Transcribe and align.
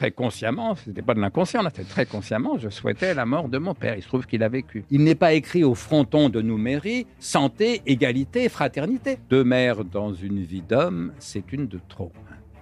très 0.00 0.12
consciemment, 0.12 0.76
ce 0.76 0.88
n'était 0.88 1.02
pas 1.02 1.12
de 1.12 1.20
l'inconscient, 1.20 1.60
c'était 1.64 1.84
très 1.84 2.06
consciemment, 2.06 2.56
je 2.56 2.70
souhaitais 2.70 3.12
la 3.12 3.26
mort 3.26 3.50
de 3.50 3.58
mon 3.58 3.74
père. 3.74 3.96
Il 3.96 4.02
se 4.02 4.08
trouve 4.08 4.24
qu'il 4.24 4.42
a 4.42 4.48
vécu. 4.48 4.82
Il 4.90 5.04
n'est 5.04 5.14
pas 5.14 5.34
écrit 5.34 5.62
au 5.62 5.74
fronton 5.74 6.30
de 6.30 6.40
nos 6.40 6.56
mairies 6.56 7.06
santé, 7.18 7.82
égalité, 7.84 8.48
fraternité. 8.48 9.18
Deux 9.28 9.44
mères 9.44 9.84
dans 9.84 10.14
une 10.14 10.42
vie 10.42 10.62
d'homme, 10.62 11.12
c'est 11.18 11.52
une 11.52 11.66
de 11.66 11.78
trop. 11.86 12.12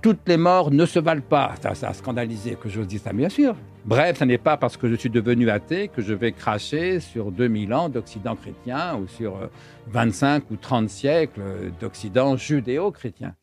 Toutes 0.03 0.29
les 0.29 0.37
morts 0.37 0.73
ne 0.73 0.85
se 0.85 0.99
valent 0.99 1.29
pas. 1.29 1.55
Ça, 1.63 1.77
ça 1.77 1.91
a 1.91 1.95
scandalisé 1.95 2.57
que 2.61 2.69
j'ose 2.69 2.89
dire 2.89 3.01
ça, 3.01 3.13
bien 3.13 3.29
sûr. 3.29 3.55
Bref, 3.85 4.19
ce 4.19 4.25
n'est 4.25 4.39
pas 4.39 4.57
parce 4.57 4.77
que 4.77 4.89
je 4.89 4.97
suis 4.97 5.09
devenu 5.09 5.49
athée 5.49 5.87
que 5.87 6.03
je 6.03 6.15
vais 6.15 6.33
cracher 6.33 6.99
sur 6.99 7.31
2000 7.31 7.73
ans 7.73 7.89
d'Occident 7.89 8.35
chrétien 8.35 8.97
ou 8.97 9.07
sur 9.07 9.49
25 9.87 10.43
euh, 10.43 10.55
ou 10.55 10.57
30 10.57 10.91
siècles 10.91 11.41
d'Occident 11.81 12.37
judéo-chrétien. 12.37 13.35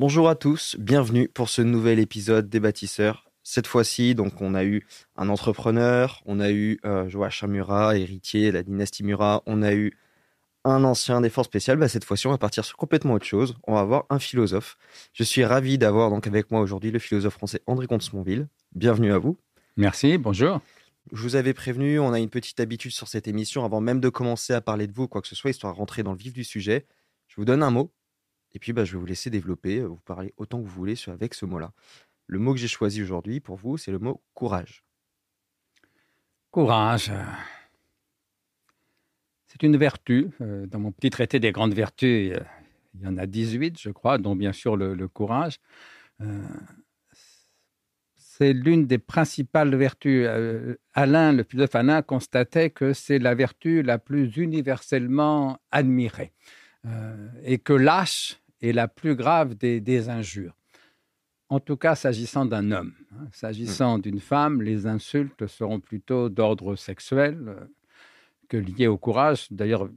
Bonjour 0.00 0.28
à 0.28 0.34
tous, 0.34 0.74
bienvenue 0.80 1.28
pour 1.28 1.48
ce 1.48 1.62
nouvel 1.62 2.00
épisode 2.00 2.48
des 2.48 2.58
bâtisseurs. 2.58 3.30
Cette 3.44 3.68
fois-ci, 3.68 4.16
donc, 4.16 4.40
on 4.40 4.52
a 4.56 4.64
eu 4.64 4.84
un 5.14 5.28
entrepreneur, 5.28 6.20
on 6.26 6.40
a 6.40 6.50
eu 6.50 6.80
euh, 6.84 7.08
Joachim 7.08 7.46
Murat, 7.46 7.96
héritier 7.96 8.48
de 8.48 8.54
la 8.54 8.64
dynastie 8.64 9.04
Murat, 9.04 9.44
on 9.46 9.62
a 9.62 9.72
eu 9.72 9.96
un 10.64 10.82
ancien 10.82 11.20
des 11.20 11.30
forces 11.30 11.46
spéciales. 11.46 11.78
Bah, 11.78 11.86
cette 11.86 12.02
fois-ci, 12.02 12.26
on 12.26 12.32
va 12.32 12.38
partir 12.38 12.64
sur 12.64 12.76
complètement 12.76 13.14
autre 13.14 13.24
chose. 13.24 13.54
On 13.68 13.74
va 13.74 13.80
avoir 13.80 14.06
un 14.10 14.18
philosophe. 14.18 14.76
Je 15.12 15.22
suis 15.22 15.44
ravi 15.44 15.78
d'avoir 15.78 16.10
donc 16.10 16.26
avec 16.26 16.50
moi 16.50 16.60
aujourd'hui 16.60 16.90
le 16.90 16.98
philosophe 16.98 17.34
français 17.34 17.60
André 17.68 17.86
Comte-Smonville. 17.86 18.48
Bienvenue 18.74 19.12
à 19.12 19.18
vous. 19.18 19.38
Merci, 19.76 20.18
bonjour. 20.18 20.60
Je 21.12 21.22
vous 21.22 21.36
avais 21.36 21.54
prévenu, 21.54 22.00
on 22.00 22.12
a 22.12 22.18
une 22.18 22.30
petite 22.30 22.58
habitude 22.58 22.90
sur 22.90 23.06
cette 23.06 23.28
émission 23.28 23.64
avant 23.64 23.80
même 23.80 24.00
de 24.00 24.08
commencer 24.08 24.54
à 24.54 24.60
parler 24.60 24.88
de 24.88 24.92
vous, 24.92 25.06
quoi 25.06 25.22
que 25.22 25.28
ce 25.28 25.36
soit, 25.36 25.50
histoire 25.50 25.72
de 25.72 25.78
rentrer 25.78 26.02
dans 26.02 26.12
le 26.12 26.18
vif 26.18 26.32
du 26.32 26.42
sujet. 26.42 26.84
Je 27.28 27.36
vous 27.36 27.44
donne 27.44 27.62
un 27.62 27.70
mot, 27.70 27.92
et 28.54 28.60
puis, 28.60 28.72
bah, 28.72 28.84
je 28.84 28.92
vais 28.92 28.98
vous 28.98 29.06
laisser 29.06 29.30
développer, 29.30 29.80
vous 29.80 29.96
parler 29.96 30.32
autant 30.36 30.62
que 30.62 30.66
vous 30.66 30.74
voulez 30.74 30.94
avec 31.08 31.34
ce 31.34 31.44
mot-là. 31.44 31.72
Le 32.26 32.38
mot 32.38 32.54
que 32.54 32.60
j'ai 32.60 32.68
choisi 32.68 33.02
aujourd'hui 33.02 33.40
pour 33.40 33.56
vous, 33.56 33.76
c'est 33.76 33.90
le 33.90 33.98
mot 33.98 34.22
courage. 34.32 34.84
Courage. 36.50 37.10
C'est 39.46 39.62
une 39.64 39.76
vertu. 39.76 40.30
Euh, 40.40 40.66
dans 40.66 40.78
mon 40.78 40.92
petit 40.92 41.10
traité 41.10 41.40
des 41.40 41.52
grandes 41.52 41.74
vertus, 41.74 42.32
il 42.94 43.00
y 43.02 43.06
en 43.06 43.18
a 43.18 43.26
18, 43.26 43.78
je 43.80 43.90
crois, 43.90 44.18
dont 44.18 44.36
bien 44.36 44.52
sûr 44.52 44.76
le, 44.76 45.08
courage. 45.08 45.58
Euh, 46.20 46.42
c'est 48.14 48.52
l'une 48.52 48.86
des 48.86 48.98
principales 48.98 49.74
vertus. 49.74 50.26
Euh, 50.28 50.76
Alain, 50.92 51.32
le 51.32 51.42
philosophe 51.42 51.74
Alain, 51.74 52.02
constatait 52.02 52.70
que 52.70 52.92
c'est 52.92 53.18
la 53.18 53.34
vertu 53.34 53.82
la 53.82 53.98
plus 53.98 54.36
universellement 54.36 55.58
admirée. 55.72 56.32
et 57.44 57.58
que 57.58 57.72
lâche 57.72 58.43
est 58.64 58.72
la 58.72 58.88
plus 58.88 59.14
grave 59.14 59.54
des, 59.54 60.08
injures. 60.08 60.56
En 61.48 61.60
tout 61.60 61.76
cas, 61.76 61.94
s'agissant 61.94 62.46
d'un 62.46 62.72
homme. 62.72 62.94
Hein. 63.12 63.28
S'agissant 63.32 63.98
d'une 63.98 64.20
femme, 64.20 64.62
les 64.62 64.86
insultes 64.86 65.46
seront 65.46 65.80
plutôt 65.80 66.28
d'ordre 66.28 66.74
sexuel 66.74 67.38
euh, 67.46 67.60
que 68.48 68.56
liés 68.56 68.86
au 68.86 68.96
courage. 68.96 69.46
D'ailleurs, 69.50 69.88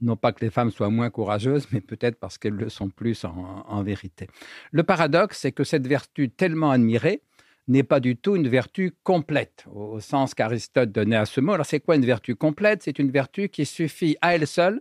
non 0.00 0.16
pas 0.16 0.32
que 0.32 0.44
les 0.44 0.50
femmes 0.50 0.70
soient 0.70 0.90
moins 0.90 1.10
courageuses, 1.10 1.66
mais 1.72 1.80
peut-être 1.80 2.18
parce 2.18 2.38
qu'elles 2.38 2.54
le 2.54 2.68
sont 2.68 2.88
plus 2.88 3.24
en, 3.24 3.82
vérité. 3.82 4.28
Le 4.70 4.82
paradoxe, 4.84 5.38
c'est 5.40 5.52
que 5.52 5.64
cette 5.64 5.86
vertu 5.86 6.30
tellement 6.30 6.70
admirée 6.70 7.22
n'est 7.66 7.82
pas 7.82 8.00
du 8.00 8.16
tout 8.16 8.36
une 8.36 8.48
vertu 8.48 8.94
complète, 9.02 9.66
au 9.70 10.00
sens 10.00 10.34
qu'Aristote 10.34 10.90
donnait 10.90 11.16
à 11.16 11.26
ce 11.26 11.40
mot. 11.40 11.52
Alors 11.52 11.66
c'est 11.66 11.80
quoi 11.80 11.96
une 11.96 12.06
vertu 12.06 12.34
complète? 12.34 12.82
C'est 12.82 12.98
une 12.98 13.10
vertu 13.10 13.48
qui 13.48 13.66
suffit 13.66 14.16
à 14.22 14.34
elle 14.34 14.46
seule 14.46 14.80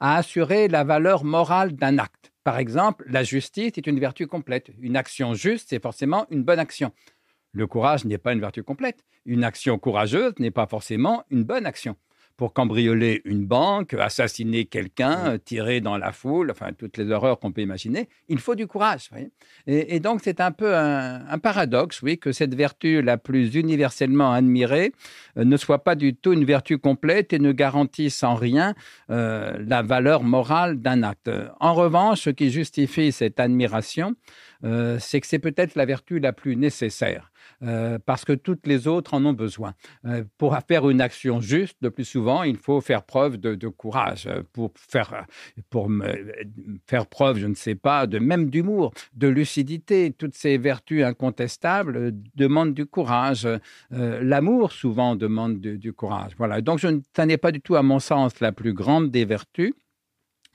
à 0.00 0.16
assurer 0.16 0.68
la 0.68 0.84
valeur 0.84 1.24
morale 1.24 1.72
d'un 1.72 1.98
acte. 1.98 2.32
Par 2.44 2.58
exemple, 2.58 3.04
la 3.08 3.24
justice 3.24 3.72
est 3.76 3.86
une 3.86 4.00
vertu 4.00 4.26
complète. 4.26 4.70
Une 4.80 4.96
action 4.96 5.34
juste, 5.34 5.68
c'est 5.70 5.82
forcément 5.82 6.26
une 6.30 6.44
bonne 6.44 6.58
action. 6.58 6.92
Le 7.52 7.66
courage 7.66 8.04
n'est 8.04 8.18
pas 8.18 8.32
une 8.32 8.40
vertu 8.40 8.62
complète. 8.62 9.04
Une 9.24 9.44
action 9.44 9.78
courageuse 9.78 10.34
n'est 10.38 10.50
pas 10.50 10.66
forcément 10.66 11.24
une 11.30 11.44
bonne 11.44 11.66
action 11.66 11.96
pour 12.38 12.52
cambrioler 12.52 13.20
une 13.24 13.44
banque, 13.44 13.94
assassiner 13.94 14.64
quelqu'un, 14.64 15.34
mmh. 15.34 15.38
tirer 15.40 15.80
dans 15.80 15.98
la 15.98 16.12
foule, 16.12 16.52
enfin 16.52 16.70
toutes 16.72 16.96
les 16.96 17.10
horreurs 17.10 17.40
qu'on 17.40 17.50
peut 17.50 17.62
imaginer, 17.62 18.08
il 18.28 18.38
faut 18.38 18.54
du 18.54 18.68
courage. 18.68 19.10
Et, 19.66 19.98
donc 19.98 20.20
c'est 20.22 20.40
un 20.40 20.52
peu 20.52 20.76
un, 20.76 21.38
paradoxe, 21.42 22.00
oui, 22.00 22.16
que 22.16 22.30
cette 22.30 22.54
vertu 22.54 23.02
la 23.02 23.18
plus 23.18 23.56
universellement 23.56 24.32
admirée 24.32 24.92
euh, 25.36 25.44
ne 25.44 25.56
soit 25.56 25.82
pas 25.82 25.96
du 25.96 26.14
tout 26.14 26.32
une 26.32 26.44
vertu 26.44 26.78
complète 26.78 27.32
et 27.32 27.40
ne 27.40 27.50
garantisse 27.50 28.22
en 28.22 28.36
rien 28.36 28.74
euh, 29.10 29.58
la 29.66 29.82
valeur 29.82 30.22
morale 30.22 30.80
d'un 30.80 31.02
acte. 31.02 31.30
En 31.58 31.74
revanche, 31.74 32.20
ce 32.20 32.30
qui 32.30 32.52
justifie 32.52 33.10
cette 33.10 33.40
admiration, 33.40 34.14
euh, 34.62 34.98
c'est 35.00 35.20
que 35.20 35.26
c'est 35.26 35.40
peut-être 35.40 35.74
la 35.74 35.86
vertu 35.86 36.20
la 36.20 36.32
plus 36.32 36.54
nécessaire. 36.54 37.32
Euh, 37.62 37.98
parce 38.04 38.24
que 38.24 38.32
toutes 38.32 38.66
les 38.66 38.86
autres 38.86 39.14
en 39.14 39.24
ont 39.24 39.32
besoin. 39.32 39.74
Euh, 40.04 40.22
pour 40.38 40.56
faire 40.68 40.88
une 40.88 41.00
action 41.00 41.40
juste, 41.40 41.76
le 41.80 41.90
plus 41.90 42.04
souvent, 42.04 42.44
il 42.44 42.56
faut 42.56 42.80
faire 42.80 43.02
preuve 43.02 43.36
de, 43.36 43.68
courage. 43.68 44.28
Pour 44.52 44.72
faire, 44.76 45.26
pour 45.68 45.90
faire 46.86 47.06
preuve, 47.06 47.38
je 47.38 47.46
ne 47.46 47.54
sais 47.54 47.74
pas, 47.74 48.06
de 48.06 48.18
même 48.18 48.50
d'humour, 48.50 48.92
de 49.14 49.28
lucidité, 49.28 50.14
toutes 50.16 50.34
ces 50.34 50.56
vertus 50.56 51.04
incontestables 51.04 52.12
demandent 52.34 52.74
du 52.74 52.86
courage. 52.86 53.48
L'amour, 53.90 54.72
souvent, 54.72 55.16
demande 55.16 55.60
du, 55.60 55.92
courage. 55.92 56.32
Voilà. 56.38 56.60
Donc, 56.60 56.78
je, 56.78 56.88
ça 57.14 57.26
n'est 57.26 57.38
pas 57.38 57.52
du 57.52 57.60
tout, 57.60 57.76
à 57.76 57.82
mon 57.82 57.98
sens, 57.98 58.40
la 58.40 58.52
plus 58.52 58.72
grande 58.72 59.10
des 59.10 59.24
vertus. 59.24 59.74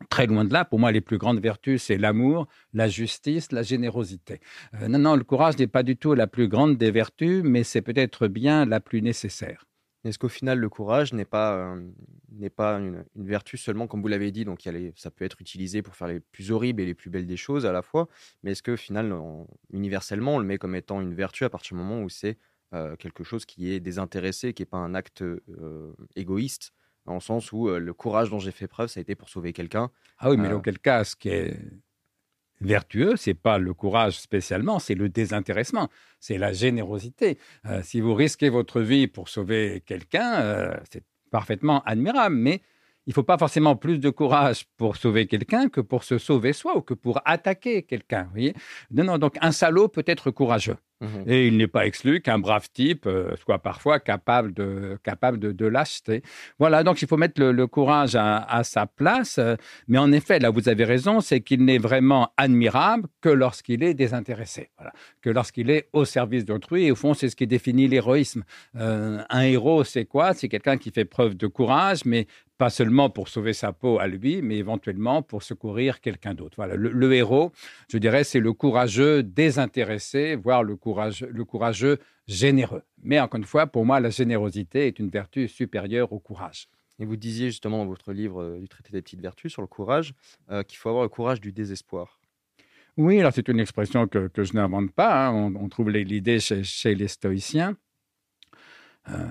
Très 0.09 0.27
loin 0.27 0.45
de 0.45 0.53
là, 0.53 0.65
pour 0.65 0.79
moi, 0.79 0.91
les 0.91 1.01
plus 1.01 1.17
grandes 1.17 1.39
vertus, 1.39 1.83
c'est 1.83 1.97
l'amour, 1.97 2.47
la 2.73 2.87
justice, 2.87 3.51
la 3.51 3.63
générosité. 3.63 4.39
Euh, 4.75 4.87
non, 4.87 4.99
non, 4.99 5.15
le 5.15 5.23
courage 5.23 5.57
n'est 5.57 5.67
pas 5.67 5.83
du 5.83 5.97
tout 5.97 6.13
la 6.13 6.27
plus 6.27 6.47
grande 6.47 6.77
des 6.77 6.91
vertus, 6.91 7.41
mais 7.43 7.63
c'est 7.63 7.81
peut-être 7.81 8.27
bien 8.27 8.65
la 8.65 8.79
plus 8.79 9.01
nécessaire. 9.01 9.65
Est-ce 10.03 10.19
qu'au 10.19 10.29
final, 10.29 10.59
le 10.59 10.67
courage 10.67 11.13
n'est 11.13 11.25
pas, 11.25 11.55
euh, 11.55 12.49
pas 12.55 12.73
une, 12.77 13.05
vertu 13.15 13.55
seulement, 13.57 13.87
comme 13.87 14.01
vous 14.01 14.09
l'avez 14.09 14.31
dit, 14.31 14.43
donc 14.43 14.67
ça 14.95 15.11
peut 15.11 15.23
être 15.23 15.39
utilisé 15.39 15.81
pour 15.81 15.95
faire 15.95 16.07
les 16.07 16.19
plus 16.19 16.51
horribles 16.51 16.81
et 16.81 16.85
les 16.85 16.93
plus 16.93 17.09
belles 17.09 17.27
des 17.27 17.37
choses 17.37 17.65
à 17.65 17.71
la 17.71 17.81
fois, 17.81 18.09
mais 18.43 18.51
est-ce 18.51 18.63
que, 18.63 18.75
final, 18.75 19.15
universellement, 19.71 20.35
on 20.35 20.39
le 20.39 20.45
met 20.45 20.57
comme 20.57 20.75
étant 20.75 20.99
une 20.99 21.13
vertu 21.13 21.45
à 21.45 21.49
partir 21.49 21.77
du 21.77 21.81
moment 21.81 22.01
où 22.01 22.09
c'est 22.09 22.37
euh, 22.73 22.97
quelque 22.97 23.23
chose 23.23 23.45
qui 23.45 23.71
est 23.71 23.79
désintéressé, 23.79 24.53
qui 24.53 24.63
n'est 24.63 24.67
pas 24.67 24.77
un 24.77 24.93
acte 24.93 25.23
égoïste? 26.15 26.73
Dans 27.05 27.15
le 27.15 27.19
sens 27.19 27.51
où 27.51 27.67
euh, 27.67 27.79
le 27.79 27.93
courage 27.93 28.29
dont 28.29 28.39
j'ai 28.39 28.51
fait 28.51 28.67
preuve, 28.67 28.89
ça 28.89 28.99
a 28.99 29.01
été 29.01 29.15
pour 29.15 29.29
sauver 29.29 29.53
quelqu'un. 29.53 29.89
Ah 30.19 30.29
oui, 30.29 30.37
mais 30.37 30.49
dans 30.49 30.57
euh, 30.57 30.61
quel 30.61 30.79
cas, 30.79 31.03
ce 31.03 31.15
qui 31.15 31.29
est 31.29 31.59
vertueux, 32.61 33.15
c'est 33.17 33.33
pas 33.33 33.57
le 33.57 33.73
courage 33.73 34.19
spécialement, 34.19 34.79
c'est 34.79 34.95
le 34.95 35.09
désintéressement, 35.09 35.89
c'est 36.19 36.37
la 36.37 36.53
générosité. 36.53 37.37
Euh, 37.65 37.81
si 37.83 37.99
vous 37.99 38.13
risquez 38.13 38.49
votre 38.49 38.81
vie 38.81 39.07
pour 39.07 39.27
sauver 39.27 39.83
quelqu'un, 39.85 40.79
c'est 40.89 41.03
parfaitement 41.29 41.81
admirable, 41.83 42.35
mais 42.35 42.61
il 43.05 43.09
ne 43.09 43.13
faut 43.13 43.23
pas 43.23 43.37
forcément 43.37 43.75
plus 43.75 43.99
de 43.99 44.09
courage 44.09 44.65
pour 44.77 44.95
sauver 44.95 45.27
quelqu'un 45.27 45.67
que 45.67 45.81
pour 45.81 46.03
se 46.03 46.17
sauver 46.17 46.53
soi 46.53 46.77
ou 46.77 46.81
que 46.81 46.93
pour 46.93 47.21
attaquer 47.25 47.83
quelqu'un. 47.83 48.29
Non, 48.91 49.03
non, 49.03 49.17
donc 49.17 49.35
un 49.41 49.51
salaud 49.51 49.89
peut 49.89 50.05
être 50.07 50.31
courageux. 50.31 50.77
Mhm. 51.01 51.23
Et 51.27 51.47
il 51.47 51.57
n'est 51.57 51.67
pas 51.67 51.85
exclu 51.85 52.21
qu'un 52.21 52.39
brave 52.39 52.69
type 52.71 53.05
euh, 53.07 53.35
soit 53.35 53.59
parfois 53.59 53.99
capable 53.99 54.53
de, 54.53 54.97
capable 55.03 55.37
de, 55.37 55.65
lâcheté. 55.65 56.23
Voilà, 56.59 56.83
donc 56.83 57.01
il 57.01 57.07
faut 57.07 57.17
mettre 57.17 57.41
le, 57.41 57.67
courage 57.67 58.15
à, 58.15 58.61
sa 58.63 58.85
place. 58.85 59.39
mais 59.87 59.97
en 59.97 60.11
effet, 60.11 60.39
là, 60.39 60.49
vous 60.49 60.69
avez 60.69 60.85
raison, 60.85 61.19
c'est 61.19 61.41
qu'il 61.41 61.65
n'est 61.65 61.77
vraiment 61.77 62.31
admirable 62.37 63.07
que 63.21 63.29
lorsqu'il 63.29 63.83
est 63.83 63.93
désintéressé, 63.93 64.69
voilà. 64.77 64.93
que 65.21 65.29
lorsqu'il 65.29 65.69
est 65.69 65.89
au 65.93 66.05
service 66.05 66.45
d'autrui. 66.45 66.85
Et 66.85 66.91
au 66.91 66.95
fond, 66.95 67.13
c'est 67.13 67.29
ce 67.29 67.35
qui 67.35 67.47
définit 67.47 67.87
l'héroïsme. 67.87 68.43
Euh, 68.77 69.21
un 69.29 69.41
héros, 69.41 69.83
c'est 69.83 70.05
quoi? 70.05 70.33
C'est 70.33 70.47
quelqu'un 70.47 70.77
qui 70.77 70.91
fait 70.91 71.05
preuve 71.05 71.35
de 71.35 71.47
courage, 71.47 72.05
mais 72.05 72.27
pas 72.63 72.69
seulement 72.69 73.09
pour 73.09 73.27
sauver 73.27 73.51
sa 73.51 73.73
peau 73.73 73.99
à 73.99 74.07
lui, 74.07 74.41
mais 74.41 74.55
éventuellement 74.55 75.21
pour 75.21 75.43
secourir 75.43 75.99
quelqu'un 75.99 76.33
d'autre. 76.33 76.53
Voilà, 76.55 76.75
le, 76.77 77.13
héros, 77.13 77.51
je 77.91 77.97
dirais, 77.97 78.23
c'est 78.23 78.39
le 78.39 78.53
courageux 78.53 79.21
désintéressé, 79.21 80.37
voire 80.37 80.63
le, 80.63 80.77
courage, 80.77 81.27
le 81.29 81.43
courageux 81.43 81.97
généreux. 82.25 82.83
Mais 83.01 83.19
encore 83.19 83.37
une 83.37 83.43
fois, 83.43 83.67
pour 83.67 83.85
moi, 83.85 83.99
la 83.99 84.11
générosité 84.11 84.87
est 84.87 84.97
une 84.97 85.09
vertu 85.09 85.49
supérieure 85.49 86.13
au 86.13 86.19
courage. 86.19 86.69
Et 86.99 87.05
vous 87.05 87.17
disiez 87.17 87.47
justement 87.47 87.79
dans 87.79 87.85
votre 87.85 88.13
livre 88.13 88.41
euh, 88.41 88.59
du 88.61 88.69
traité 88.69 88.93
des 88.93 89.01
petites 89.01 89.19
vertus 89.19 89.51
sur 89.51 89.61
le 89.61 89.67
courage 89.67 90.13
euh, 90.49 90.63
qu'il 90.63 90.77
faut 90.77 90.87
avoir 90.87 91.03
le 91.03 91.09
courage 91.09 91.41
du 91.41 91.51
désespoir. 91.51 92.21
Oui, 92.95 93.19
alors 93.19 93.33
c'est 93.33 93.49
une 93.49 93.59
expression 93.59 94.07
que, 94.07 94.29
que 94.29 94.45
je 94.45 94.53
n'invente 94.53 94.93
pas. 94.93 95.27
Hein. 95.27 95.53
On, 95.53 95.67
trouve 95.67 95.89
l'idée 95.89 96.39
chez, 96.39 96.63
chez, 96.63 96.95
les 96.95 97.09
stoïciens. 97.09 97.75
Euh, 99.09 99.27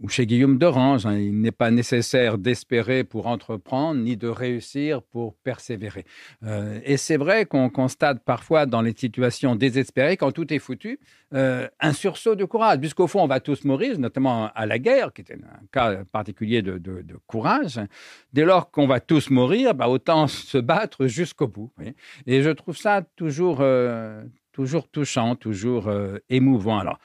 ou 0.00 0.08
chez 0.08 0.26
Guillaume 0.26 0.58
d'Orange, 0.58 1.06
hein, 1.06 1.18
il 1.18 1.40
n'est 1.40 1.50
pas 1.50 1.70
nécessaire 1.70 2.38
d'espérer 2.38 3.02
pour 3.02 3.26
entreprendre, 3.26 4.00
ni 4.00 4.16
de 4.16 4.28
réussir 4.28 5.02
pour 5.02 5.34
persévérer. 5.34 6.04
Euh, 6.44 6.80
et 6.84 6.96
c'est 6.96 7.16
vrai 7.16 7.46
qu'on 7.46 7.68
constate 7.68 8.22
parfois 8.24 8.66
dans 8.66 8.80
les 8.80 8.94
situations 8.96 9.56
désespérées, 9.56 10.16
quand 10.16 10.30
tout 10.30 10.52
est 10.52 10.60
foutu, 10.60 11.00
euh, 11.34 11.68
un 11.80 11.92
sursaut 11.92 12.36
de 12.36 12.44
courage, 12.44 12.78
puisqu'au 12.78 13.08
fond, 13.08 13.22
on 13.22 13.26
va 13.26 13.40
tous 13.40 13.64
mourir, 13.64 13.98
notamment 13.98 14.50
à 14.54 14.66
la 14.66 14.78
guerre, 14.78 15.12
qui 15.12 15.22
était 15.22 15.34
un 15.34 15.66
cas 15.72 16.04
particulier 16.04 16.62
de, 16.62 16.78
courage. 17.26 17.80
Dès 18.32 18.44
lors 18.44 18.70
qu'on 18.70 18.86
va 18.86 19.00
tous 19.00 19.30
mourir, 19.30 19.74
bah, 19.74 19.88
autant 19.88 20.28
se 20.28 20.58
battre 20.58 21.06
jusqu'au 21.06 21.48
bout. 21.48 21.72
Et 22.26 22.42
je 22.42 22.50
trouve 22.50 22.76
ça 22.76 23.02
toujours, 23.16 23.58
euh, 23.60 24.22
toujours 24.52 24.88
touchant, 24.88 25.34
toujours 25.34 25.90
émouvant. 26.30 26.78
Alors, 26.78 26.98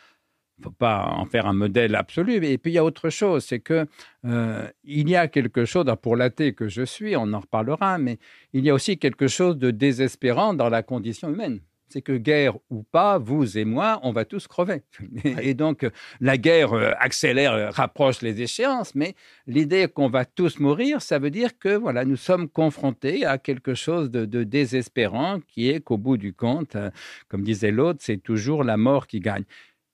faut 0.61 0.71
pas 0.71 1.05
en 1.07 1.25
faire 1.25 1.45
un 1.45 1.53
modèle 1.53 1.95
absolu. 1.95 2.35
Et 2.45 2.57
puis 2.57 2.71
il 2.71 2.75
y 2.75 2.77
a 2.77 2.83
autre 2.83 3.09
chose, 3.09 3.43
c'est 3.43 3.59
que 3.59 3.85
il 4.23 5.09
y 5.09 5.15
a 5.15 5.27
quelque 5.27 5.65
chose, 5.65 5.85
pour 6.01 6.15
l'athée 6.15 6.53
que 6.53 6.69
je 6.69 6.83
suis, 6.83 7.15
on 7.15 7.33
en 7.33 7.39
reparlera, 7.39 7.97
mais 7.97 8.19
il 8.53 8.63
y 8.63 8.69
a 8.69 8.73
aussi 8.73 8.97
quelque 8.97 9.27
chose 9.27 9.57
de 9.57 9.71
désespérant 9.71 10.53
dans 10.53 10.69
la 10.69 10.83
condition 10.83 11.29
humaine 11.29 11.59
c'est 11.93 12.01
que 12.01 12.17
guerre 12.17 12.55
ou 12.71 12.81
pas, 12.81 13.19
vous 13.19 13.55
et 13.57 13.65
moi, 13.65 13.99
on 14.01 14.11
va 14.11 14.25
tous 14.25 14.47
crever. 14.47 14.81
Et 15.41 15.53
donc, 15.53 15.87
la 16.19 16.37
guerre 16.37 16.73
euh, 16.73 16.91
accélère, 16.97 17.53
euh, 17.53 17.69
rapproche 17.69 18.23
les 18.23 18.41
échéances, 18.41 18.95
mais 18.95 19.13
l'idée 19.45 19.87
qu'on 19.87 20.09
va 20.09 20.25
tous 20.25 20.59
mourir, 20.59 21.03
ça 21.03 21.19
veut 21.19 21.29
dire 21.29 21.57
que 21.59 21.75
voilà, 21.75 22.03
nous 22.03 22.15
sommes 22.15 22.49
confrontés 22.49 23.25
à 23.25 23.37
quelque 23.37 23.75
chose 23.75 24.09
de, 24.09 24.43
désespérant 24.43 25.39
qui 25.47 25.69
est 25.69 25.81
qu'au 25.81 25.97
bout 25.97 26.17
du 26.17 26.33
compte, 26.33 26.75
euh, 26.75 26.89
comme 27.29 27.43
disait 27.43 27.71
l'autre, 27.71 27.99
c'est 28.01 28.17
toujours 28.17 28.63
la 28.63 28.75
mort 28.75 29.05
qui 29.05 29.19
gagne. 29.19 29.43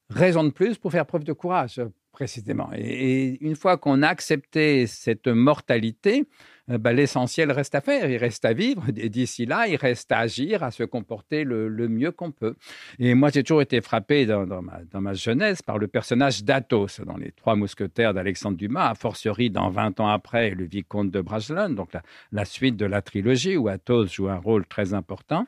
Raison 0.09 0.43
de 0.43 0.49
plus 0.49 0.77
pour 0.77 0.91
faire 0.91 1.05
preuve 1.05 1.23
de 1.23 1.33
courage, 1.33 1.81
précisément. 2.11 2.69
et 2.75 3.37
une 3.41 3.55
fois 3.55 3.77
qu'on 3.77 4.01
a 4.01 4.07
accepté 4.07 4.87
cette 4.87 5.27
mortalité, 5.27 6.25
euh, 6.69 6.77
bah, 6.77 6.93
l'essentiel 6.93 7.51
reste 7.51 7.75
à 7.75 7.81
faire, 7.81 8.09
il 8.09 8.17
reste 8.17 8.45
à 8.45 8.53
vivre. 8.53 8.83
Et 8.95 9.09
d'ici 9.09 9.45
là, 9.45 9.67
il 9.67 9.75
reste 9.75 10.11
à 10.11 10.19
agir, 10.19 10.63
à 10.63 10.71
se 10.71 10.83
comporter 10.83 11.43
le, 11.43 11.69
mieux 11.89 12.11
qu'on 12.11 12.31
peut. 12.31 12.55
Et 12.99 13.13
moi, 13.13 13.29
j'ai 13.33 13.43
toujours 13.43 13.61
été 13.61 13.81
frappé 13.81 14.25
dans, 14.25 14.61
ma, 14.61 15.13
jeunesse 15.13 15.61
par 15.61 15.77
le 15.77 15.87
personnage 15.87 16.43
d'Athos 16.43 17.01
dans 17.05 17.17
Les 17.17 17.31
Trois 17.31 17.55
Mousquetaires 17.55 18.13
d'Alexandre 18.13 18.57
Dumas, 18.57 18.89
a 18.89 18.95
fortiori 18.95 19.49
dans 19.49 19.69
20 19.69 19.99
ans 19.99 20.07
après 20.07 20.51
Le 20.51 20.65
Vicomte 20.65 21.11
de 21.11 21.21
Bragelonne, 21.21 21.75
donc 21.75 21.89
la, 22.31 22.45
suite 22.45 22.75
de 22.75 22.85
la 22.85 23.01
trilogie 23.01 23.57
où 23.57 23.67
Athos 23.67 24.07
joue 24.07 24.29
un 24.29 24.37
rôle 24.37 24.65
très 24.65 24.93
important. 24.93 25.45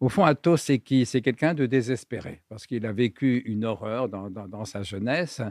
Au 0.00 0.08
fond, 0.08 0.24
Athos, 0.24 0.58
c'est 0.58 0.78
qui 0.78 1.06
C'est 1.06 1.22
quelqu'un 1.22 1.54
de 1.54 1.66
désespéré, 1.66 2.40
parce 2.48 2.66
qu'il 2.66 2.86
a 2.86 2.92
vécu 2.92 3.42
une 3.46 3.64
horreur 3.64 4.08
dans, 4.08 4.64
sa 4.64 4.82
jeunesse. 4.82 5.42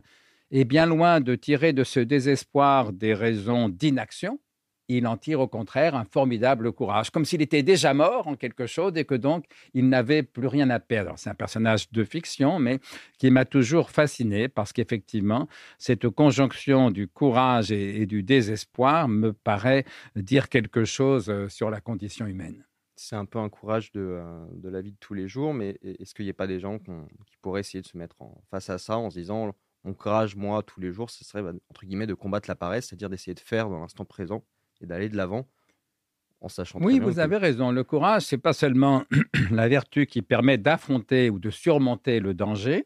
Et 0.51 0.63
bien 0.63 0.85
loin 0.85 1.19
de 1.19 1.35
tirer 1.35 1.73
de 1.73 1.83
ce 1.83 1.99
désespoir 1.99 2.93
des 2.93 3.13
raisons 3.13 3.67
d'inaction, 3.67 4.39
il 4.87 5.05
en 5.05 5.17
tire 5.17 5.41
au 5.41 5.47
contraire 5.49 5.95
un 5.95 6.05
formidable 6.05 6.71
courage, 6.71 7.09
comme 7.09 7.25
s'il 7.25 7.41
était 7.41 7.61
déjà 7.61 7.93
mort 7.93 8.27
en 8.27 8.35
quelque 8.35 8.67
chose 8.67 8.93
et 8.95 9.03
que 9.03 9.15
donc 9.15 9.43
il 9.73 9.89
n'avait 9.89 10.23
plus 10.23 10.47
rien 10.47 10.69
à 10.69 10.79
perdre. 10.79 11.13
C'est 11.17 11.29
un 11.29 11.35
personnage 11.35 11.91
de 11.91 12.05
fiction, 12.05 12.57
mais 12.59 12.79
qui 13.17 13.29
m'a 13.29 13.43
toujours 13.43 13.91
fasciné 13.91 14.47
parce 14.47 14.71
qu'effectivement, 14.71 15.49
cette 15.77 16.07
conjonction 16.07 16.89
du 16.89 17.09
courage 17.09 17.69
et, 17.73 18.05
du 18.05 18.23
désespoir 18.23 19.09
me 19.09 19.33
paraît 19.33 19.83
dire 20.15 20.47
quelque 20.47 20.85
chose 20.85 21.29
euh, 21.29 21.49
sur 21.49 21.69
la 21.69 21.81
condition 21.81 22.25
humaine. 22.25 22.66
C'est 22.99 23.15
un 23.15 23.25
peu 23.25 23.39
un 23.39 23.49
courage 23.49 23.91
de, 23.91 24.01
euh, 24.01 24.45
de, 24.53 24.69
la 24.69 24.81
vie 24.81 24.91
de 24.91 24.97
tous 24.99 25.13
les 25.13 25.27
jours, 25.27 25.53
mais 25.53 25.77
est-ce 25.83 26.13
qu'il 26.13 26.25
n'y 26.25 26.31
a 26.31 26.35
pas 26.35 26.47
des 26.47 26.59
gens 26.59 26.79
qui 26.79 27.37
pourraient 27.41 27.61
essayer 27.61 27.81
de 27.81 27.87
se 27.87 27.97
mettre 27.97 28.21
en, 28.21 28.41
face 28.49 28.69
à 28.69 28.77
ça 28.77 28.97
en 28.97 29.09
se 29.09 29.19
disant 29.19 29.53
mon 29.83 29.93
courage, 29.93 30.35
moi, 30.35 30.63
tous 30.63 30.81
les 30.81 30.91
jours, 30.91 31.09
ce 31.09 31.23
serait, 31.23 31.41
bah, 31.41 31.53
entre 31.69 31.85
guillemets, 31.85 32.07
de 32.07 32.13
combattre 32.13 32.49
la 32.49 32.55
paresse, 32.55 32.87
c'est-à-dire 32.87 33.09
d'essayer 33.09 33.33
de 33.33 33.39
faire 33.39 33.69
dans 33.69 33.79
l'instant 33.79 34.03
présent 34.03 34.43
et 34.81 34.85
d'aller 34.85 35.07
de 35.07 35.15
l'avant 35.15 35.47
en 36.41 36.49
sachant. 36.49 36.79
Oui, 36.81 36.99
vous 36.99 37.19
avez 37.19 37.37
raison. 37.37 37.71
Le 37.71 37.83
courage, 37.83 38.23
c'est 38.23 38.37
pas 38.37 38.53
seulement 38.53 39.03
la 39.51 39.67
vertu 39.67 40.05
qui 40.05 40.21
permet 40.21 40.57
d'affronter 40.57 41.29
ou 41.29 41.39
de 41.39 41.49
surmonter 41.49 42.19
le 42.19 42.33
danger. 42.33 42.85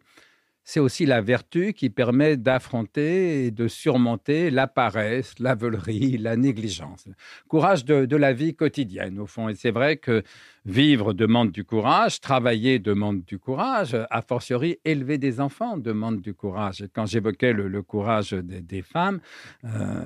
C'est 0.64 0.80
aussi 0.80 1.06
la 1.06 1.22
vertu 1.22 1.74
qui 1.74 1.90
permet 1.90 2.38
d'affronter 2.38 3.46
et 3.46 3.52
de 3.52 3.68
surmonter 3.68 4.52
la 4.52 4.68
paresse, 4.68 5.34
la 5.40 5.56
veulerie, 5.56 6.18
la 6.18 6.36
négligence. 6.36 7.08
Courage 7.48 7.84
de, 7.84 8.16
la 8.16 8.32
vie 8.32 8.56
quotidienne, 8.56 9.20
au 9.20 9.26
fond. 9.26 9.50
Et 9.50 9.56
c'est 9.56 9.72
vrai 9.72 9.98
que 9.98 10.24
vivre 10.66 11.14
demande 11.14 11.52
du 11.52 11.64
courage, 11.64 12.22
travailler 12.22 12.78
demande 12.78 13.24
du 13.24 13.40
courage, 13.40 13.98
a 14.10 14.22
fortiori 14.22 14.78
élever 14.86 15.18
des 15.18 15.40
enfants 15.40 15.78
demande 15.78 16.22
du 16.22 16.34
courage. 16.34 16.82
Et 16.82 16.90
quand 16.90 17.08
j'évoquais 17.08 17.54
le, 17.54 17.82
courage 17.82 18.32
des, 18.34 18.82
femmes, 18.84 19.20
euh, 19.66 20.06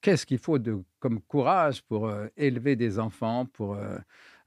qu'est-ce 0.00 0.24
qu'il 0.24 0.38
faut 0.38 0.58
comme 1.00 1.20
courage 1.20 1.82
pour 1.82 2.08
euh, 2.08 2.28
élever 2.36 2.76
des 2.76 2.98
enfants, 2.98 3.44
pour 3.44 3.74
euh, 3.74 3.98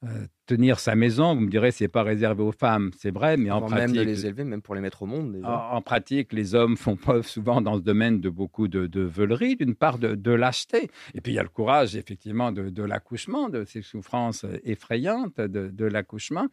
euh, 0.05 0.27
tenir 0.45 0.79
sa 0.79 0.95
maison. 0.95 1.35
Vous 1.35 1.41
me 1.41 1.49
direz, 1.49 1.71
c'est 1.71 1.89
pas 1.89 2.03
réservé 2.03 2.41
aux 2.41 2.53
femmes, 2.53 2.89
c'est 2.97 3.11
vrai, 3.11 3.35
mais 3.37 3.51
en 3.51 3.59
pratique, 3.59 3.77
même 3.77 3.91
de 3.91 4.01
les 4.01 4.25
élever, 4.25 4.43
même 4.45 4.61
pour 4.61 4.73
les 4.73 4.81
mettre 4.81 5.03
au 5.03 5.05
monde. 5.05 5.39
En, 5.43 5.81
pratique, 5.81 6.33
les 6.33 6.55
hommes 6.55 6.77
font 6.77 6.95
preuve 6.95 7.27
souvent 7.27 7.61
dans 7.61 7.75
ce 7.75 7.81
domaine 7.81 8.21
de 8.21 8.29
beaucoup 8.29 8.67
de, 8.67 8.87
de 8.87 9.01
veulerie, 9.01 9.57
d'une 9.57 9.75
part 9.75 9.99
de, 9.99 10.31
lâcheté, 10.31 10.89
et 11.13 11.21
puis 11.21 11.33
il 11.33 11.35
y 11.35 11.39
a 11.39 11.43
le 11.43 11.49
courage 11.49 11.95
effectivement 11.95 12.51
de, 12.51 12.83
l'accouchement, 12.83 13.49
de 13.49 13.65
ces 13.65 13.81
souffrances 13.81 14.45
effrayantes 14.63 15.39
de, 15.39 15.85
l'accouchement. 15.85 16.47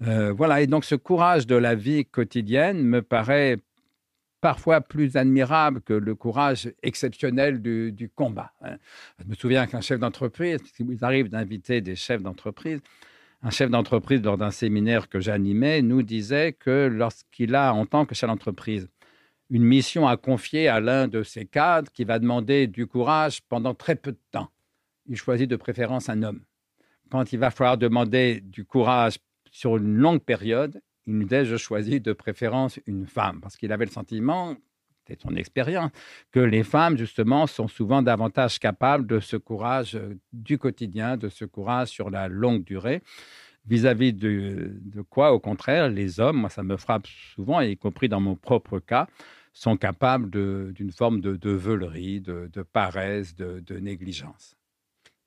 voilà, 0.00 0.62
et 0.62 0.66
donc 0.66 0.84
ce 0.84 0.94
courage 0.94 1.46
de 1.46 1.56
la 1.56 1.74
vie 1.74 2.06
quotidienne 2.06 2.82
me 2.82 3.02
paraît 3.02 3.58
parfois 4.46 4.80
plus 4.80 5.16
admirable 5.16 5.80
que 5.80 5.92
le 5.92 6.14
courage 6.14 6.72
exceptionnel 6.84 7.60
du, 7.60 8.08
combat. 8.14 8.52
Hein. 8.62 8.76
Je 9.18 9.24
me 9.28 9.34
souviens 9.34 9.66
qu'un 9.66 9.80
chef 9.80 9.98
d'entreprise, 9.98 10.60
il 10.78 11.04
arrive 11.04 11.28
d'inviter 11.28 11.80
des 11.80 11.96
chefs 11.96 12.22
d'entreprise, 12.22 12.78
un 13.42 13.50
chef 13.50 13.70
d'entreprise 13.70 14.22
lors 14.22 14.38
d'un 14.38 14.52
séminaire 14.52 15.08
que 15.08 15.18
j'animais 15.18 15.82
nous 15.82 16.02
disait 16.02 16.52
que 16.52 16.86
lorsqu'il 16.86 17.56
a, 17.56 17.74
en 17.74 17.86
tant 17.86 18.06
que 18.06 18.14
chef 18.14 18.30
d'entreprise, 18.30 18.88
une 19.50 19.64
mission 19.64 20.06
à 20.06 20.16
confier 20.16 20.68
à 20.68 20.78
l'un 20.78 21.08
de 21.08 21.24
ses 21.24 21.44
cadres 21.44 21.90
qui 21.90 22.04
va 22.04 22.20
demander 22.20 22.68
du 22.68 22.86
courage 22.86 23.42
pendant 23.48 23.74
très 23.74 23.96
peu 23.96 24.12
de 24.12 24.22
temps, 24.30 24.52
il 25.06 25.16
choisit 25.16 25.50
de 25.50 25.56
préférence 25.56 26.08
un 26.08 26.22
homme. 26.22 26.44
Quand 27.10 27.32
il 27.32 27.40
va 27.40 27.50
falloir 27.50 27.78
demander 27.78 28.42
du 28.42 28.64
courage 28.64 29.16
sur 29.50 29.76
une 29.76 29.96
longue 29.96 30.22
période, 30.22 30.80
il 31.06 31.18
nous 31.18 31.24
disait, 31.24 31.44
je 31.44 31.56
choisis 31.56 32.00
de 32.02 32.12
préférence 32.12 32.80
une 32.86 33.06
femme, 33.06 33.40
parce 33.40 33.56
qu'il 33.56 33.72
avait 33.72 33.84
le 33.84 33.90
sentiment, 33.90 34.56
c'est 35.06 35.20
son 35.20 35.36
expérience, 35.36 35.90
que 36.32 36.40
les 36.40 36.64
femmes, 36.64 36.96
justement, 36.96 37.46
sont 37.46 37.68
souvent 37.68 38.02
davantage 38.02 38.58
capables 38.58 39.06
de 39.06 39.20
ce 39.20 39.36
courage 39.36 39.94
euh, 39.94 40.14
du 40.32 40.58
quotidien, 40.58 41.16
de 41.16 41.28
ce 41.28 41.44
courage 41.44 41.88
sur 41.88 42.10
la 42.10 42.28
longue 42.28 42.64
durée, 42.64 43.02
vis-à-vis 43.66 44.12
de, 44.12 44.80
quoi, 45.10 45.32
au 45.32 45.40
contraire, 45.40 45.88
les 45.88 46.20
hommes, 46.20 46.38
moi 46.38 46.50
ça 46.50 46.62
me 46.62 46.76
frappe 46.76 47.06
souvent, 47.06 47.60
y 47.60 47.76
compris 47.76 48.08
dans 48.08 48.20
mon 48.20 48.36
propre 48.36 48.78
cas, 48.78 49.08
sont 49.52 49.76
capables 49.76 50.30
d'une 50.72 50.92
forme 50.92 51.20
de, 51.20 51.50
veulerie, 51.50 52.20
de, 52.20 52.62
paresse, 52.62 53.34
de, 53.34 53.78
négligence. 53.78 54.56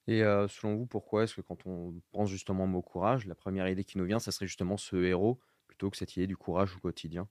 Et 0.07 0.23
euh, 0.23 0.47
selon 0.47 0.75
vous, 0.75 0.85
pourquoi 0.85 1.23
est-ce 1.23 1.35
que 1.35 1.41
quand 1.41 1.65
on 1.65 1.93
pense 2.11 2.29
justement 2.29 2.63
au 2.63 2.67
mot 2.67 2.81
courage, 2.81 3.27
la 3.27 3.35
première 3.35 3.67
idée 3.67 3.83
qui 3.83 3.97
nous 3.97 4.05
vient, 4.05 4.19
ça 4.19 4.31
serait 4.31 4.47
justement 4.47 4.77
ce 4.77 4.95
héros 4.95 5.39
que 5.87 5.97
cette 5.97 6.17
idée 6.17 6.27
du 6.27 6.35
courage 6.35 6.75
au 6.75 6.79
quotidien? 6.79 7.27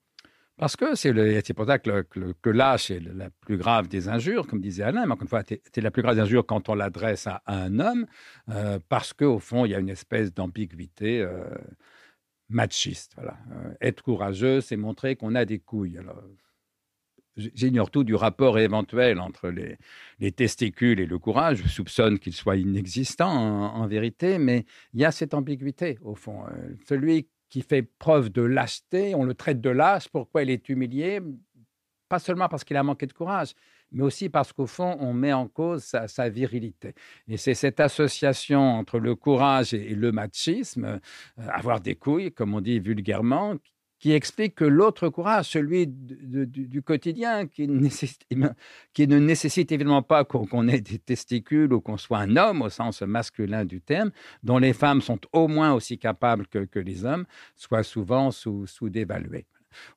Parce 0.59 0.75
que 0.75 0.97
c'est 0.97 1.55
pour 1.55 1.67
ça 1.67 1.79
que, 1.79 2.03
que, 2.03 2.51
lâche 2.51 2.91
est 2.91 2.99
la 2.99 3.31
plus 3.31 3.57
grave 3.57 3.87
des 3.87 4.09
injures, 4.09 4.49
comme 4.49 4.61
disait 4.61 4.83
Alain, 4.83 5.07
mais 5.07 5.13
encore 5.13 5.23
une 5.23 5.29
fois, 5.29 5.45
c'est 5.47 5.81
la 5.81 5.93
plus 5.93 6.03
grave 6.03 6.17
des 6.17 6.21
injures 6.21 6.45
quand 6.45 6.69
on 6.69 6.75
l'adresse 6.75 7.29
à, 7.29 7.43
un 7.47 7.79
homme, 7.79 8.07
euh, 8.49 8.81
parce 8.89 9.13
qu'au 9.13 9.39
fond, 9.39 9.65
il 9.67 9.71
y 9.71 9.75
a 9.77 9.79
une 9.79 9.89
espèce 9.89 10.35
d'ambiguïté 10.35 11.21
euh, 11.21 11.49
machiste. 12.49 13.13
Voilà. 13.15 13.39
Euh, 13.53 13.73
être 13.81 14.03
courageux, 14.03 14.61
c'est 14.61 14.77
montrer 14.77 15.15
qu'on 15.15 15.37
a 15.37 15.45
des 15.45 15.61
couilles. 15.61 16.01
J'ignore 17.37 17.93
tout 17.93 18.03
du 18.03 18.17
rapport 18.17 18.59
éventuel 18.59 19.21
entre 19.21 19.51
les, 19.51 19.79
les, 20.19 20.33
testicules 20.33 20.99
et 20.99 21.07
le 21.07 21.21
courage. 21.21 21.59
Je 21.63 21.69
soupçonne 21.69 22.19
qu'il 22.19 22.33
soit 22.33 22.57
inexistant 22.57 23.31
en, 23.31 23.87
vérité, 23.87 24.39
mais 24.39 24.65
il 24.93 24.99
y 24.99 25.05
a 25.05 25.13
cette 25.13 25.35
ambiguïté 25.35 26.01
au 26.03 26.17
fond. 26.17 26.47
celui 26.89 27.29
qui 27.49 27.63
fait 27.63 27.83
preuve 27.83 28.31
de 28.31 28.43
lâcheté, 28.43 29.15
on 29.15 29.25
le 29.25 29.35
traite 29.35 29.61
de 29.61 29.71
lâche, 29.71 30.09
pourquoi 30.09 30.43
il 30.43 30.51
est 30.51 30.69
humilié? 30.69 31.21
Pas 32.09 32.19
seulement 32.19 32.49
parce 32.49 32.65
qu'il 32.65 32.77
a 32.77 32.83
manqué 32.83 33.07
de 33.07 33.13
courage, 33.13 33.55
mais 33.93 34.03
aussi 34.03 34.29
parce 34.29 34.53
qu'au 34.53 34.67
fond, 34.67 34.97
on 35.01 35.13
met 35.13 35.33
en 35.33 35.49
cause 35.49 35.85
sa, 35.85 36.29
virilité. 36.29 36.95
Et 37.27 37.37
c'est 37.37 37.55
cette 37.55 37.81
association 37.81 38.61
entre 38.61 38.99
le 38.99 39.15
courage 39.15 39.75
et, 39.75 39.95
le 39.95 40.13
machisme, 40.13 40.85
euh, 40.85 40.99
avoir 41.39 41.81
des 41.81 41.95
couilles, 41.95 42.33
comme 42.33 42.55
on 42.55 42.61
dit 42.61 42.81
vulgairement, 42.81 43.57
qui 43.99 44.13
explique 44.13 44.55
que 44.55 44.65
l'autre 44.65 45.09
courage, 45.09 45.47
celui 45.47 45.87
du, 45.89 46.83
quotidien, 46.83 47.47
qui, 47.47 47.67
ne 47.67 49.19
nécessite 49.19 49.73
évidemment 49.73 50.03
pas 50.03 50.25
qu'on 50.25 50.69
ait 50.69 50.81
des 50.81 50.99
testicules 50.99 51.73
ou 51.73 51.81
qu'on 51.81 51.97
soit 51.97 52.19
un 52.19 52.37
homme 52.37 52.63
au 52.63 52.71
sens 52.71 53.03
masculin 53.03 53.65
du 53.65 53.81
terme, 53.81 54.11
dont 54.43 54.59
les 54.59 54.73
femmes 54.73 55.01
sont 55.01 55.21
au 55.33 55.49
moins 55.49 55.73
aussi 55.73 55.99
capables 55.99 56.47
que, 56.47 56.79
les 56.79 57.05
hommes, 57.05 57.25
soit 57.57 57.83
souvent 57.83 58.31
sous-dévalué. 58.31 59.47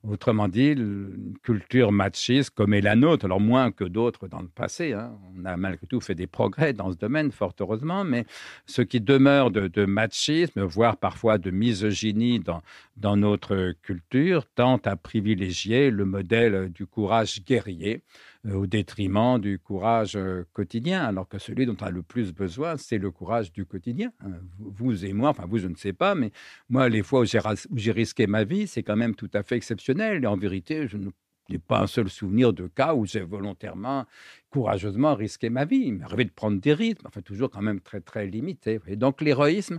Autrement 0.04 0.48
dit, 0.48 0.72
une 0.72 1.34
culture 1.42 1.92
machiste 1.92 2.50
comme 2.50 2.74
est 2.74 2.80
la 2.80 2.96
nôtre, 2.96 3.24
alors 3.24 3.40
moins 3.40 3.70
que 3.70 3.84
d'autres 3.84 4.28
dans 4.28 4.40
le 4.40 4.48
passé, 4.48 4.92
hein. 4.92 5.12
on 5.36 5.44
a 5.44 5.56
malgré 5.56 5.86
tout 5.86 6.00
fait 6.00 6.14
des 6.14 6.26
progrès 6.26 6.72
dans 6.72 6.90
ce 6.92 6.96
domaine, 6.96 7.32
fort 7.32 7.54
heureusement, 7.60 8.04
mais 8.04 8.26
ce 8.66 8.82
qui 8.82 9.00
demeure 9.00 9.50
de, 9.50 9.84
machisme, 9.84 10.62
voire 10.62 10.96
parfois 10.96 11.38
de 11.38 11.50
misogynie 11.50 12.40
dans, 12.40 12.62
dans 12.96 13.16
notre 13.16 13.74
culture, 13.82 14.46
tend 14.54 14.80
à 14.84 14.96
privilégier 14.96 15.90
le 15.90 16.04
modèle 16.04 16.70
du 16.70 16.86
courage 16.86 17.42
guerrier, 17.44 18.02
au 18.50 18.66
détriment 18.66 19.38
du 19.38 19.58
courage 19.58 20.18
quotidien, 20.52 21.04
alors 21.04 21.28
que 21.28 21.38
celui 21.38 21.64
dont 21.64 21.76
on 21.80 21.84
a 21.84 21.90
le 21.90 22.02
plus 22.02 22.32
besoin, 22.32 22.76
c'est 22.76 22.98
le 22.98 23.10
courage 23.10 23.52
du 23.52 23.64
quotidien. 23.64 24.12
Hein. 24.20 24.32
Vous 24.58 25.04
et 25.04 25.12
moi, 25.12 25.30
enfin 25.30 25.46
vous, 25.46 25.58
je 25.58 25.68
ne 25.68 25.76
sais 25.76 25.92
pas, 25.92 26.14
mais 26.14 26.32
moi, 26.68 26.88
les 26.88 27.02
fois 27.02 27.20
où 27.20 27.24
j'ai 27.24 27.92
risqué 27.92 28.26
ma 28.26 28.44
vie, 28.44 28.66
c'est 28.66 28.82
quand 28.82 28.96
même 28.96 29.14
tout 29.14 29.30
à 29.32 29.42
fait 29.42 29.56
exceptionnel. 29.56 30.24
Et 30.24 30.26
en 30.26 30.36
vérité, 30.36 30.88
je 30.88 30.96
n'ai 30.96 31.58
pas 31.58 31.80
un 31.82 31.86
seul 31.86 32.08
souvenir 32.08 32.52
de 32.52 32.66
cas 32.66 32.94
où 32.94 33.06
j'ai 33.06 33.20
volontairement, 33.20 34.06
courageusement 34.50 35.14
risqué 35.14 35.48
ma 35.48 35.64
vie. 35.64 35.82
Il 35.86 35.94
m'est 35.94 36.04
arrivé 36.04 36.24
de 36.24 36.30
prendre 36.30 36.60
des 36.60 36.74
rythmes, 36.74 37.06
enfin 37.06 37.20
toujours 37.20 37.50
quand 37.50 37.62
même 37.62 37.80
très 37.80 38.00
très 38.00 38.26
limité. 38.26 38.80
Et 38.88 38.96
donc 38.96 39.20
l'héroïsme, 39.20 39.78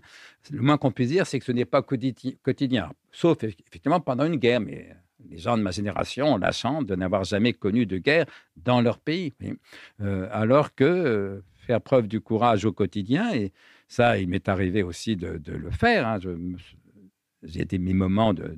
le 0.52 0.62
moins 0.62 0.78
qu'on 0.78 0.92
puisse 0.92 1.10
dire, 1.10 1.28
c'est 1.28 1.40
que 1.40 1.46
ce 1.46 1.52
n'est 1.52 1.66
pas 1.66 1.82
quotidien, 1.82 2.94
sauf 3.12 3.44
effectivement 3.44 4.00
pendant 4.00 4.26
une 4.26 4.38
guerre. 4.38 4.62
Mais 4.62 4.96
les 5.30 5.38
gens 5.38 5.58
de 5.58 5.64
ma 5.64 5.72
génération 5.72 6.34
ont 6.34 6.38
la 6.38 6.52
chance 6.52 6.86
de 6.86 6.96
n'avoir 6.96 7.24
jamais 7.24 7.54
connu 7.54 7.86
de 7.86 7.98
guerre 7.98 8.26
dans 8.58 8.82
leur 8.82 9.00
pays. 9.00 9.34
Euh, 10.02 10.28
alors 10.32 10.76
que 10.76 10.84
euh, 10.84 11.44
faire 11.56 11.82
preuve 11.82 12.08
du 12.08 12.22
courage 12.22 12.66
au 12.66 12.72
quotidien, 12.72 13.34
et 13.34 13.52
ça, 13.88 14.18
il 14.18 14.28
m'est 14.28 14.50
arrivé 14.50 14.84
aussi 14.84 15.16
de, 15.16 15.40
le 15.46 15.72
faire. 15.72 16.08
Hein, 16.08 16.20
j'ai 17.44 17.66
des 17.66 17.78
mes 17.78 17.94
moments 17.94 18.34
de, 18.34 18.56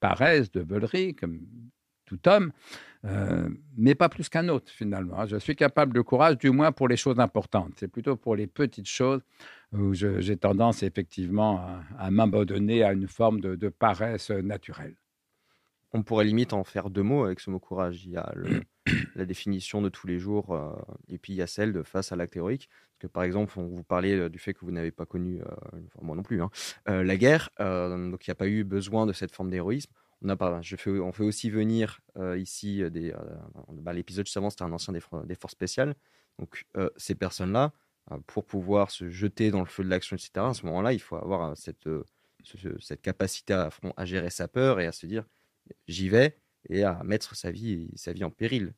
paresse, 0.00 0.50
de 0.50 0.60
veulerie, 0.60 1.14
comme 1.14 1.40
tout 2.04 2.28
homme, 2.28 2.52
euh, 3.04 3.48
mais 3.76 3.94
pas 3.94 4.08
plus 4.08 4.28
qu'un 4.28 4.48
autre 4.48 4.70
finalement. 4.70 5.26
Je 5.26 5.36
suis 5.36 5.56
capable 5.56 5.94
de 5.94 6.00
courage, 6.00 6.38
du 6.38 6.50
moins 6.50 6.72
pour 6.72 6.88
les 6.88 6.96
choses 6.96 7.18
importantes. 7.18 7.72
C'est 7.76 7.88
plutôt 7.88 8.16
pour 8.16 8.36
les 8.36 8.46
petites 8.46 8.88
choses 8.88 9.22
où 9.72 9.94
j'ai 9.94 10.36
tendance 10.36 10.82
effectivement 10.82 11.66
à, 11.98 12.10
m'abandonner 12.10 12.82
à 12.82 12.92
une 12.92 13.08
forme 13.08 13.40
de, 13.40 13.68
paresse 13.68 14.30
naturelle. 14.30 14.94
On 15.92 16.02
pourrait 16.02 16.24
limite 16.24 16.52
en 16.52 16.64
faire 16.64 16.90
deux 16.90 17.02
mots 17.02 17.24
avec 17.24 17.40
ce 17.40 17.50
mot 17.50 17.58
courage. 17.58 18.04
Il 18.04 18.12
y 18.12 18.16
a 18.16 18.32
la 19.14 19.24
définition 19.24 19.82
de 19.82 19.88
tous 19.88 20.06
les 20.06 20.18
jours 20.18 20.54
euh, 20.54 20.72
et 21.08 21.18
puis 21.18 21.32
il 21.32 21.36
y 21.36 21.42
a 21.42 21.46
celle 21.46 21.72
de 21.72 21.82
face 21.82 22.12
à 22.12 22.16
l'acte 22.16 22.36
héroïque. 22.36 22.68
Parce 22.70 22.98
que 23.00 23.06
par 23.06 23.22
exemple, 23.24 23.58
on 23.58 23.66
vous 23.66 23.84
parlait 23.84 24.14
euh, 24.14 24.28
du 24.28 24.38
fait 24.38 24.54
que 24.54 24.60
vous 24.64 24.70
n'avez 24.70 24.90
pas 24.90 25.06
connu, 25.06 25.40
moi 26.00 26.16
non 26.16 26.22
plus, 26.22 26.42
hein, 26.42 26.50
la 26.86 27.16
guerre, 27.16 27.50
donc 27.58 28.26
il 28.26 28.30
n'y 28.30 28.32
a 28.32 28.36
pas 28.36 28.48
eu 28.48 28.64
besoin 28.64 29.06
de 29.06 29.12
cette 29.12 29.32
forme 29.32 29.50
d'héroïsme 29.50 29.92
on 30.24 30.28
a 30.28 30.36
pas, 30.36 30.62
je 30.62 30.76
fais, 30.76 30.90
on 30.90 31.12
fait 31.12 31.24
aussi 31.24 31.50
venir 31.50 32.00
euh, 32.16 32.38
ici 32.38 32.82
euh, 32.82 32.90
des. 32.90 33.12
Euh, 33.12 33.18
bah, 33.72 33.92
l'épisode 33.92 34.26
juste 34.26 34.36
avant, 34.36 34.50
c'était 34.50 34.62
un 34.62 34.72
ancien 34.72 34.92
des, 34.92 35.00
des 35.24 35.34
forces 35.34 35.52
spéciales. 35.52 35.94
Donc 36.38 36.64
ces 36.96 37.14
personnes-là, 37.14 37.72
pour 38.26 38.46
pouvoir 38.46 38.90
se 38.90 39.10
jeter 39.10 39.50
dans 39.50 39.60
le 39.60 39.66
feu 39.66 39.84
de 39.84 39.90
l'action, 39.90 40.16
etc. 40.16 40.30
À 40.36 40.54
ce 40.54 40.64
moment-là, 40.66 40.94
il 40.94 40.98
faut 40.98 41.16
avoir 41.16 41.54
cette, 41.58 41.88
cette 42.80 43.02
capacité 43.02 43.52
à, 43.52 43.68
à, 43.96 44.04
gérer 44.06 44.30
sa 44.30 44.48
peur 44.48 44.80
et 44.80 44.86
à 44.86 44.92
se 44.92 45.04
dire 45.04 45.24
j'y 45.88 46.08
vais 46.08 46.36
et 46.68 46.84
à 46.84 47.00
mettre 47.04 47.34
sa 47.34 47.50
vie, 47.50 47.88
sa 47.96 48.12
vie 48.12 48.24
en 48.24 48.30
péril. 48.30 48.72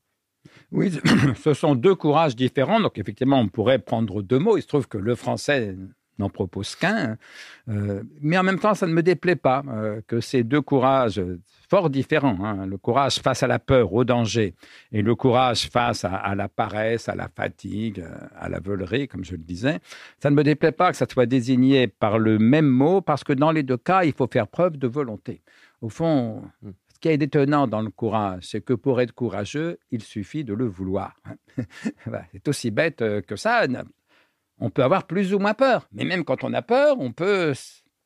Oui, 0.73 0.93
ce 1.43 1.55
sont 1.55 1.75
deux 1.75 1.95
courages 1.95 2.37
différents. 2.37 2.81
Donc 2.81 2.99
effectivement, 2.99 3.41
on 3.41 3.49
pourrait 3.49 3.79
prendre 3.79 4.23
deux 4.23 4.39
mots. 4.39 4.57
Il 4.57 4.63
se 4.63 4.69
trouve 4.69 4.89
que 4.89 4.99
le 4.99 5.15
français 5.15 5.77
n'en 6.19 6.29
propose 6.29 6.77
qu'un. 6.77 7.17
Euh, 7.69 8.03
mais 8.21 8.39
en 8.39 8.43
même 8.43 8.59
temps, 8.59 8.75
ça 8.75 8.87
ne 8.87 8.93
me 8.93 9.03
déplaît 9.03 9.37
pas 9.37 9.63
euh, 9.69 10.01
que 10.07 10.21
ces 10.21 10.45
deux 10.45 10.61
courages 10.61 11.21
fort 11.69 11.91
différents, 11.91 12.45
hein, 12.45 12.67
le 12.67 12.77
courage 12.77 13.17
face 13.17 13.43
à 13.43 13.47
la 13.47 13.59
peur, 13.59 13.93
au 13.93 14.05
danger, 14.05 14.55
et 14.93 15.03
le 15.03 15.15
courage 15.15 15.69
face 15.71 16.05
à, 16.05 16.35
la 16.37 16.49
paresse, 16.49 17.09
à 17.09 17.15
la 17.15 17.29
fatigue, 17.35 18.05
à 18.39 18.49
la 18.49 18.61
veulerie, 18.61 19.09
comme 19.09 19.25
je 19.25 19.33
le 19.33 19.39
disais, 19.39 19.81
ça 20.23 20.31
ne 20.31 20.37
me 20.37 20.45
déplaît 20.45 20.73
pas 20.73 20.93
que 20.93 20.97
ça 20.97 21.07
soit 21.11 21.27
désigné 21.27 21.89
par 21.89 22.19
le 22.19 22.39
même 22.39 22.69
mot, 22.69 23.01
parce 23.01 23.25
que 23.25 23.33
dans 23.33 23.51
les 23.51 23.63
deux 23.63 23.79
cas, 23.79 24.05
il 24.05 24.13
faut 24.13 24.29
faire 24.31 24.47
preuve 24.47 24.77
de 24.77 24.87
volonté. 24.87 25.43
Au 25.85 25.91
fond, 25.91 26.43
hmm. 26.63 26.71
ce 26.89 26.99
qui 26.99 27.09
est 27.09 27.23
étonnant 27.23 27.67
dans 27.67 27.83
le 27.83 27.91
courage, 27.91 28.45
c'est 28.47 28.65
que 28.65 28.73
pour 28.73 29.03
être 29.03 29.13
courageux, 29.13 29.79
il 29.91 30.03
suffit 30.03 30.43
de 30.43 30.55
le 30.55 30.65
vouloir. 30.65 31.15
c'est 32.33 32.49
aussi 32.49 32.71
bête 32.71 33.05
que 33.27 33.37
ça 33.37 33.67
on 34.59 34.71
peut 34.71 34.83
avoir 34.83 35.07
plus 35.07 35.35
ou 35.35 35.39
moins 35.39 35.53
peur. 35.53 35.87
Mais 35.93 36.05
même 36.05 36.25
quand 36.25 36.43
on 36.43 36.53
a 36.55 36.63
peur, 36.63 36.97
on 37.01 37.13
peut 37.13 37.53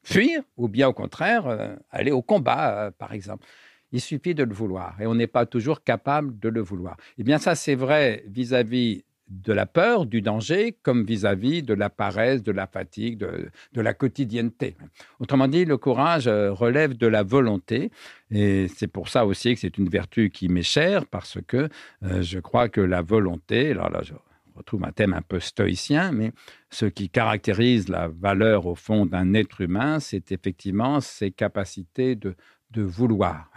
fuir 0.03 0.43
ou 0.57 0.69
bien 0.69 0.89
au 0.89 0.93
contraire 0.93 1.47
euh, 1.47 1.77
aller 1.91 2.11
au 2.11 2.23
combat, 2.23 2.87
euh, 2.87 2.91
par 2.91 3.13
exemple. 3.13 3.47
Il 3.93 4.01
suffit 4.01 4.35
de 4.35 4.43
le 4.43 4.53
vouloir 4.53 5.01
et 5.01 5.07
on 5.07 5.15
n'est 5.15 5.29
pas 5.29 5.47
toujours 5.47 5.83
capable 5.83 6.39
de 6.39 6.49
le 6.49 6.61
vouloir. 6.61 6.97
Eh 7.17 7.23
bien 7.23 7.39
ça, 7.39 7.55
c'est 7.55 7.77
vrai 7.77 8.25
vis-à-vis 8.27 9.05
de 9.29 9.53
la 9.53 9.67
peur, 9.67 10.07
du 10.07 10.23
danger, 10.23 10.77
comme 10.83 11.05
vis-à-vis 11.05 11.63
de 11.63 11.75
la 11.75 11.91
paresse, 11.91 12.43
de 12.43 12.53
la 12.53 12.67
fatigue, 12.67 13.19
de, 13.19 13.81
la 13.81 13.95
quotidienneté. 13.95 14.77
Autrement 15.21 15.49
dit, 15.49 15.65
le 15.65 15.77
courage 15.77 16.27
euh, 16.27 16.53
relève 16.53 16.97
de 16.97 17.07
la 17.07 17.23
volonté 17.23 17.91
et 18.31 18.69
c'est 18.69 18.87
pour 18.87 19.09
ça 19.09 19.25
aussi 19.27 19.55
que 19.55 19.61
c'est 19.61 19.79
une 19.79 19.89
vertu 19.89 20.31
qui 20.31 20.49
m'est 20.49 20.63
chère 20.63 21.07
parce 21.07 21.39
que 21.47 21.69
je 22.03 22.39
crois 22.39 22.69
que 22.69 22.81
la 22.81 23.01
volonté, 23.01 23.71
alors 23.71 23.91
là, 23.91 24.01
je 24.03 24.13
retrouve 24.59 24.85
un 24.85 24.93
thème 24.93 25.15
un 25.15 25.23
peu 25.23 25.41
stoïcien, 25.41 26.13
mais 26.13 26.33
ce 26.71 26.87
qui 26.87 27.09
caractérise 27.09 27.89
la 27.89 28.09
valeur 28.09 28.67
au 28.67 28.75
fond 28.75 29.07
d'un 29.07 29.33
être 29.35 29.61
humain, 29.61 30.01
c'est 30.01 30.33
effectivement 30.33 31.01
ses 31.01 31.31
capacités 31.31 32.17
de, 32.17 32.35
de 32.71 32.83
vouloir 32.83 33.51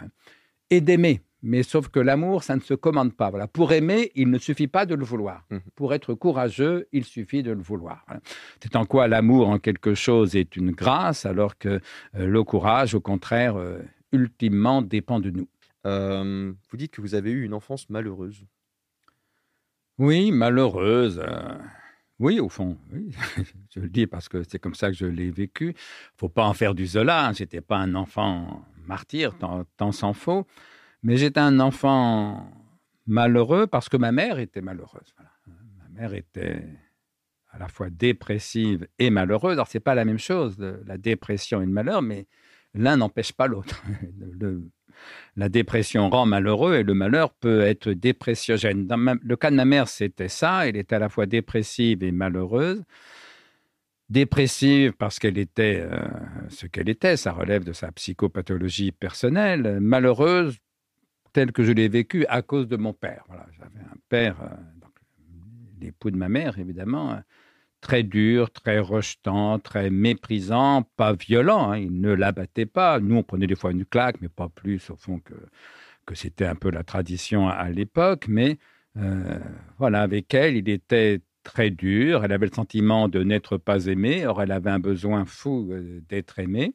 et 0.70 0.80
d'aimer. 0.80 1.20
Mais 1.42 1.62
sauf 1.64 1.88
que 1.88 1.98
l'amour, 1.98 2.44
ça 2.44 2.54
ne 2.54 2.60
se 2.60 2.74
commande 2.74 3.14
pas. 3.14 3.30
Voilà. 3.30 3.48
Pour 3.48 3.72
aimer, 3.72 4.12
il 4.14 4.30
ne 4.30 4.38
suffit 4.38 4.68
pas 4.68 4.86
de 4.86 4.94
le 4.94 5.04
vouloir. 5.04 5.44
Mmh. 5.50 5.58
Pour 5.74 5.92
être 5.92 6.14
courageux, 6.14 6.86
il 6.92 7.04
suffit 7.04 7.42
de 7.42 7.50
le 7.50 7.60
vouloir. 7.60 8.06
C'est 8.60 8.76
en 8.76 8.84
quoi 8.84 9.08
l'amour 9.08 9.48
en 9.48 9.58
quelque 9.58 9.94
chose 9.94 10.36
est 10.36 10.56
une 10.56 10.70
grâce, 10.70 11.26
alors 11.26 11.58
que 11.58 11.68
euh, 11.68 12.26
le 12.26 12.44
courage, 12.44 12.94
au 12.94 13.00
contraire, 13.00 13.56
euh, 13.56 13.80
ultimement 14.12 14.82
dépend 14.82 15.18
de 15.18 15.30
nous. 15.30 15.48
Euh, 15.84 16.52
vous 16.70 16.76
dites 16.76 16.92
que 16.92 17.00
vous 17.00 17.16
avez 17.16 17.32
eu 17.32 17.44
une 17.44 17.54
enfance 17.54 17.90
malheureuse. 17.90 18.44
Oui, 19.98 20.30
malheureuse. 20.30 21.20
Oui, 22.22 22.38
au 22.38 22.48
fond, 22.48 22.78
oui. 22.92 23.10
je 23.74 23.80
le 23.80 23.88
dis 23.88 24.06
parce 24.06 24.28
que 24.28 24.44
c'est 24.48 24.60
comme 24.60 24.76
ça 24.76 24.90
que 24.90 24.96
je 24.96 25.06
l'ai 25.06 25.32
vécu. 25.32 25.74
faut 26.14 26.28
pas 26.28 26.46
en 26.46 26.54
faire 26.54 26.74
du 26.74 26.86
Zola. 26.86 27.26
Hein. 27.26 27.32
J'étais 27.32 27.60
pas 27.60 27.78
un 27.78 27.96
enfant 27.96 28.64
martyr, 28.86 29.34
tant, 29.38 29.92
s'en 29.92 30.12
faut. 30.12 30.46
Mais 31.02 31.16
j'étais 31.16 31.40
un 31.40 31.60
enfant 31.60 32.50
malheureux 33.06 33.66
parce 33.66 33.88
que 33.88 33.96
ma 33.96 34.12
mère 34.12 34.38
était 34.38 34.60
malheureuse. 34.60 35.14
Ma 35.78 36.00
mère 36.00 36.14
était 36.14 36.62
à 37.50 37.58
la 37.58 37.68
fois 37.68 37.90
dépressive 37.90 38.86
et 38.98 39.10
malheureuse. 39.10 39.54
Alors, 39.54 39.68
c'est 39.68 39.80
pas 39.80 39.94
la 39.94 40.04
même 40.04 40.18
chose, 40.18 40.56
la 40.86 40.98
dépression 40.98 41.60
et 41.60 41.66
le 41.66 41.72
malheur, 41.72 42.02
mais 42.02 42.26
l'un 42.74 42.96
n'empêche 42.96 43.32
pas 43.32 43.46
l'autre. 43.46 43.82
La 45.36 45.48
dépression 45.48 46.10
rend 46.10 46.26
malheureux 46.26 46.74
et 46.74 46.82
le 46.82 46.94
malheur 46.94 47.32
peut 47.32 47.62
être 47.62 47.90
dépressiogène. 47.90 48.86
Dans 48.86 49.18
le 49.20 49.36
cas 49.36 49.50
de 49.50 49.56
ma 49.56 49.64
mère, 49.64 49.88
c'était 49.88 50.28
ça. 50.28 50.68
Elle 50.68 50.76
était 50.76 50.94
à 50.94 50.98
la 50.98 51.08
fois 51.08 51.26
dépressive 51.26 52.04
et 52.04 52.12
malheureuse. 52.12 52.84
Dépressive 54.10 54.92
parce 54.92 55.18
qu'elle 55.18 55.38
était 55.38 55.80
euh, 55.80 55.98
ce 56.50 56.66
qu'elle 56.66 56.90
était, 56.90 57.16
ça 57.16 57.32
relève 57.32 57.64
de 57.64 57.72
sa 57.72 57.90
psychopathologie 57.90 58.92
personnelle. 58.92 59.80
Malheureuse 59.80 60.58
telle 61.32 61.52
que 61.52 61.64
je 61.64 61.72
l'ai 61.72 61.88
vécue 61.88 62.26
à 62.28 62.42
cause 62.42 62.68
de 62.68 62.76
mon 62.76 62.92
père. 62.92 63.24
Voilà, 63.28 63.46
j'avais 63.58 63.84
un 63.84 63.96
père, 64.08 64.36
euh, 64.42 64.54
l'époux 65.80 66.10
de 66.10 66.16
ma 66.16 66.28
mère 66.28 66.58
évidemment, 66.58 67.20
très 67.82 68.02
dur, 68.04 68.50
très 68.50 68.78
rejetant, 68.78 69.58
très 69.58 69.90
méprisant, 69.90 70.88
pas 70.96 71.12
violent. 71.12 71.72
Hein. 71.72 71.78
Il 71.78 72.00
ne 72.00 72.12
l'abattait 72.12 72.64
pas. 72.64 72.98
Nous, 73.00 73.16
on 73.16 73.22
prenait 73.22 73.46
des 73.46 73.56
fois 73.56 73.72
une 73.72 73.84
claque, 73.84 74.16
mais 74.22 74.28
pas 74.28 74.48
plus, 74.48 74.88
au 74.88 74.96
fond, 74.96 75.18
que, 75.18 75.34
que 76.06 76.14
c'était 76.14 76.46
un 76.46 76.54
peu 76.54 76.70
la 76.70 76.84
tradition 76.84 77.48
à, 77.48 77.68
l'époque. 77.68 78.26
Mais 78.28 78.58
euh, 78.96 79.38
voilà, 79.78 80.02
avec 80.02 80.32
elle, 80.32 80.56
il 80.56 80.68
était 80.70 81.20
très 81.42 81.70
dur. 81.70 82.24
Elle 82.24 82.32
avait 82.32 82.46
le 82.46 82.54
sentiment 82.54 83.08
de 83.08 83.22
n'être 83.22 83.56
pas 83.56 83.86
aimée. 83.86 84.26
Or, 84.26 84.42
elle 84.42 84.52
avait 84.52 84.70
un 84.70 84.78
besoin 84.78 85.24
fou 85.24 85.68
euh, 85.70 86.00
d'être 86.08 86.38
aimée. 86.38 86.74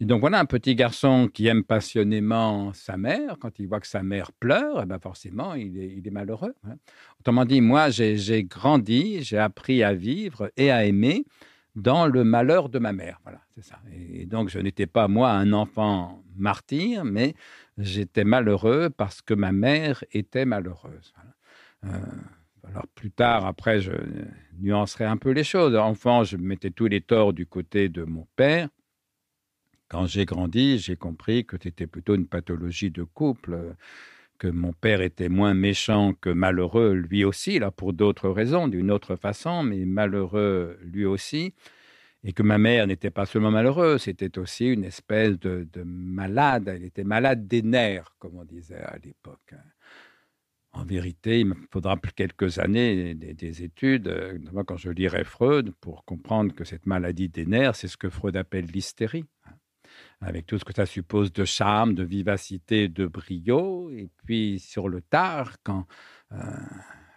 Et 0.00 0.04
donc, 0.04 0.20
voilà 0.20 0.38
un 0.38 0.44
petit 0.44 0.74
garçon 0.74 1.28
qui 1.32 1.46
aime 1.46 1.64
passionnément 1.64 2.72
sa 2.72 2.96
mère. 2.96 3.36
Quand 3.40 3.58
il 3.58 3.68
voit 3.68 3.80
que 3.80 3.86
sa 3.86 4.02
mère 4.02 4.32
pleure, 4.32 4.80
eh 4.82 4.86
ben 4.86 4.98
forcément, 4.98 5.54
il 5.54 5.78
est, 5.78 5.94
il 5.96 6.06
est 6.06 6.10
malheureux. 6.10 6.54
Hein. 6.64 6.76
Autrement 7.20 7.44
dit, 7.44 7.60
moi, 7.60 7.90
j'ai 7.90 8.44
grandi, 8.44 9.22
j'ai 9.22 9.38
appris 9.38 9.82
à 9.82 9.94
vivre 9.94 10.50
et 10.56 10.70
à 10.70 10.84
aimer 10.84 11.24
dans 11.74 12.06
le 12.06 12.24
malheur 12.24 12.68
de 12.68 12.78
ma 12.78 12.92
mère. 12.92 13.20
Voilà, 13.24 13.40
c'est 13.54 13.64
ça. 13.64 13.80
Et 13.92 14.26
donc, 14.26 14.48
je 14.48 14.58
n'étais 14.58 14.86
pas, 14.86 15.08
moi, 15.08 15.30
un 15.30 15.52
enfant 15.52 16.22
martyr, 16.36 17.04
mais 17.04 17.34
j'étais 17.78 18.24
malheureux 18.24 18.90
parce 18.90 19.22
que 19.22 19.34
ma 19.34 19.52
mère 19.52 20.04
était 20.12 20.44
malheureuse. 20.44 21.12
Voilà. 21.16 21.96
Euh, 21.96 22.00
alors 22.68 22.86
plus 22.94 23.10
tard, 23.10 23.46
après, 23.46 23.80
je 23.80 23.92
nuancerai 24.60 25.04
un 25.04 25.16
peu 25.16 25.30
les 25.30 25.44
choses. 25.44 25.74
Enfant, 25.76 26.24
je 26.24 26.36
mettais 26.36 26.70
tous 26.70 26.86
les 26.86 27.00
torts 27.00 27.32
du 27.32 27.46
côté 27.46 27.88
de 27.88 28.04
mon 28.04 28.26
père. 28.36 28.68
Quand 29.88 30.06
j'ai 30.06 30.24
grandi, 30.24 30.78
j'ai 30.78 30.96
compris 30.96 31.44
que 31.44 31.56
c'était 31.62 31.86
plutôt 31.86 32.14
une 32.14 32.26
pathologie 32.26 32.90
de 32.90 33.04
couple, 33.04 33.74
que 34.38 34.48
mon 34.48 34.72
père 34.72 35.00
était 35.02 35.28
moins 35.28 35.54
méchant 35.54 36.14
que 36.14 36.30
malheureux 36.30 36.94
lui 36.94 37.24
aussi, 37.24 37.58
là 37.58 37.70
pour 37.70 37.92
d'autres 37.92 38.30
raisons, 38.30 38.66
d'une 38.66 38.90
autre 38.90 39.14
façon, 39.16 39.62
mais 39.62 39.84
malheureux 39.84 40.78
lui 40.82 41.04
aussi, 41.04 41.54
et 42.24 42.32
que 42.32 42.42
ma 42.42 42.58
mère 42.58 42.86
n'était 42.86 43.10
pas 43.10 43.26
seulement 43.26 43.50
malheureuse, 43.50 44.02
c'était 44.02 44.38
aussi 44.38 44.66
une 44.66 44.84
espèce 44.84 45.38
de, 45.38 45.68
de 45.72 45.82
malade, 45.82 46.68
elle 46.68 46.84
était 46.84 47.04
malade 47.04 47.46
des 47.46 47.62
nerfs, 47.62 48.16
comme 48.18 48.36
on 48.36 48.44
disait 48.44 48.82
à 48.82 48.96
l'époque. 49.04 49.54
En 50.74 50.84
vérité, 50.84 51.40
il 51.40 51.46
me 51.46 51.54
faudra 51.70 51.96
quelques 52.16 52.58
années 52.58 53.14
des, 53.14 53.62
études, 53.62 54.08
notamment 54.40 54.64
quand 54.64 54.76
je 54.76 54.90
lirai 54.90 55.24
Freud, 55.24 55.72
pour 55.80 56.04
comprendre 56.04 56.52
que 56.54 56.64
cette 56.64 56.86
maladie 56.86 57.28
des 57.28 57.46
nerfs, 57.46 57.76
c'est 57.76 57.88
ce 57.88 57.96
que 57.96 58.10
Freud 58.10 58.36
appelle 58.36 58.66
l'hystérie, 58.66 59.24
hein, 59.46 59.52
avec 60.20 60.46
tout 60.46 60.58
ce 60.58 60.64
que 60.64 60.74
ça 60.74 60.84
suppose 60.84 61.32
de 61.32 61.44
charme, 61.44 61.94
de 61.94 62.02
vivacité, 62.02 62.88
de 62.88 63.06
brio. 63.06 63.90
Et 63.90 64.10
puis 64.26 64.58
sur 64.58 64.88
le 64.88 65.00
tard, 65.00 65.56
quand 65.62 65.86
euh, 66.32 66.36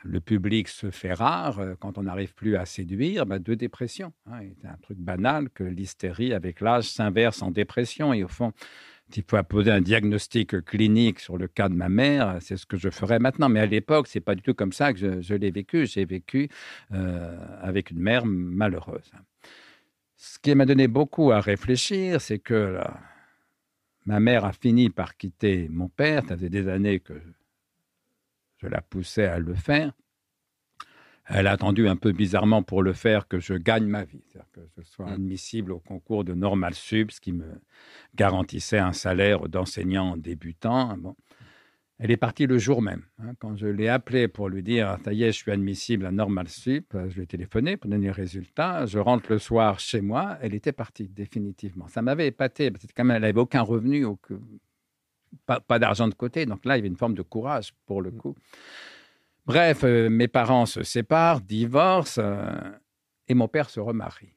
le 0.04 0.22
public 0.22 0.68
se 0.68 0.92
fait 0.92 1.14
rare, 1.14 1.60
euh, 1.60 1.76
quand 1.80 1.98
on 1.98 2.04
n'arrive 2.04 2.36
plus 2.36 2.56
à 2.56 2.66
séduire, 2.66 3.26
bah, 3.26 3.40
de 3.40 3.56
dépression. 3.56 4.14
Hein. 4.28 4.42
c'est 4.62 4.68
un 4.68 4.78
truc 4.82 5.00
banal 5.00 5.50
que 5.50 5.64
l'hystérie, 5.64 6.34
avec 6.34 6.62
l'âge, 6.62 6.90
s'inverse 6.90 7.42
en 7.42 7.52
dépression. 7.52 8.14
Et 8.14 8.24
au 8.24 8.28
fond, 8.28 8.54
s'il 9.10 9.24
faut 9.24 9.42
poser 9.44 9.72
un 9.72 9.82
diagnostic 9.82 10.62
clinique 10.66 11.20
sur 11.20 11.38
le 11.38 11.48
cas 11.48 11.70
de 11.70 11.74
ma 11.74 11.90
mère, 11.90 12.38
c'est 12.42 12.58
ce 12.58 12.66
que 12.66 12.78
je 12.78 12.90
ferais 12.90 13.20
maintenant. 13.20 13.50
Mais 13.50 13.62
à 13.62 13.66
l'époque, 13.66 14.08
c'est 14.08 14.20
pas 14.20 14.36
du 14.36 14.42
tout 14.42 14.54
comme 14.54 14.74
ça 14.74 14.94
que 14.94 15.22
je, 15.22 15.34
l'ai 15.34 15.52
vécu. 15.52 15.86
J'ai 15.86 16.06
vécu 16.06 16.50
euh, 16.92 17.38
avec 17.62 17.92
une 17.92 18.00
mère 18.00 18.26
malheureuse. 18.26 19.12
Ce 20.18 20.40
qui 20.40 20.54
m'a 20.56 20.66
donné 20.66 20.88
beaucoup 20.88 21.32
à 21.32 21.40
réfléchir, 21.40 22.20
c'est 22.20 22.40
que 22.40 22.80
ma 24.06 24.20
mère 24.20 24.46
a 24.46 24.52
fini 24.52 24.90
par 24.90 25.16
quitter 25.16 25.70
mon 25.70 25.90
père. 25.90 26.24
Ça 26.28 26.36
faisait 26.36 26.50
des 26.50 26.68
années 26.68 27.00
que 27.00 27.14
je 28.58 28.68
la 28.68 28.82
poussais 28.82 29.28
à 29.28 29.40
le 29.40 29.54
faire. 29.54 29.94
Elle 31.30 31.48
a 31.48 31.52
attendu 31.52 31.88
un 31.88 31.98
peu 31.98 32.14
bizarrement 32.14 32.64
pour 32.64 32.82
le 32.82 32.94
faire 32.94 33.28
que 33.28 33.40
je 33.40 33.54
gagne 33.54 33.86
ma 33.86 34.06
vie, 34.06 34.24
c'est-à-dire 34.28 34.50
que 34.54 34.62
je 34.78 34.84
sois 34.84 35.08
mmh. 35.08 35.14
admissible 35.14 35.72
au 35.74 35.80
concours 35.80 36.24
de 36.24 36.34
Normal 36.34 36.74
Sub, 36.74 37.12
ce 37.12 37.20
qui 37.20 37.34
me 37.34 37.46
garantissait 38.16 38.78
un 38.78 38.94
salaire 38.94 39.50
d'enseignant 39.50 40.16
débutant. 40.16 40.96
Bon. 40.98 41.16
Elle 42.00 42.12
est 42.12 42.18
partie 42.18 42.46
le 42.46 42.60
jour 42.60 42.82
même. 42.82 43.04
Hein. 43.20 43.34
quand 43.40 43.56
je 43.58 43.66
l'ai 43.66 43.90
appelée 43.90 44.28
pour 44.28 44.50
lui 44.50 44.62
dire 44.62 44.98
Ça 45.04 45.14
y 45.14 45.24
est, 45.24 45.32
je 45.32 45.38
suis 45.38 45.52
admissible 45.52 46.06
à 46.06 46.12
Normal 46.12 46.48
Sup, 46.48 46.96
je 47.10 47.16
lui 47.16 47.24
ai 47.24 47.28
téléphoné 47.28 47.76
pour 47.76 47.90
donner 47.90 48.06
les 48.06 48.12
résultats. 48.12 48.86
Je 48.86 49.00
rentre 49.00 49.32
le 49.32 49.40
soir 49.40 49.80
chez 49.80 50.02
moi. 50.02 50.38
Elle 50.42 50.54
était 50.54 50.72
partie, 50.72 51.08
définitivement. 51.08 51.88
Ça 51.88 52.04
m'avait 52.04 52.28
épaté. 52.28 52.70
Parce 52.70 52.86
quand 52.96 53.04
même, 53.04 53.16
elle 53.16 53.24
n'avait 53.24 53.40
aucun 53.40 53.64
revenu, 53.64 54.06
pas, 55.48 55.60
pas 55.60 55.80
d'argent 55.80 56.08
de 56.08 56.14
côté. 56.14 56.46
Donc 56.46 56.66
là, 56.66 56.76
il 56.76 56.80
y 56.80 56.82
avait 56.82 56.88
une 56.88 56.98
forme 56.98 57.16
de 57.16 57.24
courage 57.24 57.74
pour 57.88 58.02
le 58.02 58.12
mmh. 58.12 58.34
Bref, 59.48 59.86
euh, 59.86 60.10
mes 60.10 60.28
parents 60.28 60.66
se 60.66 60.84
séparent, 60.84 61.40
divorcent, 61.40 62.22
euh, 62.22 62.70
et 63.30 63.34
mon 63.34 63.48
père 63.48 63.70
se 63.70 63.80
remarie 63.80 64.34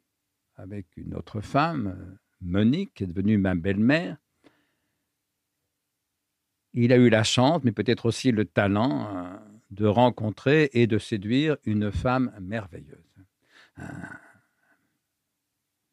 avec 0.55 0.87
une 0.97 1.17
autre 1.17 1.41
femme, 1.41 1.89
euh, 1.89 2.17
Monique, 2.41 2.95
qui 2.95 3.03
est 3.03 3.07
devenue 3.09 3.37
ma 3.37 3.57
belle-mère. 3.57 4.19
Il 6.75 6.93
a 6.93 6.97
eu 6.97 7.09
la 7.09 7.25
chance, 7.25 7.61
mais 7.65 7.73
peut-être 7.73 8.07
aussi 8.07 8.31
le 8.31 8.45
talent, 8.45 9.37
de 9.73 9.87
rencontrer 9.87 10.71
et 10.73 10.87
de 10.87 10.99
séduire 10.99 11.57
une 11.65 11.91
femme 11.91 12.33
merveilleuse. 12.41 13.17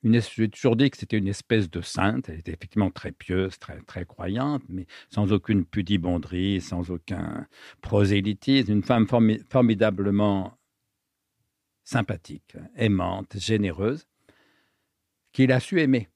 J'ai 0.03 0.49
toujours 0.49 0.75
dit 0.75 0.89
que 0.89 0.97
c'était 0.97 1.17
une 1.17 1.27
espèce 1.27 1.69
de 1.69 1.81
sainte. 1.81 2.29
Elle 2.29 2.39
était 2.39 2.53
effectivement 2.53 2.91
très 2.91 3.11
pieuse, 3.11 3.57
très, 3.57 3.79
très 3.81 4.05
croyante, 4.05 4.61
mais 4.69 4.85
sans 5.09 5.33
aucune 5.33 5.65
pudibonderie, 5.65 6.61
sans 6.61 6.91
aucun 6.91 7.47
prosélytisme. 7.81 8.71
Une 8.71 8.83
femme 8.83 9.07
formidablement 9.49 10.57
sympathique, 11.83 12.55
aimante, 12.75 13.37
généreuse, 13.37 14.07
qu'il 15.31 15.51
a 15.51 15.59
su 15.59 15.81
aimer. 15.81 16.09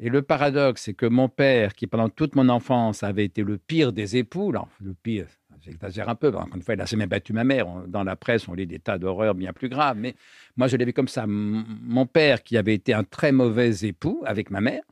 Et 0.00 0.08
le 0.08 0.22
paradoxe, 0.22 0.82
c'est 0.82 0.94
que 0.94 1.06
mon 1.06 1.28
père, 1.28 1.74
qui 1.74 1.86
pendant 1.86 2.08
toute 2.08 2.34
mon 2.34 2.48
enfance 2.48 3.02
avait 3.02 3.24
été 3.24 3.42
le 3.42 3.58
pire 3.58 3.92
des 3.92 4.16
époux, 4.16 4.52
le 4.52 4.94
pire, 4.94 5.28
j'exagère 5.62 6.08
un 6.08 6.14
peu, 6.14 6.28
encore 6.28 6.56
une 6.56 6.62
fois, 6.62 6.74
il 6.74 6.80
a 6.80 6.84
jamais 6.84 7.06
battu 7.06 7.32
ma 7.32 7.44
mère. 7.44 7.66
Dans 7.86 8.04
la 8.04 8.16
presse, 8.16 8.48
on 8.48 8.54
lit 8.54 8.66
des 8.66 8.78
tas 8.78 8.98
d'horreurs 8.98 9.34
bien 9.34 9.52
plus 9.52 9.68
graves, 9.68 9.96
mais 9.98 10.14
moi, 10.56 10.68
je 10.68 10.76
l'ai 10.76 10.84
vu 10.84 10.92
comme 10.92 11.08
ça. 11.08 11.26
Mon 11.26 12.06
père, 12.06 12.42
qui 12.42 12.56
avait 12.56 12.74
été 12.74 12.94
un 12.94 13.04
très 13.04 13.32
mauvais 13.32 13.70
époux 13.82 14.22
avec 14.26 14.50
ma 14.50 14.60
mère, 14.60 14.82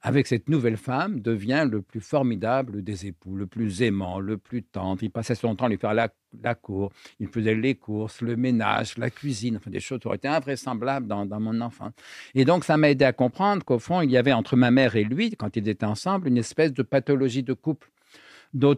avec 0.00 0.28
cette 0.28 0.48
nouvelle 0.48 0.76
femme, 0.76 1.20
devient 1.20 1.66
le 1.68 1.82
plus 1.82 2.00
formidable 2.00 2.82
des 2.84 3.06
époux, 3.06 3.34
le 3.34 3.46
plus 3.46 3.82
aimant, 3.82 4.20
le 4.20 4.38
plus 4.38 4.62
tendre. 4.62 5.02
Il 5.02 5.10
passait 5.10 5.34
son 5.34 5.56
temps 5.56 5.66
à 5.66 5.68
lui 5.68 5.76
faire 5.76 5.92
la, 5.92 6.54
cour, 6.54 6.92
il 7.18 7.26
faisait 7.26 7.54
les 7.54 7.74
courses, 7.74 8.20
le 8.20 8.36
ménage, 8.36 8.96
la 8.96 9.10
cuisine, 9.10 9.56
enfin 9.56 9.70
des 9.70 9.80
choses 9.80 9.98
qui 9.98 10.06
auraient 10.06 10.16
été 10.16 10.28
invraisemblables 10.28 11.08
dans, 11.08 11.26
dans 11.26 11.40
mon 11.40 11.60
enfant. 11.60 11.90
Et 12.34 12.44
donc, 12.44 12.64
ça 12.64 12.76
m'a 12.76 12.90
aidé 12.90 13.04
à 13.04 13.12
comprendre 13.12 13.64
qu'au 13.64 13.80
fond, 13.80 14.00
il 14.00 14.10
y 14.10 14.16
avait 14.16 14.32
entre 14.32 14.54
ma 14.54 14.70
mère 14.70 14.94
et 14.94 15.04
lui, 15.04 15.32
quand 15.32 15.56
ils 15.56 15.68
étaient 15.68 15.84
ensemble, 15.84 16.28
une 16.28 16.38
espèce 16.38 16.72
de 16.72 16.82
pathologie 16.82 17.42
de 17.42 17.54
couple 17.54 17.90
dont 18.54 18.76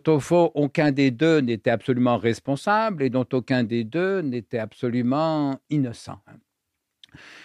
aucun 0.54 0.92
des 0.92 1.10
deux 1.10 1.40
n'était 1.40 1.70
absolument 1.70 2.18
responsable 2.18 3.02
et 3.02 3.10
dont 3.10 3.26
aucun 3.32 3.64
des 3.64 3.84
deux 3.84 4.20
n'était 4.20 4.58
absolument 4.58 5.58
innocent. 5.70 6.18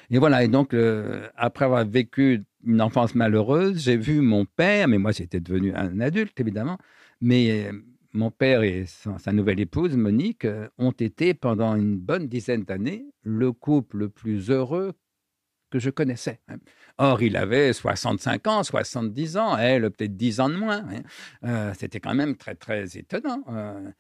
Et 0.10 0.20
voilà, 0.20 0.44
et 0.44 0.48
donc 0.48 0.74
euh, 0.74 1.28
après 1.36 1.66
avoir 1.66 1.86
vécu 1.86 2.44
une 2.64 2.82
enfance 2.82 3.16
malheureuse, 3.16 3.84
j'ai 3.84 3.98
vu 3.98 4.22
mon 4.22 4.46
père, 4.46 4.88
mais 4.88 4.98
moi 4.98 5.12
j'étais 5.12 5.40
devenu 5.40 5.74
un 5.74 6.00
adulte 6.00 6.40
évidemment, 6.40 6.78
mais 7.22 7.68
euh, 7.68 7.72
mon 8.14 8.32
père 8.32 8.64
et 8.64 8.86
sa, 8.86 9.32
nouvelle 9.32 9.60
épouse, 9.60 9.96
Monique, 9.96 10.46
euh, 10.46 10.68
ont 10.78 10.92
été 10.92 11.34
pendant 11.34 11.76
une 11.76 11.98
bonne 11.98 12.28
dizaine 12.28 12.64
d'années 12.64 13.06
le 13.24 13.52
couple 13.52 13.98
le 13.98 14.10
plus 14.10 14.50
heureux 14.50 14.94
que 15.70 15.80
je 15.80 15.90
connaissais. 15.90 16.40
Hein. 16.98 17.06
Or, 17.06 17.22
il 17.22 17.38
avait 17.38 17.74
65 17.74 18.48
ans, 18.48 18.64
70 18.64 19.38
ans, 19.38 19.58
elle 19.58 19.90
peut-être 19.92 20.16
10 20.16 20.40
ans 20.40 20.50
de 20.50 20.56
moins. 20.56 20.84
Hein. 20.90 21.02
Euh, 21.44 21.74
c'était 21.78 22.00
quand 22.00 22.16
même 22.16 22.36
très, 22.36 22.56
très 22.56 22.98
étonnant. 22.98 23.44
Euh. 23.50 23.92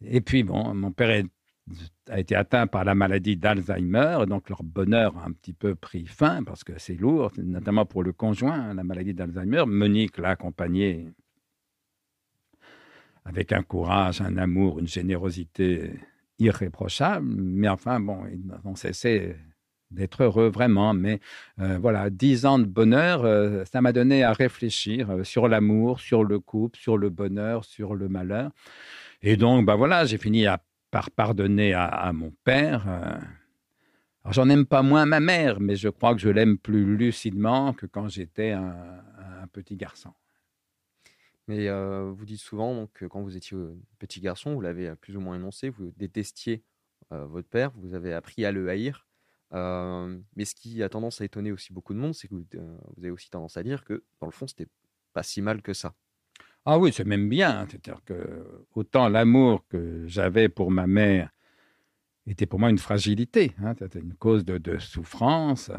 et 0.00 0.20
puis, 0.20 0.42
bon, 0.42 0.74
mon 0.74 0.92
père 0.92 1.24
a 2.10 2.20
été 2.20 2.36
atteint 2.36 2.66
par 2.66 2.84
la 2.84 2.94
maladie 2.94 3.36
d'Alzheimer, 3.36 4.18
donc 4.28 4.48
leur 4.48 4.62
bonheur 4.62 5.16
a 5.18 5.26
un 5.26 5.32
petit 5.32 5.52
peu 5.52 5.74
pris 5.74 6.06
fin 6.06 6.44
parce 6.44 6.62
que 6.62 6.78
c'est 6.78 6.94
lourd, 6.94 7.32
notamment 7.38 7.84
pour 7.84 8.04
le 8.04 8.12
conjoint, 8.12 8.72
la 8.72 8.84
maladie 8.84 9.14
d'Alzheimer. 9.14 9.64
Monique 9.66 10.18
l'a 10.18 10.30
accompagné 10.30 11.12
avec 13.24 13.52
un 13.52 13.62
courage, 13.62 14.20
un 14.20 14.36
amour, 14.36 14.78
une 14.78 14.86
générosité 14.86 15.98
irréprochable, 16.38 17.26
mais 17.26 17.68
enfin, 17.68 17.98
bon, 17.98 18.24
ils 18.26 18.46
n'ont 18.64 18.76
cessé 18.76 19.34
d'être 19.90 20.24
heureux 20.24 20.48
vraiment. 20.48 20.94
Mais 20.94 21.20
euh, 21.60 21.78
voilà, 21.78 22.10
dix 22.10 22.46
ans 22.46 22.58
de 22.58 22.64
bonheur, 22.64 23.24
euh, 23.24 23.64
ça 23.64 23.80
m'a 23.80 23.92
donné 23.92 24.22
à 24.24 24.32
réfléchir 24.32 25.10
euh, 25.10 25.24
sur 25.24 25.48
l'amour, 25.48 26.00
sur 26.00 26.24
le 26.24 26.38
couple, 26.38 26.78
sur 26.78 26.98
le 26.98 27.10
bonheur, 27.10 27.64
sur 27.64 27.94
le 27.94 28.08
malheur. 28.08 28.50
Et 29.22 29.36
donc, 29.36 29.66
bah 29.66 29.76
voilà, 29.76 30.04
j'ai 30.04 30.18
fini 30.18 30.46
par 30.90 31.10
pardonner 31.10 31.74
à, 31.74 32.12
mon 32.12 32.32
père. 32.44 32.86
alors, 32.86 34.32
j'en 34.32 34.48
aime 34.48 34.66
pas 34.66 34.82
moins 34.82 35.06
ma 35.06 35.20
mère, 35.20 35.58
mais 35.58 35.74
je 35.74 35.88
crois 35.88 36.14
que 36.14 36.20
je 36.20 36.28
l'aime 36.28 36.58
plus 36.58 36.96
lucidement 36.96 37.72
que 37.72 37.86
quand 37.86 38.08
j'étais 38.08 38.52
un, 38.52 39.02
petit 39.52 39.76
garçon. 39.76 40.12
Mais 41.48 41.70
vous 41.70 42.26
dites 42.26 42.40
souvent 42.40 42.88
que 42.92 43.06
quand 43.06 43.22
vous 43.22 43.36
étiez 43.36 43.56
petit 43.98 44.20
garçon, 44.20 44.54
vous 44.54 44.60
l'avez 44.60 44.94
plus 44.96 45.16
ou 45.16 45.20
moins 45.20 45.36
énoncé, 45.36 45.70
vous 45.70 45.92
détestiez 45.96 46.62
votre 47.10 47.48
père, 47.48 47.72
vous 47.76 47.94
avez 47.94 48.12
appris 48.12 48.44
à 48.44 48.52
le 48.52 48.68
haïr 48.68 49.06
mais 49.52 50.44
ce 50.44 50.54
qui 50.54 50.82
a 50.82 50.88
tendance 50.88 51.20
à 51.20 51.24
étonner 51.24 51.52
aussi 51.52 51.72
beaucoup 51.72 51.94
de 51.94 51.98
monde, 51.98 52.14
c'est 52.14 52.28
que 52.28 52.34
vous, 52.34 52.46
avez 52.98 53.10
aussi 53.10 53.30
tendance 53.30 53.56
à 53.56 53.62
dire 53.62 53.84
que, 53.84 54.04
dans 54.20 54.26
le 54.26 54.32
fond, 54.32 54.46
c'était 54.46 54.68
pas 55.12 55.22
si 55.22 55.40
mal 55.40 55.62
que 55.62 55.72
ça. 55.72 55.94
Ah 56.64 56.78
oui, 56.78 56.92
c'est 56.92 57.04
même 57.04 57.28
bien. 57.28 57.66
C'est-à-dire 57.68 58.02
que 58.04 58.66
autant 58.74 59.08
l'amour 59.08 59.64
que 59.68 60.04
j'avais 60.06 60.48
pour 60.48 60.70
ma 60.70 60.86
mère 60.86 61.30
était 62.26 62.46
pour 62.46 62.58
moi 62.58 62.70
une 62.70 62.78
fragilité, 62.78 63.52
hein, 63.62 63.74
c'était 63.78 64.00
une 64.00 64.14
cause 64.14 64.44
de, 64.44 64.78
souffrance, 64.78 65.70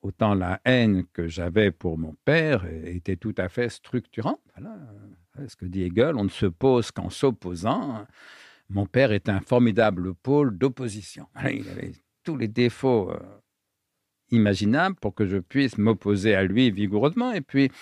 autant 0.00 0.34
la 0.34 0.60
haine 0.64 1.04
que 1.12 1.28
j'avais 1.28 1.70
pour 1.70 1.98
mon 1.98 2.16
père 2.24 2.64
était 2.66 3.16
tout 3.16 3.34
à 3.36 3.50
fait 3.50 3.68
structurante. 3.68 4.40
Ce 5.46 5.54
que 5.54 5.66
dit 5.66 5.82
Hegel, 5.82 6.16
on 6.16 6.24
ne 6.24 6.30
se 6.30 6.46
pose 6.46 6.90
qu'en 6.90 7.10
s'opposant. 7.10 8.06
Mon 8.70 8.86
père 8.86 9.12
est 9.12 9.28
un 9.28 9.40
formidable 9.40 10.14
pôle 10.14 10.56
d'opposition. 10.56 11.26
Il 11.50 11.68
avait 11.68 11.92
tous 12.30 12.36
les 12.36 12.48
défauts 12.48 13.10
euh, 13.10 13.18
imaginables 14.30 14.94
pour 14.94 15.14
que 15.14 15.26
je 15.26 15.38
puisse 15.38 15.78
m'opposer 15.78 16.34
à 16.36 16.44
lui 16.44 16.70
vigoureusement. 16.70 17.32
Et 17.32 17.40
puis, 17.40 17.72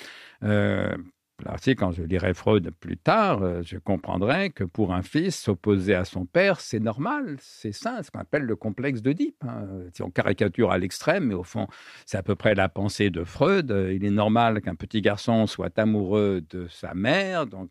euh, 0.42 0.96
là 1.44 1.54
aussi, 1.54 1.76
quand 1.76 1.92
je 1.92 2.02
lirai 2.02 2.32
Freud 2.32 2.70
plus 2.80 2.96
tard, 2.96 3.42
euh, 3.42 3.60
je 3.62 3.76
comprendrai 3.76 4.48
que 4.48 4.64
pour 4.64 4.94
un 4.94 5.02
fils, 5.02 5.36
s'opposer 5.36 5.94
à 5.94 6.06
son 6.06 6.24
père, 6.24 6.60
c'est 6.60 6.80
normal, 6.80 7.36
c'est 7.40 7.72
ça, 7.72 8.02
ce 8.02 8.10
qu'on 8.10 8.20
appelle 8.20 8.44
le 8.44 8.56
complexe 8.56 9.02
d'Oedipe. 9.02 9.44
Hein. 9.46 9.66
Si 9.92 10.02
on 10.02 10.10
caricature 10.10 10.72
à 10.72 10.78
l'extrême, 10.78 11.26
mais 11.26 11.34
au 11.34 11.44
fond, 11.44 11.66
c'est 12.06 12.16
à 12.16 12.22
peu 12.22 12.34
près 12.34 12.54
la 12.54 12.70
pensée 12.70 13.10
de 13.10 13.24
Freud. 13.24 13.70
Il 13.92 14.02
est 14.02 14.10
normal 14.10 14.62
qu'un 14.62 14.76
petit 14.76 15.02
garçon 15.02 15.46
soit 15.46 15.78
amoureux 15.78 16.42
de 16.48 16.68
sa 16.68 16.94
mère, 16.94 17.46
donc 17.46 17.70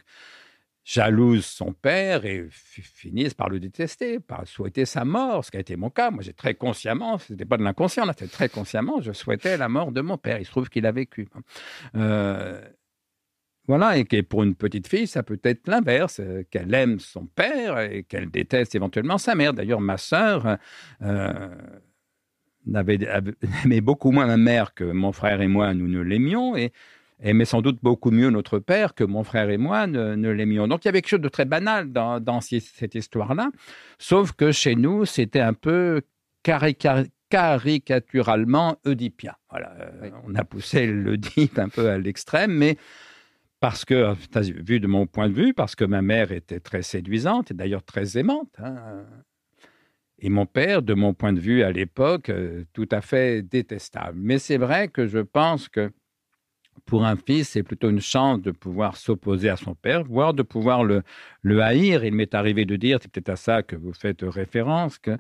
jalouse 0.87 1.45
son 1.45 1.73
père 1.73 2.23
et 2.25 2.47
finissent 2.49 3.33
par 3.33 3.49
le 3.49 3.59
détester, 3.59 4.21
par 4.21 4.47
souhaiter 4.47 4.85
sa 4.85 5.03
mort, 5.03 5.43
ce 5.43 5.51
qui 5.51 5.57
a 5.57 5.59
été 5.59 5.75
mon 5.75 5.89
cas. 5.89 6.11
Moi, 6.11 6.23
j'ai 6.23 6.31
très 6.31 6.53
consciemment, 6.53 7.17
ce 7.17 7.33
n'était 7.33 7.43
pas 7.43 7.57
de 7.57 7.63
l'inconscient, 7.63 8.05
c'était 8.07 8.27
très 8.27 8.47
consciemment, 8.47 9.01
je 9.01 9.11
souhaitais 9.11 9.57
la 9.57 9.67
mort 9.67 9.91
de 9.91 9.99
mon 9.99 10.17
père. 10.17 10.39
Il 10.39 10.45
se 10.45 10.51
trouve 10.51 10.69
qu'il 10.69 10.85
a 10.85 10.93
vécu. 10.93 11.27
Euh, 11.95 12.61
voilà, 13.67 13.97
et 13.97 14.05
que 14.05 14.21
pour 14.21 14.43
une 14.43 14.55
petite 14.55 14.87
fille, 14.87 15.07
ça 15.07 15.23
peut 15.23 15.41
être 15.43 15.67
l'inverse, 15.67 16.21
euh, 16.21 16.43
qu'elle 16.49 16.73
aime 16.73 17.01
son 17.01 17.25
père 17.25 17.79
et 17.79 18.03
qu'elle 18.03 18.31
déteste 18.31 18.73
éventuellement 18.73 19.17
sa 19.17 19.35
mère. 19.35 19.53
D'ailleurs, 19.53 19.81
ma 19.81 19.97
sœur 19.97 20.57
euh, 21.01 21.49
aimait 23.65 23.81
beaucoup 23.81 24.11
moins 24.11 24.27
ma 24.27 24.37
mère 24.37 24.73
que 24.73 24.85
mon 24.85 25.11
frère 25.11 25.41
et 25.41 25.47
moi, 25.47 25.73
nous 25.73 25.89
ne 25.89 25.99
l'aimions, 25.99 26.55
et 26.55 26.71
aimait 27.21 27.45
sans 27.45 27.61
doute 27.61 27.79
beaucoup 27.81 28.11
mieux 28.11 28.29
notre 28.29 28.59
père 28.59 28.93
que 28.93 29.03
mon 29.03 29.23
frère 29.23 29.49
et 29.49 29.57
moi 29.57 29.87
ne, 29.87 30.29
l'aimions. 30.29 30.67
Donc 30.67 30.85
il 30.85 30.87
y 30.87 30.89
avait 30.89 31.01
quelque 31.01 31.09
chose 31.09 31.21
de 31.21 31.29
très 31.29 31.45
banal 31.45 31.91
dans, 31.91 32.19
dans 32.19 32.41
cette 32.41 32.93
histoire-là, 32.95 33.49
sauf 33.97 34.33
que 34.33 34.51
chez 34.51 34.75
nous, 34.75 35.05
c'était 35.05 35.39
un 35.39 35.53
peu 35.53 36.01
caricaturalement 36.43 38.77
oedipien. 38.85 39.33
Voilà, 39.49 39.73
euh, 39.79 40.11
on 40.25 40.35
a 40.35 40.43
poussé 40.43 40.85
l'Oedipe 40.87 41.57
un 41.59 41.69
peu 41.69 41.89
à 41.89 41.97
l'extrême, 41.97 42.51
mais 42.51 42.77
parce 43.59 43.85
que, 43.85 44.13
vu 44.63 44.79
de 44.79 44.87
mon 44.87 45.07
point 45.07 45.29
de 45.29 45.33
vue, 45.33 45.53
parce 45.53 45.75
que 45.75 45.83
ma 45.83 46.03
mère 46.03 46.31
était 46.31 46.59
très 46.59 46.83
séduisante 46.83 47.51
et 47.51 47.55
d'ailleurs 47.55 47.83
très 47.83 48.17
aimante. 48.17 48.53
Hein, 48.59 49.03
et 50.19 50.29
mon 50.29 50.45
père, 50.45 50.81
de 50.81 50.93
mon 50.93 51.13
point 51.13 51.33
de 51.33 51.39
vue 51.39 51.63
à 51.63 51.71
l'époque, 51.71 52.29
euh, 52.29 52.63
tout 52.73 52.87
à 52.91 53.01
fait 53.01 53.43
détestable. 53.43 54.17
Mais 54.19 54.39
c'est 54.39 54.57
vrai 54.57 54.87
que 54.87 55.07
je 55.07 55.19
pense 55.19 55.69
que 55.69 55.91
pour 56.85 57.05
un 57.05 57.15
fils, 57.15 57.49
c'est 57.49 57.63
plutôt 57.63 57.89
une 57.89 58.01
chance 58.01 58.41
de 58.41 58.51
pouvoir 58.51 58.97
s'opposer 58.97 59.49
à 59.49 59.57
son 59.57 59.75
père, 59.75 60.03
voire 60.03 60.33
de 60.33 60.43
pouvoir 60.43 60.83
le, 60.83 61.03
haïr. 61.61 62.03
Il 62.03 62.13
m'est 62.13 62.33
arrivé 62.33 62.65
de 62.65 62.75
dire, 62.75 62.99
c'est 63.01 63.11
peut-être 63.11 63.29
à 63.29 63.35
ça 63.35 63.63
que 63.63 63.75
vous 63.75 63.93
faites 63.93 64.21
référence, 64.21 64.97
que 64.97 65.17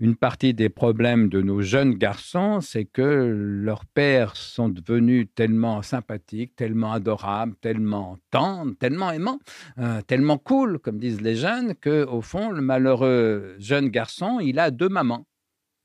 une 0.00 0.16
partie 0.16 0.54
des 0.54 0.68
problèmes 0.68 1.28
de 1.28 1.40
nos 1.40 1.62
jeunes 1.62 1.94
garçons, 1.94 2.60
c'est 2.60 2.84
que 2.84 3.02
leurs 3.02 3.86
pères 3.86 4.34
sont 4.34 4.68
devenus 4.68 5.28
tellement 5.36 5.82
sympathiques, 5.82 6.56
tellement 6.56 6.92
adorables, 6.92 7.54
tellement 7.60 8.18
tendres, 8.32 8.74
tellement 8.76 9.12
aimants, 9.12 9.38
euh, 9.78 10.00
tellement 10.02 10.36
cool, 10.36 10.80
comme 10.80 10.98
disent 10.98 11.20
les 11.20 11.36
jeunes, 11.36 11.74
que 11.76 12.04
au 12.06 12.22
fond, 12.22 12.50
le 12.50 12.60
malheureux 12.60 13.54
jeune 13.58 13.88
garçon, 13.88 14.40
il 14.40 14.58
a 14.58 14.72
deux 14.72 14.88
mamans. 14.88 15.26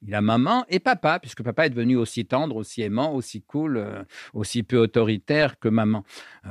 Il 0.02 0.16
a 0.16 0.22
maman 0.22 0.66
et 0.70 0.80
papa, 0.80 1.20
puisque 1.20 1.44
papa 1.44 1.66
est 1.66 1.70
devenu 1.70 1.98
aussi 1.98 2.26
tendre, 2.26 2.56
aussi 2.56 2.82
aimant, 2.82 3.14
aussi 3.14 3.42
cool, 3.42 3.78
euh, 3.78 4.04
aussi 4.34 4.64
peu 4.64 4.78
autoritaire 4.78 5.60
que 5.60 5.68
maman. 5.68 6.06
Euh, 6.46 6.50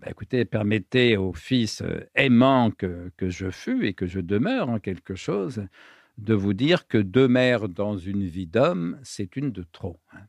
bah, 0.00 0.08
écoutez, 0.10 0.44
permettez 0.44 1.16
au 1.16 1.32
fils 1.32 1.82
aimant 2.14 2.70
que, 2.70 3.12
que 3.16 3.30
je 3.30 3.50
fus 3.50 3.86
et 3.86 3.94
que 3.94 4.06
je 4.06 4.20
demeure 4.20 4.68
en 4.68 4.80
quelque 4.80 5.14
chose, 5.14 5.64
de 6.18 6.34
vous 6.34 6.52
dire 6.52 6.88
que 6.88 6.98
deux 6.98 7.28
mères 7.28 7.68
dans 7.68 7.96
une 7.96 8.24
vie 8.24 8.46
d'homme, 8.46 8.98
c'est 9.02 9.36
une 9.36 9.52
de 9.52 9.64
trop. 9.70 9.98
Hein, 10.12 10.22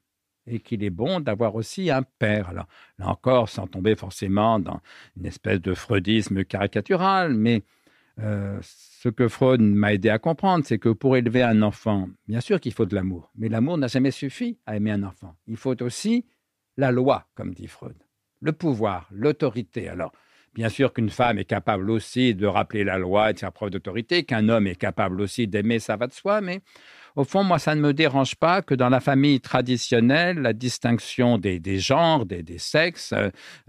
et 0.49 0.59
qu'il 0.59 0.83
est 0.83 0.89
bon 0.89 1.19
d'avoir 1.19 1.55
aussi 1.55 1.91
un 1.91 2.03
père. 2.03 2.49
Alors, 2.49 2.67
là 2.97 3.07
encore, 3.07 3.49
sans 3.49 3.67
tomber 3.67 3.95
forcément 3.95 4.59
dans 4.59 4.81
une 5.17 5.25
espèce 5.25 5.61
de 5.61 5.73
freudisme 5.73 6.43
caricatural, 6.43 7.33
mais 7.33 7.63
euh, 8.19 8.59
ce 9.01 9.07
que 9.07 9.29
Freud 9.29 9.61
m'a 9.61 9.93
aidé 9.93 10.09
à 10.09 10.19
comprendre, 10.19 10.65
c'est 10.65 10.77
que 10.77 10.89
pour 10.89 11.15
élever 11.15 11.41
un 11.41 11.61
enfant, 11.61 12.09
bien 12.27 12.41
sûr 12.41 12.59
qu'il 12.59 12.73
faut 12.73 12.85
de 12.85 12.93
l'amour, 12.93 13.31
mais 13.37 13.47
l'amour 13.47 13.77
n'a 13.77 13.87
jamais 13.87 14.11
suffi 14.11 14.57
à 14.65 14.75
aimer 14.75 14.91
un 14.91 15.03
enfant. 15.03 15.37
Il 15.47 15.55
faut 15.55 15.81
aussi 15.81 16.25
la 16.75 16.91
loi, 16.91 17.25
comme 17.33 17.53
dit 17.53 17.67
Freud, 17.67 17.95
le 18.41 18.51
pouvoir, 18.51 19.07
l'autorité. 19.11 19.87
Alors, 19.87 20.11
Bien 20.55 20.69
sûr 20.69 20.93
qu'une 20.93 21.11
femme 21.11 21.37
est 21.37 21.45
capable 21.45 21.91
aussi 21.91 22.33
de 22.33 22.47
rappeler 22.47 22.83
la 22.83 22.97
loi 22.97 23.29
et 23.29 23.33
de 23.33 23.39
faire 23.39 23.51
preuve 23.51 23.69
d'autorité, 23.69 24.23
qu'un 24.23 24.49
homme 24.49 24.65
est 24.65 24.75
capable 24.75 25.21
aussi 25.21 25.47
d'aimer, 25.47 25.77
ça 25.77 25.95
va 25.95 26.07
de 26.07 26.11
soi, 26.11 26.41
mais 26.41 26.61
au 27.15 27.23
fond, 27.23 27.43
moi, 27.43 27.59
ça 27.59 27.75
ne 27.75 27.81
me 27.81 27.93
dérange 27.93 28.35
pas 28.35 28.63
que 28.63 28.73
dans 28.73 28.89
la 28.89 28.99
famille 28.99 29.41
traditionnelle, 29.41 30.39
la 30.39 30.53
distinction 30.53 31.37
des, 31.37 31.61
genres, 31.77 32.25
des, 32.25 32.57
sexes, 32.57 33.13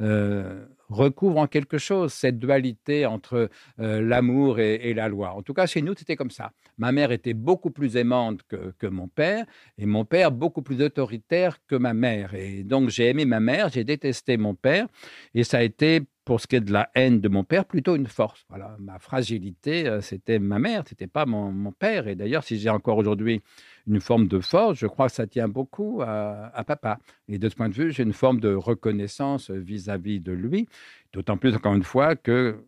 euh, 0.01 0.65
recouvre 0.91 1.39
en 1.39 1.47
quelque 1.47 1.79
chose 1.79 2.13
cette 2.13 2.39
dualité 2.39 3.07
entre 3.07 3.49
euh, 3.79 4.03
l'amour 4.03 4.59
et, 4.59 4.93
la 4.93 5.09
loi. 5.09 5.33
En 5.35 5.43
tout 5.43 5.55
cas, 5.55 5.67
chez 5.67 5.83
nous, 5.83 5.95
c'était 5.97 6.17
comme 6.17 6.31
ça. 6.31 6.53
Ma 6.77 6.93
mère 6.93 7.13
était 7.13 7.35
beaucoup 7.35 7.71
plus 7.71 7.97
aimante 7.97 8.41
que, 8.49 8.75
que, 8.79 8.87
mon 8.87 9.09
père, 9.09 9.47
et 9.79 9.87
mon 9.87 10.05
père 10.05 10.33
beaucoup 10.33 10.63
plus 10.63 10.83
autoritaire 10.83 11.59
que 11.67 11.77
ma 11.77 11.95
mère. 11.95 12.35
Et 12.35 12.65
donc, 12.65 12.91
j'ai 12.91 13.09
aimé 13.09 13.25
ma 13.25 13.41
mère, 13.41 13.69
j'ai 13.69 13.85
détesté 13.85 14.37
mon 14.37 14.55
père, 14.55 14.87
et 15.35 15.45
ça 15.45 15.59
a 15.59 15.63
été 15.63 16.03
pour 16.31 16.41
ce 16.41 16.47
qui 16.47 16.55
est 16.55 16.61
de 16.61 16.73
la 16.73 16.89
haine 16.95 17.21
de 17.21 17.29
mon 17.29 17.43
père, 17.43 17.65
plutôt 17.65 17.97
une 17.97 18.07
force. 18.07 18.45
Voilà, 18.51 18.77
ma 18.79 19.01
fragilité, 19.01 19.89
euh, 19.89 20.01
c'était 20.01 20.39
ma 20.39 20.61
mère, 20.61 20.85
c'était 20.87 21.09
pas 21.09 21.27
mon, 21.27 21.73
père. 21.73 22.07
Et 22.07 22.15
d'ailleurs, 22.15 22.45
si 22.45 22.57
j'ai 22.57 22.71
encore 22.71 22.99
aujourd'hui 22.99 23.43
une 23.89 24.01
forme 24.01 24.29
de 24.29 24.39
force, 24.39 24.79
je 24.79 24.87
crois 24.87 25.09
que 25.09 25.13
ça 25.13 25.27
tient 25.27 25.49
beaucoup 25.49 26.03
à, 26.03 26.63
papa. 26.65 27.01
Et 27.27 27.41
de 27.41 27.49
ce 27.49 27.57
point 27.57 27.69
de 27.69 27.75
vue, 27.75 27.91
j'ai 27.91 28.05
une 28.05 28.13
forme 28.13 28.39
de 28.39 28.55
reconnaissance 28.55 29.51
vis-à-vis 29.51 30.21
de 30.21 30.31
lui. 30.31 30.69
D'autant 31.13 31.37
plus, 31.37 31.57
encore 31.57 31.75
une 31.75 31.83
fois, 31.83 32.15
que 32.15 32.65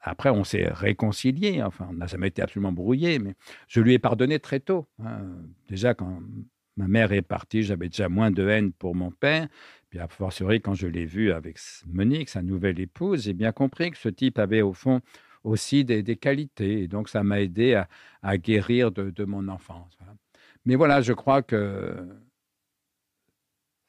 après, 0.00 0.30
on 0.30 0.42
s'est 0.42 0.66
réconcilié. 0.68 1.62
Enfin, 1.62 1.86
on 1.90 1.94
n'a 1.94 2.08
jamais 2.08 2.26
été 2.26 2.42
absolument 2.42 2.72
brouillé, 2.72 3.20
mais 3.20 3.36
je 3.68 3.80
lui 3.80 3.94
ai 3.94 4.00
pardonné 4.00 4.40
très 4.40 4.58
tôt. 4.58 4.88
Hein. 5.00 5.20
Déjà, 5.68 5.94
quand 5.94 6.18
ma 6.76 6.88
mère 6.88 7.12
est 7.12 7.22
partie, 7.22 7.62
j'avais 7.62 7.88
déjà 7.88 8.08
moins 8.08 8.30
de 8.30 8.46
haine 8.48 8.72
pour 8.72 8.94
mon 8.94 9.10
père. 9.10 9.48
Puis 9.88 9.98
à 9.98 10.08
fortiori, 10.08 10.60
quand 10.60 10.74
je 10.74 10.86
l'ai 10.86 11.06
vu 11.06 11.32
avec 11.32 11.58
Monique, 11.86 12.28
sa 12.28 12.42
nouvelle 12.42 12.80
épouse, 12.80 13.24
j'ai 13.24 13.32
bien 13.32 13.52
compris 13.52 13.90
que 13.90 13.98
ce 13.98 14.08
type 14.08 14.38
avait 14.38 14.62
au 14.62 14.72
fond 14.72 15.00
aussi 15.44 15.84
des, 15.84 16.16
qualités. 16.16 16.82
Et 16.82 16.88
donc, 16.88 17.08
ça 17.08 17.22
m'a 17.22 17.40
aidé 17.40 17.82
à, 18.22 18.38
guérir 18.38 18.90
de, 18.90 19.24
mon 19.24 19.48
enfance. 19.48 19.96
Mais 20.64 20.74
voilà, 20.74 21.00
je 21.00 21.12
crois 21.12 21.42
que 21.42 21.96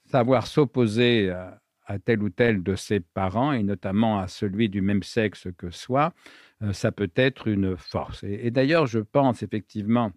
savoir 0.05 0.47
s'opposer 0.47 1.31
à, 1.31 1.99
tel 1.99 2.21
ou 2.21 2.29
tel 2.29 2.63
de 2.63 2.75
ses 2.75 2.99
parents, 2.99 3.53
et 3.53 3.63
notamment 3.63 4.19
à 4.19 4.27
celui 4.27 4.69
du 4.69 4.81
même 4.81 5.03
sexe 5.03 5.47
que 5.57 5.71
soi, 5.71 6.13
euh, 6.61 6.73
ça 6.73 6.91
peut 6.91 7.11
être 7.15 7.47
une 7.47 7.77
force. 7.77 8.23
Et, 8.23 8.47
et 8.47 8.51
d'ailleurs, 8.51 8.87
je 8.87 8.99
pense 8.99 9.41
effectivement, 9.41 10.11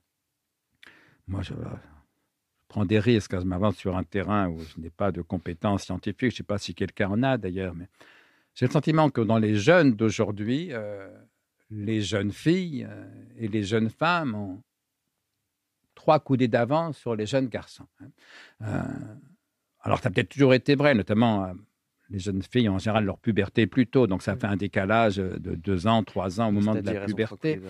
moi, 1.28 1.42
je, 1.42 1.54
prends 2.70 2.84
des 2.84 3.00
risques 3.00 3.32
quand 3.32 3.40
je 3.40 3.46
m'avance 3.46 3.76
sur 3.76 3.96
un 3.96 4.04
terrain 4.04 4.48
où 4.48 4.60
je 4.60 4.80
n'ai 4.80 4.90
pas 4.90 5.10
de 5.10 5.22
compétences 5.22 5.82
scientifiques. 5.82 6.30
Je 6.30 6.34
ne 6.34 6.36
sais 6.38 6.42
pas 6.44 6.56
si 6.56 6.72
quelqu'un 6.72 7.10
en 7.10 7.22
a 7.22 7.36
d'ailleurs, 7.36 7.74
mais 7.74 7.88
j'ai 8.54 8.66
le 8.66 8.70
sentiment 8.70 9.10
que 9.10 9.20
dans 9.20 9.38
les 9.38 9.56
jeunes 9.56 9.92
d'aujourd'hui, 9.92 10.68
euh, 10.70 11.08
les 11.70 12.00
jeunes 12.00 12.30
filles 12.30 12.86
euh, 12.88 13.04
et 13.36 13.48
les 13.48 13.64
jeunes 13.64 13.90
femmes 13.90 14.36
ont 14.36 14.62
trois 15.96 16.20
coudées 16.20 16.46
d'avance 16.46 16.96
sur 16.96 17.16
les 17.16 17.26
jeunes 17.26 17.48
garçons. 17.48 17.88
Hein. 18.00 18.08
Euh, 18.62 18.82
alors, 19.82 19.98
ça 19.98 20.08
a 20.08 20.12
peut-être 20.12 20.28
toujours 20.28 20.54
été 20.54 20.76
vrai, 20.76 20.94
notamment 20.94 21.52
les 22.08 22.20
jeunes 22.20 22.42
filles 22.42 22.68
en 22.68 22.78
général 22.78 23.04
leur 23.04 23.18
puberté 23.18 23.66
plus 23.66 23.86
tôt, 23.88 24.06
donc 24.06 24.22
ça 24.22 24.36
fait 24.36 24.46
un 24.46 24.56
décalage 24.56 25.16
de 25.16 25.54
deux 25.54 25.86
ans, 25.86 26.04
trois 26.04 26.40
ans 26.40 26.48
au 26.48 26.52
moment 26.52 26.74
de 26.74 26.80
la 26.80 27.04
puberté 27.06 27.60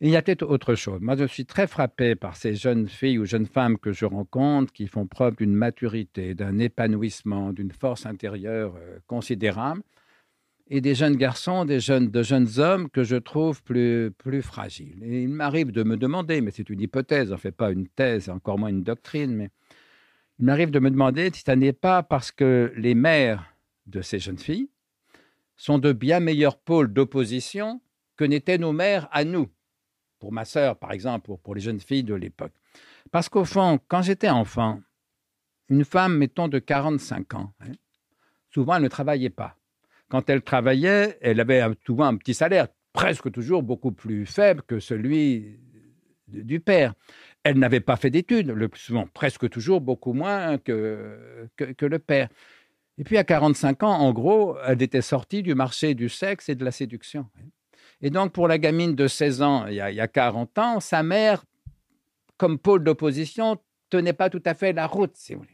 il 0.00 0.10
y 0.10 0.16
a 0.16 0.22
peut-être 0.22 0.46
autre 0.46 0.76
chose. 0.76 1.00
Moi, 1.00 1.16
je 1.16 1.24
suis 1.24 1.44
très 1.44 1.66
frappé 1.66 2.14
par 2.14 2.36
ces 2.36 2.54
jeunes 2.54 2.86
filles 2.86 3.18
ou 3.18 3.24
jeunes 3.24 3.46
femmes 3.46 3.78
que 3.78 3.92
je 3.92 4.04
rencontre 4.04 4.72
qui 4.72 4.86
font 4.86 5.06
preuve 5.06 5.36
d'une 5.36 5.54
maturité, 5.54 6.34
d'un 6.34 6.58
épanouissement, 6.58 7.52
d'une 7.52 7.72
force 7.72 8.06
intérieure 8.06 8.76
euh, 8.76 8.98
considérable, 9.08 9.82
et 10.70 10.80
des 10.80 10.94
jeunes 10.94 11.16
garçons, 11.16 11.64
des 11.64 11.80
jeunes, 11.80 12.10
de 12.10 12.22
jeunes 12.22 12.58
hommes 12.58 12.90
que 12.90 13.02
je 13.02 13.16
trouve 13.16 13.62
plus, 13.62 14.12
plus 14.18 14.42
fragiles. 14.42 15.02
Et 15.02 15.22
il 15.22 15.30
m'arrive 15.30 15.72
de 15.72 15.82
me 15.82 15.96
demander, 15.96 16.42
mais 16.42 16.52
c'est 16.52 16.70
une 16.70 16.80
hypothèse, 16.80 17.32
en 17.32 17.38
fait 17.38 17.52
pas 17.52 17.72
une 17.72 17.88
thèse, 17.88 18.28
encore 18.28 18.58
moins 18.58 18.68
une 18.68 18.84
doctrine, 18.84 19.34
mais 19.34 19.50
il 20.38 20.44
m'arrive 20.44 20.70
de 20.70 20.78
me 20.78 20.90
demander 20.90 21.30
si 21.32 21.42
ce 21.44 21.50
n'est 21.52 21.72
pas 21.72 22.04
parce 22.04 22.30
que 22.30 22.72
les 22.76 22.94
mères 22.94 23.52
de 23.86 24.02
ces 24.02 24.20
jeunes 24.20 24.38
filles 24.38 24.68
sont 25.56 25.78
de 25.78 25.92
bien 25.92 26.20
meilleurs 26.20 26.58
pôles 26.58 26.92
d'opposition 26.92 27.80
que 28.16 28.24
n'étaient 28.24 28.58
nos 28.58 28.72
mères 28.72 29.08
à 29.10 29.24
nous 29.24 29.48
pour 30.18 30.32
ma 30.32 30.44
sœur, 30.44 30.76
par 30.76 30.92
exemple, 30.92 31.30
pour, 31.42 31.54
les 31.54 31.60
jeunes 31.60 31.80
filles 31.80 32.04
de 32.04 32.14
l'époque. 32.14 32.52
Parce 33.10 33.28
qu'au 33.28 33.44
fond, 33.44 33.78
quand 33.88 34.02
j'étais 34.02 34.28
enfant, 34.28 34.80
une 35.68 35.84
femme, 35.84 36.16
mettons, 36.16 36.48
de 36.48 36.58
45 36.58 37.34
ans, 37.34 37.52
hein, 37.60 37.72
souvent, 38.50 38.76
elle 38.76 38.82
ne 38.82 38.88
travaillait 38.88 39.30
pas. 39.30 39.56
Quand 40.08 40.28
elle 40.30 40.42
travaillait, 40.42 41.18
elle 41.20 41.40
avait 41.40 41.62
souvent 41.84 42.06
un 42.06 42.16
petit 42.16 42.34
salaire, 42.34 42.68
presque 42.92 43.30
toujours 43.30 43.62
beaucoup 43.62 43.92
plus 43.92 44.26
faible 44.26 44.62
que 44.62 44.80
celui 44.80 45.60
du 46.28 46.60
père. 46.60 46.94
Elle 47.44 47.58
n'avait 47.58 47.80
pas 47.80 47.96
fait 47.96 48.10
d'études, 48.10 48.48
le 48.48 48.68
plus 48.68 48.80
souvent, 48.80 49.06
presque 49.06 49.48
toujours 49.48 49.80
beaucoup 49.80 50.12
moins 50.12 50.58
que, 50.58 51.48
que, 51.56 51.86
le 51.86 51.98
père. 51.98 52.28
Et 52.98 53.04
puis 53.04 53.16
à 53.16 53.24
45 53.24 53.82
ans, 53.84 53.92
en 53.92 54.12
gros, 54.12 54.56
elle 54.66 54.82
était 54.82 55.02
sortie 55.02 55.42
du 55.42 55.54
marché 55.54 55.94
du 55.94 56.08
sexe 56.08 56.48
et 56.48 56.54
de 56.54 56.64
la 56.64 56.72
séduction. 56.72 57.26
Et 58.00 58.10
donc, 58.10 58.32
pour 58.32 58.48
la 58.48 58.58
gamine 58.58 58.94
de 58.94 59.08
16 59.08 59.42
ans, 59.42 59.66
il 59.66 59.74
y 59.74 59.80
a, 59.80 60.08
40 60.08 60.58
ans, 60.58 60.80
sa 60.80 61.02
mère, 61.02 61.44
comme 62.36 62.58
pôle 62.58 62.84
d'opposition, 62.84 63.58
tenait 63.90 64.12
pas 64.12 64.30
tout 64.30 64.42
à 64.44 64.54
fait 64.54 64.72
la 64.72 64.86
route, 64.86 65.16
si 65.16 65.34
vous 65.34 65.40
voulez. 65.40 65.52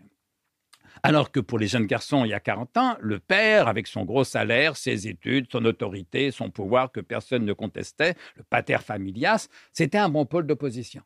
Alors 1.03 1.33
que 1.33 1.41
pour 1.41 1.59
les 1.59 1.67
jeunes 1.67 1.87
garçons, 1.87 2.25
il 2.25 2.29
y 2.29 2.35
a 2.35 2.41
40 2.41 2.77
ans, 2.77 2.97
le 3.01 3.19
père, 3.19 3.69
avec 3.69 3.87
son 3.87 4.05
gros 4.05 4.25
salaire, 4.25 4.77
ses 4.77 5.09
études, 5.09 5.47
son 5.51 5.65
autorité, 5.65 6.31
son 6.31 6.51
pouvoir 6.51 6.93
que 6.93 7.01
personne 7.01 7.45
ne 7.45 7.53
contestait, 7.53 8.15
le 8.37 8.45
pater 8.45 8.79
familias, 8.79 9.49
c'était 9.73 9.99
un 9.99 10.09
bon 10.09 10.25
pôle 10.25 10.47
d'opposition. 10.47 11.03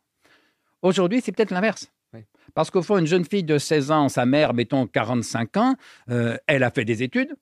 Aujourd'hui, 0.83 1.20
c'est 1.20 1.33
peut-être 1.33 1.51
l'inverse. 1.51 1.90
Parce 2.55 2.70
qu'au 2.70 2.83
fond, 2.83 2.98
une 2.98 3.07
jeune 3.07 3.24
fille 3.24 3.44
de 3.44 3.59
16 3.59 3.90
ans, 3.90 4.09
sa 4.09 4.24
mère, 4.24 4.55
mettons 4.55 4.87
45 4.87 5.57
ans, 5.57 5.77
euh, 6.11 6.37
elle 6.46 6.62
a 6.62 6.70
fait 6.70 6.85
des 6.85 7.03
études, 7.03 7.35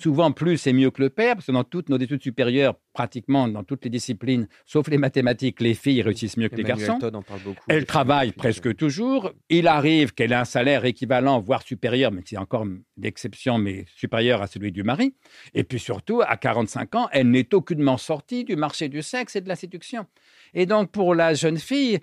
Souvent, 0.00 0.32
plus 0.32 0.66
et 0.66 0.72
mieux 0.72 0.90
que 0.90 1.02
le 1.02 1.10
père, 1.10 1.34
parce 1.34 1.46
que 1.46 1.52
dans 1.52 1.64
toutes 1.64 1.88
nos 1.88 1.98
études 1.98 2.22
supérieures, 2.22 2.74
pratiquement 2.92 3.48
dans 3.48 3.64
toutes 3.64 3.84
les 3.84 3.90
disciplines, 3.90 4.48
sauf 4.64 4.88
les 4.88 4.98
mathématiques, 4.98 5.60
les 5.60 5.74
filles 5.74 6.02
réussissent 6.02 6.36
mieux 6.36 6.48
que 6.48 6.56
les 6.56 6.64
garçons. 6.64 6.98
Elle 7.68 7.84
travaille 7.84 8.32
presque 8.32 8.74
toujours. 8.76 9.32
Il 9.48 9.68
arrive 9.68 10.14
qu'elle 10.14 10.32
ait 10.32 10.36
un 10.36 10.44
salaire 10.44 10.84
équivalent, 10.84 11.40
voire 11.40 11.62
supérieur, 11.62 12.12
mais 12.12 12.22
c'est 12.24 12.38
encore 12.38 12.66
l'exception, 12.96 13.58
mais 13.58 13.84
supérieur 13.94 14.42
à 14.42 14.46
celui 14.46 14.72
du 14.72 14.82
mari. 14.82 15.14
Et 15.54 15.64
puis 15.64 15.78
surtout, 15.78 16.22
à 16.26 16.36
45 16.36 16.94
ans, 16.94 17.08
elle 17.12 17.30
n'est 17.30 17.54
aucunement 17.54 17.98
sortie 17.98 18.44
du 18.44 18.56
marché 18.56 18.88
du 18.88 19.02
sexe 19.02 19.36
et 19.36 19.40
de 19.40 19.48
la 19.48 19.56
séduction. 19.56 20.06
Et 20.54 20.66
donc, 20.66 20.90
pour 20.90 21.14
la 21.14 21.34
jeune 21.34 21.58
fille, 21.58 22.00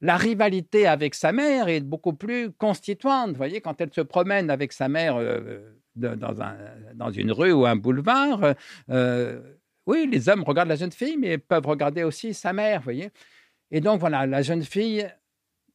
la 0.00 0.16
rivalité 0.16 0.86
avec 0.86 1.14
sa 1.14 1.32
mère 1.32 1.68
est 1.68 1.80
beaucoup 1.80 2.14
plus 2.14 2.52
constituante. 2.52 3.30
Vous 3.30 3.36
voyez, 3.36 3.60
quand 3.60 3.80
elle 3.80 3.92
se 3.92 4.00
promène 4.00 4.50
avec 4.50 4.72
sa 4.72 4.88
mère 4.88 5.16
euh, 5.16 5.60
dans, 5.96 6.40
un, 6.40 6.56
dans, 6.94 7.10
une 7.10 7.32
rue 7.32 7.52
ou 7.52 7.66
un 7.66 7.76
boulevard, 7.76 8.54
euh, 8.90 9.40
oui, 9.86 10.08
les 10.10 10.28
hommes 10.28 10.44
regardent 10.44 10.68
la 10.68 10.76
jeune 10.76 10.92
fille, 10.92 11.16
mais 11.16 11.38
peuvent 11.38 11.66
regarder 11.66 12.04
aussi 12.04 12.34
sa 12.34 12.52
mère, 12.52 12.80
voyez. 12.82 13.10
Et 13.70 13.80
donc, 13.80 14.00
voilà, 14.00 14.26
la 14.26 14.42
jeune 14.42 14.62
fille 14.62 15.08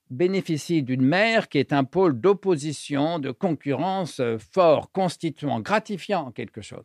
bénéficie 0.09 0.83
d'une 0.83 1.01
mère 1.01 1.49
qui 1.49 1.57
est 1.57 1.73
un 1.73 1.83
pôle 1.83 2.19
d'opposition, 2.19 3.19
de 3.19 3.31
concurrence 3.31 4.19
euh, 4.19 4.37
fort, 4.37 4.91
constituant, 4.91 5.59
gratifiant 5.59 6.31
quelque 6.31 6.61
chose. 6.61 6.83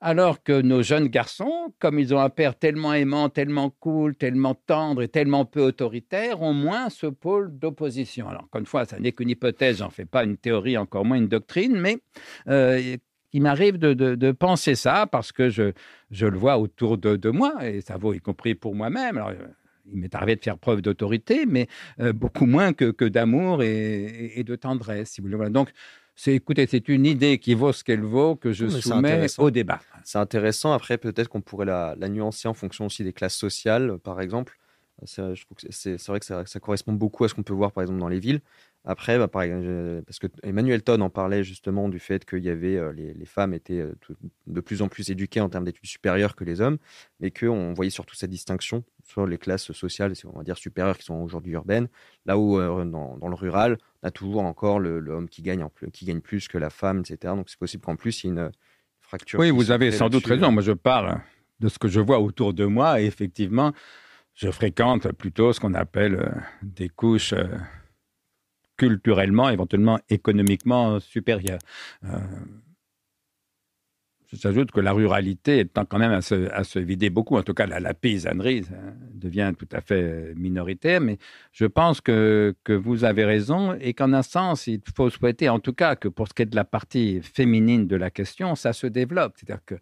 Alors 0.00 0.42
que 0.42 0.60
nos 0.60 0.82
jeunes 0.82 1.08
garçons, 1.08 1.72
comme 1.78 1.98
ils 1.98 2.14
ont 2.14 2.20
un 2.20 2.28
père 2.28 2.54
tellement 2.54 2.92
aimant, 2.92 3.30
tellement 3.30 3.70
cool, 3.70 4.14
tellement 4.14 4.54
tendre 4.54 5.02
et 5.02 5.08
tellement 5.08 5.46
peu 5.46 5.62
autoritaire, 5.62 6.42
ont 6.42 6.52
moins 6.52 6.90
ce 6.90 7.06
pôle 7.06 7.58
d'opposition. 7.58 8.28
Alors, 8.28 8.44
encore 8.44 8.60
une 8.60 8.66
fois, 8.66 8.84
ça 8.84 9.00
n'est 9.00 9.12
qu'une 9.12 9.30
hypothèse, 9.30 9.78
j'en 9.78 9.88
fais 9.88 10.04
pas 10.04 10.24
une 10.24 10.36
théorie, 10.36 10.76
encore 10.76 11.06
moins 11.06 11.16
une 11.16 11.28
doctrine, 11.28 11.80
mais 11.80 11.98
euh, 12.48 12.96
il 13.32 13.42
m'arrive 13.42 13.78
de, 13.78 14.32
penser 14.32 14.74
ça 14.74 15.06
parce 15.06 15.32
que 15.32 15.48
je, 15.48 15.72
le 16.10 16.36
vois 16.36 16.58
autour 16.58 16.98
de, 16.98 17.30
moi, 17.30 17.66
et 17.66 17.80
ça 17.80 17.96
vaut 17.96 18.12
y 18.12 18.20
compris 18.20 18.54
pour 18.54 18.74
moi-même. 18.74 19.16
Alors, 19.16 19.30
euh, 19.30 19.46
il 19.90 19.98
m'est 19.98 20.14
arrivé 20.14 20.36
de 20.36 20.42
faire 20.42 20.58
preuve 20.58 20.82
d'autorité, 20.82 21.46
mais 21.46 21.68
euh, 22.00 22.12
beaucoup 22.12 22.46
moins 22.46 22.72
que, 22.72 23.04
d'amour 23.04 23.62
et, 23.62 24.42
de 24.44 24.56
tendresse, 24.56 25.10
si 25.12 25.20
vous 25.20 25.28
voulez. 25.28 25.50
Donc, 25.50 25.70
c'est 26.18 26.34
écoutez, 26.34 26.66
c'est 26.66 26.88
une 26.88 27.04
idée 27.04 27.38
qui 27.38 27.54
vaut 27.54 27.72
ce 27.72 27.84
qu'elle 27.84 28.00
vaut 28.00 28.36
que 28.36 28.50
je 28.50 28.68
soumets 28.68 29.26
au 29.38 29.50
débat. 29.50 29.80
C'est 30.02 30.18
intéressant. 30.18 30.72
Après, 30.72 30.96
peut-être 30.96 31.28
qu'on 31.28 31.42
pourrait 31.42 31.66
la, 31.66 31.94
nuancer 32.08 32.48
en 32.48 32.54
fonction 32.54 32.86
aussi 32.86 33.04
des 33.04 33.12
classes 33.12 33.36
sociales, 33.36 33.98
par 34.02 34.22
exemple. 34.22 34.58
C'est 35.04 35.20
vrai 35.20 36.18
que 36.18 36.24
ça, 36.24 36.46
ça, 36.46 36.58
correspond 36.58 36.94
beaucoup 36.94 37.24
à 37.24 37.28
ce 37.28 37.34
qu'on 37.34 37.42
peut 37.42 37.52
voir, 37.52 37.70
par 37.70 37.82
exemple, 37.82 38.00
dans 38.00 38.08
les 38.08 38.18
villes. 38.18 38.40
Après, 38.88 39.18
bah, 39.18 39.26
parce 39.26 40.20
que 40.20 40.28
Emmanuel 40.44 40.80
Todd 40.80 41.02
en 41.02 41.10
parlait 41.10 41.42
justement 41.42 41.88
du 41.88 41.98
fait 41.98 42.24
qu'il 42.24 42.44
y 42.44 42.48
avait 42.48 42.76
euh, 42.76 42.92
les, 42.92 43.26
femmes 43.26 43.52
étaient 43.52 43.80
euh, 43.80 43.96
de 44.46 44.60
plus 44.60 44.80
en 44.80 44.86
plus 44.86 45.10
éduquées 45.10 45.40
en 45.40 45.48
termes 45.48 45.64
d'études 45.64 45.86
supérieures 45.86 46.36
que 46.36 46.44
les 46.44 46.60
hommes, 46.60 46.78
mais 47.18 47.32
qu'on 47.32 47.74
voyait 47.74 47.90
surtout 47.90 48.14
cette 48.14 48.30
distinction 48.30 48.84
sur 49.02 49.26
les 49.26 49.38
classes 49.38 49.72
sociales, 49.72 50.12
on 50.32 50.38
va 50.38 50.44
dire 50.44 50.56
supérieures, 50.56 50.96
qui 50.96 51.04
sont 51.04 51.16
aujourd'hui 51.16 51.52
urbaines, 51.54 51.88
là 52.26 52.38
où 52.38 52.60
euh, 52.60 52.84
dans, 52.84 53.18
le 53.20 53.34
rural, 53.34 53.76
a 54.06 54.10
toujours 54.10 54.42
encore 54.42 54.78
l'homme 54.78 55.28
qui 55.28 55.42
gagne 55.42 55.66
qui 55.92 56.04
gagne 56.04 56.20
plus 56.20 56.48
que 56.48 56.58
la 56.58 56.70
femme, 56.70 57.00
etc. 57.00 57.34
Donc 57.34 57.48
c'est 57.48 57.58
possible 57.58 57.84
qu'en 57.84 57.96
plus 57.96 58.24
il 58.24 58.26
y 58.26 58.30
ait 58.30 58.32
une 58.32 58.50
fracture. 59.00 59.38
Oui, 59.38 59.50
vous 59.50 59.70
avez 59.70 59.92
sans 59.92 60.08
doute 60.08 60.26
raison. 60.26 60.50
Moi, 60.50 60.62
je 60.62 60.72
parle 60.72 61.20
de 61.60 61.68
ce 61.68 61.78
que 61.78 61.88
je 61.88 62.00
vois 62.00 62.20
autour 62.20 62.52
de 62.54 62.64
moi, 62.66 63.00
et 63.00 63.06
effectivement, 63.06 63.72
je 64.34 64.50
fréquente 64.50 65.10
plutôt 65.12 65.52
ce 65.52 65.60
qu'on 65.60 65.74
appelle 65.74 66.44
des 66.62 66.88
couches 66.88 67.34
culturellement, 68.76 69.48
éventuellement 69.48 69.98
économiquement 70.08 71.00
supérieur. 71.00 71.58
Euh, 72.04 72.18
J'ajoute 74.32 74.72
que 74.72 74.80
la 74.80 74.92
ruralité 74.92 75.64
tend 75.66 75.84
quand 75.84 75.98
même 75.98 76.12
à 76.12 76.20
se, 76.20 76.78
vider 76.78 77.10
beaucoup. 77.10 77.36
En 77.36 77.42
tout 77.42 77.54
cas, 77.54 77.66
la, 77.66 77.94
paysannerie 77.94 78.64
devient 79.14 79.52
tout 79.56 79.68
à 79.72 79.80
fait 79.80 80.34
minoritaire. 80.34 81.00
Mais 81.00 81.18
je 81.52 81.64
pense 81.66 82.00
que, 82.00 82.54
que 82.64 82.72
vous 82.72 83.04
avez 83.04 83.24
raison 83.24 83.74
et 83.80 83.94
qu'en 83.94 84.12
un 84.12 84.22
sens, 84.22 84.66
il 84.66 84.80
faut 84.96 85.10
souhaiter, 85.10 85.48
en 85.48 85.60
tout 85.60 85.72
cas, 85.72 85.94
que 85.94 86.08
pour 86.08 86.26
ce 86.28 86.34
qui 86.34 86.42
est 86.42 86.46
de 86.46 86.56
la 86.56 86.64
partie 86.64 87.20
féminine 87.22 87.86
de 87.86 87.96
la 87.96 88.10
question, 88.10 88.56
ça 88.56 88.72
se 88.72 88.86
développe. 88.86 89.34
C'est-à-dire 89.36 89.64
que, 89.64 89.76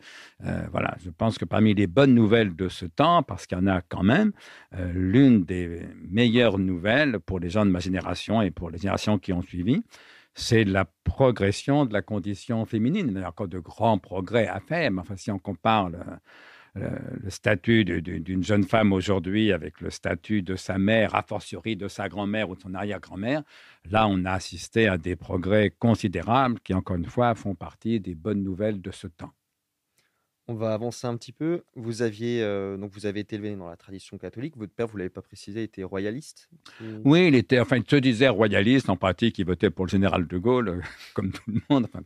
euh, 0.44 0.62
voilà, 0.70 0.94
je 1.04 1.10
pense 1.10 1.38
que 1.38 1.44
parmi 1.44 1.74
les 1.74 1.86
bonnes 1.86 2.14
nouvelles 2.14 2.54
de 2.54 2.68
ce 2.68 2.84
temps, 2.84 3.22
parce 3.22 3.46
qu'il 3.46 3.56
y 3.56 3.60
en 3.60 3.66
a 3.66 3.80
quand 3.80 4.02
même, 4.02 4.32
euh, 4.74 4.92
l'une 4.94 5.44
des 5.44 5.80
meilleures 6.10 6.58
nouvelles 6.58 7.18
pour 7.18 7.40
les 7.40 7.48
gens 7.48 7.64
de 7.64 7.70
ma 7.70 7.80
génération 7.80 8.42
et 8.42 8.50
pour 8.50 8.70
les 8.70 8.78
générations 8.78 9.18
qui 9.18 9.32
ont 9.32 9.42
suivi, 9.42 9.82
c'est 10.34 10.64
la 10.64 10.84
progression 11.04 11.86
de 11.86 11.92
la 11.92 12.02
condition 12.02 12.64
féminine. 12.66 13.08
Il 13.10 13.20
y 13.20 13.24
a 13.24 13.28
encore 13.28 13.48
de 13.48 13.58
grands 13.58 13.98
progrès 13.98 14.48
à 14.48 14.60
faire, 14.60 14.90
mais 14.90 15.00
enfin, 15.00 15.16
si 15.16 15.30
on 15.30 15.38
compare 15.38 15.90
le, 15.90 16.00
statut 17.28 17.84
d'une 17.84 18.42
jeune 18.42 18.64
femme 18.64 18.92
aujourd'hui 18.92 19.52
avec 19.52 19.80
le 19.80 19.90
statut 19.90 20.42
de 20.42 20.56
sa 20.56 20.76
mère, 20.76 21.14
a 21.14 21.22
fortiori 21.22 21.76
de 21.76 21.86
sa 21.86 22.08
grand-mère 22.08 22.50
ou 22.50 22.56
de 22.56 22.60
son 22.60 22.74
arrière-grand-mère, 22.74 23.44
là, 23.90 24.08
on 24.08 24.24
a 24.24 24.32
assisté 24.32 24.88
à 24.88 24.98
des 24.98 25.14
progrès 25.14 25.70
considérables 25.70 26.58
qui, 26.60 26.74
encore 26.74 26.96
une 26.96 27.06
fois, 27.06 27.36
font 27.36 27.54
partie 27.54 28.00
des 28.00 28.16
bonnes 28.16 28.42
nouvelles 28.42 28.82
de 28.82 28.90
ce 28.90 29.06
temps. 29.06 29.32
On 30.46 30.54
va 30.54 30.74
avancer 30.74 31.06
un 31.06 31.16
petit 31.16 31.32
peu. 31.32 31.62
Vous 31.74 32.02
aviez 32.02 32.42
euh, 32.42 32.76
donc 32.76 32.90
vous 32.92 33.06
avez 33.06 33.20
été 33.20 33.36
élevé 33.36 33.56
dans 33.56 33.68
la 33.68 33.76
tradition 33.76 34.18
catholique. 34.18 34.56
Votre 34.58 34.74
père, 34.74 34.86
vous 34.86 34.98
l'avez 34.98 35.10
pas 35.10 35.22
précisé, 35.22 35.62
était 35.62 35.84
royaliste. 35.84 36.50
Oui, 37.04 37.28
il 37.28 37.34
était, 37.34 37.60
enfin, 37.60 37.76
il 37.78 37.84
se 37.88 37.96
disait 37.96 38.28
royaliste. 38.28 38.90
En 38.90 38.96
pratique, 38.96 39.38
il 39.38 39.46
votait 39.46 39.70
pour 39.70 39.86
le 39.86 39.90
général 39.90 40.26
de 40.26 40.36
Gaulle, 40.36 40.68
euh, 40.68 40.80
comme 41.14 41.32
tout 41.32 41.42
le 41.46 41.60
monde, 41.70 41.86
enfin, 41.86 42.02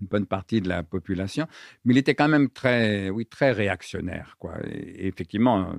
une 0.00 0.06
bonne 0.06 0.26
partie 0.26 0.62
de 0.62 0.68
la 0.68 0.82
population. 0.82 1.46
Mais 1.84 1.92
il 1.92 1.98
était 1.98 2.14
quand 2.14 2.28
même 2.28 2.48
très, 2.48 3.10
oui, 3.10 3.26
très 3.26 3.52
réactionnaire, 3.52 4.36
quoi. 4.38 4.54
Et, 4.66 5.06
effectivement, 5.06 5.68
euh, 5.68 5.74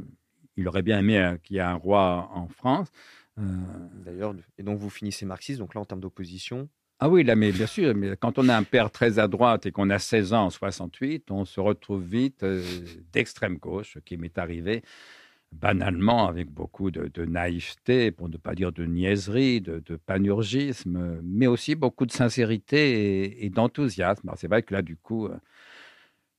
il 0.58 0.68
aurait 0.68 0.84
bien 0.84 1.00
aimé 1.00 1.38
qu'il 1.44 1.56
y 1.56 1.60
ait 1.60 1.64
un 1.64 1.74
roi 1.74 2.30
en 2.34 2.48
France. 2.48 2.92
D'ailleurs, 3.38 4.34
et 4.58 4.64
donc 4.64 4.80
vous 4.80 4.90
finissez 4.90 5.26
marxiste. 5.26 5.60
Donc 5.60 5.74
là, 5.74 5.82
en 5.82 5.86
termes 5.86 6.00
d'opposition, 6.00 6.70
ah 7.00 7.10
oui, 7.10 7.24
là, 7.24 7.36
mais 7.36 7.52
bien 7.52 7.68
sûr, 7.68 7.94
mais 7.94 8.16
quand 8.16 8.40
on 8.40 8.48
a 8.48 8.56
un 8.56 8.64
père 8.64 8.90
très 8.90 9.20
à 9.20 9.28
droite 9.28 9.66
et 9.66 9.72
qu'on 9.72 9.90
a 9.90 10.00
16 10.00 10.34
ans 10.34 10.46
en 10.46 10.50
68, 10.50 11.30
on 11.30 11.44
se 11.44 11.60
retrouve 11.60 12.04
vite 12.04 12.44
euh, 12.44 12.64
d'extrême 13.12 13.58
gauche, 13.58 13.96
ce 13.96 14.00
qui 14.00 14.18
m'est 14.18 14.38
arrivé 14.38 14.82
banalement 15.52 16.28
avec 16.28 16.50
beaucoup 16.50 16.92
de, 16.92 17.26
naïveté, 17.26 18.12
pour 18.12 18.30
ne 18.30 18.38
pas 18.38 18.56
dire 18.56 18.72
de 18.72 18.86
niaiserie, 18.86 19.62
de, 19.62 19.82
panurgisme, 20.06 21.20
mais 21.24 21.48
aussi 21.48 21.76
beaucoup 21.76 22.06
de 22.06 22.12
sincérité 22.12 23.24
et, 23.24 23.46
et 23.46 23.50
d'enthousiasme. 23.50 24.32
C'est 24.36 24.48
vrai 24.48 24.64
que 24.64 24.74
là, 24.74 24.82
du 24.82 24.98
coup, 24.98 25.28
euh, 25.28 25.38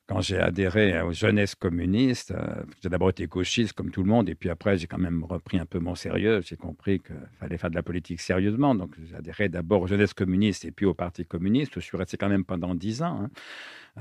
quand 0.07 0.21
j'ai 0.21 0.39
adhéré 0.39 1.01
aux 1.01 1.11
jeunesses 1.11 1.53
communistes, 1.53 2.31
euh, 2.31 2.63
j'ai 2.81 2.87
d'abord 2.87 3.09
été 3.09 3.27
gauchiste 3.27 3.73
comme 3.73 3.91
tout 3.91 4.03
le 4.03 4.09
monde, 4.09 4.29
et 4.29 4.35
puis 4.35 4.49
après 4.49 4.77
j'ai 4.77 4.87
quand 4.87 4.97
même 4.97 5.25
repris 5.25 5.59
un 5.59 5.65
peu 5.65 5.79
mon 5.79 5.95
sérieux. 5.95 6.41
J'ai 6.41 6.55
compris 6.55 6.99
qu'il 6.99 7.15
fallait 7.39 7.57
faire 7.57 7.69
de 7.69 7.75
la 7.75 7.83
politique 7.83 8.21
sérieusement. 8.21 8.73
Donc 8.73 8.95
j'ai 9.03 9.15
adhéré 9.15 9.49
d'abord 9.49 9.81
aux 9.81 9.87
jeunesses 9.87 10.13
communistes 10.13 10.63
et 10.63 10.71
puis 10.71 10.85
au 10.85 10.93
Parti 10.93 11.25
communiste. 11.25 11.73
Je 11.75 11.81
suis 11.81 11.97
resté 11.97 12.15
quand 12.15 12.29
même 12.29 12.45
pendant 12.45 12.73
dix 12.73 13.01
ans. 13.03 13.23
Hein. 13.23 13.29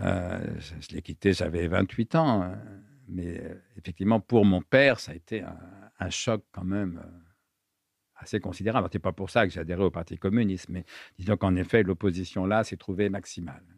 Euh, 0.00 0.46
je, 0.80 0.94
l'ai 0.94 1.02
quitté, 1.02 1.32
j'avais 1.32 1.66
28 1.66 2.14
ans. 2.14 2.42
Hein. 2.42 2.58
Mais 3.08 3.40
euh, 3.40 3.54
effectivement, 3.76 4.20
pour 4.20 4.44
mon 4.44 4.62
père, 4.62 5.00
ça 5.00 5.10
a 5.10 5.14
été 5.16 5.42
un, 5.98 6.10
choc 6.10 6.44
quand 6.52 6.64
même 6.64 7.02
assez 8.16 8.38
considérable. 8.38 8.88
Ce 8.92 8.96
n'est 8.96 9.02
pas 9.02 9.12
pour 9.12 9.30
ça 9.30 9.44
que 9.44 9.52
j'ai 9.52 9.60
adhéré 9.60 9.82
au 9.82 9.90
Parti 9.90 10.18
communiste, 10.18 10.68
mais 10.68 10.84
disons 11.18 11.36
qu'en 11.36 11.56
effet, 11.56 11.82
l'opposition 11.82 12.46
là 12.46 12.62
s'est 12.62 12.76
trouvée 12.76 13.08
maximale. 13.08 13.75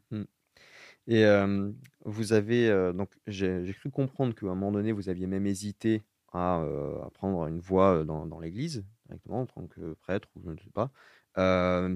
Et 1.08 1.24
vous 2.04 2.32
avez 2.34 2.68
donc 2.94 3.10
j'ai 3.26 3.74
cru 3.78 3.90
comprendre 3.90 4.34
qu'à 4.34 4.46
un 4.46 4.50
moment 4.50 4.72
donné, 4.72 4.92
vous 4.92 5.08
aviez 5.08 5.26
même 5.26 5.46
hésité 5.46 6.02
à, 6.32 6.62
prendre 7.14 7.46
une 7.46 7.60
voie 7.60 8.04
dans, 8.04 8.38
l'Église 8.40 8.84
directement 9.06 9.40
en 9.40 9.46
tant 9.46 9.66
que 9.66 9.94
prêtre 9.94 10.28
ou 10.36 10.42
je 10.44 10.50
ne 10.50 10.58
sais 10.58 10.70
pas. 10.70 10.90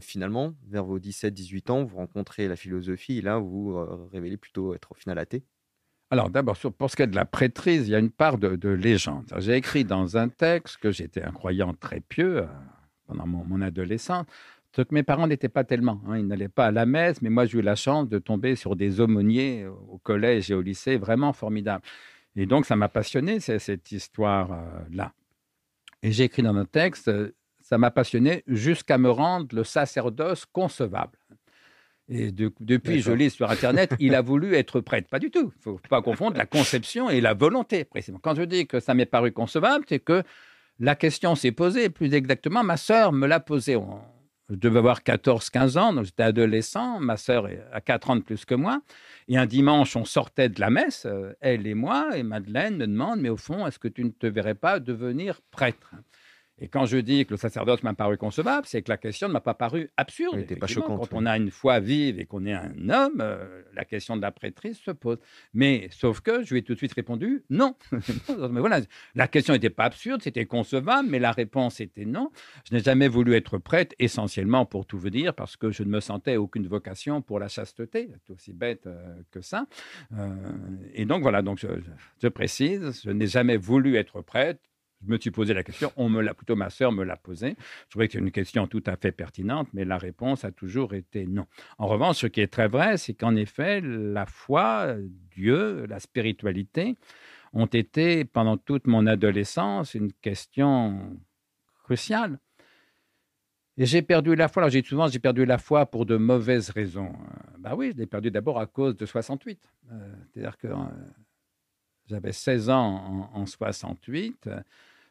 finalement, 0.01 0.55
vers 0.67 0.85
vos 0.85 0.99
17-18 0.99 1.71
ans, 1.71 1.85
vous 1.85 1.97
rencontrez 1.99 2.49
la 2.49 2.57
philosophie 2.57 3.19
et 3.19 3.21
là, 3.21 3.39
vous 3.39 3.77
révélez 4.11 4.39
plutôt 4.39 4.75
être 4.75 4.93
au 4.93 4.95
final 4.95 5.19
athée. 5.19 5.45
Alors 6.11 6.29
d'abord, 6.29 6.57
pour 6.59 6.91
ce 6.91 6.97
qui 6.97 7.03
est 7.03 7.07
de 7.07 7.17
la 7.17 7.25
prêtrise, 7.25 7.89
il 7.89 7.93
y 7.93 7.95
a 7.95 7.99
une 7.99 8.11
part 8.11 8.39
de, 8.39 8.69
légende. 8.69 9.33
J'ai 9.39 9.57
écrit 9.57 9.85
dans 9.85 10.17
un 10.17 10.29
texte 10.29 10.79
que 10.79 10.91
j'étais 10.91 11.23
un 11.23 11.33
croyant 11.33 11.75
très 11.75 12.01
pieux 12.01 12.47
pendant 13.07 13.27
mon, 13.27 13.45
mon 13.45 13.61
adolescence, 13.61 14.27
que 14.81 14.95
mes 14.95 15.03
parents 15.03 15.27
n'étaient 15.27 15.49
pas 15.49 15.65
tellement. 15.65 16.01
Hein. 16.07 16.19
ils 16.19 16.27
n'allaient 16.27 16.49
pas 16.49 16.67
à 16.67 16.71
la 16.71 16.87
messe, 16.87 17.21
mais 17.21 17.31
moi, 17.31 17.45
j'ai 17.45 17.59
eu 17.59 17.63
la 17.63 17.77
chance 17.77 18.09
de 18.09 18.19
tomber 18.19 18.57
sur 18.57 18.75
des 18.75 19.01
aumôniers 19.01 19.67
au 19.67 19.99
collège 19.99 20.51
et 20.51 20.55
au 20.55 20.63
lycée 20.63 20.97
vraiment 20.97 21.33
formidables. 21.33 21.85
Et 22.37 22.47
donc, 22.47 22.65
ça 22.65 22.77
m'a 22.77 22.89
passionné, 22.89 23.41
cette 23.41 23.93
histoire-là. 23.93 25.13
Et 26.03 26.13
j'ai 26.13 26.25
écrit 26.25 26.43
dans 26.43 26.57
un 26.57 26.65
texte, 26.65 27.11
ça 27.61 27.79
m'a 27.79 27.91
passionné 27.91 28.43
jusqu'à 28.47 28.99
me 28.99 29.11
rendre 29.11 29.55
le 29.55 29.65
sacerdoce 29.65 30.47
concevable. 30.47 31.19
Et 32.09 32.33
depuis, 32.33 33.01
je 33.01 33.13
lis 33.13 33.31
sur 33.31 33.51
Internet, 33.51 33.95
il 34.01 34.15
a 34.15 34.23
voulu 34.23 34.55
être 34.55 34.81
prêtre. 34.81 35.09
Pas 35.09 35.19
du 35.19 35.31
tout. 35.31 35.53
Il 35.55 35.71
ne 35.71 35.77
faut 35.77 35.81
pas 35.89 36.03
confondre 36.03 36.37
la 36.37 36.47
conception 36.47 37.09
et 37.09 37.21
la 37.21 37.35
volonté, 37.35 37.85
précisément. 37.85 38.19
Quand 38.23 38.35
je 38.35 38.43
dis 38.43 38.67
que 38.67 38.81
ça 38.81 38.95
m'est 38.95 39.07
paru 39.07 39.33
concevable, 39.33 39.85
c'est 39.89 40.01
que 40.01 40.23
la 40.81 40.97
question 40.97 41.35
s'est 41.35 41.53
posée. 41.53 41.91
Plus 41.91 42.13
exactement, 42.15 42.65
ma 42.65 42.77
sœur 42.77 43.13
me 43.13 43.27
l'a 43.27 43.41
posée 43.41 43.77
je 44.51 44.57
devais 44.57 44.79
avoir 44.79 45.01
14-15 45.01 45.79
ans, 45.79 45.93
donc 45.93 46.05
j'étais 46.05 46.23
adolescent, 46.23 47.01
ma 47.01 47.17
sœur 47.17 47.49
a 47.73 47.81
4 47.81 48.11
ans 48.11 48.17
de 48.17 48.23
plus 48.23 48.45
que 48.45 48.55
moi. 48.55 48.83
Et 49.29 49.39
un 49.39 49.47
dimanche, 49.47 49.97
on 49.97 50.05
sortait 50.05 50.49
de 50.49 50.61
la 50.61 50.71
messe, 50.71 51.07
euh, 51.07 51.33
elle 51.41 51.67
et 51.67 51.75
moi, 51.75 52.17
et 52.17 52.23
Madeleine 52.23 52.77
me 52.77 52.87
demande, 52.87 53.21
mais 53.21 53.29
au 53.29 53.37
fond, 53.37 53.67
est-ce 53.67 53.79
que 53.79 53.89
tu 53.89 54.05
ne 54.05 54.11
te 54.11 54.27
verrais 54.27 54.55
pas 54.55 54.81
devenir 54.81 55.41
prêtre? 55.51 55.95
Et 56.59 56.69
quand 56.69 56.85
je 56.85 56.99
dis 56.99 57.25
que 57.25 57.33
le 57.33 57.39
sacerdoce 57.39 57.83
m'a 57.83 57.95
paru 57.95 58.17
concevable, 58.17 58.67
c'est 58.67 58.83
que 58.83 58.91
la 58.91 58.99
question 58.99 59.27
ne 59.27 59.33
m'a 59.33 59.41
pas 59.41 59.55
paru 59.55 59.91
absurde. 59.97 60.45
pas 60.59 60.67
choquante, 60.67 61.09
quand 61.09 61.17
on 61.17 61.27
a 61.27 61.37
une 61.37 61.51
foi 61.51 61.81
vive 61.81 62.21
et 62.21 62.25
qu'on 62.25 62.45
est 62.45 62.53
un 62.53 62.89
homme, 62.89 63.21
euh, 63.21 63.63
la 63.75 63.85
question 63.85 64.17
de 64.17 64.23
la 64.23 64.31
prêtrise 64.31 64.79
se 64.79 64.91
pose. 64.91 65.19
Mais 65.55 65.89
sauf 65.91 66.21
que 66.21 66.45
je 66.45 66.53
lui 66.53 66.61
ai 66.61 66.63
tout 66.63 66.75
de 66.75 66.79
suite 66.79 66.93
répondu 66.93 67.43
non. 67.51 67.75
mais 68.51 68.61
voilà, 68.61 68.81
la 69.15 69.29
question 69.29 69.55
n'était 69.55 69.71
pas 69.71 69.85
absurde, 69.85 70.23
c'était 70.23 70.45
concevable, 70.47 71.09
mais 71.09 71.19
la 71.19 71.33
réponse 71.33 71.81
était 71.81 72.05
non. 72.05 72.31
Je 72.69 72.77
n'ai 72.77 72.83
jamais 72.83 73.09
voulu 73.09 73.35
être 73.35 73.59
prêtre, 73.59 73.97
essentiellement 73.99 74.67
pour 74.67 74.87
tout 74.87 74.99
vous 74.99 75.11
dire, 75.11 75.35
parce 75.35 75.57
que 75.57 75.71
je 75.71 75.83
ne 75.83 75.89
me 75.89 76.01
sentais 76.01 76.37
aucune 76.37 76.67
vocation 76.67 77.23
pour 77.23 77.41
la 77.41 77.49
chasteté. 77.49 78.11
C'est 78.27 78.33
aussi 78.33 78.53
bête 78.53 78.87
euh, 78.87 79.15
que 79.31 79.41
ça. 79.41 79.67
Euh, 80.17 80.29
et 80.93 81.07
donc 81.07 81.23
voilà, 81.23 81.43
donc 81.43 81.65
je 82.23 82.29
précise, 82.29 83.03
je 83.05 83.11
n'ai 83.11 83.27
jamais 83.27 83.57
voulu 83.57 83.97
être 83.97 84.21
prêtre 84.21 84.61
je 85.05 85.11
me 85.11 85.19
suis 85.19 85.31
posé 85.31 85.55
la 85.55 85.63
question, 85.63 85.93
on 85.97 86.09
me 86.09 86.21
l'a 86.21 86.35
plutôt 86.35 86.57
ma 86.57 86.71
sœur 86.71 86.93
me 86.93 87.05
l'a 87.05 87.17
posée. 87.17 87.57
Je 87.85 87.91
trouvais 87.91 88.07
que 88.07 88.13
c'est 88.15 88.19
une 88.19 88.31
question 88.31 88.67
tout 88.67 88.83
à 88.87 88.97
fait 88.97 89.13
pertinente, 89.13 89.69
mais 89.73 89.85
la 89.85 89.99
réponse 89.99 90.45
a 90.45 90.53
toujours 90.53 90.95
été 90.95 91.27
non. 91.27 91.47
En 91.79 91.87
revanche, 91.87 92.19
ce 92.19 92.27
qui 92.27 92.41
est 92.41 92.53
très 92.53 92.69
vrai, 92.69 92.97
c'est 92.97 93.15
qu'en 93.15 93.35
effet, 93.37 93.81
la 93.81 94.27
foi, 94.27 94.95
Dieu, 95.35 95.87
la 95.87 96.01
spiritualité 96.01 96.97
ont 97.53 97.67
été 97.67 98.25
pendant 98.25 98.57
toute 98.57 98.87
mon 98.87 99.07
adolescence 99.07 99.95
une 99.95 100.13
question 100.13 101.19
cruciale. 101.85 102.39
Et 103.79 103.87
j'ai 103.87 104.03
perdu 104.03 104.35
la 104.35 104.49
foi. 104.49 104.63
Alors, 104.63 104.71
j'ai 104.71 104.83
souvent, 104.83 105.09
j'ai 105.09 105.19
perdu 105.19 105.45
la 105.45 105.59
foi 105.59 105.87
pour 105.87 106.05
de 106.05 106.17
mauvaises 106.17 106.71
raisons. 106.71 107.13
Ben 107.59 107.75
oui, 107.75 107.93
je 107.93 107.99
l'ai 107.99 108.07
perdu 108.07 108.31
d'abord 108.31 108.59
à 108.59 108.67
cause 108.67 108.97
de 108.97 109.07
68. 109.07 109.59
Euh, 109.91 110.15
c'est-à-dire 110.33 110.59
que 110.59 110.67
euh, 110.69 110.77
j'avais 112.07 112.33
16 112.33 112.69
ans 112.69 113.31
en, 113.35 113.41
en 113.41 113.47
68. 113.47 114.51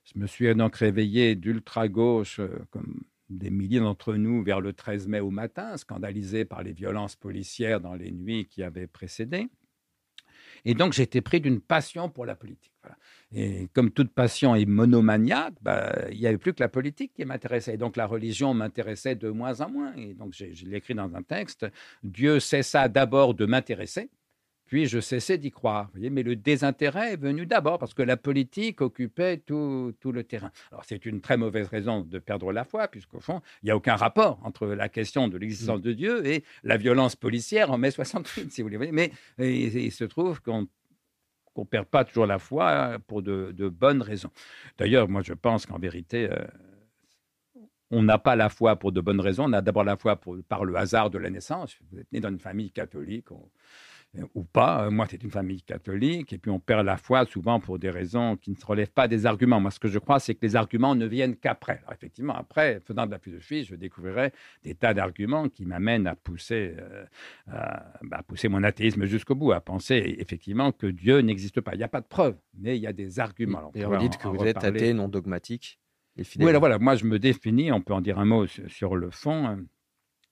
Je 0.03 0.19
me 0.19 0.27
suis 0.27 0.53
donc 0.55 0.75
réveillé 0.75 1.35
d'ultra-gauche, 1.35 2.39
euh, 2.39 2.59
comme 2.71 3.01
des 3.29 3.49
milliers 3.49 3.79
d'entre 3.79 4.15
nous, 4.15 4.43
vers 4.43 4.59
le 4.59 4.73
13 4.73 5.07
mai 5.07 5.19
au 5.19 5.31
matin, 5.31 5.77
scandalisé 5.77 6.43
par 6.45 6.63
les 6.63 6.73
violences 6.73 7.15
policières 7.15 7.79
dans 7.79 7.95
les 7.95 8.11
nuits 8.11 8.45
qui 8.45 8.61
avaient 8.63 8.87
précédé. 8.87 9.47
Et 10.65 10.73
donc, 10.73 10.93
j'étais 10.93 11.21
pris 11.21 11.39
d'une 11.41 11.61
passion 11.61 12.09
pour 12.09 12.25
la 12.25 12.35
politique. 12.35 12.71
Et 13.31 13.69
comme 13.73 13.91
toute 13.91 14.11
passion 14.11 14.53
est 14.55 14.65
monomaniaque, 14.65 15.53
bah, 15.61 15.93
il 16.11 16.19
n'y 16.19 16.27
avait 16.27 16.37
plus 16.37 16.53
que 16.53 16.61
la 16.61 16.69
politique 16.69 17.13
qui 17.13 17.25
m'intéressait. 17.25 17.75
Et 17.75 17.77
donc, 17.77 17.95
la 17.95 18.05
religion 18.05 18.53
m'intéressait 18.53 19.15
de 19.15 19.29
moins 19.29 19.61
en 19.61 19.69
moins. 19.69 19.93
Et 19.95 20.13
donc, 20.13 20.33
je 20.33 20.65
l'ai 20.65 20.77
écrit 20.77 20.93
dans 20.93 21.15
un 21.15 21.23
texte. 21.23 21.65
Dieu 22.03 22.39
cessa 22.39 22.89
d'abord 22.89 23.33
de 23.33 23.45
m'intéresser 23.45 24.09
puis 24.71 24.85
je 24.85 25.01
cessais 25.01 25.37
d'y 25.37 25.51
croire. 25.51 25.89
Voyez 25.91 26.09
Mais 26.09 26.23
le 26.23 26.37
désintérêt 26.37 27.11
est 27.11 27.17
venu 27.17 27.45
d'abord 27.45 27.77
parce 27.77 27.93
que 27.93 28.03
la 28.03 28.15
politique 28.15 28.79
occupait 28.79 29.35
tout, 29.35 29.93
tout 29.99 30.13
le 30.13 30.23
terrain. 30.23 30.49
Alors 30.71 30.85
c'est 30.85 31.05
une 31.05 31.19
très 31.19 31.35
mauvaise 31.35 31.67
raison 31.67 32.03
de 32.03 32.19
perdre 32.19 32.53
la 32.53 32.63
foi, 32.63 32.87
puisqu'au 32.87 33.19
fond, 33.19 33.41
il 33.61 33.65
n'y 33.65 33.71
a 33.71 33.75
aucun 33.75 33.97
rapport 33.97 34.39
entre 34.43 34.67
la 34.67 34.87
question 34.87 35.27
de 35.27 35.37
l'existence 35.37 35.79
mm. 35.79 35.83
de 35.83 35.91
Dieu 35.91 36.25
et 36.25 36.45
la 36.63 36.77
violence 36.77 37.17
policière 37.17 37.69
en 37.69 37.77
mai 37.77 37.91
68, 37.91 38.49
si 38.49 38.61
vous 38.61 38.69
voulez. 38.69 38.93
Mais 38.93 39.11
il 39.39 39.91
se 39.91 40.05
trouve 40.05 40.41
qu'on 40.41 40.67
qu'on 41.53 41.63
ne 41.63 41.67
perd 41.67 41.87
pas 41.87 42.05
toujours 42.05 42.25
la 42.25 42.39
foi 42.39 42.97
pour 43.07 43.21
de, 43.21 43.51
de 43.51 43.67
bonnes 43.67 44.01
raisons. 44.01 44.31
D'ailleurs, 44.77 45.09
moi, 45.09 45.21
je 45.21 45.33
pense 45.33 45.65
qu'en 45.65 45.79
vérité, 45.79 46.29
euh, 46.31 46.45
on 47.89 48.03
n'a 48.03 48.17
pas 48.17 48.37
la 48.37 48.47
foi 48.47 48.77
pour 48.77 48.93
de 48.93 49.01
bonnes 49.01 49.19
raisons. 49.19 49.49
On 49.49 49.51
a 49.51 49.61
d'abord 49.61 49.83
la 49.83 49.97
foi 49.97 50.15
pour, 50.15 50.37
par 50.47 50.63
le 50.63 50.77
hasard 50.77 51.09
de 51.09 51.17
la 51.17 51.29
naissance. 51.29 51.77
Vous 51.91 51.99
êtes 51.99 52.09
né 52.13 52.21
dans 52.21 52.29
une 52.29 52.39
famille 52.39 52.71
catholique. 52.71 53.33
On, 53.33 53.49
ou 54.33 54.43
pas. 54.43 54.85
Euh, 54.85 54.91
moi, 54.91 55.05
c'est 55.09 55.23
une 55.23 55.31
famille 55.31 55.61
catholique, 55.61 56.33
et 56.33 56.37
puis 56.37 56.51
on 56.51 56.59
perd 56.59 56.85
la 56.85 56.97
foi 56.97 57.25
souvent 57.25 57.59
pour 57.59 57.79
des 57.79 57.89
raisons 57.89 58.35
qui 58.35 58.51
ne 58.51 58.55
se 58.55 58.65
relèvent 58.65 58.91
pas 58.91 59.07
des 59.07 59.25
arguments. 59.25 59.59
Moi, 59.59 59.71
ce 59.71 59.79
que 59.79 59.87
je 59.87 59.99
crois, 59.99 60.19
c'est 60.19 60.35
que 60.35 60.45
les 60.45 60.55
arguments 60.55 60.95
ne 60.95 61.05
viennent 61.05 61.35
qu'après. 61.35 61.79
Alors, 61.83 61.93
effectivement, 61.93 62.35
après, 62.35 62.81
faisant 62.85 63.05
de 63.05 63.11
la 63.11 63.19
philosophie, 63.19 63.63
je 63.63 63.75
découvrirai 63.75 64.31
des 64.63 64.75
tas 64.75 64.93
d'arguments 64.93 65.47
qui 65.47 65.65
m'amènent 65.65 66.07
à 66.07 66.15
pousser, 66.15 66.75
euh, 66.77 67.05
bah, 67.47 68.17
à, 68.17 68.23
pousser 68.23 68.49
mon 68.49 68.63
athéisme 68.63 69.05
jusqu'au 69.05 69.35
bout, 69.35 69.53
à 69.53 69.61
penser 69.61 70.15
effectivement 70.19 70.71
que 70.71 70.87
Dieu 70.87 71.19
n'existe 71.19 71.61
pas. 71.61 71.73
Il 71.73 71.77
n'y 71.77 71.83
a 71.83 71.89
pas 71.89 72.01
de 72.01 72.07
preuve, 72.07 72.35
mais 72.57 72.77
il 72.77 72.81
y 72.81 72.87
a 72.87 72.93
des 72.93 73.19
arguments. 73.19 73.71
et 73.75 73.85
vous 73.85 73.97
dites 73.97 74.17
que 74.17 74.27
vous 74.27 74.43
êtes 74.43 74.63
athée, 74.63 74.93
non 74.93 75.07
dogmatique 75.07 75.79
et 76.17 76.23
fidèle. 76.23 76.47
Oui, 76.47 76.59
voilà, 76.59 76.79
moi, 76.79 76.95
je 76.95 77.05
me 77.05 77.17
définis, 77.17 77.71
on 77.71 77.81
peut 77.81 77.93
en 77.93 78.01
dire 78.01 78.19
un 78.19 78.25
mot 78.25 78.45
sur, 78.45 78.95
le 78.95 79.09
fond, 79.09 79.57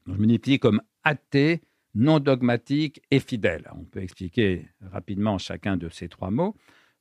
je 0.06 0.14
me 0.14 0.26
définis 0.28 0.60
comme 0.60 0.82
athée 1.04 1.62
non 1.96 2.20
dogmatique 2.20 3.02
et 3.12 3.20
fidèle. 3.20 3.70
On 3.76 3.84
peut 3.84 4.02
expliquer 4.02 4.70
rapidement 4.92 5.38
chacun 5.38 5.78
de 5.78 5.90
ces 5.90 6.08
trois 6.08 6.32
mots. 6.32 6.56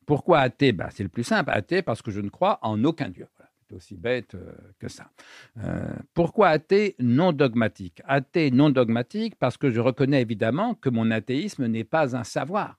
Pourquoi 0.07 0.41
athée? 0.41 0.73
Ben, 0.73 0.89
C'est 0.91 1.03
le 1.03 1.09
plus 1.09 1.25
simple. 1.25 1.51
Athée 1.51 1.83
parce 1.83 2.03
que 2.03 2.11
je 2.11 2.21
ne 2.21 2.31
crois 2.31 2.59
en 2.63 2.83
aucun 2.85 3.11
Dieu. 3.11 3.27
c'est 3.69 3.75
aussi 3.75 3.97
bête 3.97 4.35
euh, 4.35 4.53
que 4.79 4.89
ça. 4.89 5.11
Euh, 5.59 5.95
pourquoi 6.15 6.49
athée 6.49 6.97
non 6.99 7.33
dogmatique? 7.33 8.01
Athée 8.07 8.51
non 8.51 8.71
dogmatique 8.71 9.37
parce 9.37 9.59
que 9.59 9.71
je 9.71 9.81
reconnais 9.81 10.23
évidemment 10.23 10.75
que 10.75 10.89
mon 10.89 11.11
athéisme 11.11 11.67
n'est 11.67 11.85
pas 11.85 12.17
un 12.17 12.25
savoir. 12.25 12.79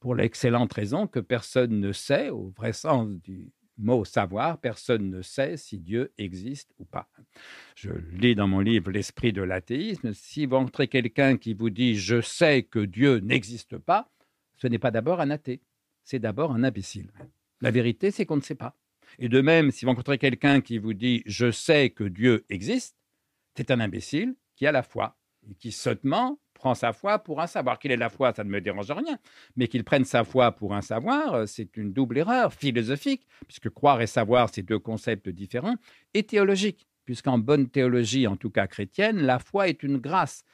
Pour 0.00 0.14
l'excellente 0.14 0.72
raison 0.72 1.06
que 1.06 1.20
personne 1.20 1.80
ne 1.80 1.92
sait, 1.92 2.30
au 2.30 2.52
vrai 2.56 2.72
sens 2.72 3.08
du, 3.22 3.52
mot 3.78 4.04
savoir, 4.04 4.58
personne 4.58 5.10
ne 5.10 5.22
sait 5.22 5.56
si 5.56 5.78
Dieu 5.78 6.12
existe 6.18 6.72
ou 6.78 6.84
pas. 6.84 7.08
Je 7.74 7.90
lis 8.12 8.34
dans 8.34 8.48
mon 8.48 8.60
livre 8.60 8.90
L'esprit 8.90 9.32
de 9.32 9.42
l'athéisme. 9.42 10.12
Si 10.14 10.46
vous 10.46 10.56
rencontrez 10.56 10.88
quelqu'un 10.88 11.36
qui 11.36 11.54
vous 11.54 11.70
dit 11.70 11.96
je 11.96 12.20
sais 12.20 12.62
que 12.62 12.78
Dieu 12.78 13.18
n'existe 13.18 13.78
pas, 13.78 14.10
ce 14.56 14.66
n'est 14.66 14.78
pas 14.78 14.90
d'abord 14.90 15.20
un 15.20 15.30
athée, 15.30 15.60
c'est 16.02 16.18
d'abord 16.18 16.52
un 16.52 16.64
imbécile. 16.64 17.10
La 17.60 17.70
vérité, 17.70 18.10
c'est 18.10 18.26
qu'on 18.26 18.36
ne 18.36 18.42
sait 18.42 18.54
pas. 18.54 18.76
Et 19.18 19.28
de 19.28 19.40
même, 19.40 19.70
si 19.70 19.84
vous 19.84 19.90
rencontrez 19.90 20.18
quelqu'un 20.18 20.60
qui 20.60 20.78
vous 20.78 20.94
dit 20.94 21.22
je 21.26 21.50
sais 21.50 21.90
que 21.90 22.04
Dieu 22.04 22.44
existe, 22.48 22.96
c'est 23.56 23.70
un 23.70 23.80
imbécile 23.80 24.34
qui 24.54 24.66
a 24.66 24.72
la 24.72 24.82
foi 24.82 25.16
et 25.48 25.54
qui 25.54 25.72
sottement 25.72 26.38
sa 26.74 26.92
foi 26.92 27.18
pour 27.18 27.40
un 27.40 27.46
savoir. 27.46 27.78
Qu'il 27.78 27.92
ait 27.92 27.96
la 27.96 28.10
foi, 28.10 28.32
ça 28.34 28.44
ne 28.44 28.50
me 28.50 28.60
dérange 28.60 28.90
rien. 28.90 29.18
Mais 29.56 29.68
qu'il 29.68 29.84
prenne 29.84 30.04
sa 30.04 30.24
foi 30.24 30.52
pour 30.52 30.74
un 30.74 30.82
savoir, 30.82 31.34
euh, 31.34 31.46
c'est 31.46 31.76
une 31.76 31.92
double 31.92 32.18
erreur 32.18 32.52
philosophique, 32.52 33.26
puisque 33.46 33.70
croire 33.70 34.00
et 34.00 34.06
savoir, 34.06 34.48
c'est 34.52 34.62
deux 34.62 34.78
concepts 34.78 35.28
différents, 35.28 35.76
et 36.14 36.22
théologique, 36.22 36.86
puisqu'en 37.04 37.38
bonne 37.38 37.68
théologie, 37.68 38.26
en 38.26 38.36
tout 38.36 38.50
cas 38.50 38.66
chrétienne, 38.66 39.18
la 39.18 39.38
foi 39.38 39.68
est 39.68 39.82
une 39.82 39.98
grâce. 39.98 40.44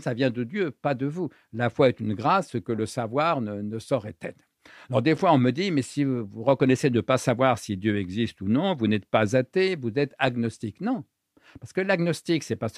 ça 0.00 0.14
vient 0.14 0.30
de 0.30 0.44
Dieu, 0.44 0.70
pas 0.70 0.94
de 0.94 1.06
vous. 1.06 1.28
La 1.52 1.70
foi 1.70 1.88
est 1.88 2.00
une 2.00 2.14
grâce 2.14 2.58
que 2.60 2.72
le 2.72 2.86
savoir 2.86 3.40
ne, 3.40 3.62
ne 3.62 3.78
saurait 3.78 4.16
être. 4.22 4.44
Alors 4.90 5.02
des 5.02 5.16
fois, 5.16 5.32
on 5.32 5.38
me 5.38 5.50
dit, 5.50 5.70
mais 5.70 5.82
si 5.82 6.04
vous 6.04 6.42
reconnaissez 6.42 6.90
de 6.90 6.96
ne 6.96 7.00
pas 7.00 7.18
savoir 7.18 7.58
si 7.58 7.76
Dieu 7.76 7.98
existe 7.98 8.40
ou 8.40 8.48
non, 8.48 8.74
vous 8.74 8.86
n'êtes 8.86 9.06
pas 9.06 9.36
athée, 9.36 9.76
vous 9.76 9.92
êtes 9.96 10.14
agnostique. 10.18 10.80
Non, 10.80 11.04
parce 11.60 11.72
que 11.72 11.80
l'agnostique, 11.80 12.44
ce 12.44 12.52
n'est 12.52 12.56
pas, 12.56 12.68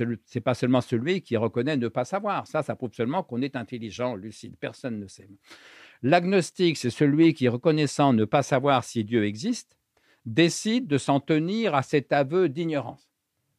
pas, 0.44 0.54
seulement 0.54 0.80
celui 0.80 1.22
qui 1.22 1.36
reconnaît 1.36 1.76
ne 1.76 1.88
pas 1.88 2.04
savoir. 2.04 2.46
Ça, 2.46 2.62
ça 2.62 2.76
prouve 2.76 2.92
seulement 2.92 3.22
qu'on 3.22 3.42
est 3.42 3.56
intelligent, 3.56 4.14
lucide. 4.14 4.56
Personne 4.58 4.98
ne 4.98 5.06
sait. 5.06 5.28
L'agnostique, 6.02 6.76
c'est 6.76 6.90
celui 6.90 7.34
qui, 7.34 7.48
reconnaissant 7.48 8.12
ne 8.12 8.24
pas 8.24 8.42
savoir 8.42 8.84
si 8.84 9.04
Dieu 9.04 9.24
existe, 9.24 9.76
décide 10.24 10.86
de 10.86 10.98
s'en 10.98 11.20
tenir 11.20 11.74
à 11.74 11.82
cet 11.82 12.12
aveu 12.12 12.48
d'ignorance. 12.48 13.10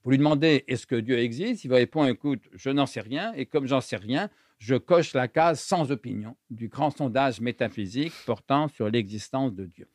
Vous 0.03 0.11
lui 0.11 0.17
demandez 0.17 0.63
est-ce 0.67 0.87
que 0.87 0.95
Dieu 0.95 1.19
existe? 1.19 1.63
Il 1.63 1.69
va 1.69 1.75
répondre 1.75 2.09
écoute, 2.09 2.41
je 2.53 2.69
n'en 2.69 2.87
sais 2.87 3.01
rien, 3.01 3.33
et 3.33 3.45
comme 3.45 3.67
j'en 3.67 3.81
sais 3.81 3.97
rien, 3.97 4.29
je 4.57 4.75
coche 4.75 5.13
la 5.13 5.27
case 5.27 5.59
sans 5.59 5.91
opinion 5.91 6.35
du 6.49 6.67
grand 6.67 6.95
sondage 6.95 7.41
métaphysique 7.41 8.13
portant 8.25 8.67
sur 8.67 8.89
l'existence 8.89 9.53
de 9.53 9.65
Dieu. 9.65 9.87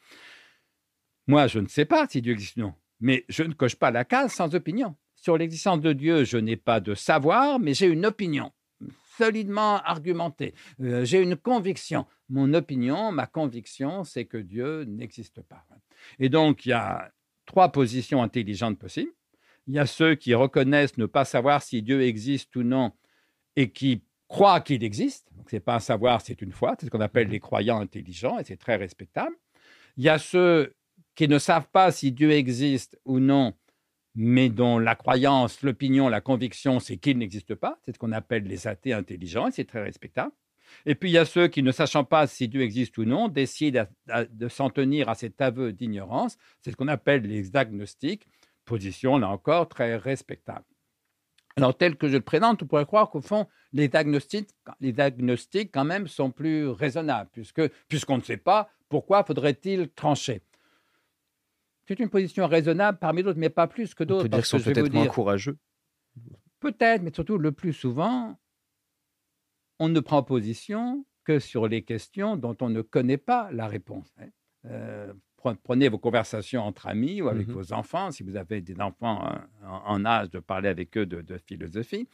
Moi, 1.26 1.48
je 1.48 1.58
ne 1.58 1.66
sais 1.66 1.84
pas 1.84 2.06
si 2.08 2.22
Dieu 2.22 2.32
existe 2.32 2.56
ou 2.56 2.60
non, 2.60 2.74
mais 3.00 3.24
je 3.28 3.42
ne 3.42 3.52
coche 3.52 3.76
pas 3.76 3.90
la 3.90 4.04
case 4.04 4.32
sans 4.32 4.54
opinion. 4.54 4.96
Sur 5.26 5.38
l'existence 5.38 5.80
de 5.80 5.92
Dieu, 5.92 6.22
je 6.22 6.36
n'ai 6.36 6.54
pas 6.54 6.78
de 6.78 6.94
savoir, 6.94 7.58
mais 7.58 7.74
j'ai 7.74 7.88
une 7.88 8.06
opinion 8.06 8.52
solidement 9.16 9.82
argumentée. 9.82 10.54
Euh, 10.80 11.04
j'ai 11.04 11.20
une 11.20 11.34
conviction. 11.34 12.06
Mon 12.28 12.54
opinion, 12.54 13.10
ma 13.10 13.26
conviction, 13.26 14.04
c'est 14.04 14.24
que 14.24 14.36
Dieu 14.36 14.84
n'existe 14.84 15.42
pas. 15.42 15.66
Et 16.20 16.28
donc, 16.28 16.64
il 16.64 16.68
y 16.68 16.74
a 16.74 17.10
trois 17.44 17.72
positions 17.72 18.22
intelligentes 18.22 18.78
possibles. 18.78 19.10
Il 19.66 19.74
y 19.74 19.80
a 19.80 19.86
ceux 19.86 20.14
qui 20.14 20.32
reconnaissent 20.32 20.96
ne 20.96 21.06
pas 21.06 21.24
savoir 21.24 21.60
si 21.60 21.82
Dieu 21.82 22.02
existe 22.02 22.54
ou 22.54 22.62
non 22.62 22.92
et 23.56 23.72
qui 23.72 24.04
croient 24.28 24.60
qu'il 24.60 24.84
existe. 24.84 25.26
Ce 25.50 25.56
n'est 25.56 25.60
pas 25.60 25.74
un 25.74 25.80
savoir, 25.80 26.20
c'est 26.20 26.40
une 26.40 26.52
foi. 26.52 26.76
C'est 26.78 26.86
ce 26.86 26.90
qu'on 26.92 27.00
appelle 27.00 27.30
les 27.30 27.40
croyants 27.40 27.80
intelligents 27.80 28.38
et 28.38 28.44
c'est 28.44 28.58
très 28.58 28.76
respectable. 28.76 29.34
Il 29.96 30.04
y 30.04 30.08
a 30.08 30.20
ceux 30.20 30.76
qui 31.16 31.26
ne 31.26 31.40
savent 31.40 31.68
pas 31.72 31.90
si 31.90 32.12
Dieu 32.12 32.30
existe 32.30 32.96
ou 33.04 33.18
non 33.18 33.54
mais 34.16 34.48
dont 34.48 34.78
la 34.78 34.94
croyance, 34.94 35.62
l'opinion, 35.62 36.08
la 36.08 36.22
conviction, 36.22 36.80
c'est 36.80 36.96
qu'il 36.96 37.18
n'existe 37.18 37.54
pas. 37.54 37.78
C'est 37.84 37.92
ce 37.92 37.98
qu'on 37.98 38.12
appelle 38.12 38.44
les 38.44 38.66
athées 38.66 38.94
intelligents, 38.94 39.48
et 39.48 39.50
c'est 39.52 39.66
très 39.66 39.82
respectable. 39.82 40.32
Et 40.86 40.94
puis 40.94 41.10
il 41.10 41.12
y 41.12 41.18
a 41.18 41.24
ceux 41.24 41.46
qui, 41.48 41.62
ne 41.62 41.70
sachant 41.70 42.02
pas 42.02 42.26
si 42.26 42.48
Dieu 42.48 42.62
existe 42.62 42.98
ou 42.98 43.04
non, 43.04 43.28
décident 43.28 43.86
de 44.30 44.48
s'en 44.48 44.70
tenir 44.70 45.08
à 45.08 45.14
cet 45.14 45.40
aveu 45.40 45.72
d'ignorance. 45.72 46.38
C'est 46.60 46.72
ce 46.72 46.76
qu'on 46.76 46.88
appelle 46.88 47.22
les 47.22 47.54
agnostiques, 47.54 48.26
position 48.64 49.18
là 49.18 49.28
encore 49.28 49.68
très 49.68 49.96
respectable. 49.96 50.64
Alors, 51.58 51.76
tel 51.76 51.96
que 51.96 52.08
je 52.08 52.16
le 52.16 52.20
présente, 52.20 52.62
on 52.62 52.66
pourrait 52.66 52.84
croire 52.84 53.08
qu'au 53.10 53.22
fond, 53.22 53.46
les 53.72 53.88
diagnostics, 53.88 54.50
les 54.80 54.92
diagnostics, 54.92 55.70
quand 55.72 55.84
même, 55.84 56.06
sont 56.06 56.30
plus 56.30 56.68
raisonnables, 56.68 57.30
puisque, 57.32 57.66
puisqu'on 57.88 58.18
ne 58.18 58.22
sait 58.22 58.36
pas, 58.36 58.68
pourquoi 58.88 59.24
faudrait-il 59.24 59.88
trancher 59.90 60.42
C'est 61.86 62.00
une 62.00 62.08
position 62.08 62.46
raisonnable 62.46 62.98
parmi 62.98 63.22
d'autres, 63.22 63.38
mais 63.38 63.48
pas 63.48 63.66
plus 63.66 63.94
que 63.94 64.04
d'autres. 64.04 64.26
On 64.26 64.28
peut 64.28 64.28
dire 64.28 64.38
qu'ils 64.46 64.60
sont 64.60 64.70
peut-être 64.72 64.92
moins 64.92 65.06
courageux. 65.06 65.56
Peut-être, 66.60 67.02
mais 67.02 67.12
surtout, 67.12 67.38
le 67.38 67.52
plus 67.52 67.72
souvent, 67.72 68.38
on 69.78 69.88
ne 69.88 70.00
prend 70.00 70.22
position 70.22 71.04
que 71.24 71.38
sur 71.38 71.68
les 71.68 71.82
questions 71.82 72.36
dont 72.36 72.56
on 72.60 72.70
ne 72.70 72.82
connaît 72.82 73.18
pas 73.18 73.50
la 73.52 73.66
réponse. 73.66 74.14
Hein. 74.18 74.28
Euh, 74.66 75.12
prenez 75.62 75.88
vos 75.88 75.98
conversations 75.98 76.62
entre 76.62 76.86
amis 76.88 77.20
ou 77.20 77.28
avec 77.28 77.46
mmh 77.46 77.52
vos 77.52 77.72
enfants, 77.72 78.10
si 78.10 78.22
vous 78.22 78.36
avez 78.36 78.60
des 78.60 78.80
enfants 78.80 79.28
euh, 79.28 79.66
en, 79.66 80.04
âge 80.04 80.30
de 80.30 80.38
parler 80.38 80.68
avec 80.68 80.96
eux 80.96 81.06
de, 81.06 81.38
philosophie. 81.46 82.08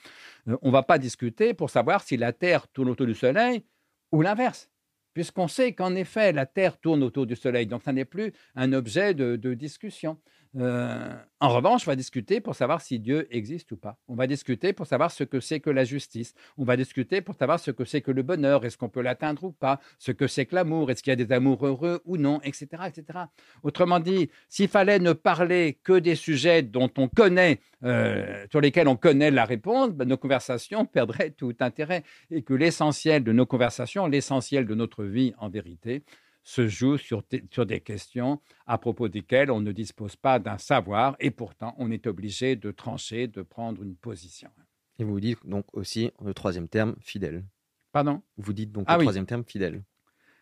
Euh, 0.48 0.56
on 0.62 0.68
ne 0.68 0.72
va 0.72 0.82
pas 0.82 0.98
discuter 0.98 1.54
pour 1.54 1.70
savoir 1.70 2.02
si 2.02 2.16
la 2.16 2.32
Terre 2.32 2.68
tourne 2.68 2.90
autour 2.90 3.06
du 3.06 3.14
Soleil 3.14 3.64
ou 4.10 4.22
l'inverse, 4.22 4.70
puisqu'on 5.14 5.48
sait 5.48 5.72
qu'en 5.72 5.94
effet, 5.94 6.32
la 6.32 6.46
Terre 6.46 6.78
tourne 6.78 7.02
autour 7.02 7.26
du 7.26 7.36
Soleil. 7.36 7.66
Donc, 7.66 7.82
ça 7.82 7.92
n'est 7.92 8.04
plus 8.04 8.32
un 8.54 8.72
objet 8.72 9.14
de 9.14 9.54
discussion. 9.54 10.18
Euh, 10.58 11.14
en 11.40 11.48
revanche, 11.48 11.88
on 11.88 11.90
va 11.90 11.96
discuter 11.96 12.40
pour 12.40 12.54
savoir 12.54 12.82
si 12.82 12.98
Dieu 12.98 13.26
existe 13.34 13.72
ou 13.72 13.76
pas. 13.76 13.96
On 14.06 14.14
va 14.14 14.26
discuter 14.26 14.72
pour 14.72 14.86
savoir 14.86 15.10
ce 15.10 15.24
que 15.24 15.40
c'est 15.40 15.60
que 15.60 15.70
la 15.70 15.84
justice. 15.84 16.34
On 16.58 16.64
va 16.64 16.76
discuter 16.76 17.22
pour 17.22 17.34
savoir 17.34 17.58
ce 17.58 17.70
que 17.70 17.84
c'est 17.84 18.02
que 18.02 18.10
le 18.10 18.22
bonheur. 18.22 18.64
Est-ce 18.64 18.76
qu'on 18.76 18.90
peut 18.90 19.00
l'atteindre 19.00 19.44
ou 19.44 19.52
pas? 19.52 19.80
Ce 19.98 20.12
que 20.12 20.26
c'est 20.26 20.44
que 20.44 20.54
l'amour? 20.54 20.90
Est-ce 20.90 21.02
qu'il 21.02 21.10
y 21.10 21.14
a 21.14 21.16
des 21.16 21.32
amours 21.32 21.66
heureux 21.66 22.02
ou 22.04 22.18
non? 22.18 22.40
Etc. 22.42 22.66
etc. 22.86 23.18
Autrement 23.62 23.98
dit, 23.98 24.28
s'il 24.48 24.68
fallait 24.68 24.98
ne 24.98 25.12
parler 25.14 25.78
que 25.82 25.98
des 25.98 26.16
sujets 26.16 26.62
dont 26.62 26.90
on 26.98 27.08
connaît, 27.08 27.60
euh, 27.84 28.46
sur 28.50 28.60
lesquels 28.60 28.88
on 28.88 28.96
connaît 28.96 29.30
la 29.30 29.46
réponse, 29.46 29.90
ben, 29.90 30.06
nos 30.06 30.18
conversations 30.18 30.84
perdraient 30.84 31.30
tout 31.30 31.54
intérêt. 31.60 32.04
Et 32.30 32.42
que 32.42 32.54
l'essentiel 32.54 33.24
de 33.24 33.32
nos 33.32 33.46
conversations, 33.46 34.06
l'essentiel 34.06 34.66
de 34.66 34.74
notre 34.74 35.04
vie 35.04 35.32
en 35.38 35.48
vérité, 35.48 36.04
se 36.44 36.66
joue 36.66 36.96
sur, 36.96 37.22
sur, 37.50 37.66
des 37.66 37.80
questions 37.80 38.40
à 38.66 38.78
propos 38.78 39.08
desquelles 39.08 39.50
on 39.50 39.60
ne 39.60 39.72
dispose 39.72 40.16
pas 40.16 40.38
d'un 40.38 40.58
savoir 40.58 41.16
et 41.20 41.30
pourtant 41.30 41.74
on 41.78 41.90
est 41.90 42.06
obligé 42.06 42.56
de 42.56 42.70
trancher, 42.70 43.26
de 43.26 43.42
prendre 43.42 43.82
une 43.82 43.96
position. 43.96 44.50
Et 44.98 45.04
vous 45.04 45.20
dites 45.20 45.38
donc 45.44 45.66
aussi 45.72 46.10
le 46.22 46.34
troisième 46.34 46.68
terme, 46.68 46.96
fidèle. 47.00 47.44
Pardon? 47.92 48.22
Vous 48.36 48.52
dites 48.52 48.72
donc 48.72 48.84
ah 48.88 48.96
le 48.96 49.02
troisième 49.02 49.26
terme, 49.26 49.44
fidèle. 49.44 49.82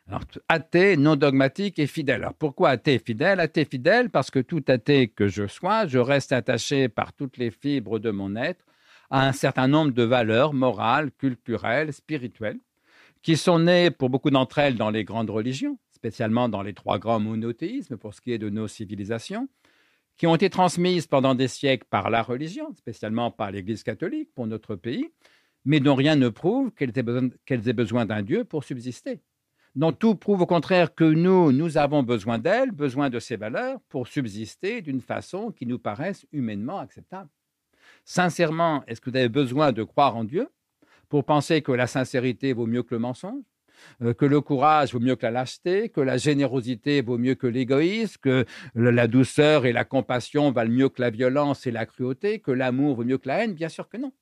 Alors, 0.08 0.22
athée, 0.48 0.96
non 0.96 1.14
dogmatique 1.14 1.78
et 1.78 1.86
fidèle. 1.86 2.22
Alors, 2.22 2.34
pourquoi 2.34 2.70
athée 2.70 2.98
fidèle? 2.98 3.38
Athée 3.38 3.64
fidèle 3.64 4.10
parce 4.10 4.30
que 4.30 4.40
tout 4.40 4.64
athée 4.66 5.08
que 5.08 5.28
je 5.28 5.46
sois, 5.46 5.86
je 5.86 5.98
reste 5.98 6.32
attaché 6.32 6.88
par 6.88 7.12
toutes 7.12 7.36
les 7.36 7.50
fibres 7.50 7.98
de 7.98 8.10
mon 8.10 8.34
être 8.34 8.64
à 9.10 9.26
un 9.26 9.32
certain 9.32 9.68
nombre 9.68 9.92
de 9.92 10.02
valeurs 10.02 10.52
morales, 10.52 11.10
culturelles, 11.12 11.92
spirituelles, 11.92 12.58
qui 13.22 13.36
sont 13.36 13.58
nées 13.58 13.90
pour 13.90 14.08
beaucoup 14.10 14.30
d'entre 14.30 14.58
elles 14.58 14.76
dans 14.76 14.90
les 14.90 15.04
grandes 15.04 15.30
religions, 15.30 15.78
spécialement 16.00 16.48
dans 16.48 16.62
les 16.62 16.72
trois 16.72 16.98
grands 16.98 17.20
monothéismes 17.20 17.98
pour 17.98 18.14
ce 18.14 18.22
qui 18.22 18.32
est 18.32 18.38
de 18.38 18.48
nos 18.48 18.68
civilisations, 18.68 19.50
qui 20.16 20.26
ont 20.26 20.34
été 20.34 20.48
transmises 20.48 21.06
pendant 21.06 21.34
des 21.34 21.46
siècles 21.46 21.86
par 21.90 22.08
la 22.08 22.22
religion, 22.22 22.74
spécialement 22.74 23.30
par 23.30 23.50
l'Église 23.50 23.82
catholique 23.82 24.30
pour 24.34 24.46
notre 24.46 24.76
pays, 24.76 25.10
mais 25.66 25.78
dont 25.78 25.94
rien 25.94 26.16
ne 26.16 26.30
prouve 26.30 26.72
qu'elles 26.72 26.96
aient 27.68 27.72
besoin, 27.74 28.06
d'un 28.06 28.22
Dieu 28.22 28.44
pour 28.44 28.64
subsister. 28.64 29.20
dont 29.74 29.92
tout 29.92 30.14
prouve 30.14 30.40
au 30.40 30.46
contraire 30.46 30.94
que 30.94 31.04
nous, 31.04 31.52
nous 31.52 31.76
avons 31.76 32.02
besoin 32.02 32.38
d'elles, 32.38 32.72
besoin 32.72 33.10
de 33.10 33.20
ces 33.20 33.36
valeurs 33.36 33.78
pour 33.90 34.08
subsister 34.08 34.80
d'une 34.80 35.02
façon 35.02 35.52
qui 35.52 35.66
nous 35.66 35.78
paraisse 35.78 36.26
humainement 36.32 36.78
acceptable. 36.78 37.28
Sincèrement, 38.04 38.82
est-ce 38.86 39.00
que 39.00 39.10
vous 39.10 39.16
avez 39.16 39.28
besoin 39.28 39.70
de 39.72 39.84
croire 39.84 40.16
en 40.16 40.24
Dieu 40.24 40.48
pour 41.08 41.24
penser 41.24 41.60
que 41.60 41.72
la 41.72 41.86
sincérité 41.86 42.52
vaut 42.52 42.66
mieux 42.66 42.82
que 42.82 42.94
le 42.94 43.00
mensonge? 43.00 43.44
Que 44.00 44.24
le 44.24 44.40
courage 44.40 44.92
vaut 44.92 45.00
mieux 45.00 45.16
que 45.16 45.26
la 45.26 45.30
lâcheté, 45.30 45.88
que 45.88 46.00
la 46.00 46.16
générosité 46.16 47.02
vaut 47.02 47.18
mieux 47.18 47.34
que 47.34 47.46
l'égoïsme, 47.46 48.16
que 48.20 48.44
la 48.74 49.06
douceur 49.06 49.66
et 49.66 49.72
la 49.72 49.84
compassion 49.84 50.50
valent 50.52 50.70
mieux 50.70 50.88
que 50.88 51.00
la 51.00 51.10
violence 51.10 51.66
et 51.66 51.70
la 51.70 51.86
cruauté, 51.86 52.40
que 52.40 52.50
l'amour 52.50 52.96
vaut 52.96 53.04
mieux 53.04 53.18
que 53.18 53.28
la 53.28 53.44
haine 53.44 53.54
Bien 53.54 53.68
sûr 53.68 53.88
que 53.88 53.96
non. 53.96 54.12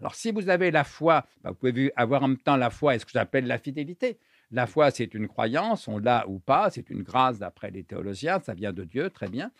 Alors 0.00 0.14
si 0.14 0.32
vous 0.32 0.48
avez 0.48 0.70
la 0.70 0.84
foi, 0.84 1.26
bah, 1.42 1.50
vous 1.50 1.56
pouvez 1.56 1.92
avoir 1.94 2.22
en 2.22 2.28
même 2.28 2.38
temps 2.38 2.56
la 2.56 2.70
foi 2.70 2.94
et 2.94 2.98
ce 2.98 3.04
que 3.04 3.12
j'appelle 3.12 3.46
la 3.46 3.58
fidélité. 3.58 4.18
La 4.50 4.66
foi, 4.66 4.90
c'est 4.90 5.14
une 5.14 5.28
croyance, 5.28 5.86
on 5.86 5.98
l'a 5.98 6.24
ou 6.26 6.40
pas, 6.40 6.70
c'est 6.70 6.90
une 6.90 7.02
grâce 7.02 7.38
d'après 7.38 7.70
les 7.70 7.84
théologiens, 7.84 8.40
ça 8.40 8.54
vient 8.54 8.72
de 8.72 8.82
Dieu, 8.82 9.10
très 9.10 9.28
bien. 9.28 9.52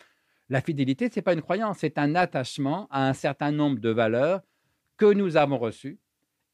La 0.49 0.61
fidélité, 0.61 1.09
ce 1.09 1.17
n'est 1.17 1.23
pas 1.23 1.35
une 1.35 1.43
croyance, 1.43 1.79
c'est 1.79 1.97
un 1.97 2.17
attachement 2.17 2.89
à 2.91 3.09
un 3.09 3.13
certain 3.13 3.53
nombre 3.53 3.79
de 3.79 3.91
valeurs 3.91 4.41
que 4.97 5.13
nous 5.13 5.37
avons 5.37 5.59
reçues 5.59 5.99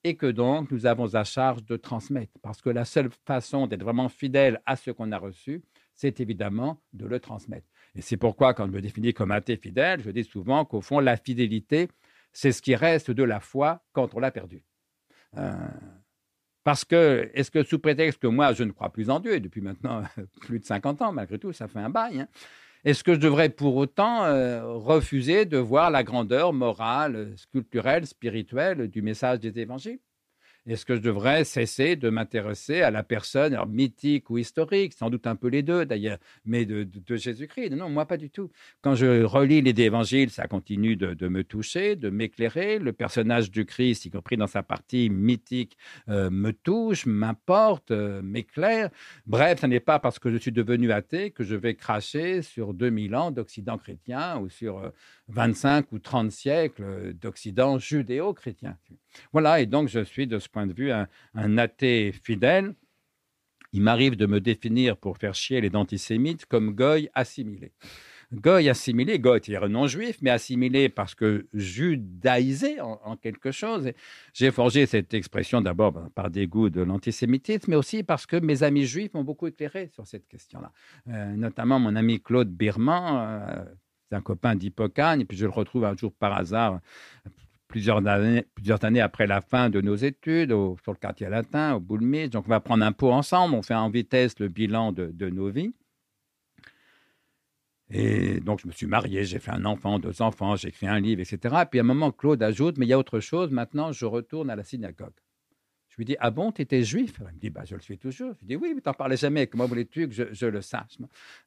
et 0.06 0.14
que 0.14 0.26
donc 0.26 0.70
nous 0.70 0.86
avons 0.86 1.16
à 1.16 1.24
charge 1.24 1.64
de 1.64 1.76
transmettre. 1.76 2.32
Parce 2.40 2.62
que 2.62 2.70
la 2.70 2.84
seule 2.84 3.10
façon 3.24 3.66
d'être 3.66 3.82
vraiment 3.82 4.08
fidèle 4.08 4.62
à 4.64 4.76
ce 4.76 4.92
qu'on 4.92 5.10
a 5.10 5.18
reçu, 5.18 5.62
c'est 5.94 6.20
évidemment 6.20 6.80
de 6.92 7.06
le 7.06 7.18
transmettre. 7.18 7.66
Et 7.96 8.02
c'est 8.02 8.16
pourquoi, 8.16 8.54
quand 8.54 8.66
je 8.66 8.70
me 8.70 8.80
définis 8.80 9.12
comme 9.12 9.32
athée 9.32 9.56
fidèle, 9.56 10.00
je 10.00 10.10
dis 10.10 10.22
souvent 10.22 10.64
qu'au 10.64 10.80
fond, 10.80 11.00
la 11.00 11.16
fidélité, 11.16 11.88
c'est 12.32 12.52
ce 12.52 12.62
qui 12.62 12.76
reste 12.76 13.10
de 13.10 13.24
la 13.24 13.40
foi 13.40 13.82
quand 13.92 14.14
on 14.14 14.20
l'a 14.20 14.30
perdue. 14.30 14.62
Euh, 15.38 15.52
parce 16.62 16.84
que, 16.84 17.28
est-ce 17.34 17.50
que 17.50 17.64
sous 17.64 17.80
prétexte 17.80 18.20
que 18.20 18.28
moi, 18.28 18.52
je 18.52 18.62
ne 18.62 18.70
crois 18.70 18.92
plus 18.92 19.10
en 19.10 19.18
Dieu, 19.18 19.34
et 19.34 19.40
depuis 19.40 19.60
maintenant 19.60 20.02
plus 20.42 20.60
de 20.60 20.64
50 20.64 21.02
ans, 21.02 21.12
malgré 21.12 21.40
tout, 21.40 21.52
ça 21.52 21.66
fait 21.66 21.80
un 21.80 21.90
bail, 21.90 22.20
hein, 22.20 22.28
est-ce 22.84 23.04
que 23.04 23.14
je 23.14 23.18
devrais 23.20 23.48
pour 23.48 23.76
autant 23.76 24.24
euh, 24.24 24.64
refuser 24.74 25.44
de 25.44 25.58
voir 25.58 25.90
la 25.90 26.04
grandeur 26.04 26.52
morale, 26.52 27.34
culturelle, 27.52 28.06
spirituelle 28.06 28.88
du 28.88 29.02
message 29.02 29.40
des 29.40 29.58
évangiles? 29.58 30.00
Est-ce 30.66 30.84
que 30.84 30.96
je 30.96 31.00
devrais 31.00 31.44
cesser 31.44 31.94
de 31.96 32.10
m'intéresser 32.10 32.82
à 32.82 32.90
la 32.90 33.02
personne 33.02 33.56
mythique 33.68 34.30
ou 34.30 34.38
historique, 34.38 34.92
sans 34.94 35.10
doute 35.10 35.26
un 35.26 35.36
peu 35.36 35.48
les 35.48 35.62
deux 35.62 35.86
d'ailleurs, 35.86 36.18
mais 36.44 36.64
de, 36.64 36.88
Jésus-Christ 37.08 37.70
Non, 37.70 37.88
moi 37.88 38.06
pas 38.06 38.16
du 38.16 38.30
tout. 38.30 38.50
Quand 38.82 38.94
je 38.94 39.22
relis 39.22 39.62
les 39.62 39.80
évangiles, 39.80 40.30
ça 40.30 40.48
continue 40.48 40.96
de, 40.96 41.28
me 41.28 41.44
toucher, 41.44 41.94
de 41.94 42.10
m'éclairer. 42.10 42.78
Le 42.78 42.92
personnage 42.92 43.50
du 43.50 43.64
Christ, 43.64 44.06
y 44.06 44.10
compris 44.10 44.36
dans 44.36 44.46
sa 44.46 44.62
partie 44.62 45.08
mythique, 45.08 45.76
euh, 46.08 46.30
me 46.30 46.52
touche, 46.52 47.06
m'importe, 47.06 47.92
euh, 47.92 48.20
m'éclaire. 48.22 48.90
Bref, 49.26 49.60
ce 49.60 49.66
n'est 49.66 49.80
pas 49.80 49.98
parce 49.98 50.18
que 50.18 50.30
je 50.30 50.36
suis 50.36 50.52
devenu 50.52 50.90
athée 50.90 51.30
que 51.30 51.44
je 51.44 51.54
vais 51.54 51.74
cracher 51.74 52.42
sur 52.42 52.74
2000 52.74 53.14
ans 53.14 53.30
d'Occident 53.30 53.78
chrétien 53.78 54.38
ou 54.38 54.48
sur 54.48 54.92
25 55.28 55.84
euh, 55.84 55.96
ou 55.96 55.98
30 55.98 56.32
siècles 56.32 57.14
d'Occident 57.14 57.78
judéo-chrétien. 57.78 58.76
Voilà, 59.32 59.60
et 59.60 59.66
donc 59.66 59.88
je 59.88 60.04
suis 60.04 60.26
de 60.26 60.38
ce 60.38 60.48
point 60.48 60.66
de 60.66 60.72
vue 60.72 60.90
un, 60.90 61.58
athée 61.58 62.12
fidèle. 62.12 62.74
Il 63.72 63.82
m'arrive 63.82 64.16
de 64.16 64.26
me 64.26 64.40
définir 64.40 64.96
pour 64.96 65.18
faire 65.18 65.34
chier 65.34 65.60
les 65.60 65.74
antisémites 65.74 66.46
comme 66.46 66.74
goy 66.74 67.10
assimilé. 67.14 67.72
Goy 68.32 68.68
assimilé, 68.68 69.20
goy 69.20 69.38
c'est-à-dire 69.42 69.68
non 69.68 69.86
juif, 69.86 70.18
mais 70.20 70.30
assimilé 70.30 70.88
parce 70.88 71.14
que 71.14 71.46
judaïsé 71.52 72.80
en, 72.80 73.16
quelque 73.16 73.52
chose. 73.52 73.92
J'ai 74.32 74.50
forgé 74.50 74.86
cette 74.86 75.14
expression 75.14 75.60
d'abord 75.60 75.92
ben, 75.92 76.10
par 76.14 76.30
dégoût 76.30 76.68
de 76.68 76.80
l'antisémitisme, 76.80 77.70
mais 77.70 77.76
aussi 77.76 78.02
parce 78.02 78.26
que 78.26 78.36
mes 78.36 78.64
amis 78.64 78.84
juifs 78.84 79.14
m'ont 79.14 79.22
beaucoup 79.22 79.46
éclairé 79.46 79.90
sur 79.92 80.06
cette 80.06 80.26
question-là. 80.26 80.72
Euh, 81.08 81.36
notamment 81.36 81.78
mon 81.78 81.94
ami 81.94 82.20
Claude 82.20 82.50
Birman, 82.50 83.46
euh, 83.48 83.64
c'est 84.08 84.16
un 84.16 84.22
copain 84.22 84.56
d'Hippocane, 84.56 85.20
et 85.20 85.24
puis 85.24 85.36
je 85.36 85.44
le 85.44 85.52
retrouve 85.52 85.84
un 85.84 85.96
jour 85.96 86.12
par 86.12 86.32
hasard 86.32 86.80
plusieurs 87.68 88.06
années, 88.06 89.00
après 89.00 89.26
la 89.26 89.40
fin 89.40 89.70
de 89.70 89.80
nos 89.80 89.96
études 89.96 90.50
sur 90.50 90.92
le 90.92 90.98
quartier 90.98 91.28
latin, 91.28 91.74
au 91.74 91.80
Boulmis. 91.80 92.28
Donc, 92.28 92.44
on 92.46 92.50
va 92.50 92.60
prendre 92.60 92.84
un 92.84 92.92
pot 92.92 93.12
ensemble, 93.12 93.54
on 93.54 93.62
fait 93.62 93.74
en 93.74 93.90
vitesse 93.90 94.38
le 94.38 94.48
bilan 94.48 94.92
de, 94.92 95.30
nos 95.30 95.50
vies. 95.50 95.74
Et 97.88 98.40
donc, 98.40 98.60
je 98.60 98.66
me 98.66 98.72
suis 98.72 98.86
marié, 98.86 99.24
j'ai 99.24 99.38
fait 99.38 99.52
un 99.52 99.64
enfant, 99.64 99.98
deux 99.98 100.20
enfants, 100.20 100.56
j'ai 100.56 100.68
écrit 100.68 100.88
un 100.88 100.98
livre, 100.98 101.20
etc. 101.20 101.54
Puis 101.70 101.78
à 101.78 101.82
un 101.82 101.86
moment, 101.86 102.10
Claude 102.10 102.42
ajoute, 102.42 102.78
mais 102.78 102.86
il 102.86 102.88
y 102.88 102.92
a 102.92 102.98
autre 102.98 103.20
chose, 103.20 103.50
maintenant, 103.50 103.92
je 103.92 104.06
retourne 104.06 104.50
à 104.50 104.56
la 104.56 104.64
synagogue. 104.64 105.14
Je 105.96 106.02
lui 106.02 106.04
dis, 106.04 106.16
ah 106.20 106.30
bon, 106.30 106.52
tu 106.52 106.60
étais 106.60 106.82
juif? 106.82 107.14
Il 107.20 107.34
me 107.34 107.40
dit, 107.40 107.48
bah, 107.48 107.62
je 107.64 107.74
le 107.74 107.80
suis 107.80 107.96
toujours. 107.96 108.34
Je 108.34 108.40
lui 108.40 108.46
dis, 108.48 108.56
oui, 108.56 108.72
mais 108.74 108.82
tu 108.82 108.88
n'en 108.88 108.92
parlais 108.92 109.16
jamais. 109.16 109.46
Comment 109.46 109.64
voulais-tu 109.64 110.06
que 110.06 110.34
je, 110.34 110.46
le 110.46 110.60
sache 110.60 110.98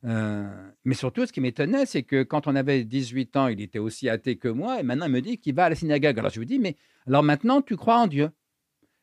euh, 0.06 0.72
Mais 0.86 0.96
surtout, 0.96 1.28
ce 1.28 1.32
qui 1.32 1.40
m'étonnait, 1.40 1.86
c'est 1.86 2.02
que 2.02 2.24
quand 2.24 2.48
on 2.48 2.56
avait 2.56 2.84
18 2.84 3.38
ans, 3.38 3.48
il 3.48 3.62
était 3.62 3.78
aussi 3.78 4.10
athée 4.10 4.38
que 4.38 4.48
moi, 4.48 4.80
et 4.80 4.84
maintenant, 4.84 5.06
il 5.06 5.12
me 5.12 5.22
dit 5.22 5.38
qu'il 5.38 5.54
va 5.54 5.66
à 5.66 5.70
la 5.70 5.76
synagogue. 5.76 6.18
Alors 6.18 6.32
je 6.32 6.40
lui 6.40 6.48
dis, 6.48 6.58
mais 6.58 6.78
alors 7.06 7.22
maintenant, 7.22 7.62
tu 7.62 7.78
crois 7.78 8.00
en 8.00 8.08
Dieu? 8.08 8.32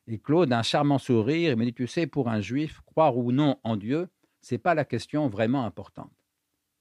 Et 0.07 0.19
Claude, 0.19 0.51
un 0.51 0.63
charmant 0.63 0.97
sourire, 0.97 1.51
il 1.51 1.57
me 1.57 1.63
dit, 1.63 1.73
tu 1.73 1.87
sais, 1.87 2.07
pour 2.07 2.27
un 2.27 2.41
juif, 2.41 2.81
croire 2.85 3.17
ou 3.17 3.31
non 3.31 3.57
en 3.63 3.77
Dieu, 3.77 4.09
ce 4.41 4.55
n'est 4.55 4.59
pas 4.59 4.73
la 4.73 4.83
question 4.83 5.29
vraiment 5.29 5.65
importante. 5.65 6.11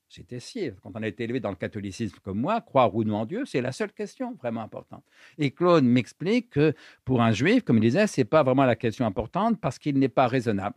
J'étais 0.09 0.39
si, 0.39 0.71
quand 0.83 0.93
on 0.95 1.03
a 1.03 1.09
été 1.09 1.25
élevé 1.25 1.41
dans 1.41 1.51
le 1.51 1.57
catholicisme 1.57 2.19
comme 2.23 2.39
moi, 2.39 2.61
croire 2.61 2.95
ou 2.95 3.03
non 3.03 3.17
en 3.17 3.27
Dieu, 3.27 3.45
c'est 3.45 3.61
la 3.61 3.73
seule 3.73 3.93
question 3.93 4.35
vraiment 4.35 4.63
importante. 4.63 5.05
Et 5.37 5.51
Claude 5.51 5.85
m'explique 5.85 6.51
que 6.51 6.75
pour 7.05 7.23
un 7.23 7.33
juif, 7.33 7.65
comme 7.65 7.79
il 7.79 7.81
disait, 7.81 8.07
ce 8.07 8.21
n'est 8.21 8.25
pas 8.25 8.43
vraiment 8.43 8.65
la 8.65 8.77
question 8.77 9.05
importante 9.05 9.61
parce 9.61 9.79
qu'il 9.79 9.99
n'est 9.99 10.09
pas 10.09 10.29
raisonnable 10.29 10.77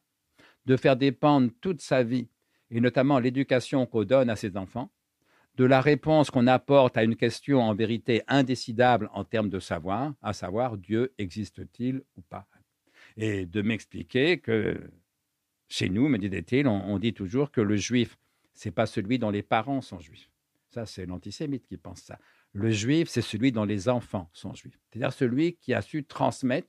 de 0.66 0.76
faire 0.78 0.96
dépendre 0.96 1.52
toute 1.62 1.82
sa 1.82 2.04
vie, 2.04 2.28
et 2.72 2.82
notamment 2.82 3.20
l'éducation 3.20 3.86
qu'on 3.86 4.04
donne 4.04 4.30
à 4.30 4.36
ses 4.36 4.58
enfants, 4.58 4.92
de 5.56 5.66
la 5.66 5.82
réponse 5.82 6.32
qu'on 6.32 6.48
apporte 6.48 6.96
à 6.96 7.04
une 7.04 7.16
question 7.16 7.62
en 7.62 7.74
vérité 7.74 8.22
indécidable 8.28 9.10
en 9.14 9.24
termes 9.26 9.50
de 9.50 9.60
savoir, 9.60 10.14
à 10.22 10.34
savoir 10.34 10.78
Dieu 10.78 11.14
existe-t-il 11.18 12.02
ou 12.16 12.22
pas 12.22 12.48
Et 13.18 13.46
de 13.46 13.62
m'expliquer 13.62 14.40
que 14.40 14.80
chez 15.68 15.90
nous, 15.90 16.08
me 16.08 16.18
disait-il, 16.18 16.68
on, 16.68 16.98
dit 16.98 17.14
toujours 17.14 17.52
que 17.52 17.62
le 17.62 17.76
juif, 17.76 18.18
c'est 18.60 18.72
pas 18.72 18.86
celui 18.86 19.20
dont 19.20 19.30
les 19.30 19.42
parents 19.42 19.80
sont 19.80 20.00
juifs. 20.00 20.30
Ça, 20.70 20.86
c'est 20.86 21.06
l'antisémite 21.06 21.66
qui 21.66 21.78
pense 21.78 22.02
ça. 22.02 22.20
Le 22.52 22.70
juif, 22.72 23.08
c'est 23.08 23.22
celui 23.22 23.54
dont 23.54 23.64
les 23.64 23.88
enfants 23.88 24.30
sont 24.34 24.54
juifs. 24.54 24.78
C'est-à-dire 24.90 25.14
celui 25.14 25.56
qui 25.56 25.74
a 25.74 25.82
su 25.82 26.04
transmettre 26.04 26.68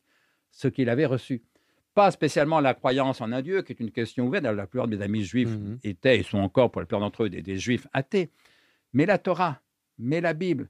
ce 0.52 0.68
qu'il 0.68 0.88
avait 0.88 1.04
reçu. 1.04 1.42
Pas 1.94 2.12
spécialement 2.12 2.60
la 2.60 2.74
croyance 2.74 3.20
en 3.20 3.32
un 3.32 3.42
Dieu, 3.42 3.62
qui 3.62 3.72
est 3.72 3.80
une 3.80 3.90
question 3.90 4.28
ouverte. 4.28 4.44
La 4.44 4.68
plupart 4.68 4.86
de 4.86 4.96
mes 4.96 5.02
amis 5.02 5.24
juifs 5.24 5.50
mmh 5.50 5.78
étaient 5.82 6.20
et 6.20 6.22
sont 6.22 6.38
encore, 6.38 6.70
pour 6.70 6.80
la 6.80 6.86
plupart 6.86 7.00
d'entre 7.00 7.24
eux, 7.24 7.30
des 7.30 7.58
juifs 7.58 7.88
athées 7.92 8.30
mais 8.92 9.06
la 9.06 9.18
Torah, 9.18 9.60
mais 9.98 10.20
la 10.20 10.32
Bible, 10.32 10.68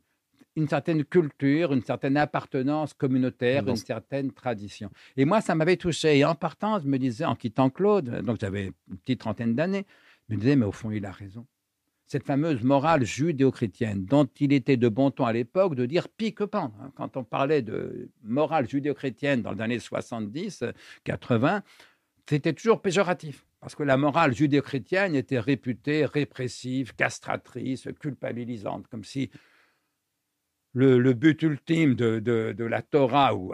une 0.57 0.69
certaine 0.69 1.05
culture, 1.05 1.73
une 1.73 1.83
certaine 1.83 2.17
appartenance 2.17 2.93
communautaire, 2.95 3.69
une 3.69 3.77
certaine 3.77 4.33
tradition. 4.33 4.91
Et 5.17 5.25
moi, 5.25 5.41
ça 5.41 5.55
m'avait 5.55 5.77
touché. 5.77 6.19
Et 6.19 6.25
en 6.25 6.35
partant, 6.35 6.79
je 6.81 6.87
me 6.87 6.99
disais, 6.99 7.25
en 7.25 7.37
quittant 7.37 7.71
Claude, 7.71 8.23
donc 8.23 8.39
j'avais 8.41 8.73
une 8.89 8.99
petite 8.99 9.21
trentaine 9.21 9.55
d'années, 9.55 9.87
me 10.31 10.37
disais, 10.37 10.57
mais 10.57 10.67
au 10.67 10.73
fond, 10.73 10.91
il 10.91 11.05
a 11.07 11.13
raison. 11.13 11.47
Cette 12.07 12.25
fameuse 12.25 12.63
morale 12.65 13.05
judéo-chrétienne, 13.05 14.05
dont 14.05 14.29
il 14.41 14.53
était 14.53 14.77
de 14.77 14.89
bon 14.89 15.11
ton 15.11 15.27
à 15.27 15.33
l'époque 15.33 15.77
de 15.77 15.87
dire 15.87 16.09
pique-pan. 16.09 16.73
Hein. 16.81 16.93
Quand 16.97 17.17
on 17.17 17.23
parlait 17.23 17.63
de 17.63 18.11
morale 18.23 18.69
judéo-chrétienne 18.69 19.43
dans 19.43 19.53
les 19.53 19.61
années 19.61 19.79
70, 19.79 20.65
80, 21.05 21.63
c'était 22.29 22.53
toujours 22.53 22.83
péjoratif. 22.83 23.47
Parce 23.61 23.75
que 23.75 23.83
la 23.83 23.97
morale 23.97 24.35
judéo-chrétienne 24.35 25.15
était 25.15 25.39
réputée 25.39 26.07
répressive, 26.07 26.95
castratrice, 26.95 27.89
culpabilisante, 28.01 28.89
comme 28.89 29.05
si 29.05 29.31
le, 30.73 31.13
but 31.13 31.43
ultime 31.43 31.95
de, 31.95 32.65
la 32.65 32.83
Torah 32.83 33.35
ou, 33.35 33.53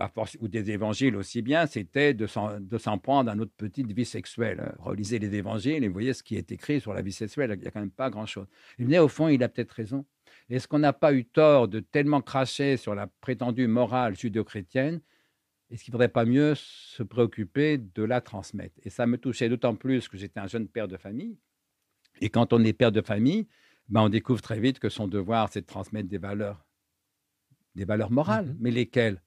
des 0.49 0.71
évangiles 0.71 1.17
aussi 1.17 1.43
bien, 1.43 1.67
c'était 1.67 2.15
de 2.15 2.27
s'en 2.27 2.99
prendre 2.99 3.31
à 3.31 3.35
notre 3.35 3.53
petite 3.53 3.93
vie 3.93 4.05
sexuelle. 4.05 4.75
Relisez 4.79 5.19
les 5.19 5.35
évangiles 5.35 5.85
et 5.85 5.89
voyez 5.89 6.13
ce 6.13 6.23
qui 6.23 6.37
est 6.37 6.53
écrit 6.53 6.81
sur 6.81 6.93
la 6.93 7.03
vie 7.03 7.13
sexuelle, 7.13 7.53
il 7.55 7.61
n'y 7.61 7.67
a 7.67 7.71
quand 7.71 7.81
même 7.81 7.91
pas 7.91 8.11
grand-chose. 8.11 8.47
Mais 8.79 8.99
au 8.99 9.09
fond, 9.09 9.29
il 9.29 9.43
a 9.43 9.49
peut-être 9.49 9.73
raison. 9.73 10.05
Est-ce 10.49 10.69
qu'on 10.69 10.79
n'a 10.79 10.93
pas 10.93 11.13
eu 11.13 11.25
tort 11.25 11.69
de 11.69 11.81
tellement 11.81 12.21
cracher 12.21 12.77
sur 12.77 12.95
la 12.95 13.09
prétendue 13.21 13.67
morale 13.67 14.17
judéo-chrétienne? 14.17 15.01
Est-ce 15.71 15.83
qu'il 15.83 15.91
ne 15.91 15.95
faudrait 15.95 16.09
pas 16.09 16.25
mieux 16.25 16.55
se 16.55 17.03
préoccuper 17.03 17.79
de 17.79 18.05
la 18.05 18.21
transmettre? 18.21 18.77
Et 18.85 18.91
ça 18.91 19.07
me 19.07 19.19
touchait 19.19 19.49
d'autant 19.49 19.75
plus 19.75 20.09
que 20.09 20.17
j'étais 20.17 20.39
un 20.39 20.47
jeune 20.47 20.69
père 20.69 20.87
de 20.87 20.97
famille. 20.97 21.37
Et 22.21 22.31
quand 22.31 22.53
on 22.53 22.63
est 22.63 22.73
père 22.73 22.93
de 22.93 23.03
famille, 23.03 23.49
ben 23.89 24.03
on 24.03 24.09
découvre 24.09 24.41
très 24.41 24.61
vite 24.61 24.79
que 24.79 24.89
son 24.89 25.09
devoir, 25.09 25.53
c'est 25.53 25.63
de 25.63 25.67
transmettre 25.67 26.09
des 26.09 26.19
valeurs, 26.19 26.65
des 27.77 27.85
valeurs 27.85 28.11
morales. 28.11 28.47
Mmh 28.47 28.57
Mais 28.61 28.71
lesquelles 28.73 29.21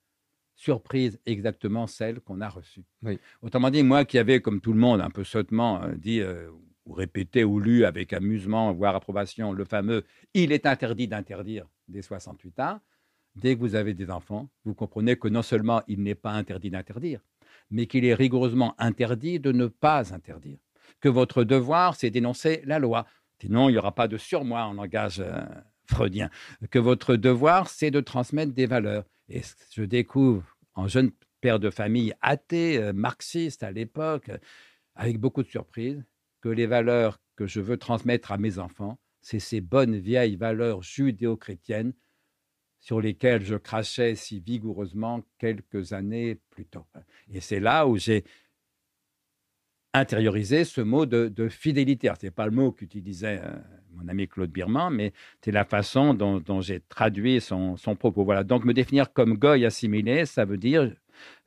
Surprise, 0.60 1.18
exactement 1.26 1.88
celles 1.88 2.20
qu'on 2.20 2.42
a 2.42 2.50
reçues. 2.50 2.84
Autrement 3.42 3.70
dit, 3.70 3.82
moi 3.82 4.04
qui 4.04 4.18
avais, 4.18 4.42
comme 4.42 4.60
tout 4.60 4.74
le 4.74 4.80
monde, 4.80 5.00
un 5.00 5.10
peu 5.10 5.24
sottement 5.24 5.82
euh, 5.82 5.94
dit 5.96 6.20
euh, 6.20 6.50
ou 6.86 6.92
répété 6.92 7.46
ou 7.46 7.62
lu 7.62 7.86
avec 7.86 8.12
amusement, 8.12 8.74
voire 8.74 8.94
approbation, 8.94 9.54
le 9.54 9.64
fameux 9.64 10.04
«il 10.34 10.52
est 10.52 10.66
interdit 10.66 11.08
d'interdire» 11.08 11.66
des 11.88 12.02
68 12.02 12.60
ans, 12.60 12.82
dès 13.36 13.56
que 13.56 13.62
vous 13.62 13.76
avez 13.76 13.94
des 13.94 14.12
enfants, 14.12 14.50
vous 14.66 14.74
comprenez 14.74 15.16
que 15.16 15.30
non 15.30 15.44
seulement 15.44 15.82
il 15.88 16.04
n'est 16.04 16.14
pas 16.14 16.32
interdit 16.32 16.70
d'interdire, 16.70 17.22
mais 17.72 17.86
qu'il 17.86 18.04
est 18.04 18.14
rigoureusement 18.14 18.76
interdit 18.80 19.40
de 19.40 19.54
ne 19.54 19.68
pas 19.68 20.14
interdire. 20.14 20.60
Que 21.00 21.08
votre 21.08 21.46
devoir, 21.46 21.96
c'est 21.96 22.10
d'énoncer 22.10 22.64
la 22.66 22.80
loi. 22.80 23.06
Sinon, 23.40 23.70
il 23.70 23.72
n'y 23.72 23.78
aura 23.78 23.96
pas 23.96 24.10
de 24.10 24.18
surmoi 24.18 24.64
en 24.64 24.74
langage 24.74 25.22
euh, 25.22 25.42
freudien. 25.90 26.30
Que 26.72 26.80
votre 26.80 27.16
devoir, 27.16 27.70
c'est 27.70 27.92
de 27.92 28.00
transmettre 28.00 28.54
des 28.54 28.66
valeurs. 28.66 29.06
Et 29.28 29.42
je 29.72 29.84
découvre, 29.84 30.58
en 30.76 30.88
jeune 30.88 31.12
père 31.42 31.60
de 31.60 31.70
famille 31.70 32.14
athée, 32.22 32.78
euh, 32.78 32.94
marxiste 32.94 33.64
à 33.64 33.72
l'époque, 33.72 34.32
avec 34.96 35.20
beaucoup 35.20 35.44
de 35.44 35.48
surprises, 35.48 36.04
que 36.42 36.50
les 36.50 36.66
valeurs 36.66 37.20
que 37.36 37.48
je 37.48 37.62
veux 37.62 37.78
transmettre 37.78 38.32
à 38.32 38.38
mes 38.38 38.60
enfants, 38.60 39.00
c'est 39.22 39.40
ces 39.40 39.62
bonnes 39.62 39.98
vieilles 39.98 40.36
valeurs 40.36 40.82
judéo-chrétiennes 40.82 41.94
sur 42.80 43.02
lesquels 43.02 43.44
je 43.44 43.56
crachais 43.56 44.16
si 44.16 44.40
vigoureusement 44.40 45.22
quelques 45.38 45.94
années 45.94 46.40
plus 46.50 46.66
tôt. 46.66 46.86
Et 47.30 47.42
c'est 47.42 47.60
là 47.60 47.86
où 47.88 47.98
j'ai 47.98 48.24
intériorisé 49.94 50.64
ce 50.64 50.82
mot 50.82 51.06
de, 51.06 51.50
fidélité. 51.50 52.12
Ce 52.20 52.28
n'est 52.28 52.32
pas 52.32 52.46
le 52.46 52.52
mot 52.52 52.72
qu'utilisait 52.72 53.42
euh, 53.44 53.56
mon 54.02 54.08
ami 54.08 54.28
Claude 54.28 54.52
Birman, 54.52 54.94
mais 54.94 55.14
c'est 55.42 55.52
la 55.52 55.66
façon 55.66 56.14
dont, 56.14 56.62
j'ai 56.62 56.80
traduit 56.80 57.42
son, 57.42 57.76
propos. 57.98 58.24
Voilà. 58.24 58.44
Donc, 58.44 58.66
me 58.66 58.74
définir 58.74 59.14
comme 59.14 59.36
goy 59.36 59.66
assimilé, 59.66 60.26
ça 60.26 60.46
veut 60.46 60.58
dire 60.58 60.92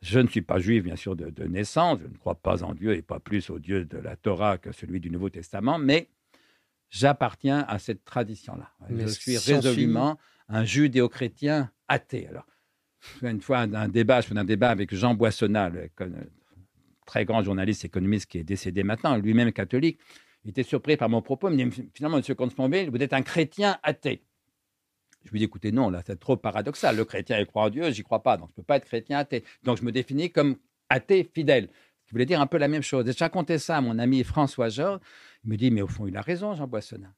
je 0.03 0.19
ne 0.19 0.29
suis 0.29 0.43
pas 0.43 0.59
juif, 0.59 0.85
bien 0.85 0.97
sûr, 0.97 1.17
de, 1.17 1.31
de, 1.31 1.45
naissance, 1.45 1.99
je 2.03 2.07
ne 2.07 2.17
crois 2.19 2.35
pas 2.35 2.63
en 2.63 2.75
Dieu 2.75 2.95
et 2.95 3.01
pas 3.01 3.21
plus 3.21 3.49
au 3.49 3.59
Dieu 3.59 3.87
de 3.87 3.97
la 3.97 4.17
Torah 4.17 4.59
que 4.59 4.71
celui 4.71 5.01
du 5.01 5.11
Nouveau 5.11 5.31
Testament, 5.31 5.79
mais 5.79 6.09
j'appartiens 6.91 7.65
à 7.69 7.79
cette 7.79 8.05
tradition-là. 8.05 8.71
Je 8.91 9.07
suis 9.07 9.39
résolument 9.39 10.19
un 10.49 10.65
judéo-chrétien 10.65 11.71
athée. 11.89 12.29
Alors, 12.29 12.47
une 13.23 13.41
fois 13.41 13.61
un, 13.61 13.89
débat, 13.89 14.21
je 14.21 14.29
fais 14.29 14.39
un 14.39 14.45
débat 14.45 14.71
avec 14.71 14.95
Jean 14.95 15.15
Boissonnat, 15.15 15.71
le, 15.71 15.89
très 17.07 17.25
grand 17.25 17.43
journaliste 17.43 17.85
économiste 17.85 18.27
qui 18.31 18.39
est 18.39 18.45
décédé 18.45 18.85
maintenant, 18.85 19.17
lui-même 19.17 19.53
catholique. 19.53 19.99
Il 20.45 20.51
était 20.51 20.63
surpris 20.63 20.97
par 20.97 21.09
mon 21.09 21.23
propos. 21.23 21.51
Il 21.51 21.67
me 21.67 21.71
dit 21.71 21.91
finalement, 21.95 22.19
M. 22.19 22.35
comte 22.35 22.55
vous 22.57 23.03
êtes 23.03 23.13
un 23.13 23.23
chrétien 23.23 23.79
athée. 23.83 24.23
Je 25.25 25.31
lui 25.31 25.39
dis 25.39 25.45
écoutez, 25.45 25.71
non, 25.71 25.89
là, 25.89 26.03
c'est 26.05 26.19
trop 26.19 26.37
paradoxal. 26.37 26.97
Le 26.97 27.05
chrétien, 27.05 27.39
il 27.39 27.47
croit 27.47 27.65
en 27.65 27.71
Dieu, 27.71 27.91
j'y 27.91 28.03
crois 28.03 28.23
pas. 28.23 28.37
Donc, 28.37 28.49
je 28.49 28.53
ne 28.53 28.57
peux 28.57 28.63
pas 28.65 28.77
être 28.77 28.87
chrétien 28.87 29.19
athée. 29.19 29.45
Donc, 29.63 29.79
je 29.79 29.85
me 29.85 29.93
définis 29.93 30.33
comme 30.33 30.57
athée 30.89 31.31
fidèle. 31.33 31.69
Je 32.07 32.13
voulais 32.13 32.27
dire 32.27 32.41
un 32.41 32.47
peu 32.47 32.59
la 32.59 32.69
même 32.69 32.83
chose. 32.83 33.09
Et 33.09 33.13
j'ai 33.13 33.25
raconté 33.25 33.59
ça 33.59 33.77
à 33.77 33.81
mon 33.81 33.99
ami 33.99 34.25
François 34.25 34.69
Georges. 34.69 35.01
Il 35.45 35.51
me 35.51 35.57
dit 35.57 35.71
mais 35.71 35.83
au 35.83 35.87
fond, 35.87 36.07
il 36.07 36.17
a 36.17 36.21
raison, 36.23 36.55
Jean 36.55 36.67
Boissonnat. 36.67 37.15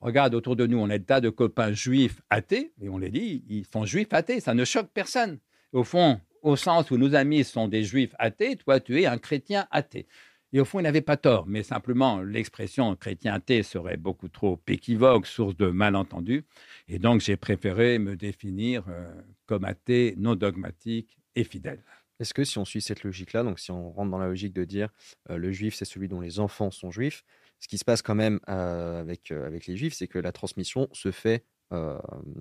Regarde 0.00 0.34
autour 0.34 0.54
de 0.54 0.66
nous, 0.66 0.78
on 0.78 0.88
a 0.90 0.98
des 0.98 1.04
tas 1.04 1.20
de 1.20 1.30
copains 1.30 1.72
juifs 1.72 2.22
athées, 2.30 2.72
et 2.80 2.88
on 2.88 2.98
les 2.98 3.10
dit, 3.10 3.44
ils 3.48 3.66
sont 3.66 3.84
juifs 3.84 4.12
athées, 4.12 4.38
ça 4.38 4.54
ne 4.54 4.64
choque 4.64 4.90
personne. 4.94 5.40
Au 5.72 5.82
fond, 5.82 6.20
au 6.42 6.54
sens 6.54 6.90
où 6.92 6.96
nos 6.96 7.14
amis 7.16 7.42
sont 7.42 7.66
des 7.66 7.82
juifs 7.82 8.14
athées, 8.18 8.56
toi, 8.56 8.78
tu 8.78 9.00
es 9.00 9.06
un 9.06 9.18
chrétien 9.18 9.66
athée. 9.70 10.06
Et 10.52 10.60
au 10.60 10.64
fond, 10.64 10.80
il 10.80 10.84
n'avait 10.84 11.02
pas 11.02 11.18
tort, 11.18 11.46
mais 11.46 11.62
simplement 11.62 12.22
l'expression 12.22 12.96
chrétien 12.96 13.34
athée 13.34 13.62
serait 13.62 13.98
beaucoup 13.98 14.28
trop 14.28 14.58
équivoque, 14.66 15.26
source 15.26 15.56
de 15.56 15.66
malentendus. 15.66 16.44
Et 16.88 16.98
donc, 16.98 17.20
j'ai 17.20 17.36
préféré 17.36 17.98
me 17.98 18.16
définir 18.16 18.84
euh, 18.88 19.12
comme 19.46 19.64
athée 19.64 20.14
non 20.16 20.36
dogmatique 20.36 21.18
et 21.34 21.44
fidèle. 21.44 21.84
Est-ce 22.18 22.32
que 22.32 22.44
si 22.44 22.58
on 22.58 22.64
suit 22.64 22.80
cette 22.80 23.04
logique-là, 23.04 23.42
donc 23.42 23.58
si 23.58 23.70
on 23.70 23.90
rentre 23.90 24.10
dans 24.10 24.18
la 24.18 24.26
logique 24.26 24.54
de 24.54 24.64
dire 24.64 24.88
euh, 25.28 25.36
le 25.36 25.52
juif, 25.52 25.74
c'est 25.74 25.84
celui 25.84 26.08
dont 26.08 26.20
les 26.20 26.40
enfants 26.40 26.70
sont 26.70 26.90
juifs, 26.90 27.24
ce 27.60 27.68
qui 27.68 27.76
se 27.76 27.84
passe 27.84 28.00
quand 28.00 28.14
même 28.14 28.40
euh, 28.48 29.00
avec, 29.00 29.30
avec 29.30 29.66
les 29.66 29.76
juifs, 29.76 29.94
c'est 29.94 30.08
que 30.08 30.18
la 30.18 30.32
transmission 30.32 30.88
se 30.92 31.10
fait 31.10 31.44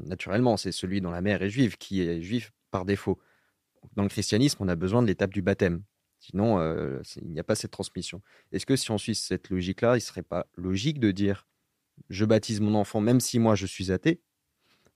naturellement. 0.05 0.55
C'est 0.55 0.72
celui 0.72 1.01
dont 1.01 1.12
la 1.12 1.20
mère 1.20 1.41
est 1.41 1.49
juive 1.49 1.78
qui 1.78 2.01
est 2.01 2.22
juif 2.22 2.53
par 2.72 2.86
défaut. 2.86 3.20
Dans 3.97 4.03
le 4.03 4.10
christianisme, 4.10 4.64
on 4.64 4.70
a 4.70 4.76
besoin 4.78 5.01
de 5.01 5.08
l'étape 5.08 5.34
du 5.34 5.41
baptême. 5.41 5.84
Sinon, 6.20 6.59
il 7.22 7.32
n'y 7.32 7.39
a 7.39 7.43
pas 7.43 7.55
cette 7.55 7.72
transmission. 7.72 8.22
Est-ce 8.51 8.65
que 8.65 8.76
si 8.76 8.91
on 8.91 8.97
suit 8.97 9.15
cette 9.15 9.49
logique-là, 9.49 9.93
il 9.93 9.97
ne 9.97 9.99
serait 9.99 10.24
pas 10.24 10.47
logique 10.55 10.99
de 10.99 11.11
dire 11.11 11.47
je 12.09 12.26
baptise 12.26 12.61
mon 12.61 12.76
enfant 12.76 13.01
même 13.01 13.20
si 13.20 13.39
moi 13.39 13.55
je 13.55 13.65
suis 13.65 13.91
athée, 13.91 14.22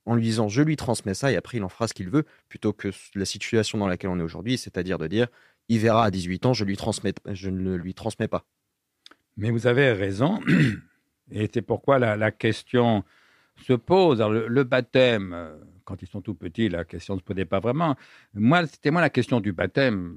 en 0.04 0.14
lui 0.14 0.22
disant 0.22 0.48
je 0.48 0.62
lui 0.62 0.76
transmets 0.76 1.14
ça 1.14 1.32
et 1.32 1.36
après 1.36 1.58
il 1.58 1.64
en 1.64 1.68
fera 1.68 1.88
ce 1.88 1.94
qu'il 1.94 2.10
veut, 2.10 2.24
plutôt 2.48 2.72
que 2.72 2.88
la 3.14 3.24
situation 3.24 3.78
dans 3.78 3.86
laquelle 3.86 4.10
on 4.10 4.18
est 4.18 4.22
aujourd'hui, 4.22 4.58
c'est-à-dire 4.58 4.98
de 4.98 5.06
dire 5.06 5.28
il 5.68 5.78
verra 5.78 6.06
à 6.06 6.10
18 6.10 6.46
ans, 6.46 6.54
je, 6.54 6.64
lui 6.64 6.76
transmets, 6.76 7.14
je 7.32 7.48
ne 7.48 7.74
lui 7.74 7.94
transmets 7.94 8.28
pas. 8.28 8.44
Mais 9.36 9.50
vous 9.50 9.66
avez 9.66 9.92
raison, 9.92 10.40
et 11.30 11.48
c'est 11.52 11.62
pourquoi 11.62 11.98
la, 11.98 12.30
question 12.30 13.04
se 13.64 13.72
pose. 13.72 14.20
le, 14.20 14.64
baptême, 14.64 15.32
euh, 15.32 15.56
quand 15.84 16.02
ils 16.02 16.08
sont 16.08 16.20
tout 16.20 16.34
petits, 16.34 16.68
la 16.68 16.84
question 16.84 17.14
ne 17.14 17.20
se 17.20 17.24
posait 17.24 17.44
pas 17.44 17.60
vraiment. 17.60 17.96
Moi, 18.34 18.66
c'était 18.66 18.90
moi 18.90 19.00
la 19.00 19.10
question 19.10 19.40
du 19.40 19.52
baptême. 19.52 20.16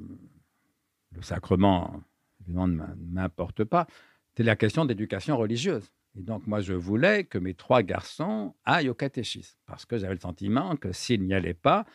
Le 1.15 1.21
sacrement, 1.21 2.03
évidemment, 2.41 2.67
ne 2.67 2.83
m'importe 3.11 3.63
pas. 3.63 3.87
C'est 4.35 4.43
la 4.43 4.55
question 4.55 4.85
d'éducation 4.85 5.37
religieuse. 5.37 5.91
Et 6.17 6.21
donc, 6.21 6.47
moi, 6.47 6.61
je 6.61 6.73
voulais 6.73 7.25
que 7.25 7.37
mes 7.37 7.53
trois 7.53 7.83
garçons 7.83 8.53
aillent 8.65 8.89
au 8.89 8.93
catéchisme, 8.93 9.57
parce 9.65 9.85
que 9.85 9.97
j'avais 9.97 10.13
le 10.13 10.19
sentiment 10.19 10.75
que 10.75 10.91
s'ils 10.91 11.23
n'y 11.23 11.33
allaient 11.33 11.53
pas, 11.53 11.85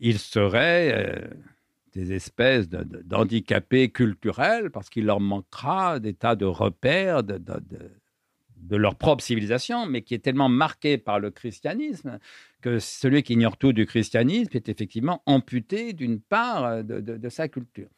ils 0.00 0.18
seraient 0.18 0.92
euh, 0.94 1.28
des 1.92 2.12
espèces 2.12 2.68
d'handicapés 2.68 3.90
culturels 3.90 4.70
parce 4.70 4.90
qu'il 4.90 5.04
leur 5.04 5.20
manquera 5.20 6.00
des 6.00 6.14
tas 6.14 6.36
de 6.36 6.44
repères 6.44 7.22
de, 7.22 7.38
de, 7.38 8.76
leur 8.76 8.96
propre 8.96 9.22
civilisation, 9.22 9.86
mais 9.86 10.02
qui 10.02 10.14
est 10.14 10.20
tellement 10.20 10.48
marqué 10.48 10.96
par 10.96 11.20
le 11.20 11.30
christianisme 11.30 12.18
que 12.62 12.78
celui 12.78 13.22
qui 13.22 13.34
ignore 13.34 13.58
tout 13.58 13.72
du 13.72 13.86
christianisme 13.86 14.50
est 14.54 14.68
effectivement 14.68 15.22
amputé 15.26 15.92
d'une 15.92 16.20
part 16.20 16.82
de, 16.82 17.28
sa 17.28 17.48
culture. 17.48 17.88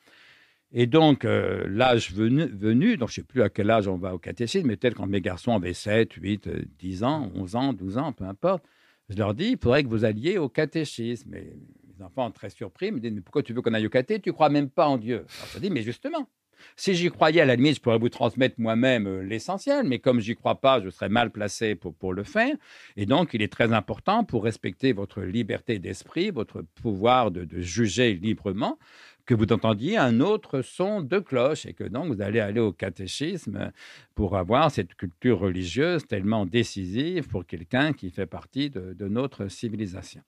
Et 0.77 0.87
donc, 0.87 1.25
euh, 1.25 1.65
l'âge 1.69 2.13
venu, 2.13 2.49
donc 2.97 3.09
je 3.09 3.21
ne 3.21 3.23
sais 3.23 3.23
plus 3.23 3.43
à 3.43 3.49
quel 3.49 3.71
âge 3.71 3.87
on 3.87 3.97
va 3.97 4.13
au 4.13 4.19
catéchisme, 4.19 4.67
mais 4.67 4.77
peut-être 4.77 4.97
quand 4.97 5.07
mes 5.07 5.21
garçons 5.21 5.53
avaient 5.53 5.73
7, 5.73 6.13
8, 6.15 6.49
10 6.81 7.05
ans, 7.05 7.31
11 7.37 7.55
ans, 7.55 7.73
12 7.73 7.97
ans, 7.97 8.13
peu 8.13 8.25
importe, 8.25 8.65
je 9.09 9.17
leur 9.17 9.35
dis, 9.35 9.51
il 9.51 9.59
faudrait 9.59 9.85
que 9.85 9.89
vous 9.89 10.05
alliez 10.05 10.37
au 10.37 10.49
catéchisme. 10.49 11.33
Et 11.37 11.57
les 11.97 12.05
enfants, 12.05 12.29
très 12.33 12.51
surpris, 12.51 12.91
me 12.91 12.99
disent, 12.99 13.13
mais 13.13 13.21
pourquoi 13.21 13.45
tu 13.45 13.53
veux 13.53 13.63
qu'on 13.63 13.73
aille 13.73 13.87
au 13.87 13.91
caté 13.91 14.19
Tu 14.19 14.33
crois 14.33 14.49
même 14.49 14.69
pas 14.69 14.89
en 14.89 14.99
Dieu. 14.99 15.19
Alors 15.39 15.49
je 15.55 15.61
dis, 15.61 15.71
mais 15.71 15.83
justement, 15.83 16.29
si 16.77 16.95
j'y 16.95 17.09
croyais, 17.09 17.41
à 17.41 17.45
la 17.45 17.55
limite, 17.55 17.77
je 17.77 17.81
pourrais 17.81 17.99
vous 17.99 18.09
transmettre 18.09 18.57
moi-même 18.59 19.07
euh, 19.07 19.23
l'essentiel, 19.23 19.87
mais 19.87 20.01
comme 20.01 20.19
j'y 20.19 20.35
crois 20.35 20.61
pas, 20.61 20.81
je 20.81 20.91
serais 20.91 21.09
mal 21.09 21.31
placé 21.31 21.77
pour, 21.77 22.13
le 22.13 22.25
faire. 22.25 22.55
Et 22.97 23.07
donc, 23.07 23.31
il 23.33 23.43
est 23.43 23.53
très 23.53 23.73
important 23.73 24.25
pour 24.25 24.43
respecter 24.43 24.93
votre 24.93 25.21
liberté 25.23 25.79
d'esprit, 25.79 26.31
votre 26.31 26.63
pouvoir 26.83 27.31
de 27.31 27.61
juger 27.61 28.15
librement, 28.15 28.79
que 29.27 29.35
vous 29.35 29.47
entendiez 29.53 29.97
un 29.97 30.21
autre 30.21 30.63
son 30.63 31.01
de 31.01 31.19
cloche 31.19 31.67
et 31.67 31.73
que 31.73 31.85
donc 31.85 32.13
vous 32.13 32.21
allez 32.21 32.41
aller 32.41 32.61
au 32.61 32.73
catéchisme 32.73 33.73
pour 34.15 34.37
avoir 34.37 34.71
cette 34.71 34.95
culture 34.95 35.41
religieuse 35.41 36.07
tellement 36.07 36.47
décisive 36.47 37.29
pour 37.29 37.47
quelqu'un 37.47 37.93
qui 37.93 38.11
fait 38.11 38.27
partie 38.27 38.71
de, 38.71 39.09
notre 39.09 39.49
civilisation. 39.49 40.23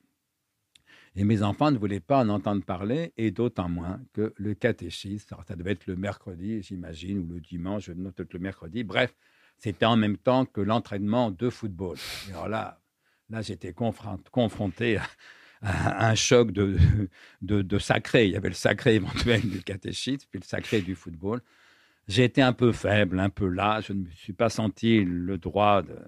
Et 1.15 1.25
mes 1.25 1.43
enfants 1.43 1.71
ne 1.71 1.79
voulaient 1.79 2.01
pas 2.01 2.23
en 2.23 2.29
entendre 2.29 2.63
parler, 2.63 3.13
et 3.17 3.31
d'autant 3.31 3.71
moins 3.71 4.01
que 4.13 4.35
le 4.37 4.55
catéchisme, 4.55 5.35
ça 5.49 5.57
devait 5.57 5.73
être 5.73 5.87
le 5.87 5.97
mercredi, 5.97 6.63
j'imagine, 6.63 7.21
ou 7.21 7.35
le 7.35 7.41
dimanche, 7.41 7.87
peut-être 7.87 8.35
le 8.35 8.39
mercredi, 8.39 8.85
bref, 8.85 9.15
c'était 9.57 9.87
en 9.87 9.97
même 9.97 10.19
temps 10.19 10.45
que 10.45 10.61
l'entraînement 10.61 11.31
de 11.31 11.49
football. 11.49 11.97
Alors 12.29 12.49
là, 12.49 12.83
là 13.31 13.41
j'étais 13.41 13.73
confronté 13.73 14.99
à, 14.99 15.07
un 15.63 16.15
choc 16.15 16.53
de, 16.53 16.77
de, 17.43 17.79
sacré. 17.79 18.27
Il 18.27 18.33
y 18.33 18.37
avait 18.37 18.49
le 18.49 18.55
sacré 18.55 18.95
éventuel 18.95 19.43
du 19.43 19.63
catéchisme, 19.63 20.27
puis 20.31 20.41
le 20.41 20.47
sacré 20.47 20.81
du 20.81 20.95
football. 20.95 21.41
J'ai 22.09 22.25
été 22.25 22.43
un 22.43 22.53
peu 22.53 22.73
faible, 22.73 23.19
un 23.19 23.31
peu 23.31 23.49
là. 23.49 23.81
Je 23.81 23.93
ne 23.93 24.01
me 24.01 24.11
suis 24.11 24.33
pas 24.33 24.49
senti 24.49 25.03
le 25.05 25.39
droit 25.39 25.83
de, 25.83 25.99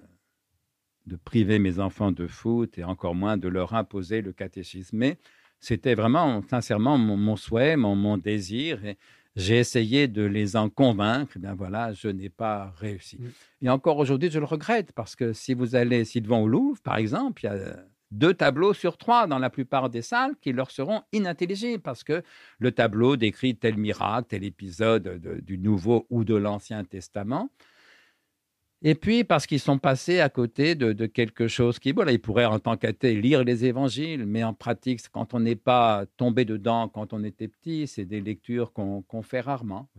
de 1.07 1.15
priver 1.17 1.59
mes 1.59 1.79
enfants 1.79 2.11
de 2.11 2.27
foot 2.27 2.77
et 2.77 2.83
encore 2.83 3.15
moins 3.15 3.37
de 3.37 3.49
leur 3.49 3.73
imposer 3.73 4.21
le 4.21 4.31
catéchisme. 4.31 4.97
Mais 4.97 5.17
c'était 5.59 5.95
vraiment, 5.95 6.41
sincèrement, 6.49 6.97
mon, 6.97 7.35
souhait, 7.35 7.75
mon, 7.75 7.95
mon 7.95 8.17
désir. 8.17 8.85
Et 8.85 8.97
j'ai 9.35 9.57
essayé 9.57 10.07
de 10.07 10.23
les 10.23 10.55
en 10.55 10.69
convaincre. 10.69 11.35
Et 11.35 11.39
bien 11.39 11.53
voilà, 11.53 11.91
je 11.91 12.07
n'ai 12.07 12.29
pas 12.29 12.73
réussi. 12.77 13.17
Mmh. 13.17 13.29
Et 13.63 13.69
encore 13.69 13.97
aujourd'hui, 13.97 14.31
je 14.31 14.39
le 14.39 14.45
regrette 14.45 14.93
parce 14.93 15.17
que 15.17 15.33
si 15.33 15.53
vous 15.53 15.75
allez, 15.75 16.05
si 16.05 16.21
devant 16.21 16.41
au 16.41 16.47
Louvre, 16.47 16.81
par 16.81 16.95
exemple, 16.95 17.43
il 17.43 17.47
y 17.47 17.49
a 17.49 17.83
deux 18.11 18.33
tableaux 18.33 18.73
sur 18.73 18.97
trois 18.97 19.27
dans 19.27 19.39
la 19.39 19.49
plupart 19.49 19.89
des 19.89 20.01
salles 20.01 20.35
qui 20.41 20.51
leur 20.51 20.71
seront 20.71 21.03
inintelligibles 21.11 21.81
parce 21.81 22.03
que 22.03 22.23
le 22.57 22.71
tableau 22.71 23.15
décrit 23.15 23.55
tel 23.55 23.77
miracle, 23.77 24.27
tel 24.29 24.43
épisode 24.43 25.19
du 25.43 25.57
Nouveau 25.57 26.07
ou 26.09 26.23
de 26.23 26.35
l'Ancien 26.35 26.83
Testament. 26.83 27.49
Et 28.81 28.95
puis 28.95 29.25
parce 29.25 29.45
qu'ils 29.45 29.59
sont 29.59 29.77
passés 29.77 30.21
à 30.21 30.29
côté 30.29 30.73
de, 30.73 31.05
quelque 31.05 31.49
chose 31.49 31.79
qui, 31.79 31.91
voilà, 31.91 32.13
ils 32.13 32.21
pourraient 32.21 32.45
en 32.45 32.59
tant 32.59 32.77
qu'athée 32.77 33.19
lire 33.19 33.43
les 33.43 33.65
évangiles, 33.65 34.25
mais 34.25 34.41
en 34.45 34.53
pratique, 34.53 35.01
quand 35.11 35.33
on 35.33 35.41
n'est 35.41 35.57
pas 35.57 36.05
tombé 36.15 36.45
dedans 36.45 36.87
quand 36.87 37.11
on 37.11 37.25
était 37.25 37.49
petit, 37.49 37.87
c'est 37.87 38.05
des 38.05 38.21
lectures 38.21 38.71
qu'on 38.71 39.21
fait 39.21 39.41
rarement. 39.41 39.89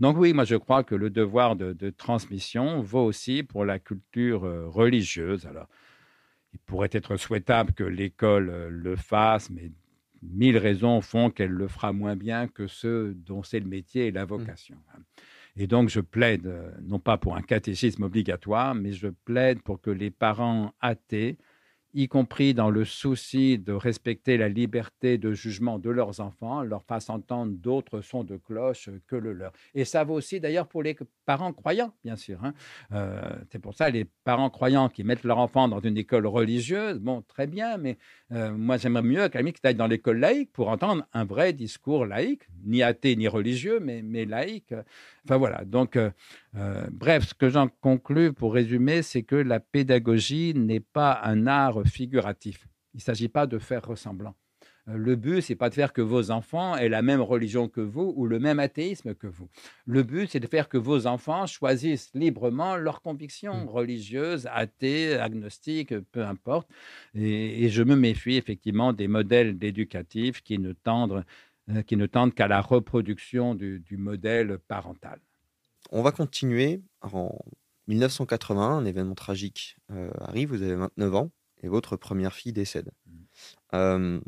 Donc 0.00 0.18
oui, 0.18 0.34
moi 0.34 0.44
je 0.44 0.56
crois 0.56 0.84
que 0.84 0.94
le 0.94 1.08
devoir 1.08 1.56
de, 1.56 1.72
de 1.72 1.88
transmission 1.88 2.82
vaut 2.82 3.04
aussi 3.04 3.42
pour 3.42 3.64
la 3.64 3.78
culture 3.78 4.44
euh, 4.44 4.68
religieuse. 4.68 5.46
Alors, 5.46 5.68
il 6.52 6.58
pourrait 6.60 6.90
être 6.92 7.16
souhaitable 7.16 7.72
que 7.72 7.84
l'école 7.84 8.50
euh, 8.50 8.68
le 8.70 8.96
fasse, 8.96 9.50
mais 9.50 9.70
mille 10.22 10.58
raisons 10.58 11.00
font 11.00 11.30
qu'elle 11.30 11.50
le 11.50 11.68
fera 11.68 11.92
moins 11.92 12.16
bien 12.16 12.48
que 12.48 12.66
ceux 12.66 13.14
dont 13.14 13.42
c'est 13.42 13.60
le 13.60 13.66
métier 13.66 14.08
et 14.08 14.10
la 14.10 14.24
mmh. 14.24 14.28
vocation. 14.28 14.76
Et 15.56 15.66
donc, 15.66 15.88
je 15.88 16.00
plaide, 16.00 16.46
euh, 16.46 16.70
non 16.82 16.98
pas 16.98 17.16
pour 17.18 17.36
un 17.36 17.42
catéchisme 17.42 18.04
obligatoire, 18.04 18.74
mais 18.74 18.92
je 18.92 19.08
plaide 19.08 19.62
pour 19.62 19.80
que 19.80 19.90
les 19.90 20.10
parents 20.10 20.72
athées 20.80 21.38
y 21.94 22.08
compris 22.08 22.54
dans 22.54 22.70
le 22.70 22.84
souci 22.84 23.58
de 23.58 23.72
respecter 23.72 24.36
la 24.36 24.48
liberté 24.48 25.18
de 25.18 25.32
jugement 25.32 25.78
de 25.78 25.90
leurs 25.90 26.20
enfants, 26.20 26.62
leur 26.62 26.82
fassent 26.84 27.10
entendre 27.10 27.52
d'autres 27.52 28.00
sons 28.00 28.24
de 28.24 28.36
cloche 28.36 28.90
que 29.06 29.16
le 29.16 29.32
leur. 29.32 29.52
Et 29.74 29.84
ça 29.84 30.04
vaut 30.04 30.14
aussi 30.14 30.40
d'ailleurs 30.40 30.68
pour 30.68 30.82
les 30.82 30.96
parents 31.26 31.52
croyants, 31.52 31.92
bien 32.04 32.16
sûr. 32.16 32.44
Hein. 32.44 32.54
Euh, 32.92 33.20
c'est 33.50 33.58
pour 33.58 33.74
ça 33.74 33.90
les 33.90 34.04
parents 34.24 34.50
croyants 34.50 34.88
qui 34.88 35.04
mettent 35.04 35.24
leur 35.24 35.38
enfant 35.38 35.68
dans 35.68 35.80
une 35.80 35.96
école 35.96 36.26
religieuse, 36.26 36.98
bon, 36.98 37.22
très 37.22 37.46
bien, 37.46 37.76
mais 37.76 37.98
euh, 38.32 38.52
moi 38.52 38.76
j'aimerais 38.76 39.02
mieux 39.02 39.28
qu'à 39.28 39.42
qu'ils 39.42 39.54
aillent 39.64 39.74
dans 39.74 39.86
l'école 39.86 40.18
laïque 40.18 40.52
pour 40.52 40.68
entendre 40.68 41.04
un 41.12 41.24
vrai 41.24 41.52
discours 41.52 42.06
laïque, 42.06 42.42
ni 42.64 42.82
athée 42.82 43.16
ni 43.16 43.26
religieux, 43.26 43.80
mais, 43.80 44.02
mais 44.02 44.24
laïque. 44.24 44.74
Enfin 45.24 45.36
voilà, 45.36 45.64
donc 45.64 45.96
euh, 45.96 46.10
bref, 46.90 47.28
ce 47.28 47.34
que 47.34 47.48
j'en 47.48 47.68
conclus 47.68 48.32
pour 48.32 48.54
résumer, 48.54 49.02
c'est 49.02 49.22
que 49.22 49.36
la 49.36 49.60
pédagogie 49.60 50.54
n'est 50.54 50.80
pas 50.80 51.20
un 51.24 51.46
art 51.46 51.79
figuratif. 51.84 52.66
Il 52.94 52.98
ne 52.98 53.02
s'agit 53.02 53.28
pas 53.28 53.46
de 53.46 53.58
faire 53.58 53.84
ressemblant. 53.84 54.34
Euh, 54.88 54.96
le 54.96 55.16
but, 55.16 55.42
c'est 55.42 55.54
pas 55.54 55.68
de 55.68 55.74
faire 55.74 55.92
que 55.92 56.00
vos 56.00 56.30
enfants 56.30 56.76
aient 56.76 56.88
la 56.88 57.02
même 57.02 57.20
religion 57.20 57.68
que 57.68 57.80
vous 57.80 58.12
ou 58.16 58.26
le 58.26 58.38
même 58.38 58.58
athéisme 58.58 59.14
que 59.14 59.26
vous. 59.26 59.48
Le 59.86 60.02
but, 60.02 60.28
c'est 60.30 60.40
de 60.40 60.46
faire 60.46 60.68
que 60.68 60.78
vos 60.78 61.06
enfants 61.06 61.46
choisissent 61.46 62.10
librement 62.14 62.76
leurs 62.76 63.02
convictions 63.02 63.64
mmh. 63.64 63.68
religieuses, 63.68 64.48
athées, 64.52 65.14
agnostiques, 65.14 65.98
peu 66.12 66.24
importe. 66.24 66.68
Et, 67.14 67.68
je 67.68 67.82
me 67.82 67.94
méfie 67.94 68.36
effectivement 68.36 68.92
des 68.92 69.08
modèles 69.08 69.56
éducatifs 69.62 70.42
qui 70.42 70.58
ne 70.58 70.72
tendent, 70.72 71.24
euh, 71.70 71.82
qui 71.82 71.96
ne 71.96 72.06
tendent 72.06 72.34
qu'à 72.34 72.48
la 72.48 72.60
reproduction 72.60 73.54
du 73.54 73.96
modèle 73.96 74.58
parental. 74.58 75.20
On 75.92 76.02
va 76.02 76.12
continuer. 76.12 76.82
En 77.02 77.36
1980, 77.88 78.78
un 78.78 78.84
événement 78.84 79.14
tragique 79.14 79.76
euh, 79.90 80.10
arrive, 80.20 80.50
vous 80.50 80.62
avez 80.62 80.76
29 80.76 81.14
ans, 81.14 81.30
et 81.60 81.68
votre 81.68 81.96
première 81.96 82.34
fille 82.34 82.52
décède. 82.52 82.90
Mmh. 83.72 84.18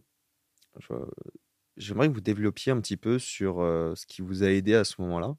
J'aimerais 1.77 2.09
que 2.09 2.15
vous 2.15 2.21
développiez 2.21 2.73
un 2.73 2.81
petit 2.81 2.97
peu 2.97 3.19
sur 3.19 3.57
ce 3.57 4.07
qui 4.07 4.23
vous 4.23 4.43
a 4.43 4.49
aidé 4.49 4.75
à 4.75 4.85
ce 4.85 5.01
moment-là. 5.03 5.37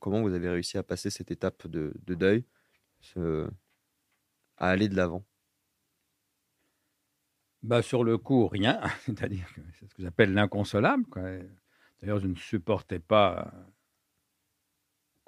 comment 0.00 0.22
vous 0.22 0.34
avez 0.34 0.48
réussi 0.48 0.78
à 0.78 0.82
passer 0.82 1.10
cette 1.10 1.30
étape 1.30 1.66
de, 1.66 1.92
deuil, 2.06 2.44
à 3.16 4.68
aller 4.68 4.88
de 4.88 4.96
l'avant? 4.96 5.24
Bah, 7.62 7.82
Sur 7.82 8.04
le 8.04 8.18
coup, 8.18 8.46
rien. 8.48 8.80
C'est-à-dire 9.06 9.52
que 9.54 9.60
c'est 9.78 9.86
ce 9.86 9.94
que 9.94 10.02
j'appelle 10.02 10.32
l'inconsolable. 10.32 11.04
D'ailleurs, 12.00 12.20
je 12.20 12.26
ne 12.28 12.34
supportais 12.34 13.00
pas 13.00 13.52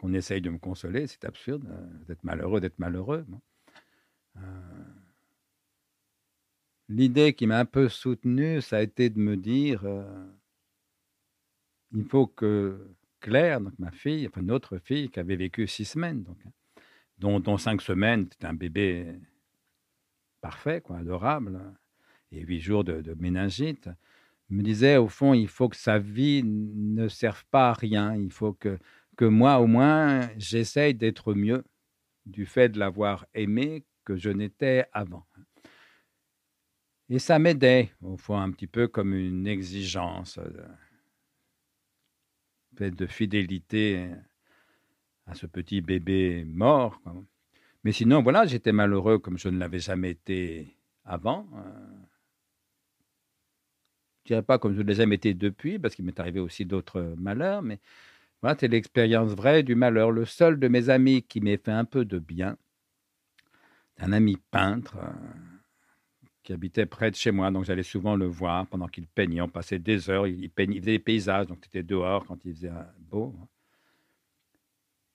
qu'on 0.02 0.12
essaye 0.14 0.40
de 0.40 0.50
me 0.50 0.58
consoler, 0.58 1.06
c'est 1.06 1.24
absurde 1.24 1.64
euh, 1.70 2.04
d'être 2.06 2.24
malheureux, 2.24 2.60
d'être 2.60 2.78
malheureux. 2.80 3.24
Euh, 4.36 4.40
l'idée 6.92 7.32
qui 7.32 7.46
m'a 7.46 7.58
un 7.58 7.64
peu 7.64 7.88
soutenu, 7.88 8.60
ça 8.60 8.76
a 8.78 8.82
été 8.82 9.10
de 9.10 9.18
me 9.18 9.36
dire, 9.36 9.84
euh, 9.84 10.04
il 11.92 12.04
faut 12.04 12.26
que 12.26 12.94
Claire, 13.20 13.60
donc 13.60 13.78
ma 13.78 13.90
fille, 13.90 14.26
enfin 14.26 14.42
notre 14.42 14.78
fille, 14.78 15.08
qui 15.08 15.20
avait 15.20 15.36
vécu 15.36 15.66
six 15.66 15.84
semaines, 15.84 16.22
donc, 16.22 16.38
hein, 16.46 16.52
dont, 17.18 17.56
cinq 17.56 17.80
semaines, 17.82 18.28
c'était 18.30 18.46
un 18.46 18.54
bébé 18.54 19.06
parfait, 20.40 20.80
quoi, 20.80 20.98
adorable, 20.98 21.60
et 22.32 22.40
huit 22.40 22.60
jours 22.60 22.84
de, 22.84 23.00
de 23.00 23.14
méningite, 23.14 23.88
me 24.50 24.62
disait, 24.62 24.96
au 24.96 25.08
fond, 25.08 25.34
il 25.34 25.48
faut 25.48 25.68
que 25.68 25.76
sa 25.76 25.98
vie 25.98 26.42
ne 26.44 27.08
serve 27.08 27.44
pas 27.50 27.70
à 27.70 27.72
rien, 27.72 28.14
il 28.16 28.32
faut 28.32 28.52
que 28.52 28.78
que 29.16 29.24
moi 29.24 29.58
au 29.58 29.66
moins 29.66 30.30
j'essaye 30.38 30.94
d'être 30.94 31.34
mieux 31.34 31.64
du 32.26 32.46
fait 32.46 32.68
de 32.68 32.78
l'avoir 32.78 33.26
aimé 33.34 33.84
que 34.04 34.16
je 34.16 34.30
n'étais 34.30 34.86
avant. 34.92 35.26
Et 37.12 37.18
ça 37.18 37.38
m'aidait, 37.38 37.92
au 38.00 38.16
fond, 38.16 38.38
un 38.38 38.50
petit 38.50 38.66
peu 38.66 38.88
comme 38.88 39.12
une 39.12 39.46
exigence 39.46 40.38
de, 42.78 42.88
de 42.88 43.06
fidélité 43.06 44.08
à 45.26 45.34
ce 45.34 45.44
petit 45.44 45.82
bébé 45.82 46.46
mort. 46.46 46.98
Mais 47.84 47.92
sinon, 47.92 48.22
voilà, 48.22 48.46
j'étais 48.46 48.72
malheureux 48.72 49.18
comme 49.18 49.36
je 49.36 49.50
ne 49.50 49.58
l'avais 49.58 49.78
jamais 49.78 50.12
été 50.12 50.74
avant. 51.04 51.46
Je 51.52 51.58
ne 54.22 54.28
dirais 54.28 54.42
pas 54.42 54.58
comme 54.58 54.74
je 54.74 54.80
ne 54.80 54.86
l'ai 54.86 54.94
jamais 54.94 55.16
été 55.16 55.34
depuis, 55.34 55.78
parce 55.78 55.94
qu'il 55.94 56.06
m'est 56.06 56.18
arrivé 56.18 56.40
aussi 56.40 56.64
d'autres 56.64 57.14
malheurs, 57.18 57.60
mais 57.60 57.78
voilà, 58.40 58.56
c'est 58.58 58.68
l'expérience 58.68 59.32
vraie 59.32 59.62
du 59.62 59.74
malheur. 59.74 60.12
Le 60.12 60.24
seul 60.24 60.58
de 60.58 60.66
mes 60.66 60.88
amis 60.88 61.22
qui 61.22 61.42
m'ait 61.42 61.58
fait 61.58 61.72
un 61.72 61.84
peu 61.84 62.06
de 62.06 62.18
bien, 62.18 62.56
un 63.98 64.12
ami 64.12 64.38
peintre 64.50 64.96
euh, 64.96 65.51
qui 66.42 66.52
habitait 66.52 66.86
près 66.86 67.10
de 67.10 67.16
chez 67.16 67.30
moi, 67.30 67.50
donc 67.50 67.64
j'allais 67.64 67.82
souvent 67.82 68.16
le 68.16 68.26
voir 68.26 68.66
pendant 68.66 68.88
qu'il 68.88 69.06
peignait. 69.06 69.40
On 69.40 69.48
passait 69.48 69.78
des 69.78 70.10
heures, 70.10 70.26
il, 70.26 70.50
peignait, 70.50 70.80
faisait 70.80 70.92
des 70.92 70.98
paysages, 70.98 71.46
donc 71.46 71.58
c'était 71.62 71.82
dehors 71.82 72.24
quand 72.26 72.44
il 72.44 72.54
faisait 72.54 72.70
beau. 72.98 73.34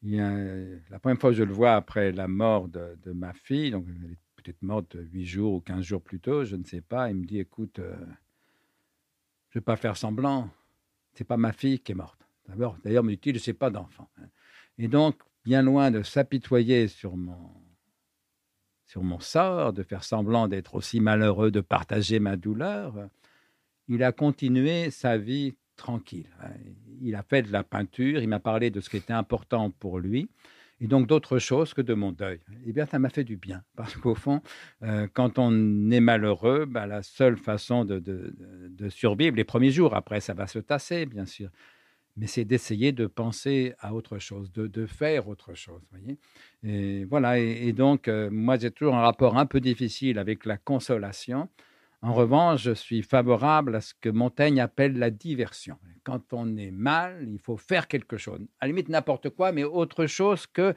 la 0.03 0.99
première 0.99 1.19
fois 1.19 1.31
que 1.31 1.35
je 1.35 1.43
le 1.43 1.53
vois 1.53 1.75
après 1.75 2.11
la 2.11 2.27
mort 2.27 2.67
de, 2.69 3.11
ma 3.11 3.33
fille, 3.33 3.71
donc 3.71 3.85
elle 3.87 4.11
est 4.11 4.17
peut-être 4.35 4.61
morte 4.61 4.95
huit 5.11 5.25
jours 5.25 5.53
ou 5.53 5.59
quinze 5.59 5.83
jours 5.83 6.01
plus 6.01 6.19
tôt, 6.19 6.45
je 6.45 6.55
ne 6.55 6.63
sais 6.63 6.81
pas, 6.81 7.09
il 7.09 7.15
me 7.15 7.25
dit 7.25 7.39
écoute, 7.39 7.79
euh, 7.79 7.95
je 9.49 9.57
ne 9.57 9.61
vais 9.61 9.65
pas 9.65 9.75
faire 9.75 9.97
semblant, 9.97 10.49
c'est 11.13 11.25
pas 11.25 11.37
ma 11.37 11.51
fille 11.51 11.79
qui 11.79 11.91
est 11.91 11.95
morte 11.95 12.17
D'ailleurs, 12.47 13.03
me 13.03 13.11
dit-il, 13.11 13.37
je 13.39 13.49
n'ai 13.49 13.53
pas 13.53 13.69
d'enfant. 13.69 14.09
Hein. 14.21 14.27
Et 14.77 14.87
donc, 14.87 15.21
bien 15.43 15.61
loin 15.61 15.91
de 15.91 16.01
s'apitoyer 16.01 16.87
sur 16.87 17.17
mon, 17.17 17.51
sur 18.87 19.03
mon 19.03 19.19
sort, 19.19 19.73
de 19.73 19.83
faire 19.83 20.03
semblant 20.03 20.47
d'être 20.47 20.75
aussi 20.75 20.99
malheureux, 20.99 21.51
de 21.51 21.61
partager 21.61 22.19
ma 22.19 22.35
douleur, 22.35 22.95
il 23.87 24.03
a 24.03 24.11
continué 24.11 24.89
sa 24.91 25.17
vie 25.17 25.55
tranquille. 25.75 26.29
Hein. 26.41 26.49
Il 27.01 27.15
a 27.15 27.21
fait 27.21 27.43
de 27.43 27.51
la 27.51 27.63
peinture, 27.63 28.21
il 28.21 28.27
m'a 28.27 28.39
parlé 28.39 28.71
de 28.71 28.81
ce 28.81 28.89
qui 28.89 28.97
était 28.97 29.13
important 29.13 29.69
pour 29.69 29.99
lui 29.99 30.29
et 30.79 30.87
donc 30.87 31.07
d'autres 31.07 31.39
choses 31.39 31.73
que 31.73 31.81
de 31.81 31.93
mon 31.93 32.11
deuil. 32.11 32.39
Eh 32.65 32.73
bien, 32.73 32.85
ça 32.85 32.99
m'a 32.99 33.09
fait 33.09 33.23
du 33.23 33.37
bien, 33.37 33.63
parce 33.75 33.95
qu'au 33.95 34.15
fond, 34.15 34.41
euh, 34.83 35.07
quand 35.13 35.39
on 35.39 35.91
est 35.91 35.99
malheureux, 35.99 36.65
bah, 36.65 36.85
la 36.85 37.03
seule 37.03 37.37
façon 37.37 37.85
de, 37.85 37.99
de, 37.99 38.89
survivre, 38.89 39.35
les 39.35 39.43
premiers 39.43 39.71
jours, 39.71 39.95
après, 39.95 40.21
ça 40.21 40.33
va 40.33 40.47
se 40.47 40.59
tasser, 40.59 41.05
bien 41.05 41.25
sûr, 41.25 41.49
mais 42.17 42.25
c'est 42.25 42.45
d'essayer 42.45 42.91
de 42.91 43.05
penser 43.05 43.75
à 43.79 43.93
autre 43.93 44.17
chose, 44.17 44.51
de, 44.51 44.85
faire 44.87 45.27
autre 45.27 45.53
chose. 45.53 45.81
Voyez? 45.91 46.17
Et 46.63 47.05
voilà, 47.05 47.37
et, 47.37 47.71
donc, 47.73 48.07
euh, 48.07 48.29
moi, 48.31 48.57
j'ai 48.57 48.71
toujours 48.71 48.95
un 48.95 49.01
rapport 49.01 49.37
un 49.37 49.45
peu 49.45 49.59
difficile 49.59 50.17
avec 50.17 50.45
la 50.45 50.57
consolation. 50.57 51.47
En 52.01 52.13
revanche, 52.13 52.63
je 52.63 52.71
suis 52.71 53.03
favorable 53.03 53.75
à 53.75 53.81
ce 53.81 53.93
que 53.99 54.09
Montaigne 54.09 54.59
appelle 54.59 54.97
la 54.97 55.09
diversion. 55.09 55.77
Quand 56.03 56.21
on 56.31 56.57
est 56.57 56.71
mal, 56.71 57.27
il 57.27 57.39
faut 57.39 57.57
faire 57.57 57.87
quelque 57.87 58.17
chose. 58.17 58.39
À 58.59 58.65
la 58.65 58.69
limite, 58.69 58.89
n'importe 58.89 59.29
quoi, 59.29 59.51
mais 59.51 59.63
autre 59.63 60.05
chose 60.07 60.47
que 60.47 60.73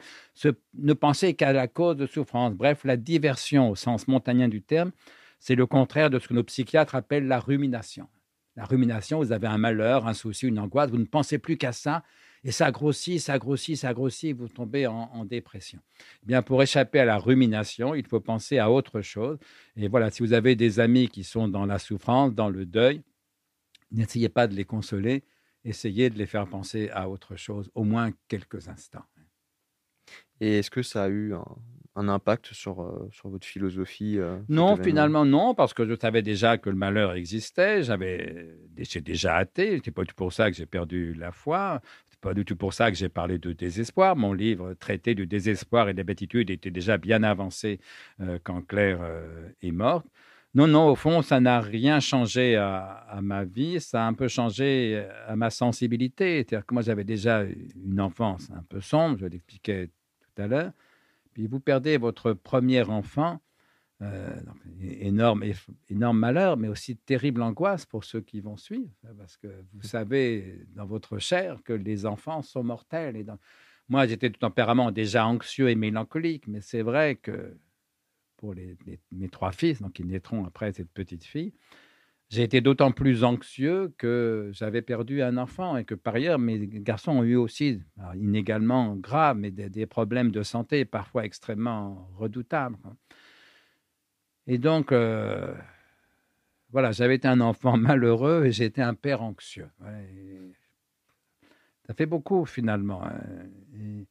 ne 0.73 0.93
penser 0.93 1.33
qu'à 1.33 1.53
la 1.53 1.67
cause 1.67 1.95
de 1.95 2.05
souffrance. 2.05 2.53
Bref, 2.53 2.83
la 2.83 2.97
diversion 2.97 3.69
au 3.69 3.75
sens 3.75 4.07
montagnien 4.07 4.47
du 4.47 4.61
terme, 4.61 4.91
c'est 5.39 5.55
le 5.55 5.65
contraire 5.65 6.09
de 6.09 6.19
ce 6.19 6.27
que 6.27 6.33
nos 6.33 6.43
psychiatres 6.43 6.95
appellent 6.95 7.27
la 7.27 7.39
rumination. 7.39 8.07
La 8.55 8.65
rumination, 8.65 9.19
vous 9.19 9.31
avez 9.31 9.47
un 9.47 9.57
malheur, 9.57 10.07
un 10.07 10.13
souci, 10.13 10.47
une 10.47 10.59
angoisse, 10.59 10.89
vous 10.89 10.97
ne 10.97 11.05
pensez 11.05 11.37
plus 11.37 11.57
qu'à 11.57 11.71
ça, 11.71 12.03
et 12.43 12.51
ça 12.51 12.71
grossit, 12.71 13.19
ça 13.19 13.37
grossit, 13.37 13.77
ça 13.77 13.93
grossit, 13.93 14.35
vous 14.35 14.47
tombez 14.47 14.87
en, 14.87 15.25
dépression. 15.25 15.79
Eh 16.23 16.25
bien, 16.25 16.41
pour 16.41 16.61
échapper 16.61 16.99
à 16.99 17.05
la 17.05 17.17
rumination, 17.17 17.95
il 17.95 18.05
faut 18.05 18.19
penser 18.19 18.57
à 18.57 18.71
autre 18.71 19.01
chose. 19.01 19.37
Et 19.75 19.87
voilà, 19.87 20.09
si 20.09 20.23
vous 20.23 20.33
avez 20.33 20.55
des 20.55 20.79
amis 20.79 21.07
qui 21.07 21.23
sont 21.23 21.47
dans 21.47 21.65
la 21.65 21.79
souffrance, 21.79 22.33
dans 22.33 22.49
le 22.49 22.65
deuil, 22.65 23.03
n'essayez 23.91 24.29
pas 24.29 24.47
de 24.47 24.55
les 24.55 24.65
consoler, 24.65 25.23
essayez 25.63 26.09
de 26.09 26.17
les 26.17 26.25
faire 26.25 26.47
penser 26.47 26.89
à 26.89 27.09
autre 27.09 27.35
chose, 27.35 27.69
au 27.75 27.83
moins 27.83 28.11
quelques 28.27 28.67
instants. 28.67 29.05
Et 30.39 30.57
est-ce 30.59 30.71
que 30.71 30.81
ça 30.81 31.03
a 31.03 31.09
eu 31.09 31.35
un, 31.35 31.45
impact 31.95 32.53
sur, 32.53 32.81
euh, 32.81 33.09
sur 33.11 33.29
votre 33.29 33.45
philosophie 33.45 34.17
euh, 34.17 34.37
Non, 34.49 34.77
finalement 34.77 35.25
non, 35.25 35.53
parce 35.53 35.73
que 35.73 35.85
je 35.85 35.93
savais 35.99 36.21
déjà 36.21 36.57
que 36.57 36.69
le 36.69 36.75
malheur 36.75 37.13
existait, 37.13 37.83
j'avais 37.83 38.55
déjà 39.03 39.35
athée, 39.35 39.81
c'est 39.83 39.91
pas 39.91 40.05
tout 40.05 40.15
pour 40.15 40.33
ça 40.33 40.49
que 40.49 40.57
j'ai 40.57 40.65
perdu 40.65 41.13
la 41.13 41.31
foi, 41.31 41.81
pas 42.21 42.33
du 42.35 42.45
tout 42.45 42.55
pour 42.55 42.73
ça 42.73 42.91
que 42.91 42.97
j'ai 42.97 43.09
parlé 43.09 43.39
de 43.39 43.51
désespoir. 43.51 44.15
Mon 44.15 44.31
livre 44.33 44.75
traité 44.75 45.15
du 45.15 45.25
désespoir 45.25 45.89
et 45.89 45.93
des 45.93 46.03
bêtitudes 46.03 46.49
était 46.51 46.71
déjà 46.71 46.97
bien 46.97 47.23
avancé 47.23 47.79
euh, 48.21 48.37
quand 48.43 48.61
Claire 48.61 48.99
euh, 49.01 49.49
est 49.61 49.71
morte. 49.71 50.05
Non, 50.53 50.67
non, 50.67 50.87
au 50.87 50.95
fond, 50.95 51.21
ça 51.21 51.39
n'a 51.39 51.61
rien 51.61 51.99
changé 51.99 52.57
à, 52.57 53.19
ma 53.21 53.45
vie, 53.45 53.79
ça 53.79 54.03
a 54.03 54.07
un 54.07 54.13
peu 54.13 54.27
changé 54.27 55.01
à 55.25 55.35
ma 55.37 55.49
sensibilité. 55.49 56.39
C'est-à-dire 56.39 56.65
que 56.65 56.73
moi, 56.73 56.83
j'avais 56.83 57.05
déjà 57.05 57.43
une 57.43 58.01
enfance 58.01 58.51
un 58.51 58.63
peu 58.67 58.81
sombre, 58.81 59.17
je 59.17 59.27
l'expliquais 59.27 59.87
tout 59.87 60.41
à 60.41 60.47
l'heure. 60.47 60.71
Puis 61.33 61.47
vous 61.47 61.59
perdez 61.59 61.97
votre 61.97 62.33
premier 62.33 62.81
enfant, 62.83 63.41
euh, 64.01 64.35
énorme, 64.81 65.43
énorme 65.89 66.17
malheur, 66.17 66.57
mais 66.57 66.67
aussi 66.67 66.97
terrible 66.97 67.41
angoisse 67.41 67.85
pour 67.85 68.03
ceux 68.03 68.21
qui 68.21 68.41
vont 68.41 68.57
suivre, 68.57 68.91
parce 69.17 69.37
que 69.37 69.47
vous 69.73 69.83
savez 69.83 70.65
dans 70.75 70.85
votre 70.85 71.19
chair 71.19 71.61
que 71.63 71.73
les 71.73 72.05
enfants 72.05 72.41
sont 72.41 72.63
mortels. 72.63 73.15
Et 73.15 73.25
Moi, 73.89 74.07
j'étais 74.07 74.29
de 74.29 74.37
tempérament 74.37 74.91
déjà 74.91 75.25
anxieux 75.27 75.69
et 75.69 75.75
mélancolique, 75.75 76.47
mais 76.47 76.61
c'est 76.61 76.81
vrai 76.81 77.15
que 77.15 77.57
pour 78.37 78.55
mes 79.11 79.29
trois 79.29 79.51
fils, 79.51 79.81
donc 79.81 79.99
ils 79.99 80.07
naîtront 80.07 80.45
après 80.45 80.73
cette 80.73 80.91
petite 80.91 81.23
fille, 81.23 81.53
j'ai 82.31 82.43
été 82.43 82.61
d'autant 82.61 82.93
plus 82.93 83.25
anxieux 83.25 83.93
que 83.97 84.49
j'avais 84.53 84.81
perdu 84.81 85.21
un 85.21 85.35
enfant 85.35 85.75
et 85.75 85.83
que 85.83 85.95
par 85.95 86.15
ailleurs 86.15 86.39
mes 86.39 86.65
garçons 86.65 87.11
ont 87.11 87.23
eu 87.23 87.35
aussi, 87.35 87.81
inégalement 88.15 88.95
graves, 88.95 89.37
mais 89.37 89.51
des, 89.51 89.69
des, 89.69 89.85
problèmes 89.85 90.31
de 90.31 90.41
santé 90.41 90.85
parfois 90.85 91.25
extrêmement 91.25 92.09
redoutables. 92.17 92.77
Et 94.47 94.57
donc, 94.57 94.93
euh, 94.93 95.53
voilà, 96.71 96.91
j'avais 96.93 97.15
été 97.15 97.27
un 97.27 97.41
enfant 97.41 97.75
malheureux 97.77 98.45
et 98.45 98.51
j'étais 98.53 98.81
un 98.81 98.93
père 98.93 99.21
anxieux. 99.21 99.69
ça 101.85 101.93
fait 101.93 102.05
beaucoup 102.05 102.45
finalement. 102.45 103.03
Hein. 103.05 103.19
Et, 103.77 104.07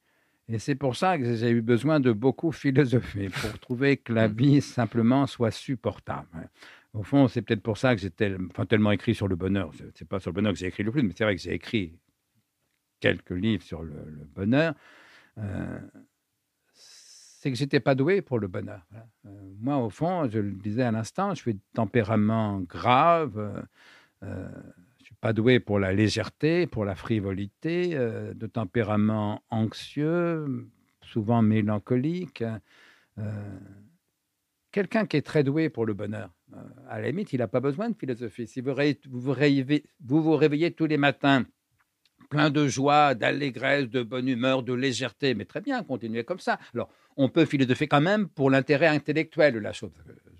c'est 0.59 0.75
pour 0.75 0.97
ça 0.97 1.17
que 1.17 1.37
j'ai 1.37 1.51
eu 1.51 1.63
besoin 1.63 2.01
de 2.01 2.11
beaucoup 2.11 2.51
philosopher 2.63 3.29
pour 3.29 3.59
trouver 3.61 3.97
que 3.97 4.13
la 4.13 4.29
mmh. 4.29 4.33
vie 4.33 4.61
simplement 4.61 5.27
soit 5.29 5.53
supportable. 5.53 6.27
Hein. 6.95 6.99
Au 6.99 7.03
fond, 7.03 7.29
c'est 7.29 7.43
peut-être 7.43 7.63
pour 7.63 7.79
ça 7.79 7.95
que 7.95 8.01
j'ai 8.01 8.11
tellement 8.11 8.93
écrit 8.93 9.15
sur 9.15 9.29
le 9.29 9.37
bonheur. 9.37 9.71
C'est 9.95 10.09
pas 10.09 10.21
sur 10.21 10.31
le 10.31 10.35
bonheur 10.35 10.53
que 10.53 10.59
j'ai 10.59 10.67
écrit 10.67 10.83
le 10.83 10.93
plus, 10.93 11.03
mais 11.03 11.13
c'est 11.17 11.25
vrai 11.25 11.37
que 11.37 11.43
j'ai 11.43 11.55
écrit 11.55 11.99
quelques 13.01 13.31
livres 13.31 13.63
sur 13.63 13.83
le, 13.83 13.95
bonheur. 14.35 14.75
Euh, 15.39 15.81
c'est 17.41 17.51
que 17.51 17.57
j'étais 17.57 17.81
pas 17.81 17.95
doué 17.95 18.21
pour 18.21 18.39
le 18.39 18.49
bonheur. 18.49 18.83
Euh, 19.25 19.31
moi, 19.61 19.79
au 19.79 19.89
fond, 19.89 20.29
je 20.29 20.39
le 20.39 20.53
disais 20.53 20.83
à 20.83 20.91
l'instant, 20.91 21.35
je 21.35 21.41
suis 21.41 21.55
de 21.55 21.61
tempérament 21.73 22.61
grave. 22.61 23.39
Euh, 23.39 23.63
euh, 24.25 24.49
je 24.99 25.05
suis 25.07 25.15
pas 25.15 25.33
doué 25.33 25.59
pour 25.59 25.79
la 25.79 25.95
légèreté, 25.95 26.67
pour 26.67 26.85
la 26.85 26.95
frivolité, 26.95 27.95
de 27.95 28.47
tempérament 28.47 29.43
anxieux, 29.49 30.69
souvent 31.01 31.41
mélancolique. 31.41 32.45
Quelqu'un 34.71 35.07
qui 35.07 35.17
est 35.17 35.23
très 35.23 35.43
doué 35.43 35.71
pour 35.71 35.87
le 35.87 35.95
bonheur, 35.95 36.31
à 36.89 37.01
la 37.01 37.09
limite, 37.09 37.33
il 37.33 37.39
n'a 37.39 37.49
pas 37.49 37.61
besoin 37.61 37.91
de 37.91 37.97
philosophie. 37.97 38.47
Si 38.47 38.61
vous, 38.61 38.75
vous, 39.09 39.21
vous, 40.23 40.37
réveillez 40.37 40.71
tous 40.73 40.87
les 40.87 40.97
matins 40.97 41.45
plein 42.29 42.51
de 42.51 42.69
joie, 42.69 43.15
d'allégresse, 43.15 43.89
de 43.89 44.03
bonne 44.03 44.29
humeur, 44.29 44.63
de 44.63 44.73
légèreté. 44.73 45.35
Mais 45.35 45.45
très 45.45 45.61
bien, 45.61 45.83
continuez 45.83 46.25
comme 46.25 46.39
ça. 46.39 46.59
Alors, 46.75 46.89
on 47.17 47.29
peut 47.29 47.45
philosopher 47.45 47.89
quand 47.89 48.01
même 48.01 48.29
pour 48.29 48.51
l'intérêt 48.51 48.87
intellectuel 48.87 49.53
de 49.55 49.59
la 49.59 49.73
chose. 49.73 49.91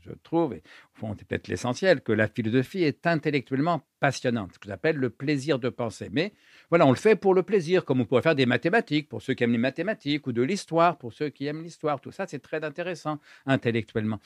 Je 0.01 0.13
trouve, 0.23 0.55
et 0.55 0.63
au 0.97 0.99
fond, 0.99 1.15
c'est 1.19 1.27
peut-être 1.27 1.49
l'essentiel, 1.49 2.01
que 2.01 2.13
la 2.13 2.27
philosophie 2.27 2.83
est 2.83 3.07
intellectuellement 3.07 3.83
passionnante, 4.01 4.55
ce 4.55 4.59
que 4.59 4.69
j'appelle 4.69 4.97
le 4.97 5.11
plaisir 5.11 5.59
de 5.59 5.69
penser. 5.69 6.09
Mais 6.11 6.33
voilà, 6.71 6.87
on 6.87 6.91
le 6.91 6.97
fait 6.97 7.17
pour 7.17 7.35
le 7.35 7.43
plaisir, 7.43 7.85
comme 7.85 8.01
on 8.01 8.07
pourrait 8.07 8.23
faire 8.23 8.35
des 8.35 8.47
mathématiques 8.47 9.09
pour 9.09 9.21
ceux 9.21 9.35
qui 9.35 9.45
aiment 9.45 9.53
les 9.53 9.59
mathématiques, 9.59 10.27
ou 10.27 10.33
de 10.33 10.43
l'histoire 10.43 10.97
pour 10.97 11.13
ceux 11.13 11.29
qui 11.29 11.47
aiment 11.47 11.63
l'histoire. 11.63 12.01
Tout 12.01 12.13
ça, 12.13 12.27
c'est 12.27 12.39
très 12.39 12.65
intéressant 12.65 13.19
intellectuellement. 13.45 14.21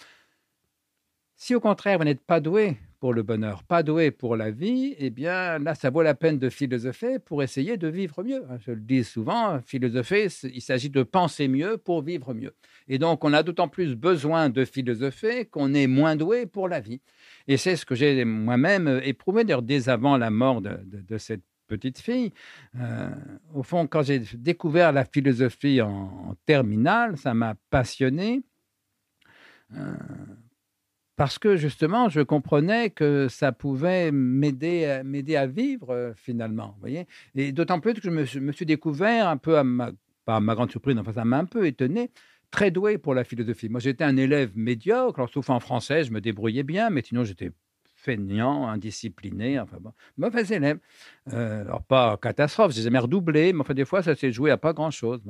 Si 1.36 1.54
au 1.54 1.60
contraire, 1.60 1.98
vous 1.98 2.04
n'êtes 2.04 2.24
pas 2.24 2.40
doué 2.40 2.76
pour 3.00 3.12
le 3.12 3.22
bonheur, 3.22 3.64
pas 3.64 3.82
doué 3.82 4.10
pour 4.10 4.36
la 4.36 4.50
vie, 4.50 4.94
eh 4.98 5.10
bien 5.10 5.58
là, 5.58 5.74
ça 5.74 5.90
vaut 5.90 6.02
la 6.02 6.14
peine 6.14 6.38
de 6.38 6.48
philosopher 6.48 7.18
pour 7.18 7.42
essayer 7.42 7.76
de 7.76 7.88
vivre 7.88 8.22
mieux. 8.22 8.42
Je 8.60 8.70
le 8.70 8.80
dis 8.80 9.04
souvent, 9.04 9.60
philosopher, 9.66 10.28
il 10.44 10.62
s'agit 10.62 10.90
de 10.90 11.02
penser 11.02 11.48
mieux 11.48 11.76
pour 11.76 12.02
vivre 12.02 12.32
mieux. 12.32 12.54
Et 12.88 12.98
donc, 12.98 13.24
on 13.24 13.32
a 13.32 13.42
d'autant 13.42 13.68
plus 13.68 13.94
besoin 13.94 14.48
de 14.48 14.64
philosopher 14.64 15.44
qu'on 15.46 15.74
est 15.74 15.86
moins 15.86 16.16
doué 16.16 16.46
pour 16.46 16.68
la 16.68 16.80
vie. 16.80 17.00
Et 17.46 17.56
c'est 17.56 17.76
ce 17.76 17.84
que 17.84 17.94
j'ai 17.94 18.24
moi-même 18.24 19.00
éprouvé, 19.02 19.44
d'ailleurs, 19.44 19.62
dès 19.62 19.88
avant 19.88 20.16
la 20.16 20.30
mort 20.30 20.62
de, 20.62 21.18
cette 21.18 21.42
petite 21.66 21.98
fille. 21.98 22.32
Euh, 22.78 23.10
au 23.54 23.62
fond, 23.62 23.86
quand 23.86 24.02
j'ai 24.02 24.20
découvert 24.34 24.92
la 24.92 25.04
philosophie 25.04 25.80
en, 25.80 26.36
terminale, 26.46 27.16
ça 27.16 27.34
m'a 27.34 27.54
passionné. 27.70 28.42
Euh, 29.74 29.94
parce 31.16 31.38
que 31.38 31.56
justement, 31.56 32.08
je 32.08 32.20
comprenais 32.20 32.90
que 32.90 33.28
ça 33.28 33.52
pouvait 33.52 34.10
m'aider, 34.10 35.02
m'aider 35.04 35.36
à 35.36 35.46
vivre 35.46 35.90
euh, 35.90 36.12
finalement. 36.16 36.76
Et 37.36 37.52
d'autant 37.52 37.80
plus 37.80 37.94
que 37.94 38.00
je 38.02 38.38
me, 38.40 38.52
suis 38.52 38.66
découvert 38.66 39.28
un 39.28 39.36
peu, 39.36 39.58
à 39.58 39.64
ma, 39.64 39.92
pas 40.24 40.36
à 40.36 40.40
ma 40.40 40.54
grande 40.54 40.70
surprise, 40.70 40.96
enfin 40.98 41.12
ça 41.12 41.24
m'a 41.24 41.38
un 41.38 41.44
peu 41.44 41.66
étonné, 41.66 42.10
très 42.50 42.70
doué 42.70 42.98
pour 42.98 43.14
la 43.14 43.24
philosophie. 43.24 43.68
Moi, 43.68 43.80
j'étais 43.80 44.04
un 44.04 44.16
élève 44.16 44.52
médiocre, 44.56 45.18
alors, 45.18 45.30
sauf 45.30 45.50
en 45.50 45.60
français, 45.60 46.04
je 46.04 46.12
me 46.12 46.20
débrouillais 46.20 46.62
bien, 46.62 46.90
mais 46.90 47.02
sinon 47.02 47.24
j'étais 47.24 47.50
feignant, 48.04 48.68
indiscipliné, 48.68 49.58
enfin 49.58 49.78
bon, 49.80 49.92
mauvais 50.18 50.44
élève. 50.54 50.78
Euh, 51.32 51.62
alors 51.62 51.82
pas 51.82 52.18
catastrophe, 52.18 52.72
j'ai 52.72 52.82
jamais 52.82 52.98
redoublé, 52.98 53.52
mais 53.52 53.60
enfin 53.60 53.72
des 53.72 53.86
fois 53.86 54.02
ça 54.02 54.14
s'est 54.14 54.30
joué 54.30 54.50
à 54.50 54.58
pas 54.58 54.74
grand-chose. 54.74 55.22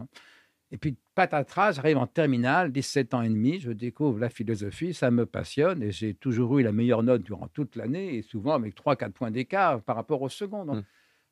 Et 0.74 0.76
puis, 0.76 0.96
patatras, 1.14 1.70
j'arrive 1.70 1.98
en 1.98 2.08
terminale, 2.08 2.72
17 2.72 3.14
ans 3.14 3.22
et 3.22 3.28
demi, 3.28 3.60
je 3.60 3.70
découvre 3.70 4.18
la 4.18 4.28
philosophie, 4.28 4.92
ça 4.92 5.12
me 5.12 5.24
passionne 5.24 5.84
et 5.84 5.92
j'ai 5.92 6.14
toujours 6.14 6.58
eu 6.58 6.64
la 6.64 6.72
meilleure 6.72 7.04
note 7.04 7.22
durant 7.22 7.46
toute 7.46 7.76
l'année 7.76 8.16
et 8.16 8.22
souvent 8.22 8.54
avec 8.54 8.74
3-4 8.74 9.12
points 9.12 9.30
d'écart 9.30 9.80
par 9.82 9.94
rapport 9.94 10.20
au 10.20 10.28
second. 10.28 10.64
Donc, 10.64 10.78
mmh. 10.78 10.84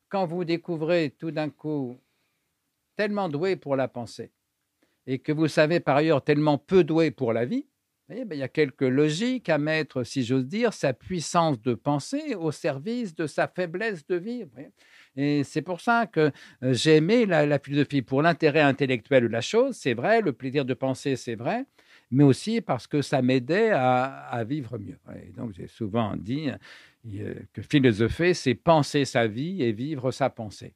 quand 0.07 0.25
vous 0.25 0.45
découvrez 0.45 1.13
tout 1.19 1.31
d'un 1.31 1.49
coup 1.49 1.99
tellement 2.95 3.27
doué 3.27 3.57
pour 3.57 3.75
la 3.75 3.89
pensée 3.89 4.31
et 5.07 5.19
que 5.19 5.33
vous 5.33 5.49
savez 5.49 5.81
par 5.81 5.97
ailleurs 5.97 6.23
tellement 6.23 6.57
peu 6.57 6.85
doué 6.85 7.11
pour 7.11 7.33
la 7.33 7.43
vie, 7.43 7.65
ben, 8.07 8.31
il 8.31 8.37
y 8.37 8.43
a 8.43 8.47
quelques 8.47 8.81
logiques 8.81 9.49
à 9.49 9.57
mettre, 9.57 10.05
si 10.05 10.23
j'ose 10.23 10.45
dire, 10.45 10.71
sa 10.71 10.93
puissance 10.93 11.61
de 11.61 11.73
penser 11.73 12.35
au 12.35 12.51
service 12.51 13.13
de 13.13 13.27
sa 13.27 13.49
faiblesse 13.49 14.07
de 14.07 14.15
vivre. 14.15 14.51
Et 15.15 15.43
c'est 15.43 15.61
pour 15.61 15.81
ça 15.81 16.07
que 16.07 16.31
j'ai 16.61 16.97
aimé 16.97 17.25
la, 17.25 17.59
philosophie 17.59 18.01
pour 18.01 18.21
l'intérêt 18.21 18.61
intellectuel 18.61 19.23
de 19.23 19.27
la 19.27 19.41
chose, 19.41 19.75
c'est 19.75 19.93
vrai, 19.93 20.21
le 20.21 20.33
plaisir 20.33 20.65
de 20.65 20.73
penser, 20.73 21.15
c'est 21.15 21.35
vrai, 21.35 21.65
mais 22.11 22.23
aussi 22.23 22.61
parce 22.61 22.87
que 22.87 23.01
ça 23.01 23.21
m'aidait 23.21 23.71
à, 23.71 24.43
vivre 24.47 24.77
mieux. 24.77 24.97
Et 25.23 25.31
donc 25.31 25.53
j'ai 25.53 25.67
souvent 25.67 26.15
dit 26.15 26.49
que 27.53 27.61
philosopher, 27.61 28.33
c'est 28.33 28.55
penser 28.55 29.05
sa 29.05 29.27
vie 29.27 29.61
et 29.61 29.71
vivre 29.71 30.11
sa 30.11 30.29
pensée. 30.29 30.73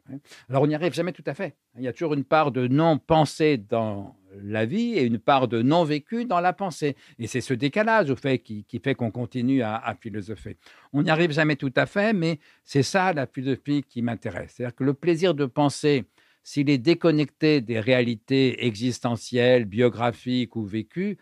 Alors 0.49 0.63
on 0.63 0.67
n'y 0.67 0.75
arrive 0.75 0.93
jamais 0.93 1.13
tout 1.13 1.23
à 1.25 1.33
fait. 1.33 1.55
Il 1.77 1.83
y 1.83 1.87
a 1.87 1.93
toujours 1.93 2.13
une 2.13 2.25
part 2.25 2.51
de 2.51 2.67
non-pensée 2.67 3.57
dans 3.57 4.15
la 4.43 4.65
vie 4.65 4.93
et 4.93 5.03
une 5.03 5.19
part 5.19 5.47
de 5.47 5.61
non-vécu 5.61 6.25
dans 6.25 6.39
la 6.39 6.53
pensée. 6.53 6.95
Et 7.19 7.27
c'est 7.27 7.41
ce 7.41 7.53
décalage 7.53 8.09
au 8.09 8.15
fait 8.15 8.39
qui, 8.39 8.65
fait 8.83 8.95
qu'on 8.95 9.11
continue 9.11 9.61
à, 9.61 9.95
philosopher. 9.99 10.57
On 10.93 11.03
n'y 11.03 11.09
arrive 11.09 11.31
jamais 11.31 11.55
tout 11.55 11.73
à 11.75 11.85
fait, 11.85 12.13
mais 12.13 12.39
c'est 12.63 12.83
ça 12.83 13.13
la 13.13 13.27
philosophie 13.27 13.83
qui 13.83 14.01
m'intéresse. 14.01 14.53
C'est-à-dire 14.55 14.75
que 14.75 14.83
le 14.83 14.93
plaisir 14.93 15.33
de 15.33 15.45
penser, 15.45 16.05
s'il 16.43 16.69
est 16.69 16.77
déconnecté 16.77 17.61
des 17.61 17.79
réalités 17.79 18.65
existentielles, 18.65 19.65
biographiques 19.65 20.55
ou 20.55 20.63
vécues, 20.63 21.17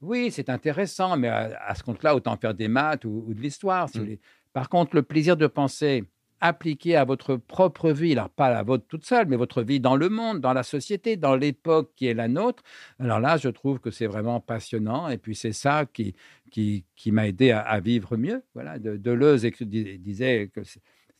oui, 0.00 0.30
c'est 0.30 0.48
intéressant, 0.48 1.16
mais 1.16 1.28
à, 1.28 1.74
ce 1.74 1.82
compte-là, 1.82 2.14
autant 2.14 2.36
faire 2.36 2.54
des 2.54 2.68
maths 2.68 3.04
ou, 3.04 3.34
de 3.34 3.40
l'histoire. 3.40 3.88
Mm. 3.94 4.16
Par 4.52 4.68
contre, 4.68 4.94
le 4.94 5.02
plaisir 5.02 5.36
de 5.36 5.46
penser, 5.46 6.04
appliqué 6.40 6.96
à 6.96 7.04
votre 7.04 7.36
propre 7.36 7.90
vie, 7.90 8.12
alors 8.12 8.30
pas 8.30 8.50
la 8.50 8.62
vôtre 8.62 8.84
toute 8.88 9.04
seule, 9.04 9.26
mais 9.26 9.36
votre 9.36 9.62
vie 9.62 9.80
dans 9.80 9.96
le 9.96 10.08
monde, 10.08 10.40
dans 10.40 10.52
la 10.52 10.62
société, 10.62 11.16
dans 11.16 11.36
l'époque 11.36 11.92
qui 11.96 12.06
est 12.06 12.14
la 12.14 12.28
nôtre, 12.28 12.62
alors 12.98 13.20
là, 13.20 13.36
je 13.36 13.48
trouve 13.48 13.80
que 13.80 13.90
c'est 13.90 14.06
vraiment 14.06 14.40
passionnant. 14.40 15.08
Et 15.08 15.18
puis 15.18 15.34
c'est 15.34 15.52
ça 15.52 15.86
qui, 15.86 16.14
qui, 16.50 17.12
m'a 17.12 17.28
aidé 17.28 17.50
à, 17.50 17.80
vivre 17.80 18.16
mieux. 18.16 18.42
Voilà, 18.54 18.78
de, 18.78 18.96
Deleuze 18.96 19.42
disait 19.44 20.50
que 20.52 20.60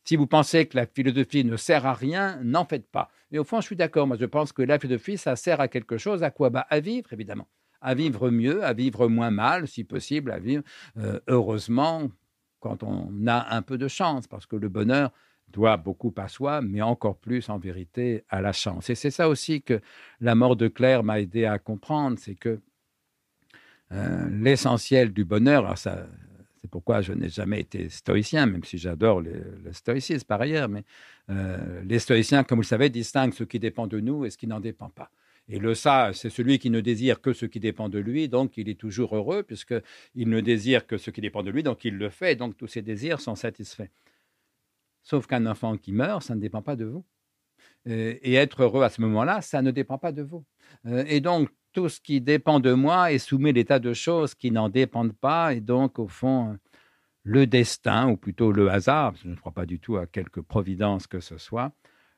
si 0.05 0.17
vous 0.17 0.27
pensez 0.27 0.67
que 0.67 0.77
la 0.77 0.87
philosophie 0.87 1.45
ne 1.45 1.57
sert 1.57 1.85
à 1.85 1.93
rien, 1.93 2.41
n'en 2.43 2.65
faites 2.65 2.91
pas. 2.91 3.11
Et 3.31 3.39
au 3.39 3.45
fond, 3.45 3.61
je 3.61 3.67
suis 3.67 3.77
d'accord. 3.77 4.07
Moi, 4.07 4.17
je 4.19 4.25
pense 4.25 4.53
que 4.53 4.63
la 4.63 4.79
philosophie, 4.79 5.19
ça 5.19 5.37
sert 5.37 5.61
à 5.61 5.69
quelque 5.69 5.99
chose. 5.99 6.23
À 6.23 6.31
quoi? 6.31 6.51
Bah, 6.51 6.67
À 6.71 6.81
vivre, 6.81 7.13
évidemment. 7.13 7.47
À 7.81 7.95
vivre 7.95 8.31
mieux, 8.31 8.65
à 8.65 8.73
vivre 8.73 9.07
moins 9.09 9.31
mal, 9.31 9.69
si 9.69 9.85
possible, 9.85 10.33
à 10.33 10.39
vivre 10.39 10.63
euh, 10.97 11.21
heureusement, 11.29 12.09
quand 12.61 12.83
on 12.83 13.27
a 13.27 13.55
un 13.55 13.63
peu 13.63 13.79
de 13.79 13.89
chance, 13.89 14.27
parce 14.27 14.47
que 14.47 14.57
le 14.57 14.69
bonheur 14.69 15.11
doit 15.49 15.77
beaucoup 15.77 16.13
à 16.17 16.29
soi, 16.29 16.61
mais 16.61 16.83
encore 16.83 17.17
plus 17.17 17.49
en 17.49 17.59
vérité 17.59 18.25
à 18.29 18.41
la 18.41 18.53
chance. 18.53 18.91
Et 18.91 18.95
c'est 18.95 19.11
ça 19.11 19.29
aussi 19.29 19.63
que 19.63 19.81
la 20.21 20.35
mort 20.35 20.57
de 20.57 20.69
Claire 20.69 21.03
m'a 21.03 21.21
aidé 21.21 21.45
à 21.45 21.59
comprendre, 21.59 22.19
c'est 22.19 22.35
que 22.35 22.61
euh, 23.93 24.29
l'essentiel 24.31 25.13
du 25.13 25.25
bonheur, 25.25 25.79
ça, 25.79 26.07
c'est 26.61 26.71
pourquoi 26.71 27.01
je 27.01 27.13
n'ai 27.13 27.29
jamais 27.29 27.61
été 27.61 27.89
stoïcien, 27.89 28.47
même 28.47 28.65
si 28.65 28.77
j'adore 28.77 29.21
le, 29.23 29.73
stoïcisme 29.73 30.27
par 30.27 30.41
ailleurs, 30.41 30.69
mais 30.69 30.85
euh, 31.31 31.83
les 31.85 31.99
stoïciens, 31.99 32.45
comme 32.45 32.59
vous 32.59 32.63
le 32.63 32.67
savez, 32.67 32.91
distinguent 32.91 33.33
ce 33.33 33.45
qui 33.45 33.59
dépend 33.59 33.87
de 33.87 34.01
nous 34.01 34.25
et 34.25 34.31
ce 34.31 34.37
qui 34.37 34.47
n'en 34.47 34.61
dépend 34.61 34.91
pas. 34.91 35.11
Et 35.49 35.59
le 35.59 35.75
ça, 35.75 36.11
c'est 36.13 36.31
celui 36.31 36.59
qui 36.59 36.69
ne 36.69 36.81
désire 36.81 37.21
que 37.21 37.33
ce 37.33 37.47
qui 37.47 37.59
dépend 37.59 37.89
de 37.89 37.99
lui, 37.99 38.29
donc 38.29 38.57
il 38.59 38.69
est 38.69 38.79
toujours 38.79 39.17
heureux, 39.17 39.43
puisqu'il 39.43 40.29
ne 40.29 40.41
désire 40.41 40.87
que 40.87 40.99
ce 40.99 41.11
qui 41.11 41.23
dépend 41.23 41.43
de 41.43 41.51
lui, 41.51 41.63
donc 41.63 41.85
il 41.85 41.97
le 41.97 42.11
fait, 42.11 42.37
donc 42.37 42.57
tous 42.57 42.67
ses 42.67 42.83
désirs 42.83 43.21
sont 43.21 43.35
satisfaits. 43.35 43.89
Sauf 45.03 45.27
qu'un 45.27 45.47
enfant 45.47 45.79
qui 45.79 45.93
meurt, 45.93 46.23
ça 46.23 46.35
ne 46.35 46.41
dépend 46.41 46.61
pas 46.61 46.77
de 46.77 46.85
vous. 46.85 47.05
Euh, 47.87 48.15
et 48.23 48.35
être 48.35 48.63
heureux 48.63 48.83
à 48.83 48.91
ce 48.91 49.01
moment-là, 49.01 49.41
ça 49.41 49.63
ne 49.63 49.71
dépend 49.71 49.97
pas 49.97 50.13
de 50.13 50.23
vous. 50.23 50.45
Euh, 50.87 51.05
et 51.07 51.21
donc, 51.21 51.49
tout 51.73 51.89
ce 51.89 52.01
qui 52.01 52.21
dépend 52.21 52.61
de 52.61 52.73
moi 52.73 53.13
est 53.13 53.19
soumis 53.19 53.51
à 53.51 53.53
l'état 53.53 53.79
de 53.79 53.95
choses 53.95 54.35
qui 54.35 54.51
n'en 54.51 54.69
dépendent 54.69 55.17
pas, 55.17 55.55
et 55.55 55.61
donc, 55.61 55.99
au 55.99 56.09
fond, 56.09 56.59
le 57.23 57.47
destin, 57.47 58.11
ou 58.11 58.17
plutôt 58.17 58.53
le 58.53 58.71
hasard, 58.71 59.15
je 59.23 59.29
ne 59.29 59.37
crois 59.37 59.53
pas 59.53 59.67
du 59.67 59.81
tout 59.81 59.97
à 59.97 60.07
quelque 60.07 60.41
providence 60.41 61.07
que 61.07 61.21
ce 61.21 61.39
soit, 61.39 61.73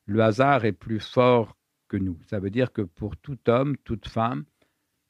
le 0.07 0.23
hasard 0.23 0.65
est 0.65 0.73
plus 0.73 1.01
fort 1.01 1.57
nous. 1.97 2.19
Ça 2.27 2.39
veut 2.39 2.51
dire 2.51 2.73
que 2.73 2.83
pour 2.83 3.17
tout 3.17 3.39
homme, 3.49 3.77
toute 3.79 4.09
femme, 4.09 4.45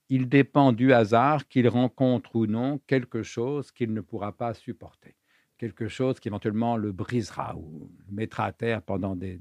il 0.09 0.29
dépend 0.29 0.73
du 0.73 0.93
hasard 0.93 1.47
qu'il 1.49 1.69
rencontre 1.69 2.35
ou 2.37 2.47
non 2.47 2.81
quelque 2.87 3.23
chose 3.23 3.71
qu'il 3.71 3.93
ne 3.93 4.01
pourra 4.01 4.33
pas 4.33 4.55
supporter, 4.55 5.15
quelque 5.57 5.89
chose 5.89 6.19
qui 6.19 6.29
éventuellement 6.29 6.77
le 6.77 6.91
brisera 6.91 7.55
ou 7.57 7.91
le 8.09 8.15
mettra 8.15 8.47
à 8.47 8.53
terre 8.53 8.83
pendant 8.83 9.15
des, 9.15 9.39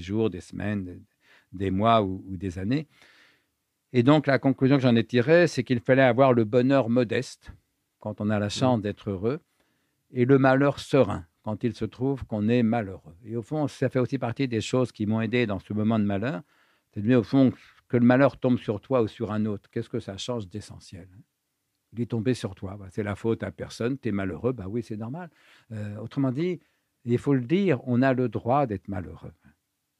jours, 0.00 0.28
des 0.28 0.40
semaines, 0.40 1.00
des, 1.52 1.70
mois 1.70 2.02
ou, 2.02 2.22
ou, 2.28 2.36
des 2.36 2.58
années. 2.58 2.86
Et 3.94 4.02
donc 4.02 4.26
la 4.26 4.38
conclusion 4.38 4.76
que 4.76 4.82
j'en 4.82 4.96
ai 4.96 5.04
tirée, 5.04 5.46
c'est 5.46 5.64
qu'il 5.64 5.80
fallait 5.80 6.02
avoir 6.02 6.32
le 6.34 6.44
bonheur 6.44 6.90
modeste 6.90 7.52
quand 8.00 8.20
on 8.20 8.28
a 8.30 8.38
la 8.38 8.48
chance 8.48 8.78
mmh. 8.78 8.82
d'être 8.82 9.10
heureux 9.10 9.40
et 10.12 10.24
le 10.24 10.38
malheur 10.38 10.78
serein 10.78 11.24
quand 11.42 11.64
il 11.64 11.74
se 11.74 11.84
trouve 11.84 12.24
qu'on 12.24 12.48
est 12.48 12.62
malheureux. 12.62 13.16
Et 13.24 13.36
au 13.36 13.42
fond, 13.42 13.66
ça 13.66 13.88
fait 13.88 13.98
aussi 13.98 14.18
partie 14.18 14.46
des 14.46 14.60
choses 14.60 14.92
qui 14.92 15.06
m'ont 15.06 15.20
aidé 15.20 15.46
dans 15.46 15.58
ce 15.58 15.72
moment 15.72 15.98
de 15.98 16.04
malheur, 16.04 16.42
c'est 16.94 17.02
mieux 17.02 17.16
au 17.16 17.22
fond 17.22 17.52
que 17.88 17.96
le 17.96 18.06
malheur 18.06 18.38
tombe 18.38 18.58
sur 18.58 18.80
toi 18.80 19.02
ou 19.02 19.08
sur 19.08 19.32
un 19.32 19.46
autre. 19.46 19.68
Qu'est-ce 19.70 19.88
que 19.88 20.00
ça 20.00 20.16
change 20.16 20.48
d'essentiel 20.48 21.08
hein? 21.12 21.20
Il 21.92 22.00
est 22.00 22.06
tombé 22.06 22.34
sur 22.34 22.54
toi. 22.54 22.76
Bah, 22.78 22.86
c'est 22.90 23.02
la 23.02 23.14
faute 23.14 23.42
à 23.42 23.50
personne. 23.50 23.98
Tu 23.98 24.08
es 24.08 24.12
malheureux. 24.12 24.52
Bah 24.52 24.64
oui, 24.68 24.82
c'est 24.82 24.96
normal. 24.96 25.28
Euh, 25.72 25.96
autrement 25.98 26.32
dit, 26.32 26.60
il 27.04 27.18
faut 27.18 27.34
le 27.34 27.42
dire, 27.42 27.80
on 27.86 28.02
a 28.02 28.14
le 28.14 28.28
droit 28.28 28.66
d'être 28.66 28.88
malheureux. 28.88 29.32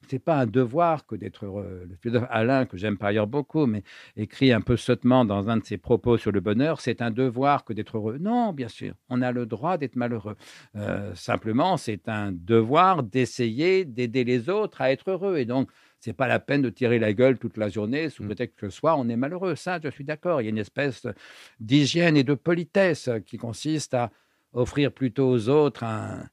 C'est 0.09 0.18
pas 0.18 0.40
un 0.40 0.47
devoir 0.47 1.07
que 1.07 1.14
d'être 1.14 1.45
heureux. 1.45 1.86
Le 1.88 1.95
philosophe 1.97 2.26
Alain, 2.28 2.66
que 2.66 2.76
j'aime 2.76 2.99
par 2.99 3.11
ailleurs 3.11 3.28
beaucoup, 3.28 3.66
mais 3.66 3.84
écrit 4.16 4.53
un 4.53 4.61
peu 4.61 4.76
sottement 4.76 5.24
dans 5.24 5.49
un 5.49 5.59
de 5.59 5.64
ses 5.64 5.78
propos 5.78 6.16
sur 6.16 6.32
le 6.32 6.40
bonheur, 6.40 6.80
c'est 6.80 7.03
un 7.03 7.12
devoir 7.12 7.64
que 7.64 7.72
d'être 7.72 7.99
heureux. 7.99 8.18
Non, 8.18 8.53
bien 8.53 8.66
sûr, 8.66 8.95
on 9.09 9.22
a 9.22 9.30
le 9.30 9.47
droit 9.47 9.78
d'être 9.78 9.95
malheureux. 9.95 10.36
Euh, 10.74 11.14
simplement, 11.14 11.76
c'est 11.76 12.09
un 12.09 12.32
devoir 12.32 13.05
d'essayer 13.05 13.84
d'aider 13.84 14.24
les 14.24 14.49
autres 14.49 14.80
à 14.80 14.90
être 14.90 15.09
heureux. 15.09 15.36
Et 15.38 15.45
donc, 15.45 15.70
c'est 16.03 16.12
pas 16.12 16.26
la 16.26 16.40
peine 16.40 16.62
de 16.62 16.68
tirer 16.68 16.98
la 16.98 17.12
gueule 17.12 17.38
toute 17.38 17.57
la 17.57 17.68
journée 17.68 18.11
sous 18.11 18.24
peut-être 18.24 18.57
que 18.57 18.68
ce 18.68 18.76
soir 18.76 18.98
on 18.98 19.09
est 19.09 19.16
malheureux. 19.16 19.55
Ça, 19.55 19.78
je 19.82 19.88
suis 19.88 20.03
d'accord. 20.03 20.40
Il 20.40 20.44
y 20.44 20.46
a 20.48 20.50
une 20.50 20.59
espèce 20.59 21.07
d'hygiène 21.61 22.16
et 22.16 22.24
de 22.24 22.34
politesse 22.34 23.09
qui 23.24 23.38
consiste 23.38 23.94
à 23.94 24.11
offrir 24.53 24.90
plutôt 24.90 25.30
aux 25.30 25.48
autres 25.48 25.84
un, 25.84 26.28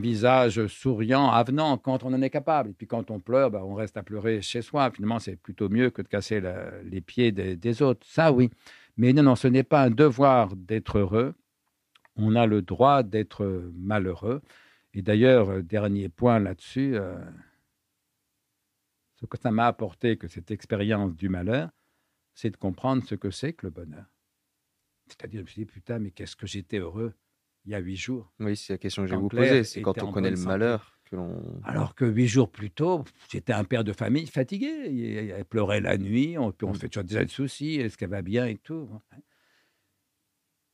visage 0.00 0.66
souriant, 0.66 1.30
avenant 1.30 1.78
quand 1.78 2.02
on 2.02 2.12
en 2.12 2.20
est 2.20 2.28
capable. 2.28 2.70
Et 2.70 2.72
puis 2.72 2.88
quand 2.88 3.10
on 3.12 3.20
pleure, 3.20 3.52
bah, 3.52 3.62
on 3.64 3.74
reste 3.74 3.96
à 3.96 4.02
pleurer 4.02 4.42
chez 4.42 4.62
soi. 4.62 4.90
Finalement, 4.90 5.20
c'est 5.20 5.36
plutôt 5.36 5.68
mieux 5.68 5.90
que 5.90 6.02
de 6.02 6.08
casser 6.08 6.42
les 6.84 7.00
pieds 7.00 7.30
des, 7.30 7.56
des, 7.56 7.82
autres. 7.82 8.04
Ça, 8.04 8.32
oui. 8.32 8.50
Mais 8.96 9.12
non, 9.12 9.22
non, 9.22 9.36
ce 9.36 9.46
n'est 9.46 9.62
pas 9.62 9.84
un 9.84 9.90
devoir 9.90 10.56
d'être 10.56 10.98
heureux. 10.98 11.34
On 12.16 12.34
a 12.34 12.46
le 12.46 12.62
droit 12.62 13.04
d'être 13.04 13.70
malheureux. 13.76 14.42
Et 14.92 15.02
d'ailleurs, 15.02 15.62
dernier 15.62 16.08
point 16.08 16.40
là-dessus, 16.40 16.96
euh, 16.96 17.14
ce 19.20 19.26
que 19.26 19.38
ça 19.38 19.50
m'a 19.50 19.66
apporté, 19.66 20.16
que 20.16 20.28
cette 20.28 20.50
expérience 20.50 21.14
du 21.14 21.28
malheur, 21.28 21.70
c'est 22.34 22.50
de 22.50 22.56
comprendre 22.56 23.04
ce 23.04 23.14
que 23.14 23.30
c'est 23.30 23.52
que 23.52 23.66
le 23.66 23.70
bonheur. 23.70 24.06
C'est-à-dire, 25.06 25.40
je 25.40 25.42
me 25.42 25.48
suis 25.48 25.64
dit, 25.64 25.66
putain, 25.66 25.98
mais 25.98 26.10
qu'est-ce 26.10 26.36
que 26.36 26.46
j'étais 26.46 26.78
heureux 26.78 27.14
il 27.64 27.72
y 27.72 27.74
a 27.74 27.78
huit 27.80 27.96
jours. 27.96 28.32
Oui, 28.40 28.56
c'est 28.56 28.72
la 28.72 28.78
question 28.78 29.02
que 29.02 29.08
je 29.08 29.14
vais 29.14 29.20
vous 29.20 29.28
poser. 29.28 29.62
C'est 29.62 29.82
quand 29.82 30.02
on 30.02 30.10
connaît 30.10 30.30
le 30.30 30.38
malheur 30.38 30.98
que 31.04 31.16
l'on. 31.16 31.60
Alors 31.64 31.94
que 31.94 32.06
huit 32.06 32.26
jours 32.26 32.50
plus 32.50 32.70
tôt, 32.70 33.04
j'étais 33.30 33.52
un 33.52 33.64
père 33.64 33.84
de 33.84 33.92
famille 33.92 34.26
fatigué. 34.26 34.88
Il 34.90 35.44
pleurait 35.44 35.82
la 35.82 35.98
nuit, 35.98 36.38
on, 36.38 36.54
on 36.62 36.70
mm. 36.70 36.74
fait 36.74 37.02
déjà 37.02 37.24
des 37.24 37.30
soucis, 37.30 37.74
est-ce 37.74 37.98
qu'elle 37.98 38.08
va 38.08 38.22
bien 38.22 38.46
et 38.46 38.56
tout. 38.56 38.88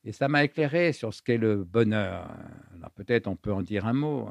Et 0.05 0.13
ça 0.13 0.29
m'a 0.29 0.45
éclairé 0.45 0.93
sur 0.93 1.13
ce 1.13 1.21
qu'est 1.21 1.37
le 1.37 1.65
bonheur. 1.65 2.31
Alors 2.75 2.91
peut-être 2.91 3.27
on 3.27 3.35
peut 3.35 3.51
en 3.51 3.61
dire 3.61 3.85
un 3.85 3.93
mot. 3.93 4.29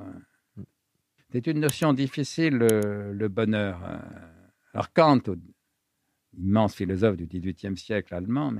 Hein. 1.34 1.40
C'est 1.44 1.50
une 1.50 1.60
notion 1.60 1.92
difficile, 1.92 2.56
le, 2.56 3.28
bonheur. 3.28 3.80
Euh. 3.84 3.98
Alors 4.72 4.92
Kant, 4.92 5.20
immense 6.36 6.74
philosophe 6.74 7.16
du 7.16 7.26
XVIIIe 7.26 7.76
siècle 7.76 8.14
allemand, 8.14 8.54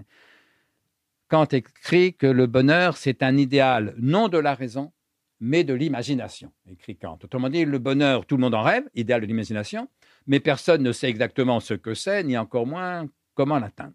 Kant 1.29 1.47
écrit 1.47 2.15
que 2.15 2.27
le 2.27 2.47
bonheur, 2.47 2.97
c'est 2.97 3.23
un 3.23 3.37
idéal 3.37 3.95
non 3.99 4.29
de 4.29 4.39
la 4.39 4.55
raison, 4.55 4.93
mais 5.41 5.65
de 5.65 5.75
l'imagination, 5.75 6.53
écrit 6.71 6.97
Kant. 6.97 7.19
Autrement 7.23 7.49
dit, 7.49 7.65
le 7.65 7.79
bonheur, 7.79 8.27
tout 8.27 8.37
le 8.37 8.43
monde 8.43 8.55
en 8.55 8.63
rêve, 8.63 8.85
idéal 8.95 9.21
de 9.21 9.27
l'imagination, 9.27 9.89
mais 10.27 10.41
personne 10.41 10.83
ne 10.83 10.93
sait 10.93 11.09
exactement 11.09 11.61
ce 11.61 11.75
que 11.75 11.95
c'est, 11.95 12.23
ni 12.25 12.37
encore 12.37 12.67
moins 12.67 13.09
comment 13.35 13.59
l'atteindre. 13.59 13.95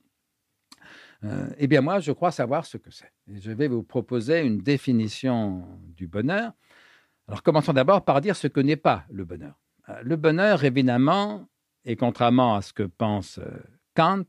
Euh, 1.23 1.49
eh 1.57 1.67
bien, 1.67 1.81
moi, 1.81 1.99
je 1.99 2.11
crois 2.11 2.31
savoir 2.31 2.65
ce 2.65 2.77
que 2.77 2.91
c'est. 2.91 3.11
Je 3.27 3.51
vais 3.51 3.67
vous 3.67 3.83
proposer 3.83 4.41
une 4.41 4.59
définition 4.59 5.65
du 5.95 6.07
bonheur 6.07 6.53
alors 7.29 7.43
commençons 7.43 7.73
d'abord 7.73 8.03
par 8.03 8.21
dire 8.21 8.35
ce 8.35 8.47
que 8.47 8.59
n'est 8.59 8.75
pas 8.75 9.05
le 9.11 9.23
bonheur. 9.23 9.53
Euh, 9.89 10.01
le 10.01 10.15
bonheur, 10.15 10.63
évidemment, 10.63 11.47
et 11.85 11.95
contrairement 11.95 12.55
à 12.55 12.63
ce 12.63 12.73
que 12.73 12.81
pense 12.81 13.37
euh, 13.37 13.43
Kant, 13.95 14.25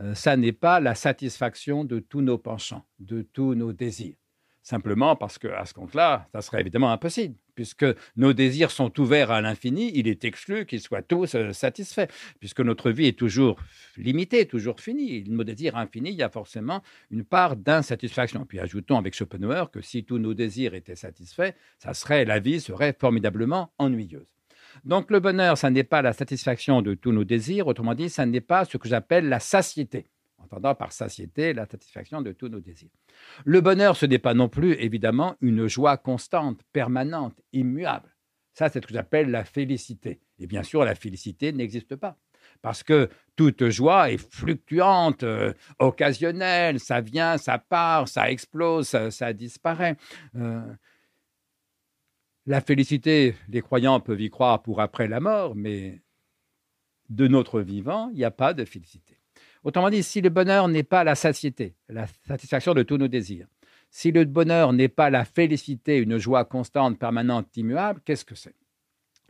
euh, 0.00 0.14
ça 0.14 0.36
n'est 0.36 0.52
pas 0.52 0.78
la 0.78 0.94
satisfaction 0.94 1.84
de 1.84 2.00
tous 2.00 2.20
nos 2.20 2.36
penchants, 2.36 2.84
de 2.98 3.22
tous 3.22 3.54
nos 3.54 3.72
désirs. 3.72 4.16
Simplement 4.64 5.14
parce 5.14 5.38
qu'à 5.38 5.64
ce 5.64 5.74
compte-là, 5.74 6.26
ça 6.32 6.42
serait 6.42 6.60
évidemment 6.60 6.90
impossible 6.90 7.36
puisque 7.54 7.86
nos 8.16 8.32
désirs 8.32 8.70
sont 8.70 8.98
ouverts 9.00 9.30
à 9.30 9.40
l'infini, 9.40 9.92
il 9.94 10.08
est 10.08 10.24
exclu 10.24 10.66
qu'ils 10.66 10.80
soient 10.80 11.02
tous 11.02 11.34
euh, 11.34 11.52
satisfaits, 11.52 12.08
puisque 12.40 12.60
notre 12.60 12.90
vie 12.90 13.06
est 13.06 13.18
toujours 13.18 13.60
limitée, 13.96 14.46
toujours 14.46 14.80
finie. 14.80 15.24
Nos 15.28 15.44
désirs 15.44 15.76
infinis, 15.76 16.10
il 16.10 16.16
y 16.16 16.22
a 16.22 16.28
forcément 16.28 16.82
une 17.10 17.24
part 17.24 17.56
d'insatisfaction. 17.56 18.44
Puis 18.44 18.58
ajoutons 18.58 18.98
avec 18.98 19.14
Schopenhauer 19.14 19.70
que 19.70 19.80
si 19.80 20.04
tous 20.04 20.18
nos 20.18 20.34
désirs 20.34 20.74
étaient 20.74 20.96
satisfaits, 20.96 21.52
ça 21.78 21.94
serait, 21.94 22.24
la 22.24 22.40
vie 22.40 22.60
serait 22.60 22.96
formidablement 22.98 23.72
ennuyeuse. 23.78 24.26
Donc 24.84 25.10
le 25.12 25.20
bonheur, 25.20 25.56
ça 25.56 25.70
n'est 25.70 25.84
pas 25.84 26.02
la 26.02 26.12
satisfaction 26.12 26.82
de 26.82 26.94
tous 26.94 27.12
nos 27.12 27.22
désirs, 27.22 27.68
autrement 27.68 27.94
dit, 27.94 28.10
ça 28.10 28.26
n'est 28.26 28.40
pas 28.40 28.64
ce 28.64 28.76
que 28.76 28.88
j'appelle 28.88 29.28
la 29.28 29.38
satiété, 29.38 30.08
entendant 30.44 30.74
par 30.74 30.92
satiété 30.92 31.52
la 31.52 31.66
satisfaction 31.66 32.22
de 32.22 32.32
tous 32.32 32.48
nos 32.48 32.60
désirs. 32.60 32.90
Le 33.44 33.60
bonheur, 33.60 33.96
ce 33.96 34.06
n'est 34.06 34.18
pas 34.18 34.34
non 34.34 34.48
plus, 34.48 34.74
évidemment, 34.74 35.36
une 35.40 35.66
joie 35.66 35.96
constante, 35.96 36.60
permanente, 36.72 37.40
immuable. 37.52 38.14
Ça, 38.52 38.68
c'est 38.68 38.80
ce 38.80 38.86
que 38.86 38.94
j'appelle 38.94 39.30
la 39.30 39.44
félicité. 39.44 40.20
Et 40.38 40.46
bien 40.46 40.62
sûr, 40.62 40.84
la 40.84 40.94
félicité 40.94 41.52
n'existe 41.52 41.96
pas. 41.96 42.16
Parce 42.62 42.82
que 42.82 43.08
toute 43.36 43.68
joie 43.68 44.10
est 44.10 44.18
fluctuante, 44.18 45.22
euh, 45.22 45.52
occasionnelle, 45.78 46.78
ça 46.78 47.00
vient, 47.00 47.36
ça 47.36 47.58
part, 47.58 48.06
ça 48.06 48.30
explose, 48.30 48.88
ça, 49.10 49.32
disparaît. 49.32 49.96
Euh, 50.36 50.62
la 52.46 52.60
félicité, 52.60 53.34
les 53.48 53.62
croyants 53.62 54.00
peuvent 54.00 54.20
y 54.20 54.30
croire 54.30 54.62
pour 54.62 54.80
après 54.80 55.08
la 55.08 55.20
mort, 55.20 55.54
mais 55.56 56.02
de 57.08 57.26
notre 57.28 57.60
vivant, 57.60 58.10
il 58.10 58.16
n'y 58.16 58.24
a 58.24 58.30
pas 58.30 58.54
de 58.54 58.64
félicité. 58.64 59.18
Autrement 59.64 59.88
dit, 59.88 60.02
si 60.02 60.20
le 60.20 60.28
bonheur 60.28 60.68
n'est 60.68 60.82
pas 60.82 61.04
la 61.04 61.14
satiété, 61.14 61.74
la 61.88 62.06
satisfaction 62.28 62.74
de 62.74 62.82
tous 62.82 62.98
nos 62.98 63.08
désirs, 63.08 63.48
si 63.90 64.12
le 64.12 64.24
bonheur 64.24 64.72
n'est 64.74 64.88
pas 64.88 65.08
la 65.08 65.24
félicité, 65.24 65.96
une 65.96 66.18
joie 66.18 66.44
constante, 66.44 66.98
permanente, 66.98 67.56
immuable, 67.56 68.00
qu'est-ce 68.04 68.26
que 68.26 68.34
c'est? 68.34 68.54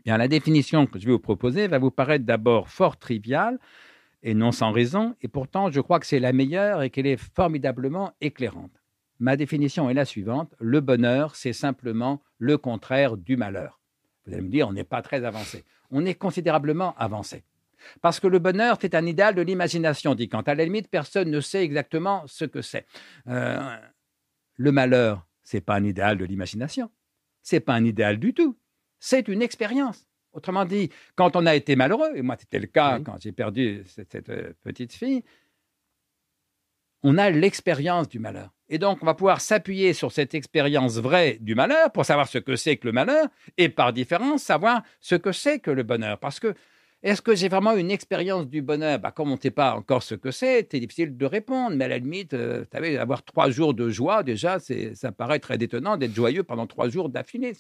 Bien, 0.05 0.19
la 0.19 0.27
définition 0.27 0.87
que 0.87 0.99
je 0.99 1.07
vais 1.07 1.13
vous 1.13 1.19
proposer 1.19 1.69
va 1.69 1.79
vous 1.79 1.93
paraître 1.93 2.25
d'abord 2.25 2.69
fort 2.69 2.99
triviale 2.99 3.59
et 4.23 4.35
non 4.35 4.53
sans 4.53 4.73
raison, 4.73 5.15
et 5.23 5.29
pourtant 5.29 5.71
je 5.71 5.81
crois 5.81 6.01
que 6.01 6.07
c'est 6.07 6.19
la 6.19 6.33
meilleure 6.33 6.83
et 6.83 6.91
qu'elle 6.91 7.07
est 7.07 7.17
formidablement 7.17 8.13
éclairante. 8.21 8.83
Ma 9.21 9.37
définition 9.37 9.89
est 9.89 9.95
la 9.95 10.05
suivante. 10.05 10.55
Le 10.59 10.81
bonheur, 10.81 11.37
c'est 11.37 11.53
simplement 11.53 12.21
le 12.39 12.59
contraire 12.59 13.17
du 13.17 13.37
malheur. 13.37 13.81
Vous 14.27 14.33
allez 14.33 14.43
me 14.43 14.51
dire, 14.51 14.69
on 14.69 14.73
n'est 14.73 14.85
pas 14.85 15.03
très 15.03 15.25
avancé. 15.25 15.65
On 15.91 16.05
est 16.05 16.15
considérablement 16.15 16.95
avancé. 16.99 17.45
Parce 18.01 18.21
que 18.21 18.27
le 18.27 18.39
bonheur, 18.39 18.79
c'est 18.81 18.95
un 18.95 19.07
idéal 19.07 19.35
de 19.35 19.43
l'imagination, 19.43 20.15
dit 20.15 20.29
Kant. 20.29 20.43
À 20.43 20.55
la 20.55 20.65
limite, 20.65 20.89
personne 20.89 21.31
ne 21.31 21.41
sait 21.41 21.63
exactement 21.63 22.25
ce 22.27 22.45
que 22.45 22.63
c'est. 22.63 22.87
Euh, 23.29 23.77
le 24.57 24.73
malheur, 24.73 25.27
c'est 25.43 25.61
pas 25.61 25.75
un 25.75 25.85
idéal 25.85 26.19
de 26.19 26.25
l'imagination. 26.25 26.91
C'est 27.43 27.61
pas 27.61 27.75
un 27.75 27.85
idéal 27.85 28.19
du 28.19 28.35
tout. 28.35 28.57
C'est 28.99 29.29
une 29.29 29.43
expérience. 29.43 30.07
Autrement 30.33 30.65
dit, 30.65 30.91
quand 31.15 31.37
on 31.37 31.47
a 31.47 31.55
été 31.55 31.77
malheureux, 31.77 32.11
et 32.17 32.23
moi 32.23 32.37
c'était 32.39 32.59
le 32.59 32.67
cas 32.67 32.99
quand 33.01 33.17
j'ai 33.21 33.33
perdu 33.33 33.85
cette, 33.87 34.29
euh, 34.29 34.53
petite 34.63 34.93
fille, 34.93 35.23
on 37.05 37.19
a 37.19 37.31
l'expérience 37.31 38.09
du 38.09 38.19
malheur. 38.19 38.51
Et 38.69 38.79
donc, 38.79 38.99
on 39.03 39.07
va 39.07 39.15
pouvoir 39.15 39.43
s'appuyer 39.43 39.93
sur 39.93 40.11
cette 40.11 40.35
expérience 40.35 40.97
vraie 40.97 41.37
du 41.41 41.55
malheur 41.55 41.93
pour 41.93 42.07
savoir 42.07 42.27
ce 42.27 42.39
que 42.39 42.57
c'est 42.57 42.79
que 42.79 42.87
le 42.87 42.93
malheur 42.93 43.29
et 43.59 43.69
par 43.69 43.93
différence 43.93 44.43
savoir 44.43 44.83
ce 45.01 45.15
que 45.15 45.31
c'est 45.31 45.59
que 45.59 45.71
le 45.71 45.83
bonheur. 45.83 46.19
Parce 46.19 46.41
que 46.41 46.55
est-ce 47.05 47.21
que 47.21 47.35
j'ai 47.35 47.51
vraiment 47.51 47.77
une 47.77 47.91
expérience 47.91 48.49
du 48.49 48.63
bonheur? 48.63 48.99
Bah, 48.99 49.11
Comme 49.11 49.31
on 49.31 49.37
ne 49.37 49.41
sait 49.41 49.51
pas 49.51 49.75
encore 49.75 50.03
ce 50.03 50.15
que 50.15 50.31
c'est, 50.31 50.67
c'est 50.71 50.81
difficile 50.81 51.19
de 51.19 51.27
répondre. 51.27 51.77
Mais 51.77 51.85
à 51.85 51.89
la 51.89 51.99
limite, 51.99 52.33
euh, 52.33 52.65
avoir 52.99 53.23
trois 53.23 53.51
jours 53.51 53.75
de 53.75 53.91
joie, 53.91 54.23
déjà, 54.23 54.59
ça 54.59 55.13
paraît 55.13 55.39
très 55.39 55.59
détonnant 55.59 55.99
d'être 55.99 56.15
joyeux 56.15 56.45
pendant 56.45 56.67
trois 56.67 56.89
jours 56.89 57.11
d'affilée. 57.11 57.53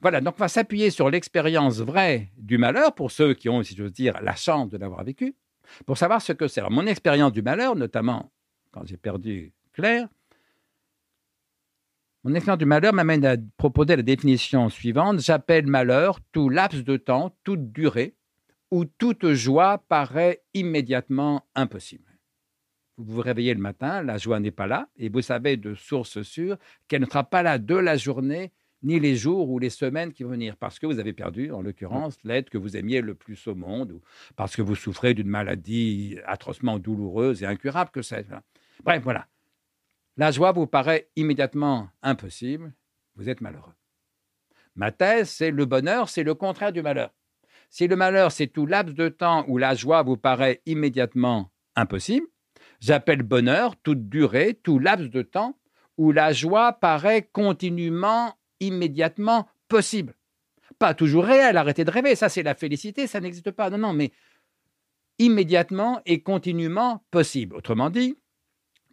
Voilà, 0.00 0.20
donc 0.20 0.34
on 0.36 0.40
va 0.40 0.48
s'appuyer 0.48 0.90
sur 0.90 1.08
l'expérience 1.08 1.78
vraie 1.78 2.30
du 2.36 2.58
malheur 2.58 2.96
pour 2.96 3.12
ceux 3.12 3.32
qui 3.34 3.48
ont, 3.48 3.62
si 3.62 3.76
j'ose 3.76 3.92
dire, 3.92 4.20
la 4.20 4.34
chance 4.34 4.68
de 4.70 4.76
l'avoir 4.76 5.04
vécu, 5.04 5.36
pour 5.86 5.96
savoir 5.96 6.20
ce 6.20 6.32
que 6.32 6.48
c'est. 6.48 6.68
Mon 6.68 6.88
expérience 6.88 7.32
du 7.32 7.42
malheur, 7.42 7.76
notamment 7.76 8.32
quand 8.72 8.84
j'ai 8.84 8.96
perdu 8.96 9.52
Claire, 9.72 10.08
mon 12.24 12.34
expérience 12.34 12.58
du 12.58 12.66
malheur 12.66 12.92
m'amène 12.92 13.24
à 13.24 13.36
proposer 13.56 13.94
la 13.94 14.02
définition 14.02 14.68
suivante. 14.68 15.20
J'appelle 15.20 15.68
malheur 15.68 16.18
tout 16.32 16.48
laps 16.48 16.82
de 16.82 16.96
temps, 16.96 17.36
toute 17.44 17.70
durée, 17.70 18.16
où 18.72 18.86
toute 18.86 19.34
joie 19.34 19.84
paraît 19.86 20.42
immédiatement 20.54 21.46
impossible. 21.54 22.10
Vous 22.96 23.16
vous 23.16 23.20
réveillez 23.20 23.52
le 23.52 23.60
matin, 23.60 24.02
la 24.02 24.16
joie 24.16 24.40
n'est 24.40 24.50
pas 24.50 24.66
là, 24.66 24.88
et 24.96 25.10
vous 25.10 25.20
savez 25.20 25.58
de 25.58 25.74
source 25.74 26.22
sûre 26.22 26.56
qu'elle 26.88 27.02
ne 27.02 27.06
sera 27.06 27.22
pas 27.22 27.42
là 27.42 27.58
de 27.58 27.74
la 27.74 27.98
journée 27.98 28.50
ni 28.82 28.98
les 28.98 29.14
jours 29.14 29.50
ou 29.50 29.58
les 29.58 29.68
semaines 29.68 30.10
qui 30.10 30.22
vont 30.22 30.30
venir, 30.30 30.56
parce 30.56 30.78
que 30.78 30.86
vous 30.86 30.98
avez 30.98 31.12
perdu, 31.12 31.52
en 31.52 31.60
l'occurrence, 31.60 32.16
l'être 32.24 32.48
que 32.48 32.56
vous 32.56 32.74
aimiez 32.74 33.02
le 33.02 33.14
plus 33.14 33.46
au 33.46 33.54
monde, 33.54 33.92
ou 33.92 34.00
parce 34.36 34.56
que 34.56 34.62
vous 34.62 34.74
souffrez 34.74 35.12
d'une 35.12 35.28
maladie 35.28 36.16
atrocement 36.24 36.78
douloureuse 36.78 37.42
et 37.42 37.46
incurable 37.46 37.90
que 37.90 38.00
c'est. 38.00 38.26
Bref, 38.82 39.02
voilà. 39.02 39.28
La 40.16 40.30
joie 40.30 40.52
vous 40.52 40.66
paraît 40.66 41.10
immédiatement 41.14 41.90
impossible, 42.02 42.72
vous 43.16 43.28
êtes 43.28 43.42
malheureux. 43.42 43.74
Ma 44.76 44.92
thèse, 44.92 45.28
c'est 45.28 45.50
le 45.50 45.66
bonheur, 45.66 46.08
c'est 46.08 46.24
le 46.24 46.34
contraire 46.34 46.72
du 46.72 46.80
malheur. 46.80 47.12
Si 47.72 47.88
le 47.88 47.96
malheur, 47.96 48.32
c'est 48.32 48.48
tout 48.48 48.66
laps 48.66 48.94
de 48.94 49.08
temps 49.08 49.46
où 49.48 49.56
la 49.56 49.74
joie 49.74 50.02
vous 50.02 50.18
paraît 50.18 50.60
immédiatement 50.66 51.50
impossible, 51.74 52.26
j'appelle 52.80 53.22
bonheur 53.22 53.76
toute 53.82 54.10
durée, 54.10 54.60
tout 54.62 54.78
laps 54.78 55.08
de 55.08 55.22
temps 55.22 55.58
où 55.96 56.12
la 56.12 56.34
joie 56.34 56.74
paraît 56.74 57.30
continuellement 57.32 58.36
immédiatement 58.60 59.48
possible. 59.68 60.14
Pas 60.78 60.92
toujours 60.92 61.24
réel, 61.24 61.56
arrêtez 61.56 61.86
de 61.86 61.90
rêver, 61.90 62.14
ça 62.14 62.28
c'est 62.28 62.42
la 62.42 62.54
félicité, 62.54 63.06
ça 63.06 63.20
n'existe 63.20 63.52
pas. 63.52 63.70
Non, 63.70 63.78
non, 63.78 63.94
mais 63.94 64.12
immédiatement 65.18 66.02
et 66.04 66.22
continuellement 66.22 67.02
possible. 67.10 67.56
Autrement 67.56 67.88
dit, 67.88 68.18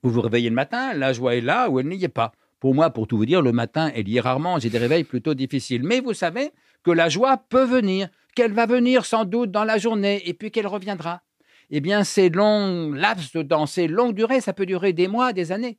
vous 0.03 0.09
vous 0.09 0.21
réveillez 0.21 0.49
le 0.49 0.55
matin, 0.55 0.93
la 0.93 1.11
joie 1.11 1.35
est 1.35 1.41
là 1.41 1.69
ou 1.69 1.81
elle 1.81 1.89
n'y 1.89 2.01
est 2.01 2.07
pas. 2.07 2.31
Pour 2.61 2.73
moi, 2.73 2.91
pour 2.91 3.07
tout 3.07 3.17
vous 3.17 3.25
dire, 3.25 3.41
le 3.41 3.51
matin, 3.51 3.91
elle 3.93 4.07
y 4.07 4.15
est 4.15 4.21
rarement, 4.21 4.57
j'ai 4.57 4.69
des 4.69 4.77
réveils 4.77 5.03
plutôt 5.03 5.33
difficiles. 5.33 5.83
Mais 5.83 5.99
vous 5.99 6.13
savez 6.13 6.51
que 6.83 6.91
la 6.91 7.09
joie 7.09 7.35
peut 7.35 7.65
venir, 7.65 8.07
qu'elle 8.35 8.53
va 8.53 8.65
venir 8.65 9.05
sans 9.05 9.25
doute 9.25 9.51
dans 9.51 9.63
la 9.63 9.77
journée 9.77 10.27
et 10.27 10.33
puis 10.33 10.51
qu'elle 10.51 10.67
reviendra. 10.67 11.21
Eh 11.69 11.81
bien, 11.81 12.03
ces 12.03 12.29
longs 12.29 12.91
laps 12.91 13.31
temps, 13.47 13.65
ces 13.65 13.87
longues 13.87 14.15
durées, 14.15 14.41
ça 14.41 14.53
peut 14.53 14.65
durer 14.65 14.93
des 14.93 15.07
mois, 15.07 15.33
des 15.33 15.51
années 15.51 15.77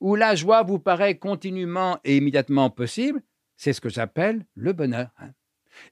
où 0.00 0.14
la 0.14 0.34
joie 0.34 0.62
vous 0.62 0.78
paraît 0.78 1.18
continuellement 1.18 1.98
et 2.04 2.16
immédiatement 2.16 2.70
possible, 2.70 3.22
c'est 3.56 3.72
ce 3.72 3.80
que 3.80 3.88
j'appelle 3.88 4.44
le 4.54 4.72
bonheur. 4.72 5.08
Hein. 5.18 5.30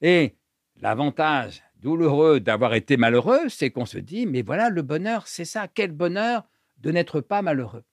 Et 0.00 0.36
l'avantage 0.80 1.62
douloureux 1.76 2.40
d'avoir 2.40 2.74
été 2.74 2.96
malheureux, 2.96 3.48
c'est 3.48 3.70
qu'on 3.70 3.86
se 3.86 3.98
dit, 3.98 4.26
mais 4.26 4.42
voilà, 4.42 4.70
le 4.70 4.82
bonheur, 4.82 5.26
c'est 5.26 5.44
ça, 5.44 5.68
quel 5.68 5.92
bonheur 5.92 6.44
de 6.78 6.90
n'être 6.90 7.20
pas 7.20 7.42
malheureux. 7.42 7.84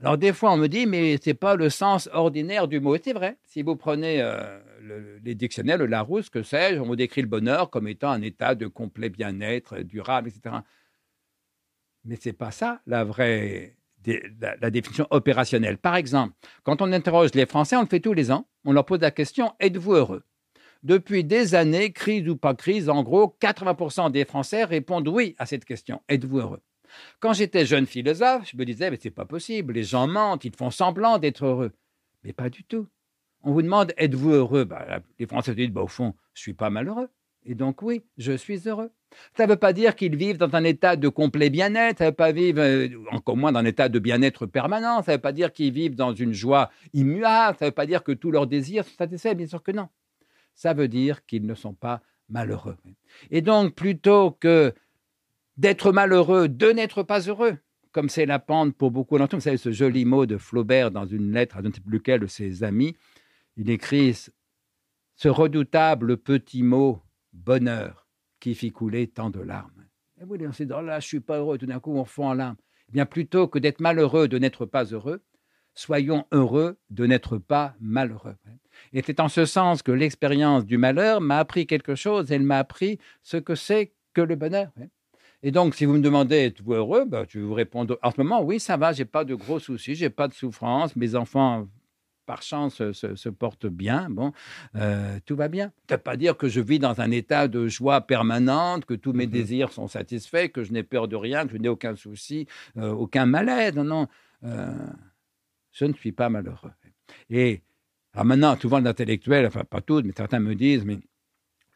Alors 0.00 0.16
des 0.16 0.32
fois, 0.32 0.52
on 0.52 0.56
me 0.56 0.68
dit, 0.68 0.86
mais 0.86 1.18
ce 1.22 1.30
n'est 1.30 1.34
pas 1.34 1.56
le 1.56 1.70
sens 1.70 2.08
ordinaire 2.12 2.68
du 2.68 2.80
mot. 2.80 2.96
C'est 3.02 3.12
vrai, 3.12 3.38
si 3.44 3.62
vous 3.62 3.76
prenez 3.76 4.22
euh, 4.22 4.60
les 5.22 5.34
dictionnaires, 5.34 5.78
le 5.78 5.86
Larousse, 5.86 6.30
que 6.30 6.42
sais-je, 6.42 6.80
on 6.80 6.94
décrit 6.94 7.22
le 7.22 7.28
bonheur 7.28 7.70
comme 7.70 7.88
étant 7.88 8.10
un 8.10 8.22
état 8.22 8.54
de 8.54 8.66
complet 8.66 9.08
bien-être, 9.08 9.78
durable, 9.80 10.28
etc. 10.28 10.56
Mais 12.04 12.16
ce 12.16 12.28
n'est 12.28 12.32
pas 12.34 12.50
ça 12.50 12.80
la 12.86 13.04
vraie 13.04 13.78
la, 14.40 14.70
définition 14.70 15.06
opérationnelle. 15.10 15.78
Par 15.78 15.96
exemple, 15.96 16.34
quand 16.62 16.82
on 16.82 16.92
interroge 16.92 17.34
les 17.34 17.46
Français, 17.46 17.76
on 17.76 17.82
le 17.82 17.86
fait 17.86 18.00
tous 18.00 18.12
les 18.12 18.30
ans, 18.30 18.46
on 18.64 18.72
leur 18.72 18.84
pose 18.84 19.00
la 19.00 19.10
question 19.10 19.52
Êtes-vous 19.60 19.94
heureux? 19.94 20.24
Depuis 20.82 21.24
des 21.24 21.54
années, 21.54 21.92
crise 21.92 22.28
ou 22.28 22.36
pas 22.36 22.54
crise, 22.54 22.88
en 22.88 23.02
gros, 23.02 23.36
80% 23.40 24.12
des 24.12 24.24
Français 24.24 24.64
répondent 24.64 25.08
oui 25.08 25.34
à 25.38 25.46
cette 25.46 25.64
question 25.64 26.02
Êtes-vous 26.08 26.38
heureux? 26.38 26.62
Quand 27.20 27.32
j'étais 27.32 27.66
jeune 27.66 27.86
philosophe, 27.86 28.48
je 28.50 28.56
me 28.56 28.64
disais 28.64 28.90
Mais 28.90 28.98
c'est 29.00 29.10
pas 29.10 29.26
possible, 29.26 29.74
les 29.74 29.84
gens 29.84 30.06
mentent, 30.06 30.44
ils 30.44 30.54
font 30.54 30.70
semblant 30.70 31.18
d'être 31.18 31.44
heureux. 31.44 31.72
Mais 32.24 32.32
pas 32.32 32.48
du 32.48 32.64
tout. 32.64 32.88
On 33.42 33.52
vous 33.52 33.62
demande 33.62 33.92
Êtes-vous 33.96 34.30
heureux? 34.30 34.64
Bah, 34.64 35.00
Les 35.18 35.26
Français 35.26 35.54
disent 35.54 35.70
bah, 35.70 35.82
Au 35.82 35.88
fond, 35.88 36.14
je 36.34 36.42
suis 36.42 36.54
pas 36.54 36.70
malheureux. 36.70 37.08
Et 37.44 37.54
donc, 37.54 37.82
oui, 37.82 38.02
je 38.18 38.32
suis 38.32 38.68
heureux. 38.68 38.90
Ça 39.36 39.46
ne 39.46 39.50
veut 39.50 39.56
pas 39.56 39.72
dire 39.72 39.96
qu'ils 39.96 40.16
vivent 40.16 40.36
dans 40.36 40.54
un 40.54 40.64
état 40.64 40.96
de 40.96 41.08
complet 41.08 41.48
bien-être, 41.48 41.98
ça 41.98 42.04
ne 42.04 42.10
veut 42.10 42.14
pas 42.14 42.32
vivre, 42.32 42.60
euh, 42.60 42.88
encore 43.10 43.36
moins 43.38 43.52
dans 43.52 43.60
un 43.60 43.64
état 43.64 43.88
de 43.88 43.98
bien-être 43.98 44.44
permanent, 44.44 45.02
ça 45.02 45.12
ne 45.12 45.16
veut 45.16 45.22
pas 45.22 45.32
dire 45.32 45.52
qu'ils 45.52 45.72
vivent 45.72 45.94
dans 45.94 46.12
une 46.12 46.34
joie 46.34 46.70
immuable, 46.92 47.56
ça 47.58 47.64
ne 47.64 47.70
veut 47.70 47.74
pas 47.74 47.86
dire 47.86 48.04
que 48.04 48.12
tous 48.12 48.30
leurs 48.30 48.46
désirs 48.46 48.84
sont 48.84 48.96
satisfaits, 48.98 49.34
bien 49.34 49.46
sûr 49.46 49.62
que 49.62 49.72
non. 49.72 49.88
Ça 50.54 50.74
veut 50.74 50.88
dire 50.88 51.24
qu'ils 51.24 51.46
ne 51.46 51.54
sont 51.54 51.72
pas 51.72 52.02
malheureux. 52.28 52.76
Et 53.30 53.40
donc, 53.40 53.74
plutôt 53.74 54.32
que 54.32 54.74
d'être 55.56 55.92
malheureux, 55.92 56.48
de 56.48 56.70
n'être 56.70 57.02
pas 57.02 57.20
heureux, 57.20 57.56
comme 57.92 58.10
c'est 58.10 58.26
la 58.26 58.38
pente 58.38 58.74
pour 58.74 58.90
beaucoup 58.90 59.16
d'entre 59.16 59.36
nous, 59.36 59.40
vous 59.40 59.44
savez 59.44 59.56
ce 59.56 59.72
joli 59.72 60.04
mot 60.04 60.26
de 60.26 60.36
Flaubert 60.36 60.90
dans 60.90 61.06
une 61.06 61.32
lettre 61.32 61.56
à 61.56 61.62
je 61.62 61.68
ne 61.68 61.72
sais 61.72 62.18
de 62.18 62.26
ses 62.26 62.62
amis, 62.62 62.94
il 63.58 63.70
écrit 63.70 64.16
ce 65.16 65.28
redoutable 65.28 66.16
petit 66.16 66.62
mot 66.62 67.02
bonheur 67.32 68.06
qui 68.38 68.54
fit 68.54 68.70
couler 68.70 69.08
tant 69.08 69.30
de 69.30 69.40
larmes. 69.40 69.84
Et 70.20 70.24
vous 70.24 70.36
on 70.36 70.48
dit, 70.48 70.72
oh 70.72 70.80
là, 70.80 71.00
je 71.00 71.06
suis 71.06 71.20
pas 71.20 71.38
heureux, 71.38 71.58
tout 71.58 71.66
d'un 71.66 71.80
coup, 71.80 71.92
on 71.92 72.04
fond 72.04 72.28
en 72.28 72.34
larmes. 72.34 72.56
Eh 72.88 72.92
bien, 72.92 73.04
plutôt 73.04 73.48
que 73.48 73.58
d'être 73.58 73.80
malheureux 73.80 74.28
de 74.28 74.38
n'être 74.38 74.64
pas 74.64 74.84
heureux, 74.84 75.22
soyons 75.74 76.24
heureux 76.30 76.78
de 76.90 77.06
n'être 77.06 77.36
pas 77.36 77.74
malheureux. 77.80 78.36
Et 78.92 79.02
c'est 79.02 79.18
en 79.18 79.28
ce 79.28 79.44
sens 79.44 79.82
que 79.82 79.92
l'expérience 79.92 80.64
du 80.64 80.78
malheur 80.78 81.20
m'a 81.20 81.38
appris 81.38 81.66
quelque 81.66 81.96
chose, 81.96 82.30
elle 82.30 82.42
m'a 82.42 82.58
appris 82.58 82.98
ce 83.22 83.36
que 83.36 83.56
c'est 83.56 83.92
que 84.14 84.20
le 84.20 84.36
bonheur. 84.36 84.70
Et 85.42 85.50
donc, 85.50 85.74
si 85.74 85.84
vous 85.84 85.94
me 85.94 86.00
demandez, 86.00 86.46
êtes-vous 86.46 86.74
heureux? 86.74 87.04
Ben, 87.04 87.24
Je 87.28 87.40
vais 87.40 87.44
vous 87.44 87.54
répondre, 87.54 87.98
en 88.02 88.10
ce 88.12 88.20
moment, 88.20 88.40
oui, 88.40 88.60
ça 88.60 88.76
va, 88.76 88.92
j'ai 88.92 89.04
pas 89.04 89.24
de 89.24 89.34
gros 89.34 89.58
soucis, 89.58 89.96
j'ai 89.96 90.10
pas 90.10 90.28
de 90.28 90.34
souffrance, 90.34 90.94
mes 90.94 91.16
enfants 91.16 91.68
par 92.28 92.42
chance, 92.42 92.82
se, 92.92 93.28
porte 93.30 93.66
bien, 93.66 94.10
bon, 94.10 94.32
euh, 94.76 95.18
tout 95.24 95.34
va 95.34 95.48
bien. 95.48 95.72
Ça 95.88 95.94
ne 95.94 95.96
veut 95.96 96.02
pas 96.02 96.18
dire 96.18 96.36
que 96.36 96.46
je 96.46 96.60
vis 96.60 96.78
dans 96.78 97.00
un 97.00 97.10
état 97.10 97.48
de 97.48 97.68
joie 97.68 98.02
permanente, 98.02 98.84
que 98.84 98.92
tous 98.92 99.14
mes 99.14 99.26
mmh 99.26 99.30
désirs 99.30 99.72
sont 99.72 99.88
satisfaits, 99.88 100.48
que 100.48 100.62
je 100.62 100.74
n'ai 100.74 100.82
peur 100.82 101.08
de 101.08 101.16
rien, 101.16 101.46
que 101.46 101.54
je 101.54 101.56
n'ai 101.56 101.70
aucun 101.70 101.96
souci, 101.96 102.46
euh, 102.76 102.90
aucun 102.90 103.24
malaise. 103.24 103.74
Non, 103.74 103.84
non. 103.84 104.08
Euh, 104.44 104.70
je 105.72 105.86
ne 105.86 105.94
suis 105.94 106.12
pas 106.12 106.28
malheureux. 106.28 106.70
Et 107.30 107.62
alors 108.12 108.26
maintenant, 108.26 108.58
souvent 108.60 108.78
les 108.78 108.88
intellectuels, 108.88 109.46
enfin 109.46 109.64
pas 109.64 109.80
tous, 109.80 110.02
mais 110.02 110.12
certains 110.14 110.40
me 110.40 110.54
disent, 110.54 110.84
mais 110.84 110.98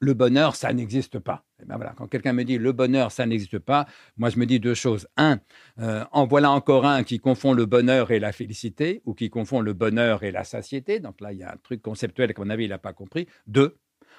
le 0.02 0.14
bonheur, 0.14 0.56
ça 0.56 0.72
n'existe 0.72 1.20
pas. 1.20 1.44
Et 1.62 1.64
ben 1.64 1.76
voilà, 1.76 1.94
quand 1.96 2.08
quelqu'un 2.08 2.32
me 2.32 2.42
dit 2.42 2.58
le 2.58 2.72
bonheur, 2.72 3.12
ça 3.12 3.24
n'existe 3.24 3.60
pas, 3.60 3.86
moi 4.16 4.30
je 4.30 4.38
me 4.38 4.46
dis 4.46 4.58
deux 4.58 4.74
choses. 4.74 5.06
Un, 5.16 5.38
euh, 5.78 6.04
en 6.10 6.26
voilà 6.26 6.50
encore 6.50 6.84
un 6.84 7.04
qui 7.04 7.20
confond 7.20 7.52
le 7.52 7.66
bonheur 7.66 8.10
et 8.10 8.18
la 8.18 8.32
félicité, 8.32 9.00
ou 9.04 9.14
qui 9.14 9.30
confond 9.30 9.60
le 9.60 9.74
bonheur 9.74 10.24
et 10.24 10.32
la 10.32 10.42
satiété. 10.42 10.98
Donc 10.98 11.20
là, 11.20 11.32
il 11.32 11.38
y 11.38 11.44
a 11.44 11.52
un 11.52 11.56
truc 11.62 11.82
conceptuel 11.82 12.34
qu'à 12.34 12.42
mon 12.42 12.50
avis, 12.50 12.64
il 12.64 12.70
n'a 12.70 12.78
pas 12.78 12.92
compris. 12.92 13.28
Deux, 13.46 13.78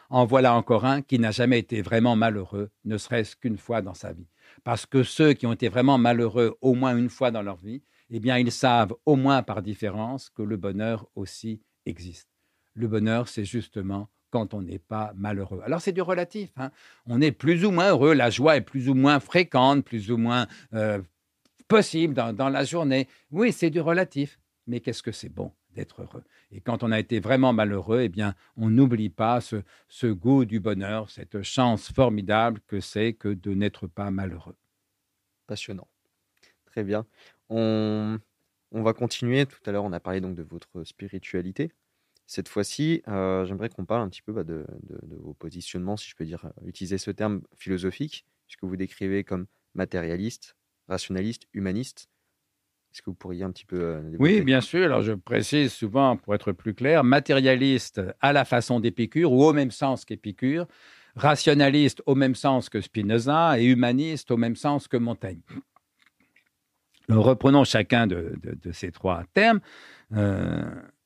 en 0.10 0.26
voilà 0.26 0.54
encore 0.54 0.86
un 0.86 1.02
qui 1.02 1.20
n'a 1.20 1.32
jamais 1.32 1.60
été 1.60 1.82
vraiment 1.82 2.16
malheureux, 2.16 2.70
ne 2.86 2.98
serait-ce 2.98 3.36
qu'une 3.36 3.58
fois 3.58 3.82
dans 3.82 3.94
sa 3.94 4.14
vie. 4.14 4.30
Parce 4.64 4.86
que 4.86 5.04
ceux 5.04 5.34
qui 5.34 5.46
ont 5.48 5.54
été 5.54 5.68
vraiment 5.68 5.98
malheureux 5.98 6.58
au 6.62 6.76
moins 6.76 6.98
une 6.98 7.10
fois 7.10 7.30
dans 7.30 7.42
leur 7.42 7.58
vie, 7.58 7.84
eh 8.10 8.22
bien, 8.22 8.38
ils 8.38 8.54
savent 8.54 8.94
au 9.06 9.18
moins 9.18 9.44
par 9.44 9.62
différence 9.62 10.30
que 10.30 10.44
le 10.44 10.56
bonheur 10.56 11.10
aussi 11.16 11.62
existe. 11.86 12.30
Le 12.74 12.88
bonheur, 12.88 13.28
c'est 13.28 13.44
justement 13.44 14.08
quand 14.34 14.56
on 14.56 14.64
n'est 14.64 14.80
pas 14.80 15.14
malheureux. 15.16 15.62
Alors 15.64 15.80
c'est 15.80 15.92
du 15.92 16.02
relatif. 16.02 16.50
Hein. 16.58 16.72
On 17.06 17.22
est 17.22 17.32
plus 17.32 17.66
ou 17.66 17.70
moins 17.70 17.92
heureux, 17.92 18.16
la 18.16 18.32
joie 18.32 18.58
est 18.58 18.62
plus 18.62 18.90
ou 18.90 18.96
moins 18.96 19.20
fréquente, 19.20 19.86
plus 19.86 20.10
ou 20.10 20.18
moins 20.18 20.48
euh, 20.74 21.00
possible 21.68 22.16
dans, 22.16 22.50
la 22.50 22.64
journée. 22.64 23.08
Oui, 23.30 23.52
c'est 23.52 23.70
du 23.70 23.80
relatif. 23.80 24.40
Mais 24.66 24.80
qu'est-ce 24.80 25.04
que 25.04 25.12
c'est 25.12 25.30
bon 25.30 25.52
d'être 25.76 26.02
heureux? 26.02 26.24
Et 26.52 26.62
quand 26.62 26.82
on 26.82 26.92
a 26.92 27.00
été 27.00 27.20
vraiment 27.20 27.54
malheureux, 27.54 28.02
eh 28.02 28.10
bien, 28.10 28.34
on 28.58 28.72
n'oublie 28.72 29.12
pas 29.12 29.40
ce, 29.40 30.08
goût 30.08 30.46
du 30.46 30.60
bonheur, 30.60 31.12
cette 31.12 31.44
chance 31.44 31.92
formidable 31.92 32.60
que 32.66 32.80
c'est 32.80 33.14
que 33.14 33.30
de 33.30 33.54
n'être 33.54 33.86
pas 33.86 34.10
malheureux. 34.10 34.56
Passionnant. 35.46 35.88
Très 36.66 36.84
bien. 36.84 37.06
On, 37.50 38.18
on 38.72 38.82
va 38.82 38.94
continuer. 38.94 39.46
Tout 39.46 39.62
à 39.68 39.72
l'heure, 39.72 39.84
on 39.84 39.94
a 39.94 40.00
parlé 40.00 40.22
donc 40.22 40.34
de 40.34 40.42
votre 40.42 40.84
spiritualité. 40.86 41.72
Cette 42.34 42.50
fois-ci, 42.50 43.04
euh, 43.08 43.46
j'aimerais 43.46 43.70
qu'on 43.70 43.86
parle 43.86 44.02
un 44.02 44.10
petit 44.10 44.24
peu 44.24 44.34
bah, 44.34 44.44
de, 44.44 44.66
vos 45.22 45.36
positionnements, 45.36 45.98
si 45.98 46.10
je 46.10 46.16
peux 46.16 46.26
dire, 46.26 46.44
euh, 46.46 46.68
utiliser 46.68 46.98
ce 46.98 47.12
terme 47.12 47.44
philosophique, 47.56 48.26
puisque 48.48 48.64
vous 48.64 48.76
décrivez 48.76 49.24
comme 49.24 49.46
matérialiste, 49.76 50.56
rationaliste, 50.88 51.44
humaniste. 51.54 52.10
Est-ce 52.92 53.04
que 53.04 53.12
vous 53.12 53.16
pourriez 53.16 53.44
un 53.44 53.52
petit 53.52 53.68
peu. 53.68 53.80
Euh, 53.80 54.16
oui, 54.18 54.42
bien 54.42 54.62
sûr. 54.62 54.86
Alors, 54.86 55.04
je 55.04 55.14
précise 55.14 55.72
souvent, 55.72 56.18
pour 56.18 56.34
être 56.34 56.54
plus 56.54 56.74
clair, 56.74 57.04
matérialiste 57.04 58.02
à 58.20 58.34
la 58.34 58.46
façon 58.46 58.80
d'Épicure 58.80 59.32
ou 59.32 59.44
au 59.44 59.54
même 59.54 59.70
sens 59.70 60.04
qu'Épicure, 60.04 60.66
rationaliste 61.16 62.02
au 62.08 62.16
même 62.16 62.34
sens 62.34 62.68
que 62.68 62.82
Spinoza 62.82 63.60
et 63.60 63.66
humaniste 63.66 64.32
au 64.32 64.38
même 64.38 64.56
sens 64.56 64.88
que 64.88 64.98
Montaigne. 64.98 65.42
reprenons 67.10 67.64
chacun 67.64 68.08
de, 68.08 68.34
ces 68.72 68.92
trois 68.92 69.24
termes. 69.36 69.62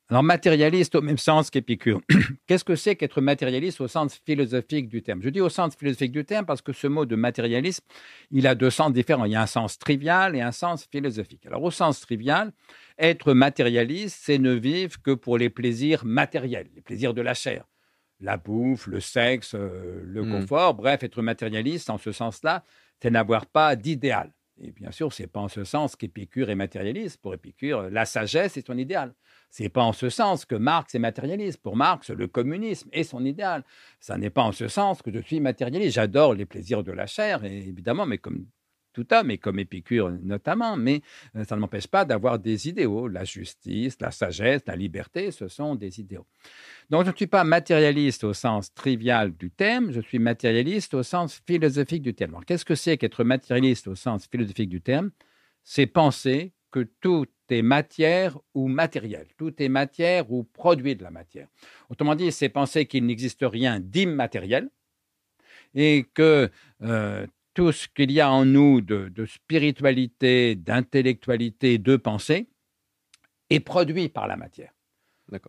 Alors, 0.10 0.24
matérialiste 0.24 0.96
au 0.96 1.02
même 1.02 1.18
sens 1.18 1.50
qu'Épicure. 1.50 2.02
Qu'est-ce 2.48 2.64
que 2.64 2.76
c'est 2.76 2.96
qu'être 2.96 3.20
matérialiste 3.20 3.82
au 3.82 3.90
sens 3.90 4.16
philosophique 4.26 4.88
du 4.88 5.04
terme? 5.04 5.22
Je 5.22 5.28
dis 5.28 5.42
au 5.42 5.50
sens 5.50 5.76
philosophique 5.76 6.14
du 6.14 6.24
terme 6.24 6.46
parce 6.46 6.62
que 6.62 6.72
ce 6.72 6.88
mot 6.88 7.06
de 7.06 7.18
matérialisme, 7.18 7.84
il 8.32 8.48
a 8.48 8.56
deux 8.56 8.70
sens 8.70 8.94
différents. 8.94 9.26
Il 9.26 9.34
y 9.34 9.36
a 9.36 9.42
un 9.42 9.48
sens 9.48 9.78
trivial 9.78 10.34
et 10.38 10.42
un 10.42 10.54
sens 10.54 10.88
philosophique. 10.90 11.46
Alors, 11.46 11.62
au 11.62 11.72
sens 11.72 12.00
trivial, 12.00 12.54
être 12.98 13.34
matérialiste, 13.34 14.18
c'est 14.22 14.38
ne 14.38 14.54
vivre 14.54 15.02
que 15.02 15.12
pour 15.12 15.38
les 15.38 15.50
plaisirs 15.50 16.06
matériels, 16.06 16.70
les 16.74 16.82
plaisirs 16.82 17.14
de 17.14 17.22
la 17.22 17.34
chair. 17.34 17.66
La 18.22 18.38
bouffe, 18.38 18.88
le 18.88 19.02
sexe, 19.02 19.56
euh, 19.56 20.02
le 20.06 20.24
hmm. 20.24 20.32
confort. 20.32 20.74
Bref, 20.74 21.04
être 21.04 21.22
matérialiste, 21.22 21.90
en 21.90 21.98
ce 21.98 22.14
sens-là, 22.14 22.64
c'est 23.02 23.12
n'avoir 23.12 23.46
pas 23.46 23.76
d'idéal. 23.76 24.32
Et 24.60 24.72
bien 24.72 24.92
sûr, 24.92 25.14
ce 25.14 25.24
n'est 25.24 25.28
pas 25.28 25.42
en 25.42 25.50
ce 25.50 25.64
sens 25.66 25.96
qu'Épicure 25.96 26.50
est 26.50 26.56
matérialiste. 26.56 27.22
Pour 27.22 27.34
Épicure, 27.34 27.90
la 27.92 28.06
sagesse 28.06 28.58
est 28.58 28.66
son 28.66 28.78
idéal. 28.78 29.14
Ce 29.50 29.64
n'est 29.64 29.70
pas 29.70 29.84
en 29.84 29.94
ce 29.94 30.10
sens 30.10 30.46
que 30.46 30.56
Marx 30.56 30.94
est 30.96 31.00
matérialiste. 31.00 31.62
Pour 31.62 31.76
Marx, 31.76 32.10
le 32.10 32.28
communisme 32.28 32.90
est 32.92 33.04
son 33.04 33.24
idéal. 33.26 33.64
Ça 34.00 34.18
n'est 34.18 34.30
pas 34.30 34.44
en 34.44 34.52
ce 34.52 34.68
sens 34.68 35.02
que 35.02 35.12
je 35.12 35.20
suis 35.20 35.40
matérialiste. 35.40 35.96
J'adore 35.96 36.34
les 36.34 36.46
plaisirs 36.46 36.84
de 36.84 36.92
la 36.92 37.08
chair, 37.08 37.44
évidemment, 37.44 38.06
mais 38.06 38.18
comme 38.18 38.46
tout 38.98 39.14
homme, 39.14 39.30
et 39.30 39.38
comme 39.38 39.60
Épicure 39.60 40.10
notamment, 40.24 40.76
mais 40.76 41.02
euh, 41.36 41.44
ça 41.44 41.56
ne 41.56 41.62
m'empêche 41.62 41.86
pas 41.86 42.04
d'avoir 42.04 42.40
des 42.40 42.68
idéaux. 42.68 43.08
La 43.08 43.26
justice, 43.26 43.96
la 44.02 44.10
sagesse, 44.10 44.64
la 44.66 44.76
liberté, 44.76 45.30
ce 45.30 45.48
sont 45.48 45.76
des 45.76 46.00
idéaux. 46.00 46.26
Donc 46.90 47.06
je 47.06 47.12
ne 47.12 47.16
suis 47.16 47.28
pas 47.28 47.44
matérialiste 47.44 48.24
au 48.24 48.34
sens 48.34 48.74
trivial 48.74 49.36
du 49.38 49.52
terme, 49.52 49.92
je 49.92 50.02
suis 50.02 50.18
matérialiste 50.18 50.96
au 50.96 51.04
sens 51.04 51.40
philosophique 51.46 52.02
du 52.02 52.16
terme. 52.16 52.32
Alors 52.32 52.46
qu'est-ce 52.46 52.66
que 52.66 52.74
c'est 52.74 52.98
qu'être 52.98 53.24
matérialiste 53.24 53.88
au 53.88 53.94
sens 53.94 54.26
philosophique 54.26 54.70
du 54.70 54.82
terme? 54.82 55.12
C'est 55.64 55.86
penser 55.86 56.54
que 56.78 56.90
tout 57.02 57.28
est 57.50 57.62
matière 57.62 58.38
ou 58.54 58.68
matériel, 58.68 59.28
tout 59.38 59.62
est 59.62 59.70
matière 59.70 60.32
ou 60.32 60.44
produit 60.44 60.96
de 60.96 61.04
la 61.04 61.12
matière. 61.12 61.48
Autrement 61.90 62.16
dit, 62.16 62.32
c'est 62.32 62.50
penser 62.50 62.86
qu'il 62.86 63.06
n'existe 63.06 63.44
rien 63.44 63.80
d'immatériel 63.80 64.70
et 65.74 66.06
que 66.14 66.52
euh, 66.84 67.26
tout 67.54 67.72
ce 67.72 67.88
qu'il 67.88 68.12
y 68.12 68.22
a 68.22 68.32
en 68.32 68.46
nous 68.46 68.82
de, 68.82 69.10
de 69.10 69.26
spiritualité, 69.26 70.56
d'intellectualité, 70.56 71.80
de 71.80 71.96
pensée 71.96 72.48
est 73.50 73.60
produit 73.60 74.10
par 74.10 74.28
la 74.28 74.38
matière. 74.38 74.74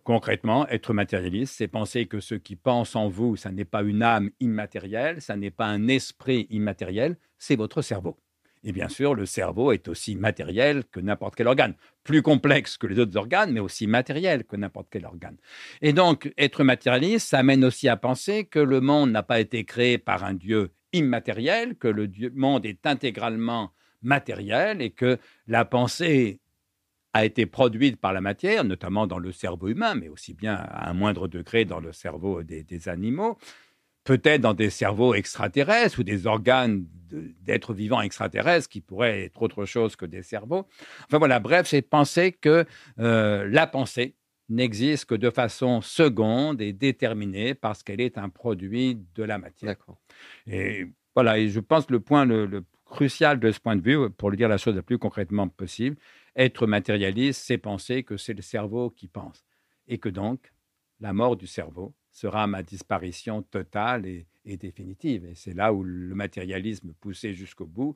Concrètement, 0.03 0.67
être 0.67 0.93
matérialiste, 0.93 1.55
c'est 1.57 1.67
penser 1.67 2.07
que 2.07 2.19
ce 2.19 2.35
qui 2.35 2.55
pense 2.55 2.95
en 2.95 3.07
vous, 3.07 3.37
ça 3.37 3.51
n'est 3.51 3.65
pas 3.65 3.83
une 3.83 4.03
âme 4.03 4.29
immatérielle, 4.39 5.21
ça 5.21 5.37
n'est 5.37 5.51
pas 5.51 5.67
un 5.67 5.87
esprit 5.87 6.47
immatériel, 6.49 7.17
c'est 7.37 7.55
votre 7.55 7.81
cerveau. 7.81 8.17
Et 8.63 8.71
bien 8.71 8.89
sûr, 8.89 9.15
le 9.15 9.25
cerveau 9.25 9.71
est 9.71 9.87
aussi 9.87 10.15
matériel 10.15 10.83
que 10.91 10.99
n'importe 10.99 11.35
quel 11.35 11.47
organe, 11.47 11.75
plus 12.03 12.21
complexe 12.21 12.77
que 12.77 12.87
les 12.87 12.99
autres 12.99 13.15
organes, 13.15 13.51
mais 13.51 13.61
aussi 13.61 13.87
matériel 13.87 14.43
que 14.43 14.57
n'importe 14.57 14.87
quel 14.91 15.05
organe. 15.05 15.37
Et 15.81 15.93
donc, 15.93 16.31
être 16.37 16.63
matérialiste, 16.63 17.29
ça 17.29 17.39
amène 17.39 17.63
aussi 17.63 17.87
à 17.87 17.95
penser 17.95 18.45
que 18.45 18.59
le 18.59 18.81
monde 18.81 19.11
n'a 19.11 19.23
pas 19.23 19.39
été 19.39 19.63
créé 19.63 19.97
par 19.97 20.25
un 20.25 20.33
Dieu 20.33 20.71
immatériel, 20.91 21.75
que 21.75 21.87
le 21.87 22.09
monde 22.33 22.65
est 22.65 22.85
intégralement 22.85 23.71
matériel 24.01 24.81
et 24.81 24.91
que 24.91 25.17
la 25.47 25.65
pensée 25.65 26.39
a 27.13 27.25
été 27.25 27.45
produite 27.45 27.97
par 27.97 28.13
la 28.13 28.21
matière, 28.21 28.63
notamment 28.63 29.07
dans 29.07 29.17
le 29.17 29.31
cerveau 29.31 29.67
humain, 29.67 29.95
mais 29.95 30.09
aussi 30.09 30.33
bien 30.33 30.55
à 30.55 30.89
un 30.89 30.93
moindre 30.93 31.27
degré 31.27 31.65
dans 31.65 31.79
le 31.79 31.91
cerveau 31.91 32.43
des, 32.43 32.89
animaux, 32.89 33.37
peut-être 34.09 34.41
dans 34.41 34.55
des 34.55 34.71
cerveaux 34.71 35.13
extraterrestres 35.13 35.99
ou 35.99 36.03
des 36.03 36.25
organes 36.25 36.87
d'êtres 37.11 37.75
vivants 37.75 38.01
extraterrestres 38.01 38.67
qui 38.67 38.81
pourraient 38.81 39.25
être 39.25 39.39
autre 39.39 39.65
chose 39.65 39.95
que 39.95 40.07
des 40.07 40.23
cerveaux. 40.23 40.65
Enfin 41.05 41.19
voilà, 41.19 41.39
bref, 41.39 41.67
c'est 41.67 41.83
penser 41.83 42.31
que 42.31 42.65
euh, 42.97 43.47
la 43.47 43.67
pensée 43.67 44.15
n'existe 44.49 45.05
que 45.05 45.13
de 45.13 45.29
façon 45.29 45.81
seconde 45.81 46.59
et 46.59 46.73
déterminée 46.73 47.53
parce 47.53 47.83
qu'elle 47.83 48.01
est 48.01 48.17
un 48.17 48.29
produit 48.29 48.99
de 49.13 49.21
la 49.21 49.37
matière. 49.37 49.75
Et 50.47 50.87
voilà, 51.13 51.37
et 51.37 51.49
je 51.49 51.59
pense 51.59 51.85
que 51.85 51.93
le 51.93 51.99
point 51.99 52.25
le, 52.25 52.65
crucial 52.85 53.39
de 53.39 53.51
ce 53.51 53.59
point 53.59 53.75
de 53.75 53.83
vue, 53.83 54.09
pour 54.09 54.31
le 54.31 54.37
dire 54.37 54.49
la 54.49 54.57
chose 54.57 54.75
la 54.75 54.81
plus 54.81 54.97
concrètement 54.97 55.47
possible, 55.49 55.97
être 56.35 56.65
matérialiste, 56.65 57.43
c'est 57.45 57.59
penser 57.59 58.01
que 58.01 58.17
c'est 58.17 58.33
le 58.33 58.41
cerveau 58.41 58.89
qui 58.89 59.07
pense 59.07 59.45
et 59.87 59.99
que 59.99 60.09
donc 60.09 60.51
la 60.99 61.13
mort 61.13 61.35
du 61.35 61.45
cerveau 61.45 61.93
sera 62.19 62.47
ma 62.47 62.63
disparition 62.63 63.41
totale 63.41 64.05
et, 64.05 64.25
définitive. 64.57 65.25
Et 65.25 65.35
c'est 65.35 65.53
là 65.53 65.71
où 65.71 65.83
le 65.83 66.15
matérialisme 66.15 66.93
poussé 66.99 67.33
jusqu'au 67.33 67.65
bout 67.65 67.95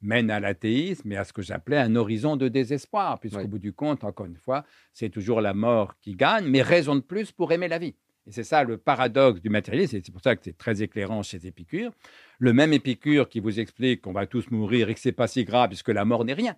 mène 0.00 0.30
à 0.30 0.38
l'athéisme 0.38 1.10
et 1.12 1.16
à 1.16 1.24
ce 1.24 1.32
que 1.32 1.40
j'appelais 1.40 1.78
un 1.78 1.96
horizon 1.96 2.36
de 2.36 2.48
désespoir, 2.48 3.18
puisqu'au 3.20 3.48
bout 3.48 3.58
du 3.58 3.72
compte, 3.72 4.04
encore 4.04 4.26
une 4.26 4.36
fois, 4.36 4.64
c'est 4.92 5.08
toujours 5.08 5.40
la 5.40 5.54
mort 5.54 5.98
qui 6.00 6.14
gagne, 6.14 6.46
mais 6.46 6.60
raison 6.60 6.94
de 6.94 7.00
plus 7.00 7.32
pour 7.32 7.52
aimer 7.52 7.68
la 7.68 7.78
vie. 7.78 7.94
Et 8.26 8.32
c'est 8.32 8.44
ça 8.44 8.64
le 8.64 8.76
paradoxe 8.76 9.40
du 9.40 9.48
matérialisme, 9.48 9.96
et 9.96 10.02
c'est 10.04 10.12
pour 10.12 10.20
ça 10.20 10.36
que 10.36 10.42
c'est 10.44 10.58
très 10.58 10.82
éclairant 10.82 11.22
chez 11.22 11.46
Épicure. 11.46 11.90
Le 12.38 12.52
même 12.52 12.72
Épicure 12.74 13.28
qui 13.28 13.40
vous 13.40 13.60
explique 13.60 14.02
qu'on 14.02 14.12
va 14.12 14.26
tous 14.26 14.50
mourir 14.50 14.90
et 14.90 14.94
que 14.94 15.00
c'est 15.00 15.12
pas 15.12 15.26
si 15.26 15.44
grave 15.44 15.70
puisque 15.70 15.88
la 15.88 16.04
mort 16.04 16.24
n'est 16.24 16.34
rien. 16.34 16.56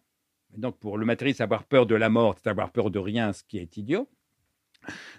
donc 0.57 0.79
pour 0.79 0.99
le 0.99 1.07
matérialiste, 1.07 1.41
avoir 1.41 1.65
peur 1.65 1.87
de 1.87 1.95
la 1.95 2.09
mort, 2.09 2.35
c'est 2.37 2.51
avoir 2.51 2.73
peur 2.73 2.91
de 2.91 2.99
rien, 2.99 3.33
ce 3.33 3.45
qui 3.45 3.59
est 3.59 3.77
idiot. 3.77 4.09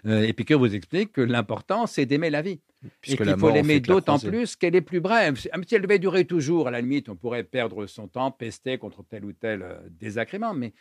Euh, 0.06 0.22
Épicure 0.22 0.58
vous 0.58 0.74
explique 0.74 1.12
que 1.12 1.20
l'important, 1.20 1.86
c'est 1.86 2.06
d'aimer 2.06 2.30
la 2.30 2.42
vie. 2.42 2.60
et 3.06 3.16
qu'il 3.16 3.36
faut 3.36 3.50
l'aimer 3.50 3.80
d'autant 3.80 4.18
plus 4.18 4.56
qu'elle 4.56 4.76
est 4.76 4.80
plus 4.80 5.00
brève. 5.00 5.36
Si 5.36 5.48
elle 5.72 5.82
devait 5.82 5.98
durer 5.98 6.24
toujours, 6.24 6.68
à 6.68 6.70
la 6.70 6.80
limite, 6.80 7.08
on 7.08 7.16
pourrait 7.16 7.44
perdre 7.44 7.86
son 7.86 8.08
temps, 8.08 8.30
pester 8.30 8.78
contre 8.78 9.04
tel 9.04 9.24
ou 9.24 9.32
tel 9.32 9.62
euh, 9.62 9.78
désagrément. 9.90 10.54
Mais 10.54 10.72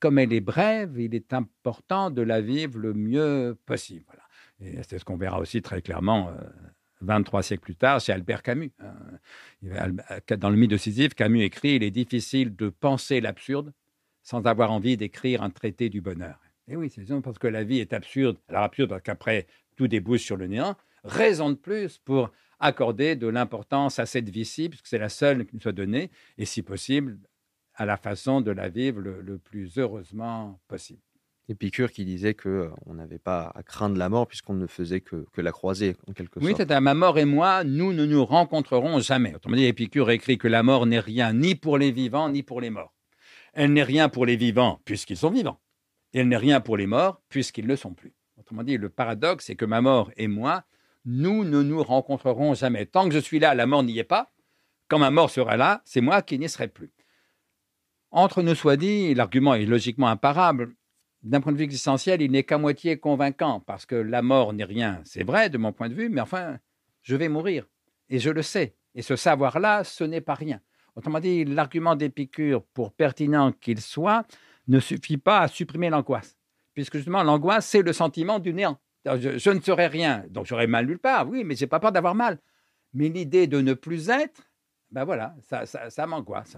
comme 0.00 0.18
elle 0.18 0.32
est 0.32 0.40
brève, 0.40 0.98
il 0.98 1.14
est 1.14 1.32
important 1.32 2.10
de 2.10 2.22
la 2.22 2.40
vivre 2.40 2.78
le 2.78 2.94
mieux 2.94 3.56
possible. 3.66 4.04
Voilà. 4.06 4.22
Et 4.60 4.82
c'est 4.82 4.98
ce 4.98 5.04
qu'on 5.04 5.16
verra 5.16 5.38
aussi 5.38 5.62
très 5.62 5.80
clairement 5.80 6.32
23 7.00 7.40
euh, 7.40 7.42
siècles 7.42 7.62
plus 7.62 7.76
tard 7.76 8.00
chez 8.00 8.12
Albert 8.12 8.42
Camus. 8.42 8.72
Hein. 8.80 9.92
Dans 10.38 10.50
le 10.50 10.56
mythe 10.56 10.70
de 10.70 10.76
Sisyphe, 10.76 11.14
Camus 11.14 11.42
écrit 11.42 11.76
Il 11.76 11.82
est 11.82 11.90
difficile 11.90 12.54
de 12.56 12.68
penser 12.68 13.20
l'absurde 13.20 13.72
sans 14.22 14.46
avoir 14.46 14.70
envie 14.70 14.96
d'écrire 14.96 15.42
un 15.42 15.50
traité 15.50 15.88
du 15.88 16.00
bonheur. 16.00 16.38
Et 16.68 16.76
oui, 16.76 16.90
c'est 16.90 17.04
parce 17.22 17.38
que 17.38 17.48
la 17.48 17.64
vie 17.64 17.78
est 17.78 17.92
absurde. 17.92 18.38
Alors 18.48 18.62
absurde 18.62 18.90
parce 18.90 19.02
qu'après, 19.02 19.46
tout 19.76 19.88
débouche 19.88 20.22
sur 20.22 20.36
le 20.36 20.46
néant. 20.46 20.76
Raison 21.04 21.50
de 21.50 21.54
plus 21.54 21.98
pour 21.98 22.30
accorder 22.60 23.16
de 23.16 23.26
l'importance 23.26 23.98
à 23.98 24.06
cette 24.06 24.28
vie-ci, 24.28 24.68
puisque 24.68 24.86
c'est 24.86 24.98
la 24.98 25.08
seule 25.08 25.46
qui 25.46 25.56
nous 25.56 25.62
soit 25.62 25.72
donnée, 25.72 26.10
et 26.38 26.44
si 26.44 26.62
possible, 26.62 27.18
à 27.74 27.86
la 27.86 27.96
façon 27.96 28.42
de 28.42 28.50
la 28.50 28.68
vivre 28.68 29.00
le, 29.00 29.38
plus 29.38 29.78
heureusement 29.78 30.60
possible. 30.68 31.00
Épicure 31.48 31.90
qui 31.90 32.04
disait 32.04 32.34
qu'on 32.34 32.48
euh, 32.50 32.70
on 32.86 32.94
n'avait 32.94 33.18
pas 33.18 33.50
à 33.56 33.62
craindre 33.64 33.96
la 33.96 34.08
mort 34.08 34.28
puisqu'on 34.28 34.54
ne 34.54 34.68
faisait 34.68 35.00
que, 35.00 35.26
que, 35.32 35.40
la 35.40 35.50
croiser, 35.50 35.96
en 36.06 36.12
quelque 36.12 36.38
sorte. 36.38 36.44
Oui, 36.44 36.54
c'est 36.56 36.70
à 36.70 36.80
ma 36.80 36.94
mort 36.94 37.18
et 37.18 37.24
moi, 37.24 37.64
nous 37.64 37.92
ne 37.92 38.04
nous 38.04 38.24
rencontrerons 38.24 39.00
jamais. 39.00 39.34
Autrement 39.34 39.56
dit, 39.56 39.64
Épicure 39.64 40.10
écrit 40.10 40.38
que 40.38 40.46
la 40.46 40.62
mort 40.62 40.86
n'est 40.86 41.00
rien 41.00 41.32
ni 41.32 41.56
pour 41.56 41.76
les 41.78 41.90
vivants 41.90 42.28
ni 42.28 42.44
pour 42.44 42.60
les 42.60 42.70
morts. 42.70 42.94
Elle 43.52 43.72
n'est 43.72 43.82
rien 43.82 44.08
pour 44.08 44.26
les 44.26 44.36
vivants 44.36 44.80
puisqu'ils 44.84 45.16
sont 45.16 45.30
vivants. 45.30 45.58
Et 46.12 46.20
elle 46.20 46.28
n'est 46.28 46.36
rien 46.36 46.60
pour 46.60 46.76
les 46.76 46.86
morts 46.86 47.20
puisqu'ils 47.28 47.66
ne 47.66 47.76
sont 47.76 47.94
plus. 47.94 48.14
Autrement 48.36 48.62
dit, 48.62 48.76
le 48.76 48.88
paradoxe, 48.88 49.46
c'est 49.46 49.56
que 49.56 49.64
ma 49.64 49.80
mort 49.80 50.10
et 50.16 50.28
moi, 50.28 50.64
nous 51.04 51.44
ne 51.44 51.62
nous 51.62 51.82
rencontrerons 51.82 52.54
jamais. 52.54 52.86
Tant 52.86 53.08
que 53.08 53.14
je 53.14 53.18
suis 53.18 53.38
là, 53.38 53.54
la 53.54 53.66
mort 53.66 53.82
n'y 53.82 53.98
est 53.98 54.04
pas. 54.04 54.32
Quand 54.88 54.98
ma 54.98 55.10
mort 55.10 55.30
sera 55.30 55.56
là, 55.56 55.82
c'est 55.84 56.00
moi 56.00 56.22
qui 56.22 56.38
n'y 56.38 56.48
serai 56.48 56.68
plus. 56.68 56.90
Entre 58.10 58.42
nous 58.42 58.54
soit 58.54 58.76
dit, 58.76 59.14
l'argument 59.14 59.54
est 59.54 59.66
logiquement 59.66 60.08
imparable. 60.08 60.74
D'un 61.22 61.40
point 61.40 61.52
de 61.52 61.58
vue 61.58 61.64
existentiel, 61.64 62.22
il 62.22 62.32
n'est 62.32 62.44
qu'à 62.44 62.58
moitié 62.58 62.98
convaincant, 62.98 63.60
parce 63.60 63.86
que 63.86 63.94
la 63.94 64.22
mort 64.22 64.52
n'est 64.52 64.64
rien, 64.64 65.00
c'est 65.04 65.22
vrai 65.22 65.50
de 65.50 65.58
mon 65.58 65.72
point 65.72 65.88
de 65.88 65.94
vue, 65.94 66.08
mais 66.08 66.20
enfin, 66.20 66.58
je 67.02 67.14
vais 67.14 67.28
mourir. 67.28 67.66
Et 68.08 68.18
je 68.18 68.30
le 68.30 68.42
sais. 68.42 68.74
Et 68.94 69.02
ce 69.02 69.16
savoir-là, 69.16 69.84
ce 69.84 70.02
n'est 70.02 70.20
pas 70.20 70.34
rien. 70.34 70.60
Autrement 70.96 71.20
dit, 71.20 71.44
l'argument 71.44 71.94
d'Épicure, 71.94 72.64
pour 72.74 72.92
pertinent 72.92 73.52
qu'il 73.52 73.80
soit, 73.80 74.24
ne 74.70 74.80
suffit 74.80 75.18
pas 75.18 75.40
à 75.40 75.48
supprimer 75.48 75.90
l'angoisse, 75.90 76.36
puisque 76.74 76.96
justement, 76.96 77.22
l'angoisse, 77.22 77.66
c'est 77.66 77.82
le 77.82 77.92
sentiment 77.92 78.38
du 78.38 78.54
néant. 78.54 78.78
Je, 79.04 79.50
ne 79.50 79.60
serai 79.60 79.86
rien, 79.86 80.24
donc 80.28 80.46
j'aurai 80.46 80.66
mal 80.66 80.86
nulle 80.86 80.98
part, 80.98 81.28
oui, 81.28 81.42
mais 81.44 81.54
j'ai 81.56 81.66
pas 81.66 81.80
peur 81.80 81.92
d'avoir 81.92 82.14
mal. 82.14 82.38
Mais 82.92 83.08
l'idée 83.08 83.46
de 83.46 83.60
ne 83.60 83.72
plus 83.72 84.10
être, 84.10 84.50
ben 84.90 85.04
voilà, 85.04 85.34
ça, 85.42 85.64
ça, 85.66 86.06
m'angoisse. 86.06 86.56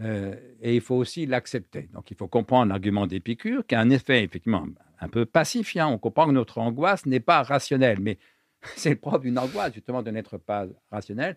Euh, 0.00 0.34
et 0.60 0.74
il 0.74 0.80
faut 0.80 0.94
aussi 0.94 1.26
l'accepter. 1.26 1.88
Donc 1.92 2.10
il 2.10 2.16
faut 2.16 2.28
comprendre 2.28 2.70
l'argument 2.70 3.06
d'Épicure, 3.06 3.66
qui 3.66 3.74
a 3.74 3.80
un 3.80 3.90
effet 3.90 4.24
effectivement 4.24 4.66
un 5.00 5.08
peu 5.08 5.26
pacifiant. 5.26 5.92
On 5.92 5.98
comprend 5.98 6.26
que 6.26 6.32
notre 6.32 6.58
angoisse 6.58 7.06
n'est 7.06 7.20
pas 7.20 7.42
rationnelle, 7.42 7.98
mais 8.00 8.18
c'est 8.76 8.90
le 8.90 8.96
propre 8.96 9.20
d'une 9.20 9.38
angoisse, 9.38 9.74
justement, 9.74 10.02
de 10.02 10.10
n'être 10.10 10.38
pas 10.38 10.66
rationnelle. 10.90 11.36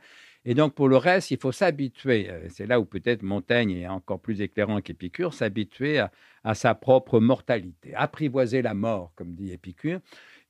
Et 0.49 0.53
donc, 0.53 0.73
pour 0.73 0.87
le 0.87 0.95
reste, 0.95 1.29
il 1.31 1.37
faut 1.37 1.51
s'habituer. 1.51 2.29
Euh, 2.29 2.47
c'est 2.47 2.65
là 2.65 2.79
où 2.79 2.85
peut-être 2.85 3.21
Montaigne 3.21 3.71
est 3.71 3.87
encore 3.87 4.21
plus 4.21 4.39
éclairant 4.39 4.79
qu'Épicure, 4.79 5.33
s'habituer 5.33 5.99
à, 5.99 6.09
à, 6.45 6.55
sa 6.55 6.73
propre 6.73 7.19
mortalité, 7.19 7.93
apprivoiser 7.93 8.61
la 8.61 8.73
mort, 8.73 9.11
comme 9.15 9.33
dit 9.33 9.51
Épicure. 9.51 9.99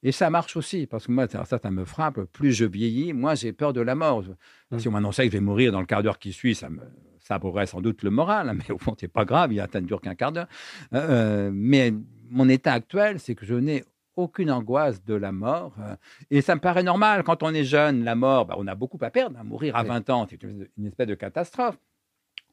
Et 0.03 0.11
ça 0.11 0.29
marche 0.29 0.55
aussi, 0.55 0.85
parce 0.85 1.07
que 1.07 1.11
moi, 1.11 1.27
ça, 1.27 1.45
ça 1.45 1.71
me 1.71 1.83
frappe. 1.83 2.21
Plus 2.25 2.53
je 2.53 2.65
vieillis, 2.65 3.11
moins 3.11 3.33
j'ai 3.33 3.53
peur 3.53 3.73
de 3.73 3.81
la 3.81 3.95
mort. 3.95 4.23
Mmh. 4.69 4.77
Si 4.77 4.87
on 4.87 4.91
m'annonçait 4.91 5.23
que 5.25 5.31
je 5.31 5.37
vais 5.37 5.43
mourir 5.43 5.71
dans 5.71 5.79
le 5.79 5.87
quart 5.87 6.03
d'heure 6.03 6.19
qui 6.19 6.31
suit, 6.31 6.53
ça 6.53 6.69
me 6.69 6.81
ça 7.27 7.39
sans 7.65 7.81
doute 7.81 8.03
le 8.03 8.09
moral, 8.09 8.49
hein, 8.49 8.53
mais 8.53 8.71
au 8.71 8.77
fond, 8.77 8.95
c'est 8.97 9.11
pas 9.11 9.25
grave, 9.25 9.51
il 9.51 9.61
ne 9.61 9.79
dure 9.81 9.99
qu'un 9.99 10.15
quart 10.15 10.31
d'heure. 10.31 10.47
Euh, 10.93 11.07
euh, 11.09 11.51
mais 11.53 11.93
mon 12.29 12.47
état 12.47 12.73
actuel, 12.73 13.19
c'est 13.19 13.35
que 13.35 13.45
je 13.45 13.55
n'ai 13.55 13.83
aucune 14.18 14.52
angoisse 14.52 15.03
de 15.03 15.14
la 15.14 15.31
mort. 15.31 15.73
Euh, 15.80 15.95
et 16.30 16.41
ça 16.41 16.56
me 16.56 16.60
paraît 16.60 16.84
normal. 16.84 17.23
Quand 17.23 17.44
on 17.44 17.53
est 17.53 17.64
jeune, 17.64 18.03
la 18.03 18.15
mort, 18.15 18.45
bah, 18.45 18.56
on 18.57 18.68
a 18.68 18.76
beaucoup 18.76 18.99
à 19.02 19.10
perdre. 19.10 19.38
Hein. 19.39 19.44
Mourir 19.44 19.76
à 19.76 19.84
20 19.84 20.10
ans, 20.10 20.27
c'est 20.30 20.44
une 20.44 20.85
espèce 20.85 21.07
de 21.07 21.15
catastrophe. 21.15 21.77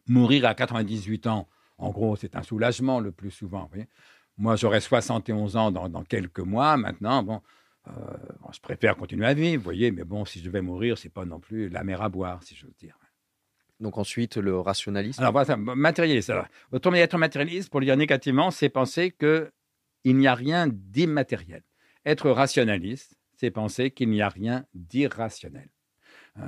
Mourir 0.07 0.45
à 0.47 0.55
98 0.55 1.27
ans, 1.27 1.49
en 1.79 1.91
gros, 1.91 2.15
c'est 2.15 2.37
un 2.37 2.43
soulagement 2.43 3.01
le 3.01 3.11
plus 3.11 3.31
souvent. 3.31 3.63
Vous 3.63 3.69
voyez 3.71 3.89
moi, 4.37 4.57
j'aurai 4.57 4.81
71 4.81 5.57
ans 5.57 5.71
dans, 5.71 6.03
quelques 6.05 6.41
mois. 6.41 6.77
Maintenant, 6.77 7.23
bon, 7.23 7.41
euh, 7.89 7.91
je 8.53 8.61
préfère 8.61 8.97
continuer 8.97 9.27
à 9.27 9.35
vivre, 9.35 9.59
vous 9.59 9.65
voyez, 9.65 9.91
mais 9.91 10.05
bon, 10.05 10.25
si 10.25 10.41
je 10.43 10.51
vais 10.51 10.61
mourir, 10.61 10.99
c'est 10.99 11.13
pas 11.13 11.25
non 11.25 11.39
plus 11.39 11.69
la 11.69 11.85
mer 11.85 12.03
à 12.03 12.09
boire, 12.09 12.43
si 12.43 12.55
je 12.55 12.67
veux 12.67 12.75
dire. 12.79 12.99
Donc 13.81 13.99
ensuite, 13.99 14.37
le 14.37 14.59
rationalisme. 14.59 15.21
Alors 15.21 15.33
voilà, 15.33 15.57
matérialiste. 15.57 16.31
Alors, 16.31 16.47
autrement 16.73 16.97
être 16.97 17.19
matérialiste, 17.19 17.71
pour 17.71 17.81
le 17.81 17.87
dire 17.87 17.97
négativement, 17.97 18.51
c'est 18.51 18.69
penser 18.69 19.11
qu'il 20.05 20.17
n'y 20.17 20.27
a 20.27 20.35
rien 20.35 20.69
d'immatériel. 20.69 21.63
Être 22.05 22.31
rationaliste, 22.31 23.17
c'est 23.37 23.51
penser 23.51 23.91
qu'il 23.91 24.11
n'y 24.11 24.23
a 24.23 24.29
rien 24.29 24.67
d'irrationnel. 24.75 25.69
Euh, 26.39 26.43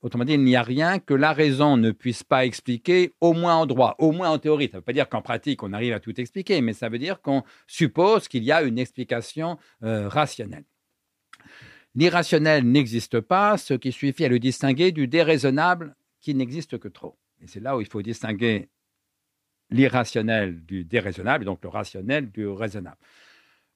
Autrement 0.00 0.24
dit, 0.24 0.34
il 0.34 0.44
n'y 0.44 0.54
a 0.54 0.62
rien 0.62 1.00
que 1.00 1.12
la 1.12 1.32
raison 1.32 1.76
ne 1.76 1.90
puisse 1.90 2.22
pas 2.22 2.46
expliquer, 2.46 3.14
au 3.20 3.32
moins 3.32 3.56
en 3.56 3.66
droit, 3.66 3.96
au 3.98 4.12
moins 4.12 4.30
en 4.30 4.38
théorie. 4.38 4.66
Ça 4.66 4.76
ne 4.76 4.78
veut 4.78 4.84
pas 4.84 4.92
dire 4.92 5.08
qu'en 5.08 5.22
pratique, 5.22 5.64
on 5.64 5.72
arrive 5.72 5.92
à 5.92 5.98
tout 5.98 6.18
expliquer, 6.20 6.60
mais 6.60 6.72
ça 6.72 6.88
veut 6.88 7.00
dire 7.00 7.20
qu'on 7.20 7.42
suppose 7.66 8.28
qu'il 8.28 8.44
y 8.44 8.52
a 8.52 8.62
une 8.62 8.78
explication 8.78 9.58
euh, 9.82 10.08
rationnelle. 10.08 10.64
L'irrationnel 11.96 12.64
n'existe 12.64 13.18
pas, 13.18 13.58
ce 13.58 13.74
qui 13.74 13.90
suffit 13.90 14.24
à 14.24 14.28
le 14.28 14.38
distinguer 14.38 14.92
du 14.92 15.08
déraisonnable 15.08 15.96
qui 16.20 16.32
n'existe 16.32 16.78
que 16.78 16.86
trop. 16.86 17.18
Et 17.40 17.48
c'est 17.48 17.60
là 17.60 17.76
où 17.76 17.80
il 17.80 17.88
faut 17.88 18.02
distinguer 18.02 18.68
l'irrationnel 19.70 20.64
du 20.64 20.84
déraisonnable, 20.84 21.44
donc 21.44 21.60
le 21.62 21.68
rationnel 21.68 22.30
du 22.30 22.46
raisonnable. 22.46 22.98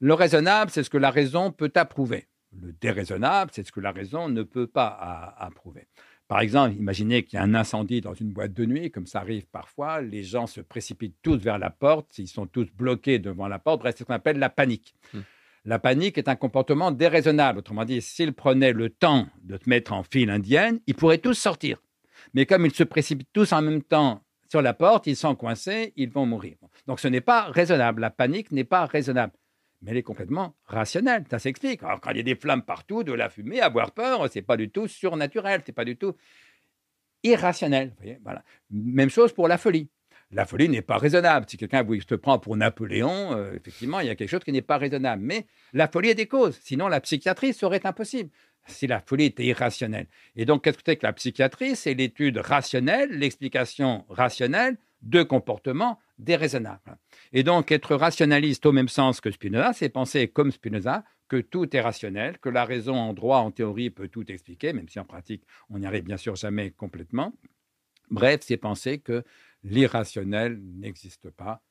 Le 0.00 0.14
raisonnable, 0.14 0.70
c'est 0.70 0.82
ce 0.82 0.90
que 0.90 0.98
la 0.98 1.10
raison 1.10 1.52
peut 1.52 1.72
approuver. 1.74 2.26
Le 2.60 2.72
déraisonnable, 2.72 3.50
c'est 3.54 3.66
ce 3.66 3.72
que 3.72 3.80
la 3.80 3.92
raison 3.92 4.28
ne 4.28 4.42
peut 4.42 4.66
pas 4.66 5.34
approuver. 5.38 5.86
Par 6.28 6.40
exemple, 6.40 6.74
imaginez 6.76 7.24
qu'il 7.24 7.36
y 7.36 7.40
a 7.40 7.42
un 7.42 7.54
incendie 7.54 8.00
dans 8.00 8.14
une 8.14 8.32
boîte 8.32 8.54
de 8.54 8.64
nuit, 8.64 8.90
comme 8.90 9.06
ça 9.06 9.20
arrive 9.20 9.46
parfois, 9.46 10.00
les 10.00 10.22
gens 10.22 10.46
se 10.46 10.60
précipitent 10.60 11.16
tous 11.22 11.36
vers 11.36 11.58
la 11.58 11.70
porte, 11.70 12.18
ils 12.18 12.28
sont 12.28 12.46
tous 12.46 12.68
bloqués 12.72 13.18
devant 13.18 13.48
la 13.48 13.58
porte, 13.58 13.82
c'est 13.84 13.98
ce 13.98 14.04
qu'on 14.04 14.14
appelle 14.14 14.38
la 14.38 14.50
panique. 14.50 14.94
Hmm. 15.12 15.20
La 15.64 15.78
panique 15.78 16.18
est 16.18 16.28
un 16.28 16.34
comportement 16.34 16.90
déraisonnable. 16.90 17.60
Autrement 17.60 17.84
dit, 17.84 18.02
s'ils 18.02 18.32
prenaient 18.32 18.72
le 18.72 18.90
temps 18.90 19.28
de 19.44 19.56
te 19.56 19.68
mettre 19.68 19.92
en 19.92 20.02
file 20.02 20.30
indienne, 20.30 20.80
ils 20.86 20.94
pourraient 20.94 21.18
tous 21.18 21.34
sortir. 21.34 21.80
Mais 22.34 22.46
comme 22.46 22.66
ils 22.66 22.74
se 22.74 22.82
précipitent 22.82 23.32
tous 23.32 23.52
en 23.52 23.62
même 23.62 23.82
temps 23.82 24.24
sur 24.52 24.60
la 24.60 24.74
porte, 24.74 25.06
ils 25.06 25.16
sont 25.16 25.34
coincés, 25.34 25.94
ils 25.96 26.10
vont 26.10 26.26
mourir. 26.26 26.56
Donc 26.86 27.00
ce 27.00 27.08
n'est 27.08 27.22
pas 27.22 27.44
raisonnable. 27.44 28.02
La 28.02 28.10
panique 28.10 28.52
n'est 28.52 28.64
pas 28.64 28.84
raisonnable 28.84 29.32
mais 29.80 29.92
elle 29.92 29.96
est 29.96 30.02
complètement 30.02 30.54
rationnelle. 30.66 31.24
Ça 31.30 31.38
s'explique. 31.38 31.82
Alors, 31.82 32.00
quand 32.00 32.10
il 32.10 32.18
y 32.18 32.20
a 32.20 32.22
des 32.22 32.36
flammes 32.36 32.62
partout, 32.62 33.02
de 33.02 33.14
la 33.14 33.30
fumée, 33.30 33.62
avoir 33.62 33.92
peur, 33.92 34.28
c'est 34.30 34.42
pas 34.42 34.58
du 34.58 34.68
tout 34.68 34.86
surnaturel, 34.88 35.62
c'est 35.64 35.72
pas 35.72 35.86
du 35.86 35.96
tout 35.96 36.14
irrationnel. 37.22 37.94
voilà. 38.22 38.44
Même 38.70 39.08
chose 39.08 39.32
pour 39.32 39.48
la 39.48 39.56
folie. 39.56 39.88
La 40.30 40.44
folie 40.44 40.68
n'est 40.68 40.82
pas 40.82 40.98
raisonnable. 40.98 41.46
Si 41.48 41.56
quelqu'un 41.56 41.84
se 42.06 42.14
prend 42.14 42.38
pour 42.38 42.56
Napoléon, 42.56 43.32
euh, 43.32 43.54
effectivement, 43.54 44.00
il 44.00 44.06
y 44.06 44.10
a 44.10 44.14
quelque 44.14 44.30
chose 44.30 44.44
qui 44.44 44.52
n'est 44.52 44.62
pas 44.62 44.76
raisonnable. 44.76 45.22
Mais 45.22 45.46
la 45.72 45.88
folie 45.88 46.10
a 46.10 46.14
des 46.14 46.26
causes. 46.26 46.58
Sinon, 46.62 46.88
la 46.88 47.00
psychiatrie 47.00 47.54
serait 47.54 47.84
impossible 47.84 48.30
si 48.66 48.86
la 48.86 49.00
folie 49.00 49.26
était 49.26 49.44
irrationnelle. 49.44 50.06
Et 50.36 50.44
donc, 50.44 50.64
qu'est-ce 50.64 50.78
que 50.78 50.82
c'est 50.86 50.96
que 50.96 51.06
la 51.06 51.12
psychiatrie? 51.12 51.76
C'est 51.76 51.94
l'étude 51.94 52.38
rationnelle, 52.38 53.10
l'explication 53.10 54.04
rationnelle 54.08 54.78
de 55.02 55.22
comportements 55.22 55.98
déraisonnables. 56.18 56.96
Et 57.32 57.42
donc, 57.42 57.72
être 57.72 57.96
rationaliste 57.96 58.64
au 58.66 58.72
même 58.72 58.88
sens 58.88 59.20
que 59.20 59.30
Spinoza, 59.30 59.72
c'est 59.72 59.88
penser 59.88 60.28
comme 60.28 60.52
Spinoza 60.52 61.04
que 61.28 61.38
tout 61.38 61.74
est 61.76 61.80
rationnel, 61.80 62.38
que 62.38 62.48
la 62.48 62.64
raison 62.64 62.94
en 62.94 63.12
droit, 63.14 63.38
en 63.38 63.50
théorie, 63.50 63.90
peut 63.90 64.08
tout 64.08 64.30
expliquer, 64.30 64.72
même 64.72 64.88
si 64.88 65.00
en 65.00 65.04
pratique, 65.04 65.44
on 65.70 65.78
n'y 65.78 65.86
arrive 65.86 66.04
bien 66.04 66.18
sûr 66.18 66.36
jamais 66.36 66.70
complètement. 66.70 67.32
Bref, 68.10 68.40
c'est 68.42 68.58
penser 68.58 68.98
que 68.98 69.24
l'irrationnel 69.64 70.60
n'existe 70.62 71.30
pas. 71.30 71.62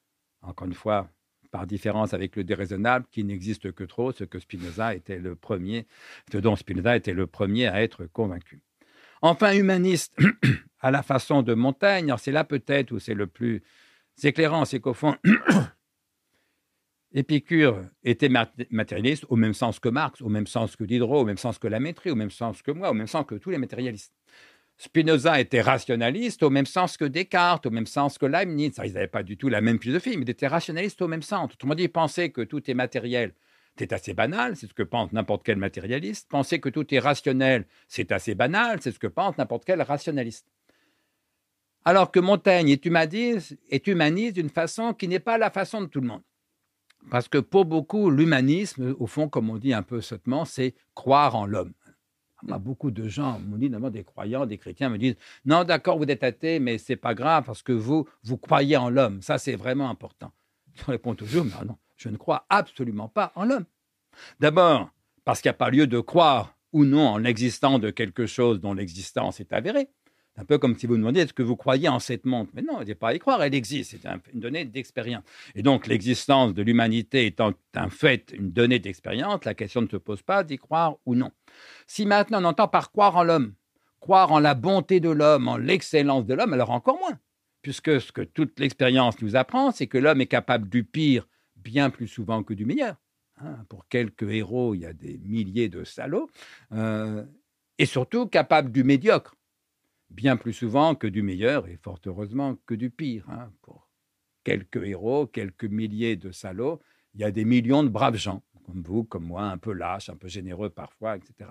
Encore 0.42 0.68
une 0.68 0.74
fois, 0.74 1.10
par 1.52 1.68
différence 1.68 2.14
avec 2.14 2.36
le 2.36 2.44
déraisonnable 2.44 3.06
qui 3.12 3.24
n'existe 3.24 3.72
que 3.72 3.84
trop, 3.84 4.12
ce 4.12 4.24
que 4.24 4.40
Spinoza 4.40 4.96
était 4.96 5.20
le 5.20 5.36
premier, 5.36 5.86
ce 6.32 6.38
dont 6.38 6.56
Spinoza 6.56 6.96
était 6.96 7.14
le 7.14 7.28
premier 7.28 7.68
à 7.68 7.84
être 7.84 8.06
convaincu. 8.06 8.62
Enfin, 9.22 9.54
humaniste, 9.54 10.18
à 10.80 10.90
la 10.90 11.04
façon 11.04 11.44
de 11.44 11.54
Montaigne, 11.54 12.14
c'est 12.18 12.32
là 12.32 12.44
peut-être 12.44 12.92
où 12.92 13.00
c'est 13.00 13.14
le 13.14 13.28
plus 13.28 13.62
éclairant, 14.24 14.66
c'est 14.66 14.80
qu'au 14.80 14.94
fond, 14.94 15.16
Épicure 17.14 17.82
était 18.04 18.30
matérialiste 18.70 19.26
au 19.28 19.36
même 19.36 19.54
sens 19.54 19.80
que 19.80 19.90
Marx, 19.90 20.22
au 20.22 20.30
même 20.30 20.48
sens 20.48 20.78
que 20.78 20.86
Diderot, 20.86 21.22
au 21.22 21.26
même 21.26 21.38
sens 21.38 21.60
que 21.60 21.68
Lamétrie, 21.68 22.10
au 22.10 22.16
même 22.16 22.32
sens 22.32 22.62
que 22.62 22.72
moi, 22.72 22.90
au 22.90 22.94
même 22.94 23.08
sens 23.08 23.26
que 23.26 23.36
tous 23.36 23.50
les 23.50 23.58
matérialistes. 23.58 24.14
Spinoza 24.82 25.40
était 25.40 25.62
rationaliste 25.62 26.42
au 26.42 26.50
même 26.50 26.66
sens 26.66 26.98
que 26.98 27.06
Descartes, 27.06 27.68
au 27.68 27.70
même 27.70 27.86
sens 27.86 28.18
que 28.18 28.26
Leibniz. 28.26 28.82
Ils 28.84 28.94
n'avaient 28.94 29.06
pas 29.06 29.22
du 29.22 29.38
tout 29.38 29.48
la 29.48 29.62
même 29.62 29.80
philosophie, 29.80 30.18
mais 30.18 30.26
ils 30.26 30.30
étaient 30.32 30.48
rationalistes 30.48 31.04
au 31.04 31.08
même 31.08 31.22
sens. 31.22 31.54
Autrement 31.54 31.76
dit, 31.76 31.88
penser 31.88 32.32
que 32.32 32.42
tout 32.42 32.68
est 32.68 32.74
matériel, 32.74 33.36
c'est 33.78 33.94
assez 33.94 34.16
banal, 34.16 34.56
c'est 34.56 34.66
ce 34.66 34.74
que 34.74 34.82
pense 34.82 35.12
n'importe 35.12 35.44
quel 35.46 35.58
matérialiste. 35.58 36.28
Penser 36.32 36.60
que 36.60 36.70
tout 36.70 36.92
est 36.96 36.98
rationnel, 36.98 37.68
c'est 37.88 38.12
assez 38.12 38.34
banal, 38.34 38.80
c'est 38.82 38.92
ce 38.92 38.98
que 38.98 39.06
pense 39.06 39.38
n'importe 39.38 39.66
quel 39.66 39.84
rationaliste. 39.84 40.48
Alors 41.86 42.10
que 42.10 42.20
Montaigne 42.20 42.70
est 42.70 42.84
humaniste, 42.84 43.56
est 43.70 43.86
humaniste 43.86 44.34
d'une 44.34 44.50
façon 44.50 44.96
qui 44.96 45.08
n'est 45.08 45.20
pas 45.20 45.38
la 45.38 45.52
façon 45.52 45.82
de 45.82 45.86
tout 45.86 46.02
le 46.02 46.08
monde. 46.08 46.24
Parce 47.12 47.28
que 47.28 47.38
pour 47.38 47.66
beaucoup, 47.66 48.10
l'humanisme, 48.10 48.96
au 48.98 49.06
fond, 49.06 49.30
comme 49.30 49.52
on 49.52 49.60
dit 49.60 49.74
un 49.74 49.84
peu 49.84 50.02
sottement, 50.02 50.44
c'est 50.44 50.74
croire 50.96 51.36
en 51.36 51.46
l'homme. 51.46 51.74
Beaucoup 52.44 52.92
de 52.92 53.08
gens, 53.08 53.40
notamment 53.40 53.90
des 53.90 54.04
croyants, 54.04 54.46
des 54.46 54.58
chrétiens, 54.58 54.90
me 54.90 54.98
disent 54.98 55.16
Non, 55.46 55.64
d'accord, 55.64 55.98
vous 55.98 56.06
êtes 56.06 56.24
athée, 56.24 56.60
mais 56.60 56.78
c'est 56.78 56.96
pas 56.96 57.14
grave 57.14 57.44
parce 57.46 57.62
que 57.62 57.72
vous, 57.72 58.08
vous 58.24 58.38
croyez 58.38 58.78
en 58.78 58.90
l'homme. 58.90 59.22
Ça, 59.22 59.38
c'est 59.38 59.56
vraiment 59.56 59.90
important. 59.90 60.32
Je 60.74 60.86
réponds 60.86 61.16
toujours 61.16 61.46
Mais 61.46 61.66
non, 61.66 61.78
Je 61.98 62.10
ne 62.10 62.18
crois 62.18 62.46
absolument 62.50 63.08
pas 63.08 63.32
en 63.36 63.46
l'homme. 63.46 63.66
D'abord, 64.40 64.90
parce 65.24 65.42
qu'il 65.42 65.50
n'y 65.50 65.56
a 65.56 65.58
pas 65.58 65.70
lieu 65.70 65.88
de 65.88 66.00
croire 66.00 66.58
ou 66.74 66.86
non 66.86 67.08
en 67.08 67.18
l'existence 67.18 67.80
de 67.80 67.90
quelque 67.90 68.26
chose 68.26 68.60
dont 68.60 68.74
l'existence 68.74 69.40
est 69.40 69.54
avérée. 69.54 69.90
Un 70.42 70.46
peu 70.46 70.58
comme 70.58 70.76
si 70.76 70.88
vous 70.88 70.98
demandiez 70.98 71.22
est-ce 71.22 71.34
que 71.34 71.44
vous 71.44 71.56
croyez 71.56 71.88
en 71.88 72.00
cette 72.00 72.26
montre? 72.26 72.50
Mais 72.56 72.64
non, 72.64 72.82
il 72.82 72.86
n'y 72.86 72.92
a 72.94 72.96
pas 72.96 73.10
à 73.10 73.14
y 73.14 73.20
croire, 73.20 73.44
elle 73.44 73.54
existe, 73.54 73.92
c'est 73.92 74.10
une 74.34 74.40
donnée 74.40 74.66
d'expérience. 74.66 75.24
Et 75.54 75.62
donc 75.62 75.86
l'existence 75.86 76.56
de 76.56 76.64
l'humanité 76.64 77.28
étant 77.28 77.54
un 77.76 77.90
fait, 77.92 78.34
une 78.36 78.52
donnée 78.52 78.80
d'expérience, 78.80 79.46
la 79.46 79.54
question 79.54 79.84
ne 79.84 79.88
se 79.88 79.98
pose 79.98 80.24
pas 80.24 80.44
d'y 80.44 80.58
croire 80.58 80.96
ou 81.06 81.14
non. 81.14 81.32
Si 81.86 82.08
maintenant 82.08 82.42
on 82.42 82.46
entend 82.46 82.68
par 82.68 82.92
croire 82.92 83.18
en 83.18 83.24
l'homme, 83.24 83.54
croire 84.00 84.32
en 84.32 84.40
la 84.40 84.56
bonté 84.56 85.00
de 85.00 85.12
l'homme, 85.12 85.48
en 85.48 85.58
l'excellence 85.58 86.26
de 86.26 86.34
l'homme, 86.34 86.54
alors 86.54 86.72
encore 86.72 86.98
moins, 86.98 87.20
puisque 87.62 88.02
ce 88.02 88.12
que 88.12 88.22
toute 88.22 88.60
l'expérience 88.60 89.22
nous 89.22 89.36
apprend, 89.36 89.70
c'est 89.70 89.86
que 89.86 90.00
l'homme 90.00 90.22
est 90.22 90.26
capable 90.28 90.70
du 90.70 90.84
pire 90.84 91.28
bien 91.56 91.92
plus 91.92 92.08
souvent 92.08 92.42
que 92.42 92.56
du 92.56 92.66
meilleur. 92.66 92.96
Hein, 93.38 93.58
pour 93.70 93.88
quelques 93.90 94.24
héros, 94.24 94.74
il 94.74 94.82
y 94.82 94.86
a 94.88 94.94
des 94.94 95.20
milliers 95.24 95.70
de 95.70 95.84
salauds, 95.84 96.32
euh, 96.72 97.24
et 97.78 97.86
surtout 97.86 98.26
capable 98.26 98.72
du 98.72 98.84
médiocre, 98.84 99.36
bien 100.12 100.38
plus 100.38 100.54
souvent 100.54 100.96
que 100.96 101.08
du 101.08 101.22
meilleur, 101.22 101.68
et 101.68 101.78
fort 101.78 102.00
heureusement 102.06 102.58
que 102.66 102.74
du 102.74 102.90
pire. 102.90 103.26
Hein. 103.30 103.52
Pour 103.62 103.90
quelques 104.44 104.84
héros, 104.84 105.28
quelques 105.28 105.66
milliers 105.66 106.16
de 106.16 106.32
salauds, 106.32 106.80
il 107.14 107.22
y 107.22 107.24
a 107.24 107.32
des 107.32 107.46
millions 107.46 107.84
de 107.84 107.90
braves 107.90 108.18
gens, 108.18 108.44
comme 108.66 108.82
vous, 108.82 109.04
comme 109.04 109.26
moi, 109.26 109.44
un 109.44 109.58
peu 109.58 109.74
lâches, 109.74 110.10
un 110.10 110.16
peu 110.16 110.28
généreux 110.28 110.70
parfois, 110.70 111.18
etc. 111.18 111.50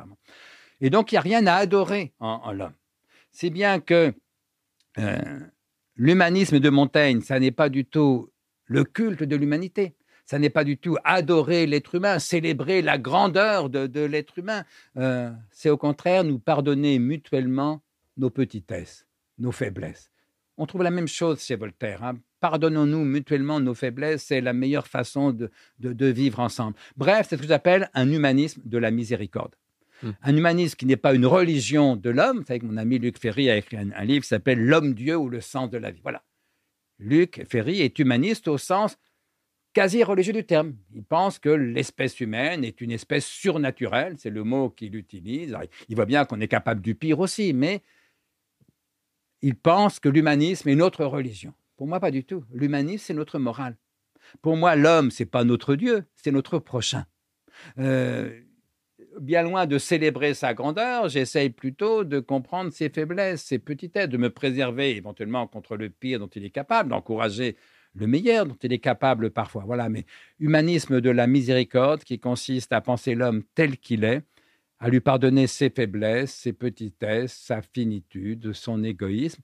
Et 0.80 0.90
donc, 0.90 1.12
il 1.12 1.14
n'y 1.14 1.18
a 1.18 1.22
rien 1.22 1.46
à 1.46 1.54
adorer 1.54 2.14
en, 2.20 2.52
l'homme. 2.52 2.74
C'est 3.32 3.50
bien 3.50 3.80
que 3.80 4.14
euh, 4.98 5.40
l'humanisme 5.96 6.58
de 6.58 6.70
Montaigne, 6.70 7.20
ça 7.20 7.38
n'est 7.38 7.52
pas 7.52 7.68
du 7.68 7.84
tout 7.84 8.30
le 8.66 8.84
culte 8.84 9.22
de 9.22 9.36
l'humanité 9.36 9.96
ça 10.30 10.38
n'est 10.38 10.48
pas 10.48 10.62
du 10.62 10.78
tout 10.78 10.96
adorer 11.02 11.66
l'être 11.66 11.96
humain, 11.96 12.20
célébrer 12.20 12.82
la 12.82 12.98
grandeur 12.98 13.68
de, 13.68 14.00
l'être 14.04 14.38
humain. 14.38 14.62
Euh, 14.96 15.32
c'est 15.50 15.70
au 15.70 15.76
contraire 15.76 16.22
nous 16.22 16.38
pardonner 16.38 17.00
mutuellement 17.00 17.82
nos 18.20 18.30
petitesses, 18.30 19.06
nos 19.38 19.50
faiblesses. 19.50 20.10
On 20.56 20.66
trouve 20.66 20.82
la 20.82 20.90
même 20.90 21.08
chose 21.08 21.42
chez 21.42 21.56
Voltaire. 21.56 22.04
Hein. 22.04 22.18
Pardonnons-nous 22.40 23.04
mutuellement 23.04 23.60
nos 23.60 23.74
faiblesses, 23.74 24.24
c'est 24.24 24.40
la 24.40 24.52
meilleure 24.52 24.86
façon 24.86 25.32
de, 25.32 25.50
vivre 26.06 26.38
ensemble. 26.38 26.76
Bref, 26.96 27.26
c'est 27.28 27.36
ce 27.36 27.42
que 27.42 27.48
j'appelle 27.48 27.90
un 27.94 28.10
humanisme 28.12 28.60
de 28.64 28.78
la 28.78 28.90
miséricorde. 28.90 29.56
Hmm. 30.02 30.10
Un 30.22 30.36
humanisme 30.36 30.76
qui 30.76 30.86
n'est 30.86 30.96
pas 30.96 31.14
une 31.14 31.26
religion 31.26 31.96
de 31.96 32.10
l'homme. 32.10 32.38
Vous 32.38 32.46
savez 32.46 32.60
que 32.60 32.66
mon 32.66 32.76
ami 32.76 32.98
Luc 32.98 33.18
Ferry 33.18 33.50
a 33.50 33.56
écrit 33.56 33.76
un, 33.76 33.90
un 33.92 34.04
livre 34.04 34.22
qui 34.22 34.28
s'appelle 34.28 34.64
L'homme-dieu 34.64 35.16
ou 35.16 35.28
le 35.28 35.40
sens 35.40 35.70
de 35.70 35.78
la 35.78 35.90
vie. 35.90 36.00
Voilà. 36.02 36.22
Luc 36.98 37.42
Ferry 37.48 37.80
est 37.80 37.98
humaniste 37.98 38.48
au 38.48 38.58
sens 38.58 38.98
quasi 39.72 40.02
religieux 40.02 40.32
du 40.32 40.44
terme. 40.44 40.74
Il 40.94 41.04
pense 41.04 41.38
que 41.38 41.48
l'espèce 41.48 42.20
humaine 42.20 42.64
est 42.64 42.80
une 42.80 42.90
espèce 42.90 43.26
surnaturelle, 43.26 44.16
c'est 44.18 44.30
le 44.30 44.44
mot 44.44 44.70
qu'il 44.70 44.94
utilise. 44.96 45.56
il 45.88 45.96
voit 45.96 46.06
bien 46.06 46.24
qu'on 46.24 46.40
est 46.40 46.48
capable 46.48 46.80
du 46.80 46.94
pire 46.94 47.20
aussi, 47.20 47.52
mais 47.52 47.82
il 49.42 49.56
pense 49.56 50.00
que 50.00 50.08
l'humanisme 50.08 50.68
est 50.68 50.74
notre 50.74 51.04
religion. 51.04 51.54
Pour 51.76 51.86
moi, 51.86 52.00
pas 52.00 52.10
du 52.10 52.24
tout. 52.24 52.44
L'humanisme, 52.52 53.04
c'est 53.06 53.14
notre 53.14 53.38
morale. 53.38 53.76
Pour 54.42 54.56
moi, 54.56 54.76
l'homme, 54.76 55.10
c'est 55.10 55.26
pas 55.26 55.44
notre 55.44 55.74
Dieu, 55.74 56.04
c'est 56.14 56.30
notre 56.30 56.58
prochain. 56.58 57.06
Euh, 57.78 58.40
bien 59.20 59.42
loin 59.42 59.66
de 59.66 59.78
célébrer 59.78 60.34
sa 60.34 60.54
grandeur, 60.54 61.08
j'essaye 61.08 61.50
plutôt 61.50 62.04
de 62.04 62.20
comprendre 62.20 62.72
ses 62.72 62.90
faiblesses, 62.90 63.42
ses 63.42 63.58
petitesses, 63.58 64.08
de 64.08 64.16
me 64.16 64.30
préserver 64.30 64.96
éventuellement 64.96 65.46
contre 65.46 65.76
le 65.76 65.90
pire 65.90 66.18
dont 66.18 66.28
il 66.28 66.44
est 66.44 66.50
capable, 66.50 66.90
d'encourager 66.90 67.56
le 67.94 68.06
meilleur 68.06 68.46
dont 68.46 68.56
il 68.62 68.72
est 68.72 68.78
capable 68.78 69.30
parfois. 69.30 69.64
Voilà, 69.66 69.88
mais 69.88 70.04
humanisme 70.38 71.00
de 71.00 71.10
la 71.10 71.26
miséricorde 71.26 72.04
qui 72.04 72.18
consiste 72.20 72.72
à 72.72 72.80
penser 72.80 73.14
l'homme 73.14 73.42
tel 73.54 73.78
qu'il 73.78 74.04
est, 74.04 74.22
à 74.80 74.88
lui 74.88 75.00
pardonner 75.00 75.46
ses 75.46 75.70
faiblesses, 75.70 76.34
ses 76.34 76.52
petitesses, 76.52 77.34
sa 77.34 77.62
finitude, 77.62 78.52
son 78.52 78.82
égoïsme, 78.82 79.42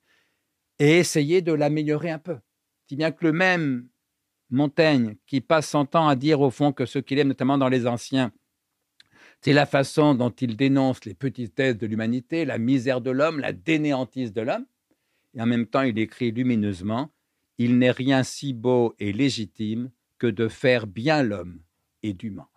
et 0.78 0.98
essayer 0.98 1.42
de 1.42 1.52
l'améliorer 1.52 2.10
un 2.10 2.18
peu. 2.18 2.38
Si 2.88 2.96
bien 2.96 3.12
que 3.12 3.24
le 3.24 3.32
même 3.32 3.88
Montaigne, 4.50 5.16
qui 5.26 5.40
passe 5.40 5.70
son 5.70 5.86
temps 5.86 6.08
à 6.08 6.16
dire 6.16 6.40
au 6.40 6.50
fond 6.50 6.72
que 6.72 6.86
ce 6.86 6.98
qu'il 6.98 7.18
aime, 7.18 7.28
notamment 7.28 7.58
dans 7.58 7.68
les 7.68 7.86
anciens, 7.86 8.32
c'est 9.40 9.52
la 9.52 9.66
façon 9.66 10.14
dont 10.14 10.30
il 10.30 10.56
dénonce 10.56 11.04
les 11.04 11.14
petitesses 11.14 11.76
de 11.76 11.86
l'humanité, 11.86 12.44
la 12.44 12.58
misère 12.58 13.00
de 13.00 13.10
l'homme, 13.10 13.40
la 13.40 13.52
dénéantise 13.52 14.32
de 14.32 14.40
l'homme, 14.40 14.66
et 15.34 15.42
en 15.42 15.46
même 15.46 15.66
temps 15.66 15.82
il 15.82 15.98
écrit 15.98 16.30
lumineusement 16.30 17.12
il 17.58 17.78
n'est 17.78 17.90
rien 17.90 18.22
si 18.22 18.52
beau 18.52 18.94
et 18.98 19.12
légitime 19.12 19.90
que 20.18 20.26
de 20.26 20.48
faire 20.48 20.86
bien 20.86 21.22
l'homme 21.22 21.62
et 22.02 22.12
d'humain. 22.12 22.48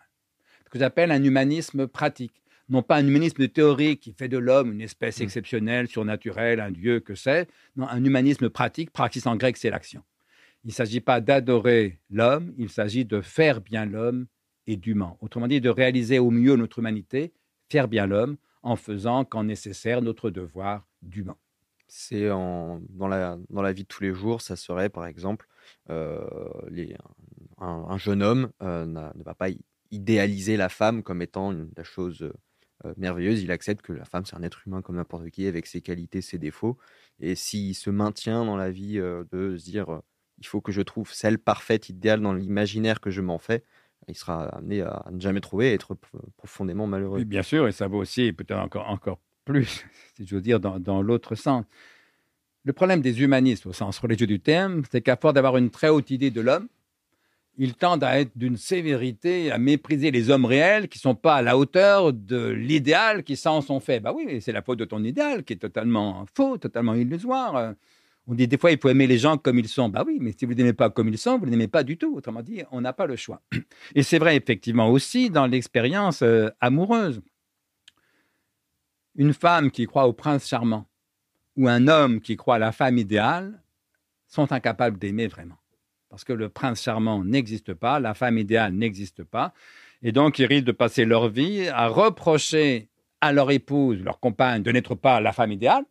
Ce 0.65 0.69
que 0.69 0.79
j'appelle 0.79 1.11
un 1.11 1.23
humanisme 1.23 1.87
pratique. 1.87 2.43
Non 2.69 2.83
pas 2.83 2.97
un 2.97 3.07
humanisme 3.07 3.47
théorique 3.47 3.99
qui 4.01 4.13
fait 4.13 4.27
de 4.27 4.37
l'homme 4.37 4.73
une 4.73 4.81
espèce 4.81 5.19
mmh. 5.19 5.23
exceptionnelle, 5.23 5.87
surnaturelle, 5.87 6.59
un 6.59 6.71
dieu, 6.71 6.99
que 6.99 7.15
c'est. 7.15 7.47
Non, 7.75 7.87
un 7.87 8.03
humanisme 8.03 8.49
pratique, 8.49 8.91
praxis 8.91 9.25
en 9.25 9.35
grec, 9.35 9.57
c'est 9.57 9.69
l'action. 9.69 10.03
Il 10.63 10.67
ne 10.67 10.73
s'agit 10.73 11.01
pas 11.01 11.21
d'adorer 11.21 11.99
l'homme, 12.09 12.53
il 12.57 12.69
s'agit 12.69 13.05
de 13.05 13.21
faire 13.21 13.61
bien 13.61 13.85
l'homme 13.85 14.27
et 14.67 14.75
d'humain. 14.75 15.15
Autrement 15.21 15.47
dit, 15.47 15.61
de 15.61 15.69
réaliser 15.69 16.19
au 16.19 16.31
mieux 16.31 16.55
notre 16.55 16.79
humanité, 16.79 17.31
faire 17.69 17.87
bien 17.87 18.05
l'homme, 18.05 18.37
en 18.61 18.75
faisant 18.75 19.25
quand 19.25 19.43
nécessaire 19.43 20.01
notre 20.01 20.29
devoir 20.29 20.85
d'humain 21.01 21.37
c'est 21.89 22.27
dans, 22.27 23.07
la, 23.09 23.37
dans 23.49 23.61
la 23.61 23.73
vie 23.73 23.83
de 23.83 23.87
tous 23.87 24.03
les 24.03 24.13
jours, 24.13 24.41
ça 24.41 24.55
serait 24.55 24.89
par 24.89 25.05
exemple 25.05 25.47
euh, 25.89 26.23
un, 27.57 27.97
jeune 27.97 28.21
homme 28.23 28.51
euh, 28.61 28.85
ne 28.85 29.23
va 29.23 29.33
pas 29.33 29.49
idéaliser 29.91 30.55
la 30.55 30.69
femme 30.69 31.03
comme 31.03 31.21
étant 31.21 31.51
une, 31.51 31.69
la 31.75 31.83
chose 31.83 32.31
euh, 32.85 32.93
merveilleuse. 32.97 33.41
Il 33.41 33.51
accepte 33.51 33.81
que 33.81 33.93
la 33.93 34.05
femme 34.05 34.25
c'est 34.25 34.35
un 34.35 34.43
être 34.43 34.61
humain 34.67 34.81
comme 34.81 34.95
n'importe 34.95 35.29
qui 35.29 35.47
avec 35.47 35.65
ses 35.65 35.81
qualités, 35.81 36.21
ses 36.21 36.37
défauts. 36.37 36.77
Et 37.19 37.35
s'il 37.35 37.75
se 37.75 37.89
maintient 37.89 38.45
dans 38.45 38.57
la 38.57 38.71
vie 38.71 38.97
de 38.97 39.57
se 39.57 39.63
dire 39.63 40.01
il 40.39 40.47
faut 40.47 40.61
que 40.61 40.71
je 40.71 40.81
trouve 40.81 41.11
celle 41.13 41.37
parfaite, 41.37 41.89
idéale 41.89 42.21
dans 42.21 42.33
l'imaginaire 42.33 43.01
que 43.01 43.11
je 43.11 43.21
m'en 43.21 43.37
fais, 43.37 43.63
il 44.07 44.15
sera 44.15 44.45
amené 44.49 44.81
à 44.81 45.05
ne 45.11 45.19
jamais 45.19 45.41
trouver 45.41 45.71
et 45.71 45.73
être 45.73 45.95
profondément 46.37 46.87
malheureux. 46.87 47.23
Bien 47.23 47.43
sûr, 47.43 47.67
et 47.67 47.71
ça 47.71 47.87
vaut 47.87 47.99
aussi 47.99 48.31
peut-être 48.33 48.59
encore, 48.59 48.89
encore 48.89 49.19
plus, 49.45 49.85
si 50.15 50.25
je 50.25 50.35
veux 50.35 50.41
dire, 50.41 50.59
dans, 50.59 51.01
l'autre 51.01 51.35
sens. 51.35 51.65
Le 52.63 52.73
problème 52.73 53.01
des 53.01 53.21
humanistes, 53.21 53.65
au 53.65 53.73
sens 53.73 53.99
religieux 53.99 54.27
du 54.27 54.39
terme, 54.39 54.83
c'est 54.91 55.01
qu'à 55.01 55.15
force 55.15 55.33
d'avoir 55.33 55.57
une 55.57 55.69
très 55.69 55.89
haute 55.89 56.11
idée 56.11 56.31
de 56.31 56.41
l'homme, 56.41 56.67
ils 57.59 57.75
tendent 57.75 58.05
à 58.05 58.19
être 58.19 58.31
d'une 58.37 58.55
sévérité, 58.55 59.51
à 59.51 59.57
mépriser 59.57 60.11
les 60.11 60.29
hommes 60.29 60.45
réels 60.45 60.87
qui 60.87 60.97
ne 60.97 61.01
sont 61.01 61.15
pas 61.15 61.35
à 61.35 61.41
la 61.41 61.57
hauteur 61.57 62.13
de 62.13 62.47
l'idéal 62.47 63.23
qui 63.23 63.35
s'en 63.35 63.59
sont 63.59 63.81
faits. 63.81 64.01
Bah 64.01 64.13
oui, 64.15 64.39
c'est 64.41 64.53
la 64.53 64.61
faute 64.61 64.79
de 64.79 64.85
ton 64.85 65.03
idéal 65.03 65.43
qui 65.43 65.53
est 65.53 65.57
totalement 65.57 66.25
faux, 66.33 66.57
totalement 66.57 66.95
illusoire. 66.95 67.73
On 68.27 68.33
dit 68.33 68.47
des 68.47 68.57
fois, 68.57 68.71
il 68.71 68.79
faut 68.79 68.87
aimer 68.87 69.07
les 69.07 69.17
gens 69.17 69.37
comme 69.37 69.59
ils 69.59 69.67
sont. 69.67 69.89
Bah 69.89 70.05
oui, 70.07 70.19
mais 70.21 70.31
si 70.31 70.45
vous 70.45 70.53
ne 70.53 70.57
les 70.57 70.61
aimez 70.61 70.73
pas 70.73 70.89
comme 70.89 71.09
ils 71.09 71.17
sont, 71.17 71.37
vous 71.37 71.45
ne 71.45 71.49
les 71.49 71.55
aimez 71.55 71.67
pas 71.67 71.83
du 71.83 71.97
tout. 71.97 72.15
Autrement 72.15 72.41
dit, 72.41 72.63
on 72.71 72.79
n'a 72.79 72.93
pas 72.93 73.05
le 73.05 73.17
choix. 73.17 73.41
Et 73.95 74.03
c'est 74.03 74.19
vrai 74.19 74.37
effectivement 74.37 74.89
aussi 74.89 75.29
dans 75.29 75.45
l'expérience 75.45 76.21
euh, 76.21 76.49
amoureuse 76.61 77.21
une 79.15 79.33
femme 79.33 79.69
qui 79.69 79.85
croit 79.85 80.07
au 80.07 80.13
prince 80.13 80.47
charmant 80.47 80.87
ou 81.57 81.67
un 81.67 81.89
homme 81.89 82.21
qui 82.21 82.37
croit 82.37 82.55
à 82.55 82.59
la 82.59 82.71
femme 82.71 82.97
idéale 82.97 83.61
sont 84.27 84.53
incapables 84.53 84.97
d'aimer 84.97 85.27
vraiment. 85.27 85.57
Parce 86.09 86.23
que 86.23 86.33
le 86.33 86.49
prince 86.49 86.81
charmant 86.81 87.23
n'existe 87.23 87.73
pas, 87.73 87.99
la 87.99 88.13
femme 88.13 88.37
idéale 88.37 88.73
n'existe 88.73 89.23
pas. 89.23 89.53
Et 90.01 90.11
donc, 90.11 90.39
ils 90.39 90.45
risquent 90.45 90.65
de 90.65 90.71
passer 90.71 91.05
leur 91.05 91.29
vie 91.29 91.67
à 91.67 91.87
reprocher 91.87 92.89
à 93.21 93.33
leur 93.33 93.51
épouse, 93.51 94.01
leur 94.01 94.19
compagne, 94.19 94.63
de 94.63 94.71
n'être 94.71 94.95
pas 94.95 95.19
la 95.19 95.33
femme 95.33 95.51
idéale, 95.51 95.83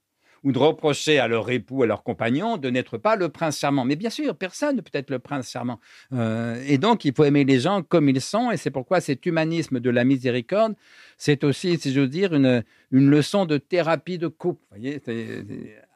ou 0.44 0.52
de 0.52 0.58
reprocher 0.58 1.18
à 1.18 1.28
leur 1.28 1.50
époux, 1.50 1.82
à 1.82 1.86
leur 1.86 2.02
compagnon, 2.02 2.56
de 2.56 2.70
n'être 2.70 2.96
pas 2.96 3.16
le 3.16 3.28
prince 3.28 3.58
charmant. 3.58 3.84
Mais 3.84 3.96
bien 3.96 4.10
sûr, 4.10 4.34
personne 4.36 4.76
ne 4.76 4.80
peut 4.80 4.90
être 4.94 5.10
le 5.10 5.18
prince 5.18 5.50
charmant. 5.50 5.78
Euh, 6.12 6.62
et 6.66 6.78
donc, 6.78 7.04
il 7.04 7.12
faut 7.14 7.24
aimer 7.24 7.44
les 7.44 7.60
gens 7.60 7.82
comme 7.82 8.08
ils 8.08 8.20
sont, 8.20 8.50
et 8.50 8.56
c'est 8.56 8.70
pourquoi 8.70 9.00
cet 9.00 9.26
humanisme 9.26 9.78
de 9.78 9.90
la 9.90 10.04
miséricorde, 10.04 10.74
c'est 11.16 11.44
aussi, 11.44 11.76
si 11.78 11.92
j'ose 11.92 12.08
dire, 12.08 12.34
une, 12.34 12.64
une 12.92 13.10
leçon 13.10 13.46
de 13.46 13.58
thérapie 13.58 14.18
de 14.18 14.28
couple. 14.28 14.62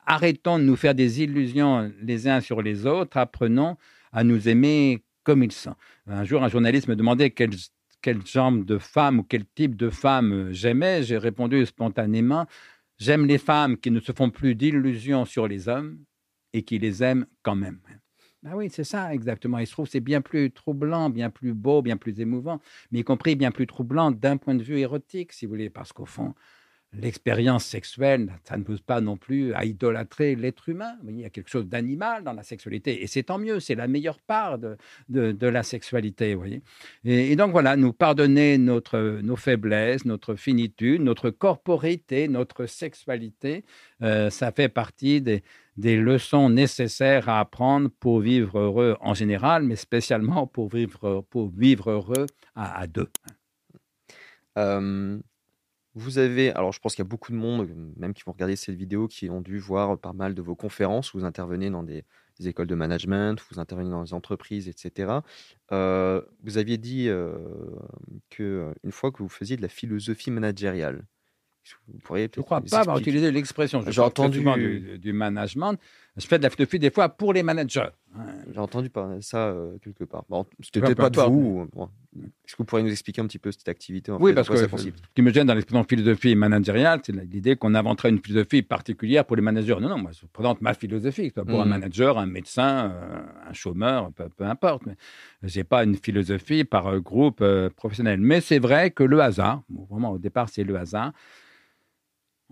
Arrêtons 0.05 0.59
de 0.59 0.65
nous 0.65 0.77
faire 0.77 0.95
des 0.95 1.23
illusions 1.23 1.93
les 2.03 2.29
uns 2.29 2.41
sur 2.41 2.61
les 2.61 2.87
autres, 2.87 3.17
apprenons 3.17 3.77
à 4.13 4.25
nous 4.25 4.49
aimer 4.49 5.03
comme 5.25 5.43
ils 5.43 5.53
sont. 5.53 5.75
Un 6.07 6.25
jour, 6.25 6.43
un 6.43 6.49
journaliste 6.49 6.89
me 6.89 6.97
demandait 6.97 7.31
quel, 7.31 7.51
quel 8.01 8.27
genre 8.27 8.53
de 8.53 8.79
femme 8.79 9.21
ou 9.21 9.23
quel 9.23 9.45
type 9.55 9.77
de 9.77 9.91
femme 9.91 10.53
j'aimais. 10.53 11.03
J'ai 11.03 11.19
répondu 11.19 11.65
spontanément 11.67 12.47
J'aime 13.03 13.27
les 13.27 13.39
femmes 13.39 13.79
qui 13.79 13.91
ne 13.91 13.99
se 13.99 14.13
font 14.13 14.31
plus 14.31 14.55
d'illusions 14.55 15.25
sur 15.25 15.49
les 15.49 15.69
hommes 15.69 15.99
et 16.53 16.63
qui 16.63 16.79
les 16.79 17.03
aiment 17.03 17.27
quand 17.43 17.57
même. 17.57 17.81
Ben 18.45 18.55
oui, 18.55 18.71
c'est 18.71 18.85
ça 18.85 19.13
exactement. 19.13 19.59
Il 19.59 19.67
se 19.67 19.73
trouve 19.73 19.89
c'est 19.89 19.99
bien 19.99 20.21
plus 20.21 20.53
troublant, 20.53 21.11
bien 21.11 21.29
plus 21.29 21.53
beau, 21.53 21.83
bien 21.83 21.97
plus 21.97 22.21
émouvant, 22.21 22.61
mais 22.93 23.01
y 23.01 23.03
compris 23.03 23.35
bien 23.35 23.51
plus 23.51 23.67
troublant 23.67 24.13
d'un 24.13 24.37
point 24.37 24.55
de 24.55 24.63
vue 24.63 24.79
érotique, 24.79 25.33
si 25.33 25.47
vous 25.47 25.51
voulez, 25.51 25.69
parce 25.69 25.93
qu'au 25.93 26.07
fond, 26.07 26.35
l'expérience 26.93 27.65
sexuelle, 27.65 28.33
ça 28.45 28.57
ne 28.57 28.63
pousse 28.63 28.81
pas 28.81 29.01
non 29.01 29.17
plus 29.17 29.55
à 29.55 29.65
idolâtrer 29.65 30.35
l'être 30.37 30.69
humain. 30.69 30.95
Il 31.09 31.21
y 31.21 31.25
a 31.25 31.31
quelque 31.31 31.49
chose 31.49 31.67
d'animal 31.67 32.23
dans 32.23 32.33
la 32.33 32.43
sexualité, 32.43 33.03
et 33.03 33.07
c'est 33.07 33.25
tant 33.25 33.39
mieux, 33.39 33.61
c'est 33.61 33.75
la 33.75 33.89
meilleure 33.89 34.21
part 34.21 34.59
de, 34.59 34.77
de, 35.09 35.47
la 35.47 35.63
sexualité. 35.63 36.35
Voyez 36.35 36.63
et, 37.05 37.35
donc 37.37 37.53
voilà, 37.53 37.77
nous 37.77 37.93
pardonner 37.93 38.59
notre, 38.59 39.21
nos 39.23 39.37
faiblesses, 39.37 40.05
notre 40.05 40.35
finitude, 40.35 41.03
notre 41.03 41.31
corporité, 41.31 42.29
notre 42.29 42.67
sexualité, 42.67 43.65
euh, 44.03 44.31
ça 44.31 44.53
fait 44.53 44.69
partie 44.69 45.21
des, 45.21 45.43
des 45.77 45.97
leçons 45.97 46.51
nécessaires 46.51 47.29
à 47.29 47.41
apprendre 47.41 47.89
pour 48.01 48.21
vivre 48.21 48.59
heureux 48.59 48.97
en 49.01 49.15
général, 49.15 49.63
mais 49.63 49.77
spécialement 49.77 50.47
pour 50.47 50.69
vivre, 50.69 51.25
pour 51.31 51.49
vivre 51.49 51.91
heureux 51.91 52.27
à, 52.55 52.87
deux. 52.87 53.11
Euh, 54.59 55.19
vous 55.95 56.19
avez, 56.19 56.53
alors 56.53 56.73
je 56.73 56.81
pense 56.81 56.95
qu'il 56.95 57.05
y 57.05 57.07
a 57.07 57.09
beaucoup 57.09 57.33
de 57.33 57.37
monde, 57.37 57.69
même 57.97 58.15
qui 58.15 58.23
vont 58.25 58.33
regarder 58.33 58.57
cette 58.57 58.77
vidéo, 58.77 59.09
qui 59.09 59.29
ont 59.29 59.41
dû 59.41 59.59
voir 59.59 59.99
pas 59.99 60.13
mal 60.13 60.35
de 60.35 60.41
vos 60.41 60.55
conférences. 60.55 61.15
Vous 61.15 61.25
intervenez 61.25 61.71
dans 61.71 61.83
des, 61.83 62.05
écoles 62.45 62.67
de 62.67 62.75
management, 62.75 63.41
vous 63.51 63.61
intervenez 63.61 63.91
dans 63.91 64.03
des 64.03 64.15
entreprises, 64.15 64.69
etc. 64.69 65.13
Euh, 65.71 66.23
vous 66.43 66.59
aviez 66.59 66.77
dit 66.77 67.09
euh, 67.09 67.37
que 68.31 68.73
une 68.83 68.91
fois 68.91 69.13
que 69.13 69.19
vous 69.19 69.29
faisiez 69.29 69.57
de 69.57 69.63
la 69.63 69.69
philosophie 69.69 70.31
managériale, 70.31 71.05
vous 71.89 71.99
pourriez 72.01 72.29
Je 72.35 72.41
ne 72.41 72.45
crois 72.45 72.61
pas 72.61 72.81
avoir 72.81 72.99
utilisé 72.99 73.31
l'expression. 73.31 73.85
J'ai 73.89 74.01
entendu 74.01 74.45
du, 74.99 75.13
management. 75.13 75.79
Je 76.17 76.27
fais 76.27 76.39
de 76.39 76.43
la 76.43 76.51
philosophie 76.51 76.79
des 76.79 76.91
fois 76.91 77.09
pour 77.09 77.33
les 77.33 77.43
managers. 77.43 77.89
J'ai 78.53 78.59
entendu 78.59 78.91
parler 78.91 79.23
ça 79.23 79.49
euh, 79.49 79.79
quelque 79.83 80.05
part. 80.05 80.25
Bon, 80.29 80.45
C'était 80.61 80.81
peut-être 80.81 80.99
pas 80.99 81.09
de 81.09 81.21
vous. 81.23 81.67
Est-ce 82.15 82.53
que 82.53 82.59
vous 82.59 82.65
pourriez 82.65 82.85
nous 82.85 82.91
expliquer 82.91 83.23
un 83.23 83.27
petit 83.27 83.39
peu 83.39 83.51
cette 83.51 83.69
activité 83.69 84.13
Oui, 84.13 84.35
parce 84.35 84.49
que 84.51 84.57
ce 84.57 84.67
qui 85.15 85.23
me 85.23 85.33
gêne 85.33 85.47
dans 85.47 85.55
l'expression 85.55 85.85
philosophie 85.85 86.35
managériale, 86.35 87.01
c'est 87.03 87.13
l'idée 87.13 87.57
qu'on 87.57 87.75
inventerait 87.75 88.11
une 88.11 88.19
philosophie 88.23 88.61
particulière 88.61 89.25
pour 89.25 89.37
les 89.37 89.43
managers. 89.43 89.77
Non, 89.81 89.89
non, 89.89 89.97
moi 89.97 90.11
je 90.13 90.27
présente 90.27 90.61
ma 90.61 90.75
philosophie. 90.75 91.31
Pour 91.31 91.63
un 91.63 91.65
mmh. 91.65 91.69
manager, 91.69 92.19
un 92.19 92.27
médecin, 92.27 92.91
euh, 92.91 93.23
un 93.49 93.53
chômeur, 93.55 94.11
peu, 94.13 94.45
importe. 94.45 94.83
Je 95.43 95.59
n'ai 95.59 95.65
pas 95.65 95.83
une 95.85 95.97
philosophie 95.97 96.65
par 96.65 96.89
euh, 96.89 97.01
groupe 97.01 97.43
professionnel. 97.77 98.21
Mais 98.21 98.43
c'est 98.43 98.59
vrai 98.59 98.91
que 98.91 99.03
le 99.05 99.21
hasard, 99.21 99.63
vraiment 99.89 100.11
au 100.11 100.19
départ 100.19 100.51
c'est 100.51 100.65
le 100.65 100.77
hasard, 100.77 101.13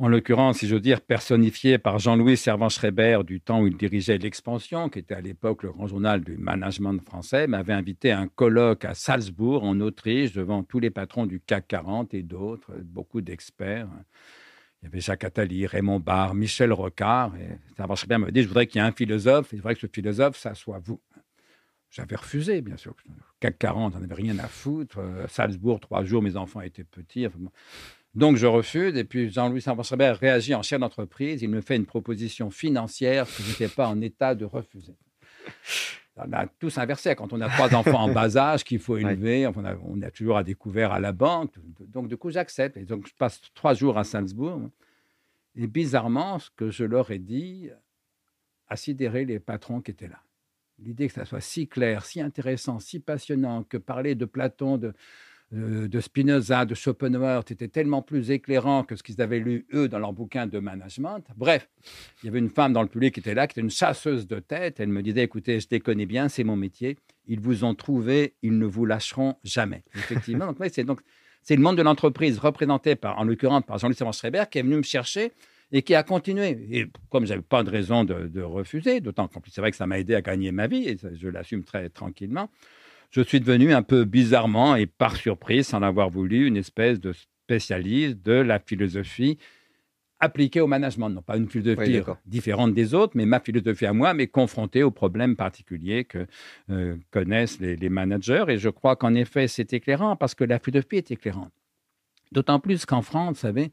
en 0.01 0.09
l'occurrence, 0.09 0.59
si 0.59 0.67
je 0.67 0.77
dire, 0.77 1.03
personnifié 1.03 1.77
par 1.77 1.99
Jean-Louis 1.99 2.39
Servan-Schreiber 2.39 3.21
du 3.23 3.43
temps 3.43 3.61
où 3.61 3.67
il 3.67 3.77
dirigeait 3.77 4.17
l'Expansion, 4.17 4.89
qui 4.89 4.99
était 4.99 5.15
à 5.15 5.21
l'époque 5.21 5.63
le 5.63 5.73
grand 5.73 5.87
journal 5.87 6.23
du 6.23 6.39
management 6.39 7.03
français, 7.05 7.47
m'avait 7.47 7.75
invité 7.75 8.11
à 8.11 8.19
un 8.19 8.27
colloque 8.27 8.87
à 8.87 8.95
Salzbourg, 8.95 9.63
en 9.63 9.79
Autriche, 9.81 10.33
devant 10.33 10.63
tous 10.63 10.81
les 10.81 10.89
patrons 10.89 11.27
du 11.27 11.39
CAC 11.39 11.69
40 11.69 12.15
et 12.15 12.23
d'autres, 12.23 12.73
beaucoup 12.83 13.21
d'experts. 13.21 13.89
Il 14.81 14.87
y 14.87 14.89
avait 14.89 15.01
Jacques 15.01 15.25
Attali, 15.25 15.67
Raymond 15.67 16.01
Barre, 16.01 16.35
Michel 16.35 16.73
Rocard. 16.73 17.37
Et 17.37 17.59
Servan-Schreiber 17.77 18.17
me 18.17 18.31
dit, 18.31 18.43
je 18.43 18.49
voudrais 18.49 18.67
qu'il 18.67 18.81
y 18.81 18.85
ait 18.85 18.89
un 18.89 18.93
philosophe, 18.93 19.53
et 19.53 19.59
je 19.59 19.63
que 19.63 19.81
ce 19.81 19.87
philosophe, 19.87 20.39
ça 20.39 20.55
soit 20.55 20.81
vous. 20.83 20.99
J'avais 21.91 22.17
refusé, 22.17 22.63
bien 22.63 22.79
sûr. 22.79 22.95
CAC 23.39 23.59
40, 23.59 23.97
on 23.97 24.01
n'avait 24.01 24.15
rien 24.15 24.39
à 24.39 24.49
foutre. 24.49 24.99
Euh, 24.99 25.27
Salzbourg, 25.29 25.79
trois 25.79 26.05
jours, 26.05 26.23
mes 26.23 26.37
enfants 26.37 26.63
étaient 26.63 26.85
petits. 26.85 27.27
Donc 28.15 28.37
je 28.37 28.47
refuse. 28.47 28.97
Et 28.97 29.05
puis 29.05 29.31
Jean-Louis 29.31 29.61
Saint-François 29.61 30.13
réagit 30.13 30.55
en 30.55 30.63
chef 30.63 30.81
d'entreprise. 30.81 31.43
Il 31.43 31.49
me 31.49 31.61
fait 31.61 31.77
une 31.77 31.87
proposition 31.87 32.51
financière 32.51 33.27
que 33.27 33.43
je 33.43 33.49
n'étais 33.49 33.69
pas 33.69 33.89
en 33.89 34.01
état 34.01 34.35
de 34.35 34.45
refuser. 34.45 34.97
On 36.17 36.33
a 36.33 36.47
tous 36.47 36.77
inversé. 36.77 37.15
Quand 37.15 37.33
on 37.33 37.41
a 37.41 37.49
trois 37.49 37.75
enfants 37.75 38.03
en 38.03 38.13
bas 38.13 38.37
âge 38.37 38.65
qu'il 38.65 38.79
faut 38.79 38.99
élever, 38.99 39.47
on, 39.47 39.65
a, 39.65 39.75
on 39.77 40.03
a 40.03 40.11
toujours 40.11 40.37
à 40.37 40.45
découvert 40.45 40.93
à 40.93 41.01
la 41.01 41.13
banque. 41.13 41.55
Donc 41.81 42.09
du 42.09 42.17
coup, 42.17 42.31
j'accepte. 42.31 42.77
Et 42.77 42.85
donc 42.85 43.07
je 43.07 43.15
passe 43.15 43.41
trois 43.55 43.75
jours 43.75 43.97
à 43.97 44.05
Salzbourg. 44.05 44.69
Et 45.57 45.67
bizarrement, 45.67 46.39
ce 46.39 46.51
que 46.51 46.71
je 46.71 46.85
leur 46.85 47.11
ai 47.11 47.19
dit 47.19 47.71
a 48.69 48.77
sidéré 48.77 49.25
les 49.25 49.41
patrons 49.41 49.81
qui 49.81 49.91
étaient 49.91 50.09
là. 50.09 50.21
L'idée 50.79 51.09
que 51.09 51.15
ça 51.15 51.25
soit 51.25 51.41
si 51.41 51.69
clair, 51.69 52.05
si 52.05 52.21
intéressant, 52.21 52.79
si 52.79 53.01
passionnant, 53.01 53.65
que 53.65 53.77
parler 53.77 54.15
de 54.15 54.25
Platon, 54.25 54.79
de, 54.79 54.95
de 55.53 56.01
Spinoza, 56.01 56.65
de 56.65 56.75
Schopenhauer 56.75 57.41
était 57.51 57.69
tellement 57.69 58.03
plus 58.03 58.31
éclairant 58.31 58.85
que 58.85 58.95
ce 58.95 59.03
qu'ils 59.03 59.21
avaient 59.21 59.41
lu, 59.41 59.67
eux, 59.75 59.89
dans 59.89 59.99
leur 59.99 60.13
bouquin 60.13 60.47
de 60.47 60.59
management. 60.61 61.25
Bref, 61.37 61.69
il 62.23 62.27
y 62.27 62.29
avait 62.29 62.39
une 62.39 62.51
femme 62.51 62.73
dans 62.73 62.83
le 62.83 62.89
public 62.89 63.15
qui 63.15 63.21
était 63.21 63.35
là, 63.35 63.49
qui 63.49 63.55
était 63.55 63.61
une 63.61 63.71
chasseuse 63.71 64.29
de 64.29 64.39
tête. 64.39 64.79
Elle 64.79 64.91
me 64.91 65.03
disait, 65.03 65.23
écoutez, 65.23 65.59
je 65.59 65.67
les 65.71 65.81
connais 65.81 66.07
bien, 66.07 66.29
c'est 66.29 66.45
mon 66.45 66.57
métier. 66.57 66.99
Ils 67.27 67.41
vous 67.41 67.65
ont 67.65 67.75
trouvé, 67.75 68.35
ils 68.43 68.57
ne 68.57 68.67
vous 68.67 68.87
lâcheront 68.87 69.37
jamais. 69.43 69.83
Effectivement, 69.95 70.53
donc, 70.53 70.59
c'est 70.73 70.85
donc 70.85 71.01
c'est 71.43 71.57
le 71.57 71.63
monde 71.63 71.77
de 71.77 71.83
l'entreprise 71.83 72.39
représenté 72.39 72.95
par, 72.97 73.19
en 73.19 73.25
l'occurrence, 73.25 73.65
par 73.67 73.79
Jean-Luc 73.79 73.99
Schreiber 74.13 74.45
qui 74.51 74.59
est 74.59 74.63
venu 74.63 74.77
me 74.77 74.83
chercher 74.83 75.33
et 75.73 75.83
qui 75.83 75.95
a 75.95 76.03
continué. 76.03 76.59
Et 76.71 76.87
comme 77.09 77.27
j'avais 77.27 77.43
pas 77.43 77.63
de 77.63 77.71
raison 77.71 78.05
de, 78.05 78.29
de 78.29 78.43
refuser, 78.43 79.01
d'autant 79.01 79.27
qu'en 79.27 79.41
plus 79.41 79.51
c'est 79.51 79.61
vrai 79.61 79.71
que 79.71 79.77
ça 79.77 79.87
m'a 79.87 79.99
aidé 79.99 80.15
à 80.15 80.23
gagner 80.23 80.53
ma 80.53 80.67
vie 80.67 80.87
et 80.89 80.97
je 81.15 81.29
l'assume 81.29 81.65
très 81.65 81.89
tranquillement 81.89 82.51
je 83.11 83.21
suis 83.23 83.41
devenu 83.41 83.73
un 83.73 83.83
peu 83.83 84.05
bizarrement 84.05 84.77
et 84.77 84.87
par 84.87 85.17
surprise, 85.17 85.69
sans 85.69 85.81
l'avoir 85.81 86.11
voulu, 86.11 86.47
une 86.47 86.57
espèce 86.57 87.01
de 87.01 87.13
spécialiste 87.13 88.23
de 88.23 88.33
la 88.33 88.61
philosophie 88.61 89.39
appliquée 90.21 90.61
au 90.61 90.67
management. 90.67 91.09
Non 91.11 91.23
pas 91.23 91.37
une 91.37 91.49
philosophie 91.49 92.01
différente 92.27 92.75
des 92.75 92.95
autres, 92.95 93.13
mais 93.17 93.27
ma 93.27 93.41
philosophie 93.41 93.87
à 93.87 93.93
moi, 93.93 94.15
mais 94.15 94.29
confrontée 94.29 94.83
aux 94.83 94.91
problèmes 94.91 95.35
particuliers 95.35 96.05
que 96.05 96.27
euh, 96.71 96.97
connaissent 97.11 97.59
les, 97.59 97.89
managers. 97.89 98.45
Et 98.49 98.59
je 98.59 98.69
crois 98.69 98.95
qu'en 98.95 99.15
effet, 99.15 99.49
c'est 99.49 99.73
éclairant 99.73 100.15
parce 100.15 100.35
que 100.35 100.45
la 100.45 100.59
philosophie 100.59 100.97
est 100.97 101.11
éclairante. 101.11 101.53
D'autant 102.31 102.61
plus 102.61 102.87
qu'en 102.87 103.03
France, 103.03 103.31
vous 103.31 103.41
savez, 103.41 103.73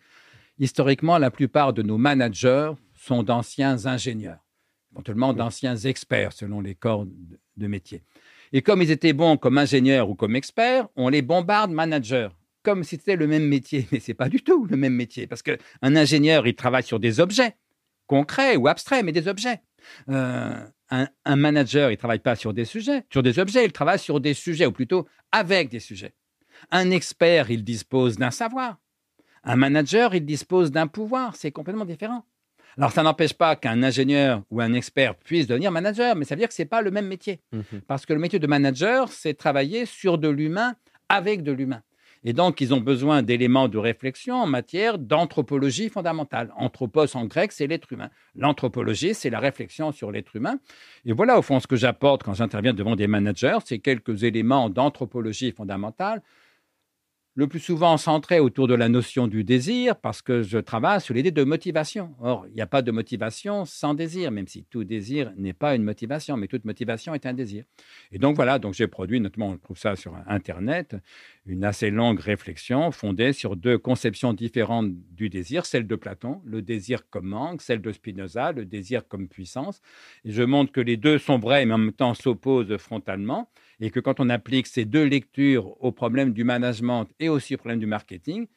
historiquement, 0.58 1.20
la 1.20 1.30
plupart 1.30 1.74
de 1.74 1.84
nos 1.84 2.00
managers 2.00 2.72
sont 2.96 3.22
d'anciens 3.22 3.86
ingénieurs, 3.86 4.44
éventuellement 4.94 5.34
d'anciens 5.34 5.76
experts 5.76 6.34
selon 6.34 6.62
les 6.62 6.74
corps 6.74 7.06
de 7.06 7.68
métier. 7.68 8.02
Et 8.54 8.62
comme 8.62 8.82
ils 8.82 8.92
étaient 8.92 9.14
bons 9.14 9.38
comme 9.38 9.58
ingénieurs 9.58 10.10
ou 10.10 10.16
comme 10.16 10.36
experts, 10.36 10.88
on 10.96 11.10
les 11.10 11.22
bombarde 11.22 11.72
managers, 11.72 12.30
comme 12.64 12.84
si 12.84 12.98
c'était 12.98 13.16
le 13.16 13.28
même 13.28 13.48
métier. 13.48 13.88
Mais 13.92 14.00
ce 14.00 14.12
n'est 14.12 14.16
pas 14.16 14.30
du 14.30 14.42
tout 14.42 14.66
le 14.66 14.78
même 14.78 14.94
métier, 14.94 15.28
parce 15.28 15.42
qu'un 15.42 15.58
ingénieur, 15.82 16.48
il 16.48 16.56
travaille 16.56 16.84
sur 16.84 17.00
des 17.00 17.20
objets, 17.20 17.56
concrets 18.08 18.56
ou 18.56 18.68
abstraits, 18.68 19.04
mais 19.04 19.12
des 19.12 19.28
objets. 19.28 19.62
Euh, 20.10 20.66
un, 20.90 21.36
manager, 21.36 21.92
il 21.92 21.98
travaille 21.98 22.20
pas 22.20 22.36
sur 22.36 22.54
des 22.54 22.66
sujets, 22.66 23.04
sur 23.12 23.22
des 23.22 23.40
objets, 23.40 23.66
il 23.66 23.72
travaille 23.72 24.00
sur 24.00 24.22
des 24.22 24.34
sujets, 24.34 24.66
ou 24.66 24.72
plutôt 24.72 25.08
avec 25.32 25.70
des 25.70 25.82
sujets. 25.82 26.14
Un 26.72 26.92
expert, 26.92 27.52
il 27.52 27.64
dispose 27.64 28.18
d'un 28.18 28.32
savoir. 28.32 28.78
Un 29.44 29.56
manager, 29.56 30.16
il 30.16 30.26
dispose 30.26 30.72
d'un 30.72 30.88
pouvoir. 30.88 31.36
C'est 31.36 31.52
complètement 31.52 31.86
différent. 31.86 32.26
Alors, 32.78 32.92
ça 32.92 33.04
n'empêche 33.04 33.34
pas 33.34 33.56
qu'un 33.56 33.82
ingénieur 33.84 34.44
ou 34.52 34.62
un 34.62 34.74
expert 34.74 35.16
puisse 35.16 35.48
devenir 35.48 35.72
manager, 35.72 36.16
mais 36.16 36.26
ça 36.26 36.36
veut 36.36 36.40
dire 36.40 36.48
que 36.48 36.54
ce 36.54 36.62
n'est 36.62 36.68
pas 36.68 36.82
le 36.82 36.92
même 36.92 37.08
métier. 37.08 37.40
Mhm. 37.52 37.82
Parce 37.88 38.06
que 38.06 38.14
le 38.14 38.20
métier 38.20 38.40
de 38.40 38.48
manager, 38.48 39.10
c'est 39.10 39.34
travailler 39.34 39.86
sur 39.86 40.18
de 40.18 40.28
l'humain 40.28 40.76
avec 41.10 41.44
de 41.44 41.52
l'humain. 41.52 41.82
Et 42.24 42.34
donc, 42.34 42.62
ils 42.62 42.74
ont 42.74 42.82
besoin 42.82 43.22
d'éléments 43.22 43.68
de 43.68 43.78
réflexion 43.78 44.36
en 44.36 44.48
matière 44.48 44.98
d'anthropologie 44.98 45.90
fondamentale. 45.90 46.52
Anthropos 46.58 47.16
en 47.16 47.26
grec, 47.26 47.52
c'est 47.52 47.68
l'être 47.68 47.94
humain. 47.94 48.10
L'anthropologie, 48.36 49.14
c'est 49.14 49.30
la 49.30 49.40
réflexion 49.40 49.92
sur 49.92 50.12
l'être 50.12 50.36
humain. 50.36 50.60
Et 51.06 51.14
voilà, 51.14 51.38
au 51.38 51.42
fond, 51.42 51.60
ce 51.60 51.68
que 51.68 51.76
j'apporte 51.76 52.24
quand 52.24 52.34
j'interviens 52.34 52.74
devant 52.74 52.96
des 52.96 53.08
managers, 53.08 53.60
c'est 53.64 53.80
quelques 53.80 54.24
éléments 54.24 54.70
d'anthropologie 54.70 55.52
fondamentale 55.52 56.22
le 57.38 57.46
plus 57.46 57.60
souvent 57.60 57.98
centré 57.98 58.40
autour 58.40 58.68
de 58.68 58.74
la 58.74 58.90
notion 58.90 59.28
du 59.28 59.44
désir, 59.44 59.96
parce 59.98 60.24
que 60.24 60.42
je 60.42 60.58
travaille 60.58 61.00
sur 61.00 61.14
l'idée 61.14 61.30
de 61.30 61.44
motivation. 61.44 62.16
Or, 62.20 62.48
il 62.48 62.56
n'y 62.56 62.62
a 62.62 62.66
pas 62.66 62.82
de 62.82 62.90
motivation 62.90 63.64
sans 63.64 63.94
désir, 63.94 64.32
même 64.32 64.48
si 64.48 64.64
tout 64.64 64.84
désir 64.84 65.32
n'est 65.38 65.54
pas 65.54 65.76
une 65.76 65.84
motivation, 65.84 66.36
mais 66.36 66.48
toute 66.48 66.66
motivation 66.66 67.14
est 67.14 67.28
un 67.28 67.36
désir. 67.36 67.64
Et 68.12 68.18
donc 68.18 68.36
voilà, 68.36 68.58
donc 68.58 68.74
j'ai 68.74 68.88
produit, 68.88 69.20
notamment 69.20 69.50
on 69.50 69.58
trouve 69.60 69.78
ça 69.78 69.96
sur 69.96 70.16
Internet, 70.26 70.96
une 71.46 71.64
assez 71.64 71.92
longue 71.92 72.20
réflexion 72.20 72.90
fondée 72.90 73.34
sur 73.34 73.56
deux 73.56 73.78
conceptions 73.78 74.34
différentes 74.34 74.92
du 75.12 75.30
désir, 75.30 75.68
celle 75.68 75.86
de 75.86 75.96
Platon, 75.96 76.42
le 76.44 76.64
désir 76.64 77.08
comme 77.08 77.28
manque, 77.28 77.62
celle 77.62 77.82
de 77.82 77.92
Spinoza, 77.92 78.52
le 78.52 78.66
désir 78.66 79.08
comme 79.08 79.28
puissance. 79.28 79.84
Et 80.26 80.32
je 80.32 80.42
montre 80.42 80.72
que 80.72 80.82
les 80.82 80.98
deux 80.98 81.20
sont 81.20 81.38
vrais, 81.38 81.68
mais 81.68 81.76
en 81.76 81.78
même 81.78 81.94
temps 81.94 82.16
s'opposent 82.16 82.78
frontalement 82.78 83.48
et 83.80 83.92
que 83.92 84.00
quand 84.00 84.20
on 84.20 84.30
applique 84.30 84.68
ces 84.68 84.86
deux 84.86 85.04
lectures 85.04 85.82
au 85.84 85.92
problème 85.92 86.34
du 86.34 86.44
management 86.44 87.08
et 87.20 87.30
aussi 87.30 87.56
au 87.56 87.58
problème 87.58 87.80
du 87.80 87.86
marketing, 87.86 88.48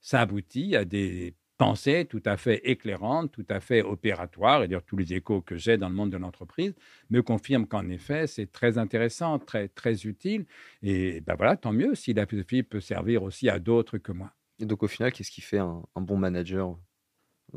ça 0.00 0.20
aboutit 0.20 0.76
à 0.76 0.84
des 0.84 1.34
pensées 1.56 2.04
tout 2.04 2.22
à 2.24 2.36
fait 2.36 2.60
éclairantes, 2.64 3.30
tout 3.32 3.46
à 3.48 3.60
fait 3.60 3.82
opératoires, 3.82 4.62
et 4.62 4.68
d'ailleurs 4.68 4.84
tous 4.84 4.96
les 4.96 5.12
échos 5.14 5.40
que 5.40 5.56
j'ai 5.56 5.76
dans 5.76 5.88
le 5.88 5.94
monde 5.94 6.10
de 6.10 6.16
l'entreprise 6.16 6.74
me 7.10 7.22
confirment 7.22 7.66
qu'en 7.66 7.88
effet 7.88 8.26
c'est 8.26 8.50
très 8.50 8.76
intéressant, 8.78 9.38
très, 9.38 9.68
très 9.68 10.04
utile, 10.04 10.46
et 10.82 11.20
ben 11.20 11.34
voilà, 11.36 11.56
tant 11.56 11.72
mieux 11.72 11.94
si 11.94 12.12
la 12.12 12.26
philosophie 12.26 12.62
peut 12.62 12.80
servir 12.80 13.22
aussi 13.22 13.48
à 13.48 13.58
d'autres 13.58 13.98
que 13.98 14.12
moi. 14.12 14.32
Et 14.58 14.66
donc 14.66 14.82
au 14.82 14.88
final, 14.88 15.12
qu'est-ce 15.12 15.30
qui 15.30 15.40
fait 15.40 15.58
un, 15.58 15.82
bon 15.96 16.16
manager 16.16 16.76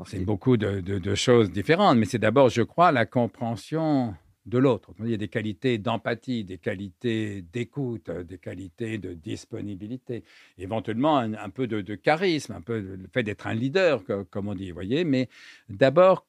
C'est 0.05 0.23
beaucoup 0.23 0.57
de, 0.57 0.79
de, 0.79 1.15
choses 1.15 1.51
différentes, 1.51 1.97
mais 1.97 2.05
c'est 2.05 2.17
d'abord, 2.17 2.49
je 2.49 2.63
crois, 2.63 2.91
la 2.91 3.05
compréhension 3.05 4.15
de 4.47 4.57
l'autre. 4.57 4.91
Il 4.99 5.09
y 5.09 5.13
a 5.13 5.17
des 5.17 5.27
qualités 5.27 5.77
d'empathie, 5.77 6.43
des 6.43 6.57
qualités 6.57 7.41
d'écoute, 7.41 8.09
des 8.09 8.37
qualités 8.37 8.97
de 8.97 9.13
disponibilité, 9.13 10.23
éventuellement 10.57 11.17
un, 11.17 11.49
peu 11.49 11.67
de, 11.67 11.95
charisme, 11.95 12.53
un 12.53 12.61
peu 12.61 12.79
le 12.79 13.07
fait 13.13 13.23
d'être 13.23 13.45
un 13.45 13.53
leader, 13.53 14.03
comme 14.31 14.47
on 14.47 14.55
dit, 14.55 14.71
voyez. 14.71 15.03
Mais 15.03 15.27
d'abord, 15.69 16.25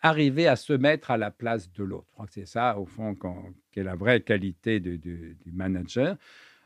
arriver 0.00 0.46
à 0.46 0.56
se 0.56 0.72
mettre 0.72 1.10
à 1.10 1.16
la 1.16 1.30
place 1.30 1.70
de 1.72 1.82
l'autre. 1.82 2.06
Je 2.10 2.12
crois 2.12 2.26
que 2.26 2.34
c'est 2.34 2.46
ça, 2.46 2.78
au 2.78 2.86
fond, 2.86 3.16
qui 3.72 3.80
est 3.80 3.84
la 3.84 3.96
vraie 3.96 4.20
qualité 4.20 4.78
du 4.78 5.36
manager. 5.52 6.16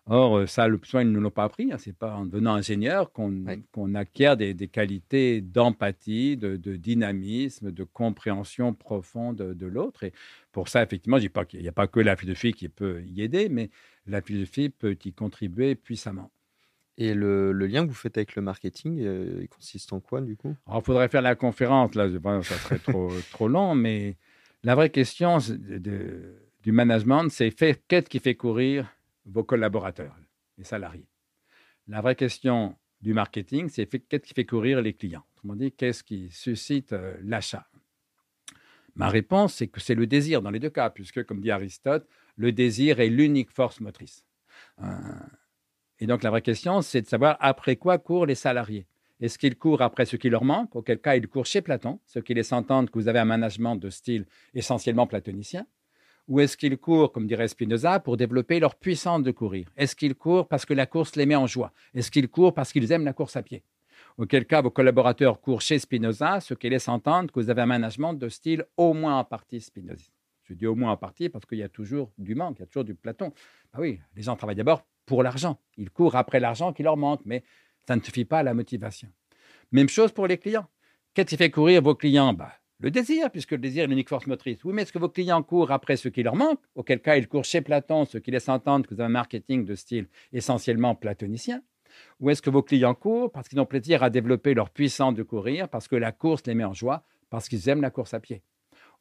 Or, 0.06 0.38
euh, 0.38 0.46
ça, 0.46 0.66
le 0.66 0.80
soin, 0.82 1.02
ils 1.02 1.12
ne 1.12 1.18
l'ont 1.18 1.30
pas 1.30 1.44
appris. 1.44 1.72
Hein. 1.72 1.76
C'est 1.78 1.96
pas 1.96 2.14
en 2.14 2.26
devenant 2.26 2.54
ingénieur 2.54 3.12
qu'on 3.12 3.94
acquiert 3.94 4.36
des, 4.36 4.54
qualités 4.68 5.40
d'empathie, 5.40 6.36
de, 6.36 6.56
dynamisme, 6.56 7.70
de 7.70 7.84
compréhension 7.84 8.74
profonde 8.74 9.36
de, 9.36 9.66
l'autre. 9.66 10.04
Et 10.04 10.12
pour 10.52 10.68
ça, 10.68 10.82
effectivement, 10.82 11.18
je 11.18 11.22
dis 11.22 11.28
pas 11.28 11.44
qu'il 11.44 11.60
n'y 11.60 11.68
a 11.68 11.72
pas 11.72 11.86
que 11.86 12.00
la 12.00 12.16
philosophie 12.16 12.52
qui 12.52 12.68
peut 12.68 13.02
y 13.06 13.22
aider, 13.22 13.48
mais 13.48 13.70
la 14.06 14.20
philosophie 14.20 14.70
peut 14.70 14.96
y 15.04 15.12
contribuer 15.12 15.74
puissamment. 15.74 16.30
Et 16.98 17.14
le, 17.14 17.52
lien 17.52 17.84
que 17.84 17.88
vous 17.88 17.94
faites 17.94 18.18
avec 18.18 18.34
le 18.36 18.42
marketing, 18.42 19.00
euh, 19.00 19.38
il 19.40 19.48
consiste 19.48 19.92
en 19.92 20.00
quoi, 20.00 20.20
du 20.20 20.36
coup? 20.36 20.54
Il 20.74 20.82
faudrait 20.82 21.08
faire 21.08 21.22
la 21.22 21.34
conférence, 21.34 21.94
là, 21.94 22.08
ça 22.42 22.54
serait 22.56 22.78
trop, 22.78 23.10
trop 23.30 23.48
long, 23.48 23.74
mais 23.74 24.16
la 24.64 24.74
vraie 24.74 24.90
question 24.90 25.38
du 25.38 26.72
management, 26.72 27.28
c'est 27.30 27.50
qu'est-ce 27.52 28.08
qui 28.08 28.18
fait 28.18 28.34
courir 28.34 28.86
vos 29.30 29.44
collaborateurs, 29.44 30.16
les 30.58 30.64
salariés. 30.64 31.08
La 31.88 32.00
vraie 32.00 32.16
question 32.16 32.76
du 33.00 33.14
marketing, 33.14 33.68
c'est 33.68 33.86
qu'est-ce 33.86 34.22
qui 34.22 34.34
fait 34.34 34.44
courir 34.44 34.82
les 34.82 34.92
clients? 34.92 35.24
Autrement 35.34 35.56
dit, 35.56 35.72
qu'est-ce 35.72 36.04
qui 36.04 36.30
suscite 36.30 36.92
euh, 36.92 37.16
l'achat? 37.22 37.66
Ma 38.94 39.08
réponse, 39.08 39.54
c'est 39.54 39.68
que 39.68 39.80
c'est 39.80 39.94
le 39.94 40.06
désir 40.06 40.42
dans 40.42 40.50
les 40.50 40.58
deux 40.58 40.70
cas, 40.70 40.90
puisque, 40.90 41.24
comme 41.24 41.40
dit 41.40 41.50
Aristote, 41.50 42.06
le 42.36 42.52
désir 42.52 43.00
est 43.00 43.08
l'unique 43.08 43.50
force 43.50 43.80
motrice. 43.80 44.26
Euh, 44.82 44.86
et 46.00 46.06
donc, 46.06 46.22
la 46.22 46.30
vraie 46.30 46.42
question, 46.42 46.82
c'est 46.82 47.02
de 47.02 47.06
savoir 47.06 47.36
après 47.40 47.76
quoi 47.76 47.98
courent 47.98 48.26
les 48.26 48.34
salariés. 48.34 48.86
Est-ce 49.20 49.38
qu'ils 49.38 49.56
courent 49.56 49.82
après 49.82 50.06
ce 50.06 50.16
qui 50.16 50.30
leur 50.30 50.44
manque? 50.44 50.74
Auquel 50.74 50.98
cas, 50.98 51.14
ils 51.14 51.28
courent 51.28 51.46
chez 51.46 51.60
Platon, 51.60 52.00
ce 52.06 52.18
qui 52.18 52.34
laisse 52.34 52.52
entendre 52.52 52.90
que 52.90 52.98
vous 52.98 53.08
avez 53.08 53.18
un 53.18 53.26
management 53.26 53.76
de 53.76 53.90
style 53.90 54.26
essentiellement 54.54 55.06
platonicien. 55.06 55.66
Ou 56.30 56.38
est-ce 56.38 56.56
qu'ils 56.56 56.78
courent, 56.78 57.10
comme 57.10 57.26
dirait 57.26 57.48
Spinoza, 57.48 57.98
pour 57.98 58.16
développer 58.16 58.60
leur 58.60 58.76
puissance 58.76 59.24
de 59.24 59.32
courir? 59.32 59.68
Est-ce 59.76 59.96
qu'ils 59.96 60.14
courent 60.14 60.46
parce 60.46 60.64
que 60.64 60.72
la 60.72 60.86
course 60.86 61.16
les 61.16 61.26
met 61.26 61.34
en 61.34 61.48
joie? 61.48 61.72
Est-ce 61.92 62.08
qu'ils 62.08 62.28
courent 62.28 62.54
parce 62.54 62.72
qu'ils 62.72 62.92
aiment 62.92 63.04
la 63.04 63.12
course 63.12 63.34
à 63.34 63.42
pied? 63.42 63.64
Auquel 64.16 64.46
cas, 64.46 64.62
vos 64.62 64.70
collaborateurs 64.70 65.40
courent 65.40 65.60
chez 65.60 65.80
Spinoza, 65.80 66.40
ce 66.40 66.54
qui 66.54 66.70
laisse 66.70 66.86
entendre 66.86 67.32
que 67.32 67.40
vous 67.40 67.50
avez 67.50 67.62
un 67.62 67.66
management 67.66 68.14
de 68.14 68.28
style 68.28 68.64
au 68.76 68.94
moins 68.94 69.18
en 69.18 69.24
partie 69.24 69.60
Spinoza. 69.60 70.04
Je 70.44 70.54
dis 70.54 70.68
au 70.68 70.76
moins 70.76 70.92
en 70.92 70.96
partie 70.96 71.28
parce 71.28 71.46
qu'il 71.46 71.58
y 71.58 71.64
a 71.64 71.68
toujours 71.68 72.12
du 72.16 72.36
manque, 72.36 72.58
il 72.58 72.60
y 72.60 72.62
a 72.62 72.66
toujours 72.66 72.84
du 72.84 72.94
Platon. 72.94 73.32
Ah 73.72 73.80
oui, 73.80 73.98
les 74.14 74.22
gens 74.22 74.36
travaillent 74.36 74.54
d'abord 74.54 74.86
pour 75.06 75.24
l'argent. 75.24 75.58
Ils 75.78 75.90
courent 75.90 76.14
après 76.14 76.38
l'argent 76.38 76.72
qui 76.72 76.84
leur 76.84 76.96
manque, 76.96 77.22
mais 77.24 77.42
ça 77.88 77.96
ne 77.96 78.00
suffit 78.02 78.24
pas 78.24 78.38
à 78.38 78.42
la 78.44 78.54
motivation. 78.54 79.08
Même 79.72 79.88
chose 79.88 80.12
pour 80.12 80.28
les 80.28 80.38
clients. 80.38 80.68
Qu'est-ce 81.12 81.30
qui 81.30 81.36
fait 81.36 81.50
courir 81.50 81.82
vos 81.82 81.96
clients? 81.96 82.32
Bah, 82.34 82.52
le 82.80 82.90
désir, 82.90 83.30
puisque 83.30 83.52
le 83.52 83.58
désir 83.58 83.84
est 83.84 83.86
l'unique 83.86 84.08
force 84.08 84.26
motrice. 84.26 84.64
Oui, 84.64 84.72
mais 84.72 84.82
est-ce 84.82 84.92
que 84.92 84.98
vos 84.98 85.10
clients 85.10 85.42
courent 85.42 85.70
après 85.70 85.96
ce 85.96 86.08
qui 86.08 86.22
leur 86.22 86.34
manque? 86.34 86.60
Auquel 86.74 87.00
cas, 87.00 87.16
ils 87.16 87.28
courent 87.28 87.44
chez 87.44 87.60
Platon, 87.60 88.06
ce 88.06 88.16
qui 88.16 88.30
laisse 88.30 88.48
entendre 88.48 88.86
que 88.86 88.94
vous 88.94 89.00
avez 89.00 89.08
un 89.08 89.12
marketing 89.12 89.66
de 89.66 89.74
style 89.74 90.08
essentiellement 90.32 90.94
platonicien. 90.94 91.62
Ou 92.20 92.30
est-ce 92.30 92.40
que 92.40 92.48
vos 92.48 92.62
clients 92.62 92.94
courent 92.94 93.30
parce 93.30 93.48
qu'ils 93.48 93.60
ont 93.60 93.66
plaisir 93.66 94.02
à 94.02 94.08
développer 94.08 94.54
leur 94.54 94.70
puissance 94.70 95.14
de 95.14 95.22
courir, 95.22 95.68
parce 95.68 95.88
que 95.88 95.96
la 95.96 96.12
course 96.12 96.46
les 96.46 96.54
met 96.54 96.64
en 96.64 96.72
joie, 96.72 97.04
parce 97.28 97.48
qu'ils 97.48 97.68
aiment 97.68 97.82
la 97.82 97.90
course 97.90 98.14
à 98.14 98.20
pied? 98.20 98.42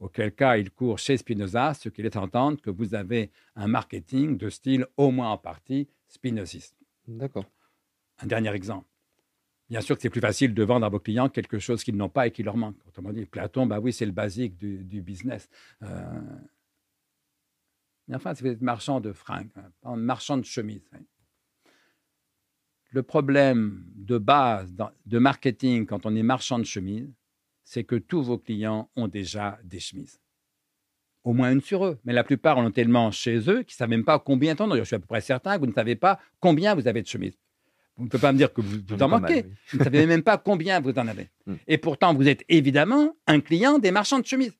Auquel 0.02 0.34
cas, 0.34 0.58
ils 0.58 0.72
courent 0.72 1.00
chez 1.00 1.16
Spinoza, 1.16 1.74
ce 1.74 1.88
qui 1.88 2.02
laisse 2.02 2.18
entendre 2.18 2.60
que 2.62 2.70
vous 2.70 2.96
avez 2.96 3.32
un 3.56 3.68
marketing 3.68 4.38
de 4.38 4.50
style 4.50 4.86
au 4.98 5.12
moins 5.12 5.32
en 5.32 5.38
partie 5.38 5.88
spinoziste. 6.08 6.76
D'accord. 7.08 7.46
Un 8.22 8.28
dernier 8.28 8.54
exemple. 8.54 8.89
Bien 9.70 9.82
sûr 9.82 9.96
que 9.96 10.02
c'est 10.02 10.10
plus 10.10 10.22
facile 10.22 10.54
de 10.54 10.64
vendre 10.64 10.86
à 10.86 10.90
vos 10.90 11.00
clients 11.00 11.30
quelque 11.30 11.60
chose 11.60 11.84
qu'ils 11.84 11.96
n'ont 11.96 12.10
pas 12.10 12.28
et 12.28 12.32
qui 12.32 12.42
leur 12.42 12.58
manque. 12.58 12.78
Autrement 12.88 13.14
dit, 13.14 13.26
Platon, 13.26 13.68
bah 13.68 13.80
oui, 13.80 13.94
c'est 13.94 14.06
le 14.06 14.12
basique 14.12 14.58
du, 14.58 15.02
business. 15.02 15.48
Euh, 15.84 16.22
enfin, 18.12 18.34
si 18.34 18.42
vous 18.42 18.50
êtes 18.50 18.62
marchand 18.62 19.00
de 19.00 19.14
fringues, 19.14 19.50
hein, 19.84 19.96
marchand 19.96 20.38
de 20.38 20.44
chemises, 20.44 20.90
hein. 20.94 21.00
le 22.92 23.04
problème 23.04 23.86
de 23.96 24.18
base 24.18 24.74
de 25.06 25.20
marketing 25.20 25.86
quand 25.86 26.08
on 26.08 26.16
est 26.16 26.24
marchand 26.24 26.58
de 26.58 26.64
chemises, 26.64 27.14
c'est 27.64 27.84
que 27.84 27.96
tous 27.96 28.24
vos 28.24 28.40
clients 28.40 28.90
ont 28.96 29.08
déjà 29.08 29.60
des 29.64 29.80
chemises. 29.80 30.20
Au 31.24 31.34
moins 31.34 31.52
une 31.52 31.62
sur 31.62 31.86
eux. 31.86 32.00
Mais 32.06 32.14
la 32.14 32.24
plupart 32.24 32.58
en 32.58 32.66
ont 32.66 32.72
tellement 32.72 33.12
chez 33.12 33.38
eux 33.50 33.62
qu'ils 33.62 33.76
ne 33.76 33.78
savent 33.78 33.90
même 33.90 34.06
pas 34.06 34.18
combien 34.18 34.56
de 34.56 34.78
Je 34.78 34.84
suis 34.84 34.96
à 34.96 35.00
peu 35.00 35.06
près 35.06 35.22
certain 35.22 35.56
que 35.56 35.60
vous 35.60 35.68
ne 35.68 35.74
savez 35.74 35.96
pas 35.96 36.20
combien 36.40 36.74
vous 36.74 36.88
avez 36.88 37.04
de 37.04 37.08
chemises. 37.08 37.38
Vous 38.00 38.06
ne 38.06 38.10
pouvez 38.10 38.22
pas 38.22 38.32
me 38.32 38.38
dire 38.38 38.54
que 38.54 38.62
vous, 38.62 39.04
en 39.04 39.08
manquez. 39.10 39.46
Vous 39.72 39.80
ne 39.80 39.84
savez 39.84 40.06
même 40.06 40.24
pas 40.24 40.38
combien 40.38 40.80
vous 40.80 40.92
en 40.92 41.08
avez. 41.08 41.30
Hmm. 41.46 41.56
Et 41.68 41.78
pourtant, 41.78 42.14
vous 42.14 42.30
êtes 42.30 42.44
évidemment 42.48 43.14
un 43.28 43.42
client 43.42 43.78
des 43.78 43.92
marchands 43.92 44.20
de 44.20 44.26
chemises. 44.26 44.58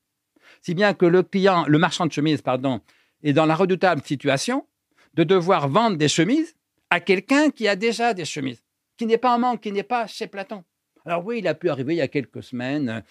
Si 0.60 0.74
bien 0.74 0.92
que 0.92 1.06
le 1.06 1.22
client, 1.22 1.64
le 1.66 1.78
marchand 1.78 2.04
de 2.04 2.12
chemises, 2.12 2.42
pardon, 2.42 2.82
est 3.22 3.32
dans 3.32 3.46
la 3.46 3.54
redoutable 3.54 4.02
situation 4.02 4.66
de 5.14 5.24
devoir 5.24 5.68
vendre 5.68 5.96
des 5.96 6.08
chemises 6.08 6.54
à 6.90 7.00
quelqu'un 7.00 7.50
qui 7.50 7.66
a 7.66 7.76
déjà 7.76 8.12
des 8.12 8.26
chemises, 8.26 8.62
qui 8.98 9.06
n'est 9.06 9.18
pas 9.18 9.34
en 9.34 9.38
manque, 9.38 9.62
qui 9.62 9.72
n'est 9.72 9.82
pas 9.82 10.06
chez 10.06 10.26
Platon. 10.26 10.62
Alors 11.06 11.24
oui, 11.24 11.38
il 11.38 11.48
a 11.48 11.54
pu 11.54 11.70
arriver 11.70 11.94
il 11.94 11.98
y 11.98 12.02
a 12.02 12.08
quelques 12.08 12.42
semaines. 12.42 13.02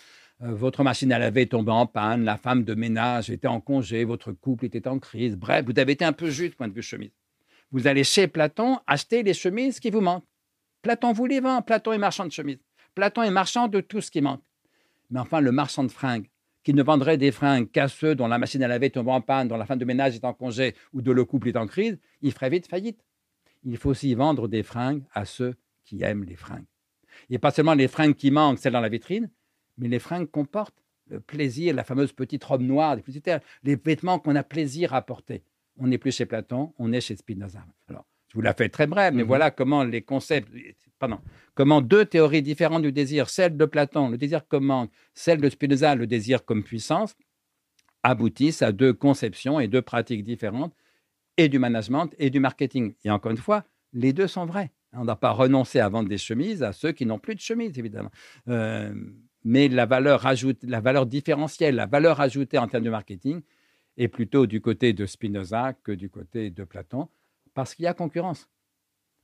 Euh, 0.42 0.54
votre 0.54 0.84
machine 0.84 1.12
à 1.12 1.18
laver 1.18 1.42
est 1.42 1.52
tombée 1.52 1.72
en 1.72 1.88
panne, 1.88 2.24
la 2.24 2.38
femme 2.38 2.64
de 2.64 2.76
ménage 2.76 3.30
était 3.30 3.48
en 3.48 3.60
congé, 3.60 4.04
votre 4.04 4.32
couple 4.32 4.66
était 4.66 4.88
en 4.88 5.00
crise. 5.00 5.36
Bref, 5.36 5.66
vous 5.66 5.78
avez 5.80 5.94
été 5.94 6.06
un 6.06 6.14
peu 6.14 6.30
juste 6.30 6.56
point 6.56 6.68
de 6.68 6.74
vue 6.74 6.84
chemise. 6.84 7.12
Vous 7.72 7.86
allez 7.86 8.04
chez 8.04 8.28
Platon 8.28 8.80
acheter 8.88 9.22
les 9.22 9.34
chemises 9.34 9.80
qui 9.80 9.92
vous 9.92 10.02
manquent. 10.02 10.26
Platon 10.82 11.14
vous 11.14 11.28
les 11.28 11.40
vend. 11.40 11.62
Platon 11.62 11.94
est 11.94 12.00
marchand 12.00 12.26
de 12.26 12.32
chemises. 12.32 12.60
Platon 12.96 13.22
est 13.22 13.32
marchand 13.32 13.68
de 13.68 13.80
tout 13.80 14.02
ce 14.02 14.10
qui 14.10 14.22
manque. 14.22 14.42
Mais 15.12 15.20
enfin, 15.20 15.40
le 15.40 15.52
marchand 15.52 15.84
de 15.84 15.92
fringues, 15.92 16.30
qui 16.64 16.74
ne 16.74 16.82
vendrait 16.82 17.18
des 17.18 17.32
fringues 17.32 17.70
qu'à 17.70 17.88
ceux 17.88 18.16
dont 18.16 18.28
la 18.28 18.40
machine 18.40 18.64
à 18.64 18.68
laver 18.68 18.90
tombe 18.90 19.10
en 19.10 19.22
panne, 19.22 19.48
dont 19.48 19.58
la 19.58 19.66
femme 19.66 19.78
de 19.78 19.86
ménage 19.86 20.16
est 20.16 20.26
en 20.26 20.34
congé 20.34 20.76
ou 20.94 21.02
dont 21.02 21.14
le 21.14 21.26
couple 21.26 21.50
est 21.50 21.58
en 21.58 21.68
crise, 21.68 22.00
il 22.22 22.32
ferait 22.32 22.50
vite 22.50 22.68
faillite. 22.68 23.04
Il 23.64 23.78
faut 23.78 23.92
aussi 23.92 24.14
vendre 24.16 24.48
des 24.48 24.64
fringues 24.64 25.04
à 25.14 25.26
ceux 25.26 25.56
qui 25.84 26.02
aiment 26.02 26.24
les 26.24 26.36
fringues. 26.36 26.66
Et 27.30 27.38
pas 27.38 27.52
seulement 27.52 27.76
les 27.76 27.88
fringues 27.88 28.16
qui 28.16 28.32
manquent, 28.32 28.60
celles 28.60 28.74
dans 28.74 28.82
la 28.82 28.90
vitrine, 28.90 29.30
mais 29.78 29.88
les 29.88 30.00
fringues 30.00 30.30
qu'on 30.30 30.46
porte, 30.46 30.76
le 31.08 31.20
plaisir, 31.20 31.76
la 31.76 31.84
fameuse 31.84 32.14
petite 32.14 32.44
robe 32.44 32.62
noire, 32.62 32.98
les 33.64 33.76
vêtements 33.76 34.20
qu'on 34.20 34.36
a 34.36 34.44
plaisir 34.44 34.94
à 34.94 35.02
porter 35.02 35.44
on 35.80 35.88
n'est 35.88 35.98
plus 35.98 36.16
chez 36.16 36.26
Platon, 36.26 36.74
on 36.78 36.92
est 36.92 37.02
chez 37.02 37.16
Spinoza. 37.16 37.66
Alors, 37.88 38.06
je 38.28 38.36
vous 38.36 38.42
la 38.42 38.54
fais 38.54 38.70
très 38.70 38.88
brève, 38.88 39.14
mais 39.14 39.24
mhm. 39.24 39.28
voilà 39.28 39.52
comment 39.52 39.84
les 39.84 40.02
concepts, 40.02 40.50
pardon, 41.00 41.20
comment 41.56 41.82
deux 41.82 42.06
théories 42.06 42.42
différentes 42.42 42.84
du 42.84 42.92
désir, 42.92 43.30
celle 43.30 43.58
de 43.58 43.66
Platon, 43.66 44.10
le 44.10 44.18
désir 44.18 44.48
comme 44.48 44.66
manque, 44.66 44.92
celle 45.14 45.42
de 45.42 45.50
Spinoza, 45.50 45.96
le 45.96 46.06
désir 46.06 46.46
comme 46.46 46.64
puissance, 46.64 47.16
aboutissent 48.04 48.62
à 48.62 48.72
deux 48.72 48.94
conceptions 48.94 49.60
et 49.60 49.68
deux 49.68 49.82
pratiques 49.82 50.24
différentes, 50.24 50.74
et 51.38 51.48
du 51.48 51.58
management 51.58 52.10
et 52.20 52.30
du 52.30 52.40
marketing. 52.40 52.94
Et 53.06 53.10
encore 53.10 53.32
une 53.32 53.38
fois, 53.38 53.64
les 53.94 54.12
deux 54.12 54.28
sont 54.28 54.46
vrais. 54.46 54.72
On 54.94 55.06
n'a 55.06 55.16
pas 55.16 55.32
renoncé 55.32 55.80
à 55.80 55.88
vendre 55.88 56.10
des 56.10 56.18
chemises 56.18 56.64
à 56.64 56.74
ceux 56.74 56.92
qui 56.92 57.06
n'ont 57.06 57.20
plus 57.20 57.36
de 57.36 57.40
chemises, 57.40 57.78
évidemment. 57.80 58.12
Euh, 58.50 58.94
mais 59.46 59.70
la 59.70 59.86
valeur, 59.86 60.26
ajoute, 60.26 60.60
la 60.64 60.82
valeur 60.82 61.06
différentielle, 61.06 61.76
la 61.76 61.86
valeur 61.86 62.20
ajoutée 62.20 62.58
en 62.58 62.68
termes 62.68 62.84
de 62.84 62.90
marketing, 62.90 63.42
est 64.00 64.08
plutôt 64.08 64.48
du 64.48 64.62
côté 64.62 64.94
de 64.94 65.06
Spinoza 65.06 65.74
que 65.84 65.92
du 65.92 66.10
côté 66.10 66.50
de 66.50 66.64
Platon, 66.64 67.10
parce 67.54 67.76
qu'il 67.76 67.84
y 67.84 67.88
a 67.88 67.94
concurrence. 67.94 68.50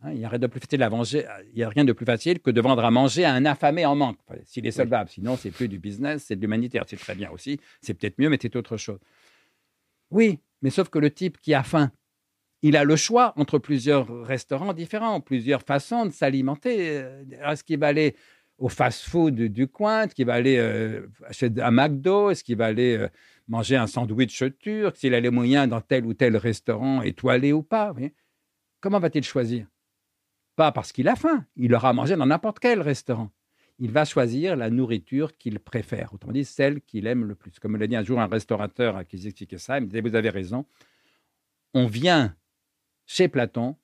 Hein, 0.01 0.11
il 0.11 0.19
n'y 0.19 0.25
a 0.25 0.29
rien 0.29 0.39
de 0.39 0.47
plus 0.47 0.59
facile 0.59 0.83
à 0.83 0.89
manger, 0.89 1.25
il 1.53 1.59
y 1.59 1.63
a 1.63 1.69
rien 1.69 1.85
de 1.85 1.93
plus 1.93 2.05
facile 2.05 2.39
que 2.39 2.51
de 2.51 2.59
vendre 2.61 2.83
à 2.83 2.91
manger 2.91 3.23
à 3.23 3.33
un 3.33 3.45
affamé 3.45 3.85
en 3.85 3.95
manque, 3.95 4.19
s'il 4.43 4.67
est 4.67 4.71
solvable. 4.71 5.09
Sinon, 5.09 5.37
c'est 5.37 5.51
plus 5.51 5.69
du 5.69 5.79
business, 5.79 6.25
c'est 6.25 6.35
de 6.35 6.41
l'humanitaire. 6.41 6.83
C'est 6.87 6.97
très 6.97 7.15
bien 7.15 7.31
aussi, 7.31 7.59
c'est 7.81 7.93
peut-être 7.93 8.19
mieux, 8.19 8.29
mais 8.29 8.37
c'est 8.39 8.55
autre 8.57 8.75
chose. 8.75 8.99
Oui, 10.11 10.39
mais 10.61 10.69
sauf 10.69 10.89
que 10.89 10.99
le 10.99 11.09
type 11.09 11.39
qui 11.39 11.53
a 11.53 11.63
faim, 11.63 11.91
il 12.61 12.75
a 12.75 12.83
le 12.83 12.95
choix 12.97 13.33
entre 13.37 13.59
plusieurs 13.59 14.25
restaurants 14.25 14.73
différents, 14.73 15.21
plusieurs 15.21 15.61
façons 15.61 16.05
de 16.05 16.11
s'alimenter. 16.11 17.03
Est-ce 17.43 17.63
qu'il 17.63 17.79
va 17.79 17.87
aller 17.87 18.15
au 18.57 18.69
fast-food 18.69 19.35
du 19.35 19.67
coin? 19.67 20.03
Est-ce 20.03 20.15
qu'il 20.15 20.25
va 20.25 20.33
aller 20.33 20.57
euh, 20.57 21.07
acheter 21.25 21.61
un 21.61 21.71
McDo? 21.71 22.31
Est-ce 22.31 22.43
qu'il 22.43 22.57
va 22.57 22.65
aller 22.65 22.97
euh, 22.97 23.07
manger 23.47 23.75
un 23.75 23.87
sandwich 23.87 24.43
turc, 24.59 24.97
s'il 24.97 25.13
a 25.13 25.19
les 25.19 25.29
moyens 25.29 25.69
dans 25.69 25.81
tel 25.81 26.05
ou 26.05 26.13
tel 26.13 26.37
restaurant 26.37 27.01
étoilé 27.01 27.53
ou 27.53 27.63
pas. 27.63 27.93
Comment 28.79 28.99
va-t-il 28.99 29.23
choisir? 29.23 29.67
Pas 30.55 30.71
parce 30.71 30.91
qu'il 30.91 31.07
a 31.07 31.15
faim, 31.15 31.45
il 31.55 31.73
aura 31.73 31.93
mangé 31.93 32.15
dans 32.15 32.25
n'importe 32.25 32.59
quel 32.59 32.81
restaurant. 32.81 33.29
Il 33.77 33.91
va 33.91 34.05
choisir 34.05 34.55
la 34.55 34.69
nourriture 34.69 35.37
qu'il 35.37 35.59
préfère, 35.59 36.13
autrement 36.13 36.31
dit 36.31 36.45
celle 36.45 36.81
qu'il 36.81 37.07
aime 37.07 37.25
le 37.25 37.35
plus. 37.35 37.59
Comme 37.59 37.73
me 37.73 37.77
l'a 37.77 37.87
dit 37.87 37.95
un 37.95 38.03
jour 38.03 38.21
un 38.21 38.27
restaurateur 38.27 38.95
à 38.95 39.03
qui 39.03 39.17
j'expliquais 39.17 39.57
ça, 39.57 39.77
il 39.77 39.81
me 39.81 39.87
disait 39.87 40.01
Vous 40.01 40.15
avez 40.15 40.29
raison, 40.29 40.65
on 41.73 41.87
vient 41.87 42.35
chez 43.05 43.27
Platon, 43.27 43.75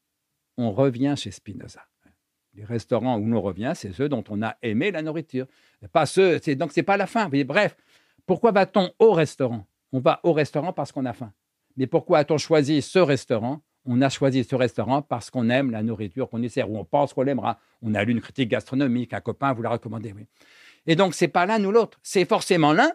on 0.56 0.72
revient 0.72 1.16
chez 1.18 1.32
Spinoza. 1.32 1.86
Les 2.54 2.64
restaurants 2.64 3.18
où 3.18 3.34
on 3.34 3.42
revient, 3.42 3.74
c'est 3.76 3.94
ceux 3.94 4.10
dont 4.10 4.24
on 4.30 4.42
a 4.42 4.58
aimé 4.62 4.92
la 4.92 5.02
nourriture. 5.02 5.48
Pas 5.92 6.06
ceux, 6.06 6.40
donc 6.56 6.80
pas 6.82 6.98
la 6.98 7.08
faim. 7.08 7.30
Bref, 7.46 7.76
pourquoi 8.26 8.52
va-t-on 8.52 8.92
au 9.00 9.12
restaurant? 9.12 9.66
On 9.92 10.00
va 10.00 10.20
au 10.24 10.34
restaurant 10.34 10.74
parce 10.74 10.92
qu'on 10.92 11.06
a 11.06 11.14
faim. 11.14 11.34
Mais 11.78 11.88
pourquoi 11.88 12.20
a-t-on 12.20 12.38
choisi 12.38 12.82
ce 12.82 13.00
restaurant? 13.00 13.62
On 13.86 14.02
a 14.02 14.10
choisi 14.10 14.44
ce 14.44 14.56
restaurant 14.56 15.02
parce 15.02 15.30
qu'on 15.30 15.50
aime 15.50 15.72
la 15.72 15.82
nourriture 15.84 16.30
qu'on 16.30 16.42
y 16.42 16.50
sert, 16.50 16.70
ou 16.70 16.78
on 16.78 16.86
pense 16.86 17.14
qu'on 17.14 17.24
l'aimera. 17.24 17.60
On 17.82 17.96
a 17.96 18.04
lu 18.04 18.12
une 18.12 18.22
critique 18.22 18.50
gastronomique, 18.50 19.14
un 19.14 19.22
copain 19.22 19.54
vous 19.54 19.64
l'a 19.64 19.70
recommandé. 19.70 20.14
Oui. 20.16 20.26
Et 20.86 20.96
donc, 20.96 21.16
c'est 21.16 21.28
pas 21.28 21.46
l'un 21.46 21.64
ou 21.64 21.72
l'autre. 21.72 22.00
C'est 22.04 22.26
forcément 22.26 22.74
l'un. 22.74 22.92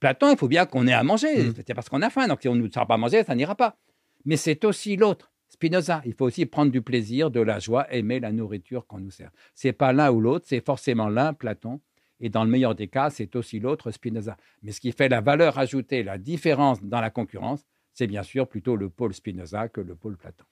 Platon, 0.00 0.30
il 0.30 0.38
faut 0.38 0.48
bien 0.48 0.66
qu'on 0.66 0.86
ait 0.86 0.92
à 0.92 1.02
manger. 1.02 1.48
Mm. 1.48 1.54
C'est 1.66 1.74
parce 1.74 1.88
qu'on 1.88 2.02
a 2.02 2.10
faim. 2.10 2.28
Donc, 2.28 2.42
si 2.42 2.48
on 2.48 2.54
ne 2.54 2.60
nous 2.60 2.70
sert 2.70 2.86
pas 2.86 2.94
à 2.94 2.98
manger, 2.98 3.24
ça 3.24 3.34
n'ira 3.34 3.54
pas. 3.54 3.76
Mais 4.24 4.36
c'est 4.36 4.64
aussi 4.64 4.96
l'autre. 4.96 5.30
Spinoza, 5.48 6.02
il 6.04 6.14
faut 6.14 6.24
aussi 6.24 6.46
prendre 6.46 6.72
du 6.72 6.82
plaisir, 6.82 7.30
de 7.30 7.40
la 7.40 7.58
joie, 7.58 7.92
aimer 7.92 8.18
la 8.18 8.32
nourriture 8.32 8.86
qu'on 8.86 8.98
nous 8.98 9.10
sert. 9.10 9.30
C'est 9.54 9.72
pas 9.72 9.92
l'un 9.92 10.10
ou 10.10 10.20
l'autre, 10.20 10.46
c'est 10.48 10.64
forcément 10.64 11.08
l'un, 11.08 11.32
Platon, 11.32 11.80
et 12.20 12.28
dans 12.28 12.44
le 12.44 12.50
meilleur 12.50 12.74
des 12.74 12.88
cas, 12.88 13.10
c'est 13.10 13.34
aussi 13.36 13.60
l'autre, 13.60 13.90
Spinoza. 13.90 14.36
Mais 14.62 14.72
ce 14.72 14.80
qui 14.80 14.92
fait 14.92 15.08
la 15.08 15.20
valeur 15.20 15.58
ajoutée, 15.58 16.02
la 16.02 16.18
différence 16.18 16.82
dans 16.82 17.00
la 17.00 17.10
concurrence, 17.10 17.64
c'est 17.92 18.06
bien 18.06 18.22
sûr 18.22 18.48
plutôt 18.48 18.76
le 18.76 18.90
pôle 18.90 19.14
Spinoza 19.14 19.68
que 19.68 19.80
le 19.80 19.94
pôle 19.94 20.16
Platon. 20.16 20.44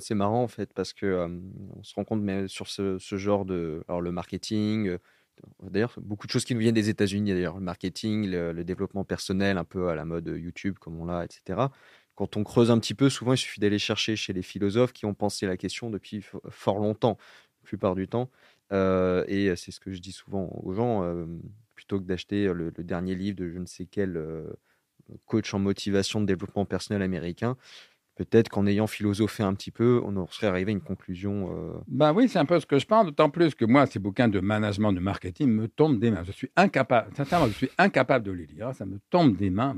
C'est 0.00 0.14
marrant 0.14 0.42
en 0.42 0.48
fait 0.48 0.72
parce 0.74 0.92
que 0.92 1.28
on 1.76 1.82
se 1.82 1.94
rend 1.94 2.04
compte 2.04 2.20
mais 2.20 2.48
sur 2.48 2.66
ce, 2.66 2.98
genre 2.98 3.44
de 3.44 3.84
alors 3.86 4.00
le 4.00 4.10
marketing 4.10 4.88
euh, 4.88 4.98
d'ailleurs 5.62 5.94
beaucoup 5.98 6.26
de 6.26 6.32
choses 6.32 6.44
qui 6.44 6.54
nous 6.54 6.60
viennent 6.60 6.74
des 6.74 6.88
États-Unis 6.88 7.32
d'ailleurs 7.32 7.54
le 7.54 7.64
marketing 7.64 8.28
le, 8.28 8.64
développement 8.64 9.04
personnel 9.04 9.58
un 9.58 9.64
peu 9.64 9.88
à 9.88 9.94
la 9.94 10.04
mode 10.04 10.26
YouTube 10.26 10.76
comme 10.80 10.98
on 10.98 11.04
l'a 11.04 11.24
etc 11.24 11.66
quand 12.16 12.36
on 12.36 12.42
creuse 12.42 12.72
un 12.72 12.80
petit 12.80 12.94
peu 12.94 13.08
souvent 13.08 13.34
il 13.34 13.38
suffit 13.38 13.60
d'aller 13.60 13.78
chercher 13.78 14.16
chez 14.16 14.32
les 14.32 14.42
philosophes 14.42 14.92
qui 14.92 15.06
ont 15.06 15.14
pensé 15.14 15.46
la 15.46 15.56
question 15.56 15.88
depuis 15.88 16.24
fort 16.50 16.78
longtemps 16.78 17.16
la 17.62 17.68
plupart 17.68 17.94
du 17.94 18.08
temps 18.08 18.28
et 18.70 19.52
c'est 19.56 19.70
ce 19.70 19.80
que 19.80 19.92
je 19.92 20.00
dis 20.00 20.12
souvent 20.12 20.50
aux 20.62 20.72
gens, 20.72 21.04
plutôt 21.74 21.98
que 21.98 22.04
d'acheter 22.04 22.52
le, 22.52 22.70
dernier 22.78 23.14
livre 23.14 23.36
de 23.36 23.50
je 23.50 23.58
ne 23.58 23.66
sais 23.66 23.86
quel 23.90 24.20
coach 25.26 25.54
en 25.54 25.58
motivation 25.58 26.20
de 26.20 26.26
développement 26.26 26.64
personnel 26.64 27.02
américain, 27.02 27.56
peut-être 28.16 28.48
qu'en 28.48 28.66
ayant 28.66 28.86
philosophé 28.86 29.42
un 29.42 29.54
petit 29.54 29.70
peu, 29.70 30.02
on 30.04 30.26
serait 30.28 30.48
arrivé 30.48 30.70
à 30.70 30.72
une 30.72 30.80
conclusion. 30.80 31.82
Ben 31.86 32.12
oui, 32.12 32.28
c'est 32.28 32.38
un 32.38 32.44
peu 32.44 32.58
ce 32.58 32.66
que 32.66 32.78
je 32.78 32.86
pense, 32.86 33.06
d'autant 33.06 33.30
plus 33.30 33.54
que 33.54 33.64
moi, 33.64 33.86
ces 33.86 33.98
bouquins 33.98 34.28
de 34.28 34.40
management, 34.40 34.92
de 34.92 35.00
marketing 35.00 35.48
me 35.48 35.68
tombent 35.68 36.00
des 36.00 36.10
mains. 36.10 36.24
Je 36.24 36.32
suis 36.32 36.50
incapable, 36.56 37.14
sincèrement, 37.14 37.46
je 37.46 37.52
suis 37.52 37.70
incapable 37.78 38.24
de 38.24 38.32
les 38.32 38.46
lire. 38.46 38.74
Ça 38.74 38.86
me 38.86 38.98
tombe 39.10 39.36
des 39.36 39.50
mains. 39.50 39.76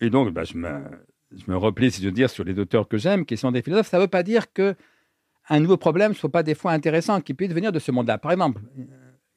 Et 0.00 0.10
donc, 0.10 0.32
ben, 0.32 0.44
je, 0.44 0.56
me, 0.56 0.82
je 1.32 1.50
me 1.50 1.56
replie, 1.56 1.90
si 1.90 2.02
je 2.02 2.06
veux 2.06 2.12
dire, 2.12 2.30
sur 2.30 2.44
les 2.44 2.58
auteurs 2.58 2.86
que 2.86 2.98
j'aime, 2.98 3.24
qui 3.24 3.36
sont 3.36 3.50
des 3.50 3.62
philosophes. 3.62 3.88
Ça 3.88 3.96
ne 3.96 4.02
veut 4.02 4.08
pas 4.08 4.22
dire 4.22 4.52
que 4.52 4.74
un 5.48 5.60
nouveau 5.60 5.76
problème 5.76 6.12
ne 6.12 6.16
soit 6.16 6.30
pas 6.30 6.42
des 6.42 6.54
fois 6.54 6.72
intéressant, 6.72 7.20
qui 7.20 7.34
puisse 7.34 7.52
venir 7.52 7.72
de 7.72 7.78
ce 7.78 7.90
monde-là. 7.90 8.18
Par 8.18 8.32
exemple, 8.32 8.60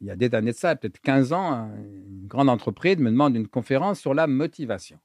il 0.02 0.08
y 0.08 0.12
a 0.12 0.16
des 0.16 0.34
années 0.36 0.52
de 0.52 0.58
ça, 0.58 0.76
peut-être 0.76 1.00
15 1.00 1.34
ans, 1.34 1.72
une 1.76 2.28
grande 2.28 2.50
entreprise 2.50 2.98
me 2.98 3.10
demande 3.10 3.36
une 3.36 3.48
conférence 3.48 4.00
sur 4.00 4.14
la 4.14 4.28
motivation. 4.28 5.00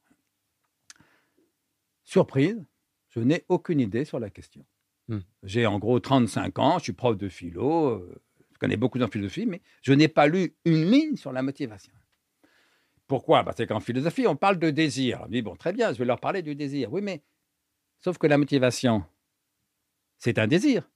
Surprise, 2.03 2.63
je 3.09 3.19
n'ai 3.19 3.45
aucune 3.47 3.79
idée 3.79 4.05
sur 4.05 4.19
la 4.19 4.29
question. 4.29 4.65
Hmm. 5.07 5.19
J'ai 5.43 5.65
en 5.65 5.79
gros 5.79 5.99
35 5.99 6.59
ans, 6.59 6.79
je 6.79 6.85
suis 6.85 6.93
prof 6.93 7.17
de 7.17 7.29
philo, 7.29 7.89
euh, 7.89 8.21
je 8.53 8.57
connais 8.59 8.75
beaucoup 8.75 8.99
en 9.01 9.07
philosophie, 9.07 9.45
mais 9.45 9.61
je 9.81 9.93
n'ai 9.93 10.07
pas 10.07 10.27
lu 10.27 10.55
une 10.65 10.89
ligne 10.89 11.15
sur 11.15 11.31
la 11.31 11.41
motivation. 11.41 11.93
Pourquoi? 13.07 13.43
Parce 13.45 13.65
qu'en 13.65 13.79
philosophie, 13.79 14.27
on 14.27 14.35
parle 14.35 14.59
de 14.59 14.69
désir. 14.69 15.21
Je 15.27 15.31
dis, 15.31 15.41
bon, 15.41 15.55
très 15.55 15.71
bien, 15.71 15.93
je 15.93 15.99
vais 15.99 16.05
leur 16.05 16.19
parler 16.19 16.41
du 16.41 16.55
désir. 16.55 16.91
Oui, 16.91 17.01
mais 17.01 17.23
sauf 18.01 18.17
que 18.17 18.27
la 18.27 18.37
motivation, 18.37 19.05
c'est 20.17 20.39
un 20.39 20.47
désir 20.47 20.89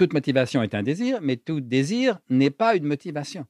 toute 0.00 0.14
motivation 0.14 0.62
est 0.62 0.74
un 0.74 0.82
désir, 0.82 1.18
mais 1.20 1.36
tout 1.36 1.60
désir 1.60 2.20
n'est 2.30 2.48
pas 2.48 2.74
une 2.74 2.86
motivation. 2.86 3.44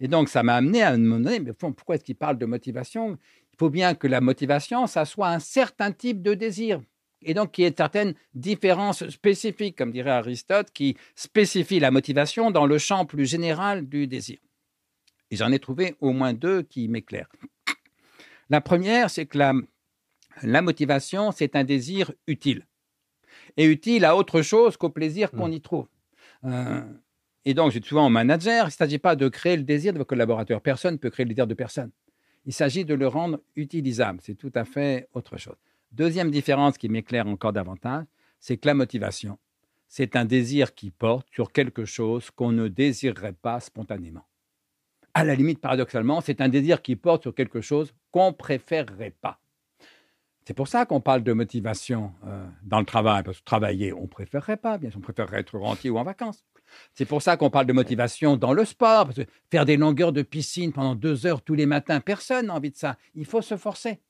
Et 0.00 0.06
donc, 0.06 0.28
ça 0.28 0.42
m'a 0.42 0.56
amené 0.56 0.82
à 0.82 0.92
me 0.92 0.98
demander, 0.98 1.40
mais 1.40 1.54
pourquoi 1.54 1.94
est-ce 1.94 2.04
qu'il 2.04 2.14
parle 2.14 2.36
de 2.36 2.44
motivation? 2.44 3.16
Il 3.54 3.56
faut 3.58 3.70
bien 3.70 3.94
que 3.94 4.06
la 4.06 4.20
motivation, 4.20 4.86
ça 4.86 5.06
soit 5.06 5.30
un 5.30 5.38
certain 5.38 5.90
type 5.90 6.20
de 6.20 6.34
désir. 6.34 6.82
Et 7.22 7.32
donc, 7.32 7.52
qu'il 7.52 7.64
y 7.64 7.66
ait 7.66 7.74
certaines 7.74 8.12
différences 8.34 9.08
spécifiques, 9.08 9.78
comme 9.78 9.90
dirait 9.90 10.10
Aristote, 10.10 10.70
qui 10.74 10.94
spécifient 11.14 11.80
la 11.80 11.90
motivation 11.90 12.50
dans 12.50 12.66
le 12.66 12.76
champ 12.76 13.06
plus 13.06 13.24
général 13.24 13.88
du 13.88 14.06
désir. 14.06 14.36
Et 15.30 15.36
j'en 15.36 15.50
ai 15.52 15.58
trouvé 15.58 15.94
au 16.00 16.12
moins 16.12 16.34
deux 16.34 16.60
qui 16.60 16.86
m'éclairent. 16.88 17.32
La 18.50 18.60
première, 18.60 19.08
c'est 19.08 19.24
que 19.24 19.38
la, 19.38 19.54
la 20.42 20.60
motivation, 20.60 21.32
c'est 21.32 21.56
un 21.56 21.64
désir 21.64 22.12
utile 22.26 22.66
est 23.58 23.66
utile 23.66 24.04
à 24.04 24.16
autre 24.16 24.40
chose 24.40 24.76
qu'au 24.76 24.88
plaisir 24.88 25.30
qu'on 25.30 25.48
mm. 25.48 25.52
y 25.52 25.60
trouve. 25.60 25.88
Euh, 26.44 26.80
et 27.44 27.54
donc, 27.54 27.72
dis 27.72 27.86
souvent 27.86 28.06
au 28.06 28.10
manager, 28.10 28.64
il 28.64 28.68
ne 28.68 28.72
s'agit 28.72 28.98
pas 28.98 29.16
de 29.16 29.28
créer 29.28 29.56
le 29.56 29.64
désir 29.64 29.92
de 29.92 29.98
vos 29.98 30.04
collaborateurs. 30.04 30.62
Personne 30.62 30.94
ne 30.94 30.98
peut 30.98 31.10
créer 31.10 31.24
le 31.24 31.30
désir 31.30 31.46
de 31.46 31.54
personne. 31.54 31.90
Il 32.46 32.52
s'agit 32.52 32.84
de 32.84 32.94
le 32.94 33.08
rendre 33.08 33.40
utilisable. 33.56 34.20
C'est 34.22 34.36
tout 34.36 34.52
à 34.54 34.64
fait 34.64 35.08
autre 35.12 35.36
chose. 35.36 35.56
Deuxième 35.92 36.30
différence 36.30 36.78
qui 36.78 36.88
m'éclaire 36.88 37.26
encore 37.26 37.52
davantage, 37.52 38.04
c'est 38.40 38.56
que 38.56 38.66
la 38.66 38.74
motivation, 38.74 39.38
c'est 39.88 40.16
un 40.16 40.24
désir 40.24 40.74
qui 40.74 40.90
porte 40.90 41.26
sur 41.32 41.50
quelque 41.50 41.84
chose 41.84 42.30
qu'on 42.30 42.52
ne 42.52 42.68
désirerait 42.68 43.32
pas 43.32 43.58
spontanément. 43.58 44.26
À 45.14 45.24
la 45.24 45.34
limite, 45.34 45.60
paradoxalement, 45.60 46.20
c'est 46.20 46.40
un 46.40 46.48
désir 46.48 46.80
qui 46.80 46.94
porte 46.94 47.22
sur 47.22 47.34
quelque 47.34 47.60
chose 47.60 47.92
qu'on 48.12 48.32
préférerait 48.32 49.16
pas. 49.20 49.40
C'est 50.48 50.54
pour 50.54 50.66
ça 50.66 50.86
qu'on 50.86 51.02
parle 51.02 51.22
de 51.22 51.34
motivation 51.34 52.14
euh, 52.26 52.46
dans 52.62 52.78
le 52.78 52.86
travail, 52.86 53.22
parce 53.22 53.38
que 53.38 53.44
travailler, 53.44 53.92
on 53.92 54.06
préférerait 54.06 54.56
pas, 54.56 54.78
bien 54.78 54.88
sûr, 54.88 54.98
on 54.98 55.02
préférerait 55.02 55.40
être 55.40 55.58
rentier 55.58 55.90
ou 55.90 55.98
en 55.98 56.04
vacances. 56.04 56.42
C'est 56.94 57.04
pour 57.04 57.20
ça 57.20 57.36
qu'on 57.36 57.50
parle 57.50 57.66
de 57.66 57.74
motivation 57.74 58.38
dans 58.38 58.54
le 58.54 58.64
sport, 58.64 59.04
parce 59.04 59.16
que 59.16 59.26
faire 59.50 59.66
des 59.66 59.76
longueurs 59.76 60.10
de 60.10 60.22
piscine 60.22 60.72
pendant 60.72 60.94
deux 60.94 61.26
heures 61.26 61.42
tous 61.42 61.54
les 61.54 61.66
matins, 61.66 62.00
personne 62.00 62.46
n'a 62.46 62.54
envie 62.54 62.70
de 62.70 62.78
ça. 62.78 62.96
Il 63.14 63.26
faut 63.26 63.42
se 63.42 63.58
forcer. 63.58 64.00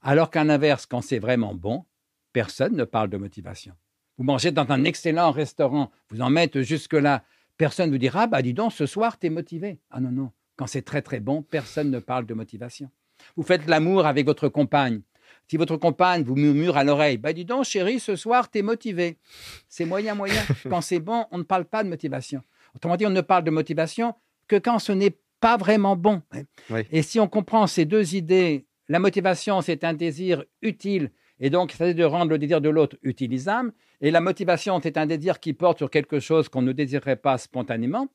Alors 0.00 0.30
qu'à 0.30 0.42
l'inverse, 0.42 0.86
quand 0.86 1.02
c'est 1.02 1.18
vraiment 1.18 1.54
bon, 1.54 1.84
personne 2.32 2.74
ne 2.74 2.84
parle 2.84 3.10
de 3.10 3.18
motivation. 3.18 3.74
Vous 4.16 4.24
mangez 4.24 4.52
dans 4.52 4.70
un 4.70 4.84
excellent 4.84 5.32
restaurant, 5.32 5.90
vous 6.08 6.22
en 6.22 6.30
mettez 6.30 6.64
jusque-là, 6.64 7.24
personne 7.58 7.88
ne 7.88 7.92
vous 7.92 7.98
dira, 7.98 8.22
ah, 8.22 8.26
bah 8.26 8.40
dis 8.40 8.54
donc, 8.54 8.72
ce 8.72 8.86
soir, 8.86 9.18
tu 9.18 9.26
es 9.26 9.30
motivé. 9.30 9.80
Ah 9.90 10.00
non, 10.00 10.12
non, 10.12 10.32
quand 10.56 10.66
c'est 10.66 10.80
très 10.80 11.02
très 11.02 11.20
bon, 11.20 11.42
personne 11.42 11.90
ne 11.90 11.98
parle 11.98 12.24
de 12.24 12.32
motivation. 12.32 12.90
Vous 13.36 13.42
faites 13.42 13.66
l'amour 13.66 14.06
avec 14.06 14.24
votre 14.24 14.48
compagne, 14.48 15.02
si 15.48 15.56
votre 15.56 15.76
compagne 15.76 16.22
vous 16.22 16.36
murmure 16.36 16.76
à 16.76 16.84
l'oreille, 16.84 17.16
bah 17.16 17.32
dis 17.32 17.44
donc 17.44 17.64
chérie, 17.64 18.00
ce 18.00 18.16
soir, 18.16 18.50
tu 18.50 18.58
es 18.58 18.62
motivé. 18.62 19.16
C'est 19.68 19.86
moyen, 19.86 20.14
moyen. 20.14 20.42
quand 20.68 20.82
c'est 20.82 21.00
bon, 21.00 21.24
on 21.30 21.38
ne 21.38 21.42
parle 21.42 21.64
pas 21.64 21.82
de 21.82 21.88
motivation. 21.88 22.42
Autrement 22.76 22.96
dit, 22.96 23.06
on 23.06 23.10
ne 23.10 23.22
parle 23.22 23.44
de 23.44 23.50
motivation 23.50 24.14
que 24.46 24.56
quand 24.56 24.78
ce 24.78 24.92
n'est 24.92 25.16
pas 25.40 25.56
vraiment 25.56 25.96
bon. 25.96 26.22
Et 26.90 27.02
si 27.02 27.18
on 27.20 27.28
comprend 27.28 27.66
ces 27.66 27.84
deux 27.84 28.14
idées, 28.14 28.66
la 28.88 28.98
motivation, 28.98 29.60
c'est 29.60 29.84
un 29.84 29.94
désir 29.94 30.44
utile, 30.62 31.10
et 31.40 31.50
donc 31.50 31.72
c'est 31.76 31.94
de 31.94 32.04
rendre 32.04 32.30
le 32.30 32.38
désir 32.38 32.60
de 32.60 32.68
l'autre 32.68 32.96
utilisable, 33.02 33.72
et 34.00 34.10
la 34.10 34.20
motivation, 34.20 34.80
c'est 34.82 34.96
un 34.96 35.06
désir 35.06 35.40
qui 35.40 35.52
porte 35.52 35.78
sur 35.78 35.90
quelque 35.90 36.20
chose 36.20 36.48
qu'on 36.48 36.62
ne 36.62 36.72
désirerait 36.72 37.16
pas 37.16 37.38
spontanément, 37.38 38.08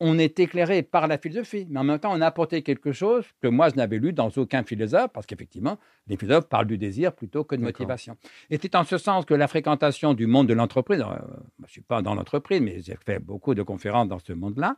on 0.00 0.18
est 0.18 0.38
éclairé 0.38 0.82
par 0.82 1.08
la 1.08 1.18
philosophie, 1.18 1.66
mais 1.68 1.80
en 1.80 1.84
même 1.84 1.98
temps, 1.98 2.12
on 2.12 2.20
a 2.20 2.26
apporté 2.26 2.62
quelque 2.62 2.92
chose 2.92 3.24
que 3.42 3.48
moi, 3.48 3.68
je 3.68 3.74
n'avais 3.74 3.98
lu 3.98 4.12
dans 4.12 4.28
aucun 4.36 4.62
philosophe, 4.62 5.10
parce 5.12 5.26
qu'effectivement, 5.26 5.78
les 6.06 6.16
philosophes 6.16 6.48
parlent 6.48 6.66
du 6.66 6.78
désir 6.78 7.12
plutôt 7.12 7.42
que 7.42 7.56
de 7.56 7.62
motivation. 7.62 8.16
Et 8.50 8.58
c'est 8.62 8.74
en 8.76 8.84
ce 8.84 8.96
sens 8.96 9.24
que 9.24 9.34
la 9.34 9.48
fréquentation 9.48 10.14
du 10.14 10.26
monde 10.26 10.46
de 10.46 10.54
l'entreprise, 10.54 11.00
euh, 11.00 11.16
je 11.58 11.64
ne 11.64 11.68
suis 11.68 11.80
pas 11.80 12.00
dans 12.00 12.14
l'entreprise, 12.14 12.60
mais 12.60 12.80
j'ai 12.80 12.96
fait 13.04 13.18
beaucoup 13.18 13.54
de 13.54 13.62
conférences 13.62 14.08
dans 14.08 14.20
ce 14.20 14.32
monde-là, 14.32 14.76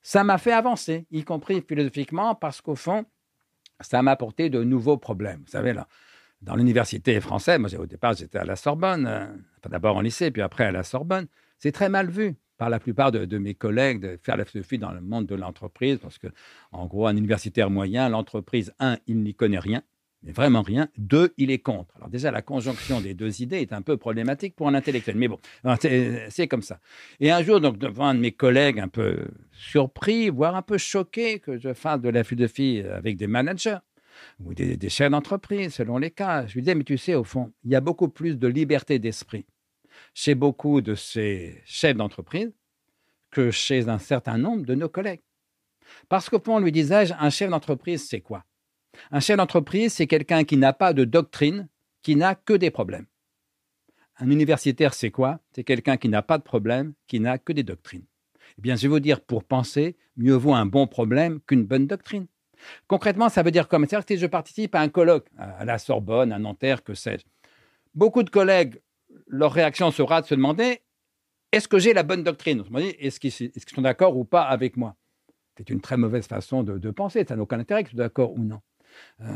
ça 0.00 0.24
m'a 0.24 0.38
fait 0.38 0.52
avancer, 0.52 1.06
y 1.10 1.22
compris 1.24 1.62
philosophiquement, 1.66 2.34
parce 2.34 2.60
qu'au 2.62 2.76
fond, 2.76 3.04
ça 3.80 4.02
m'a 4.02 4.12
apporté 4.12 4.48
de 4.48 4.62
nouveaux 4.62 4.96
problèmes. 4.96 5.42
Vous 5.44 5.50
savez, 5.50 5.74
là, 5.74 5.86
dans 6.40 6.56
l'université 6.56 7.20
française, 7.20 7.58
moi, 7.58 7.68
au 7.78 7.86
départ, 7.86 8.14
j'étais 8.14 8.38
à 8.38 8.44
la 8.44 8.56
Sorbonne, 8.56 9.06
euh, 9.06 9.26
d'abord 9.68 9.96
en 9.96 10.00
lycée, 10.00 10.30
puis 10.30 10.42
après 10.42 10.64
à 10.64 10.72
la 10.72 10.82
Sorbonne, 10.82 11.26
c'est 11.58 11.72
très 11.72 11.88
mal 11.88 12.08
vu 12.08 12.36
par 12.58 12.70
la 12.70 12.80
plupart 12.80 13.12
de, 13.12 13.38
mes 13.38 13.54
collègues 13.54 14.00
de 14.00 14.18
faire 14.22 14.36
la 14.36 14.44
philosophie 14.44 14.78
dans 14.78 14.92
le 14.92 15.00
monde 15.00 15.26
de 15.26 15.34
l'entreprise, 15.34 15.98
parce 15.98 16.18
que, 16.18 16.28
en 16.72 16.86
gros, 16.86 17.06
un 17.06 17.16
universitaire 17.16 17.70
moyen, 17.70 18.08
l'entreprise, 18.08 18.72
un, 18.78 18.98
il 19.06 19.20
n'y 19.22 19.34
connaît 19.34 19.58
rien, 19.58 19.82
mais 20.22 20.32
vraiment 20.32 20.62
rien. 20.62 20.88
Deux, 20.96 21.34
il 21.36 21.50
est 21.50 21.58
contre. 21.58 21.94
Alors 21.96 22.08
déjà, 22.08 22.30
la 22.30 22.42
conjonction 22.42 23.00
des 23.00 23.14
deux 23.14 23.42
idées 23.42 23.60
est 23.60 23.72
un 23.72 23.82
peu 23.82 23.96
problématique 23.96 24.56
pour 24.56 24.68
un 24.68 24.74
intellectuel, 24.74 25.16
mais 25.16 25.28
bon, 25.28 25.38
c'est 26.30 26.48
comme 26.48 26.62
ça. 26.62 26.80
Et 27.20 27.30
un 27.30 27.42
jour, 27.42 27.60
donc, 27.60 27.78
devant 27.78 28.06
un 28.06 28.14
de 28.14 28.20
mes 28.20 28.32
collègues 28.32 28.80
un 28.80 28.88
peu 28.88 29.26
surpris, 29.52 30.30
voire 30.30 30.56
un 30.56 30.62
peu 30.62 30.78
choqué 30.78 31.38
que 31.40 31.58
je 31.58 31.74
fasse 31.74 32.00
de 32.00 32.08
la 32.08 32.24
philosophie 32.24 32.82
avec 32.90 33.16
des 33.16 33.26
managers 33.26 33.78
ou 34.42 34.54
des, 34.54 34.78
des 34.78 34.88
chefs 34.88 35.10
d'entreprise, 35.10 35.74
selon 35.74 35.98
les 35.98 36.10
cas, 36.10 36.46
je 36.46 36.54
lui 36.54 36.62
disais, 36.62 36.74
mais 36.74 36.84
tu 36.84 36.96
sais, 36.96 37.14
au 37.14 37.24
fond, 37.24 37.52
il 37.64 37.70
y 37.70 37.74
a 37.74 37.82
beaucoup 37.82 38.08
plus 38.08 38.38
de 38.38 38.48
liberté 38.48 38.98
d'esprit 38.98 39.44
chez 40.14 40.34
beaucoup 40.34 40.80
de 40.80 40.94
ces 40.94 41.62
chefs 41.64 41.96
d'entreprise 41.96 42.52
que 43.30 43.50
chez 43.50 43.88
un 43.88 43.98
certain 43.98 44.38
nombre 44.38 44.64
de 44.64 44.74
nos 44.74 44.88
collègues. 44.88 45.22
Parce 46.08 46.28
qu'au 46.28 46.40
fond, 46.40 46.58
lui 46.58 46.72
disais-je, 46.72 47.14
un 47.18 47.30
chef 47.30 47.50
d'entreprise, 47.50 48.08
c'est 48.08 48.20
quoi? 48.20 48.44
Un 49.10 49.20
chef 49.20 49.36
d'entreprise, 49.36 49.92
c'est 49.92 50.06
quelqu'un 50.06 50.44
qui 50.44 50.56
n'a 50.56 50.72
pas 50.72 50.92
de 50.92 51.04
doctrine, 51.04 51.68
qui 52.02 52.16
n'a 52.16 52.34
que 52.34 52.54
des 52.54 52.70
problèmes. 52.70 53.06
Un 54.18 54.30
universitaire, 54.30 54.94
c'est 54.94 55.10
quoi? 55.10 55.40
C'est 55.52 55.64
quelqu'un 55.64 55.96
qui 55.96 56.08
n'a 56.08 56.22
pas 56.22 56.38
de 56.38 56.42
problème, 56.42 56.94
qui 57.06 57.20
n'a 57.20 57.38
que 57.38 57.52
des 57.52 57.62
doctrines. 57.62 58.06
Eh 58.58 58.62
bien, 58.62 58.76
je 58.76 58.82
vais 58.82 58.88
vous 58.88 59.00
dire, 59.00 59.20
pour 59.20 59.44
penser, 59.44 59.96
mieux 60.16 60.34
vaut 60.34 60.54
un 60.54 60.66
bon 60.66 60.86
problème 60.86 61.40
qu'une 61.46 61.64
bonne 61.64 61.86
doctrine. 61.86 62.26
Concrètement, 62.86 63.28
ça 63.28 63.42
veut 63.42 63.50
dire 63.50 63.68
comme 63.68 63.84
C'est-à-dire 63.86 64.06
que 64.06 64.16
je 64.16 64.26
participe 64.26 64.74
à 64.74 64.80
un 64.80 64.88
colloque 64.88 65.28
à 65.36 65.64
la 65.64 65.78
Sorbonne, 65.78 66.32
à 66.32 66.38
Nanterre, 66.38 66.82
que 66.82 66.94
sais-je. 66.94 67.24
Beaucoup 67.94 68.22
de 68.22 68.30
collègues, 68.30 68.80
leur 69.26 69.52
réaction 69.52 69.90
sera 69.90 70.22
de 70.22 70.26
se 70.26 70.34
demander 70.34 70.80
est-ce 71.52 71.68
que 71.68 71.78
j'ai 71.78 71.94
la 71.94 72.02
bonne 72.02 72.22
doctrine? 72.22 72.64
Est-ce 72.98 73.20
qu'ils 73.20 73.32
sont 73.32 73.82
d'accord 73.82 74.16
ou 74.16 74.24
pas 74.24 74.42
avec 74.42 74.76
moi? 74.76 74.96
C'est 75.56 75.70
une 75.70 75.80
très 75.80 75.96
mauvaise 75.96 76.26
façon 76.26 76.62
de, 76.62 76.90
penser. 76.90 77.24
Ça 77.26 77.36
n'a 77.36 77.42
aucun 77.42 77.58
intérêt 77.58 77.84
qu'ils 77.84 77.96
soient 77.96 78.04
d'accord 78.04 78.32
ou 78.32 78.40
non. 78.40 78.60
Euh, 79.20 79.26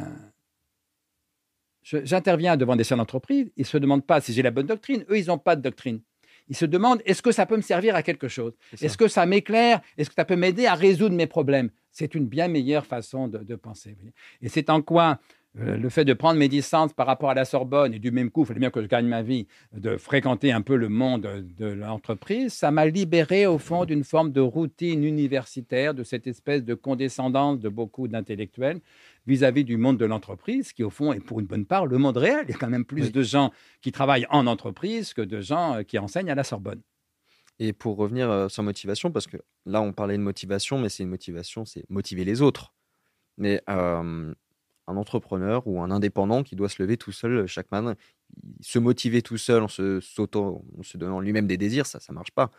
j'interviens 1.82 2.56
devant 2.56 2.76
des 2.76 2.84
chefs 2.84 2.98
d'entreprise, 2.98 3.50
ils 3.56 3.62
ne 3.62 3.66
se 3.66 3.78
demandent 3.78 4.06
pas 4.06 4.20
si 4.20 4.32
j'ai 4.32 4.42
la 4.42 4.50
bonne 4.50 4.66
doctrine. 4.66 5.04
Eux, 5.08 5.18
ils 5.18 5.26
n'ont 5.26 5.38
pas 5.38 5.56
de 5.56 5.62
doctrine. 5.62 6.00
Ils 6.48 6.56
se 6.56 6.64
demandent 6.64 7.00
est-ce 7.04 7.22
que 7.22 7.32
ça 7.32 7.46
peut 7.46 7.56
me 7.56 7.62
servir 7.62 7.94
à 7.94 8.02
quelque 8.02 8.28
chose? 8.28 8.52
Est-ce 8.80 8.98
que 8.98 9.08
ça 9.08 9.24
m'éclaire? 9.24 9.80
Est-ce 9.96 10.10
que 10.10 10.16
ça 10.16 10.24
peut 10.24 10.36
m'aider 10.36 10.66
à 10.66 10.74
résoudre 10.74 11.14
mes 11.14 11.26
problèmes? 11.26 11.70
C'est 11.92 12.14
une 12.14 12.26
bien 12.26 12.48
meilleure 12.48 12.86
façon 12.86 13.28
de, 13.28 13.54
penser. 13.54 13.96
Et 14.42 14.48
c'est 14.48 14.68
en 14.68 14.82
quoi 14.82 15.20
le 15.54 15.88
fait 15.88 16.04
de 16.04 16.12
prendre 16.12 16.38
mes 16.38 16.48
distances 16.48 16.92
par 16.92 17.06
rapport 17.06 17.30
à 17.30 17.34
la 17.34 17.44
Sorbonne 17.44 17.92
et 17.92 17.98
du 17.98 18.12
même 18.12 18.30
coup, 18.30 18.42
il 18.42 18.46
fallait 18.46 18.60
bien 18.60 18.70
que 18.70 18.82
je 18.82 18.86
gagne 18.86 19.06
ma 19.06 19.22
vie, 19.22 19.48
de 19.72 19.96
fréquenter 19.96 20.52
un 20.52 20.60
peu 20.62 20.76
le 20.76 20.88
monde 20.88 21.44
de 21.58 21.66
l'entreprise, 21.66 22.52
ça 22.52 22.70
m'a 22.70 22.86
libéré 22.86 23.46
au 23.46 23.58
fond 23.58 23.84
d'une 23.84 24.04
forme 24.04 24.30
de 24.30 24.40
routine 24.40 25.02
universitaire, 25.02 25.92
de 25.94 26.04
cette 26.04 26.28
espèce 26.28 26.64
de 26.64 26.74
condescendance 26.74 27.58
de 27.58 27.68
beaucoup 27.68 28.06
d'intellectuels 28.06 28.80
vis-à-vis 29.26 29.64
du 29.64 29.76
monde 29.76 29.98
de 29.98 30.04
l'entreprise, 30.04 30.72
qui 30.72 30.84
au 30.84 30.90
fond 30.90 31.12
est 31.12 31.20
pour 31.20 31.40
une 31.40 31.46
bonne 31.46 31.66
part 31.66 31.86
le 31.86 31.98
monde 31.98 32.16
réel. 32.16 32.44
Il 32.48 32.52
y 32.52 32.54
a 32.54 32.58
quand 32.58 32.70
même 32.70 32.84
plus 32.84 33.10
de 33.10 33.22
gens 33.22 33.50
qui 33.80 33.90
travaillent 33.90 34.26
en 34.30 34.46
entreprise 34.46 35.14
que 35.14 35.22
de 35.22 35.40
gens 35.40 35.76
euh, 35.76 35.82
qui 35.82 35.98
enseignent 35.98 36.30
à 36.30 36.34
la 36.34 36.44
Sorbonne. 36.44 36.80
Et 37.58 37.72
pour 37.72 37.96
revenir 37.96 38.30
euh, 38.30 38.48
sur 38.48 38.62
motivation, 38.62 39.10
parce 39.10 39.26
que 39.26 39.36
là 39.66 39.82
on 39.82 39.92
parlait 39.92 40.16
de 40.16 40.22
motivation, 40.22 40.78
mais 40.78 40.88
c'est 40.88 41.02
une 41.02 41.10
motivation, 41.10 41.64
c'est 41.64 41.84
motiver 41.90 42.24
les 42.24 42.40
autres. 42.40 42.72
Mais 43.36 43.62
un 44.90 44.96
entrepreneur 44.96 45.66
ou 45.66 45.80
un 45.80 45.90
indépendant 45.90 46.42
qui 46.42 46.56
doit 46.56 46.68
se 46.68 46.82
lever 46.82 46.96
tout 46.96 47.12
seul 47.12 47.46
chaque 47.46 47.70
matin, 47.70 47.94
se 48.60 48.78
motiver 48.78 49.22
tout 49.22 49.38
seul 49.38 49.62
en 49.62 49.68
se, 49.68 49.98
en 49.98 50.82
se 50.82 50.98
donnant 50.98 51.20
lui-même 51.20 51.46
des 51.46 51.56
désirs, 51.56 51.86
ça 51.86 51.98
ne 52.08 52.14
marche 52.14 52.32
pas. 52.32 52.50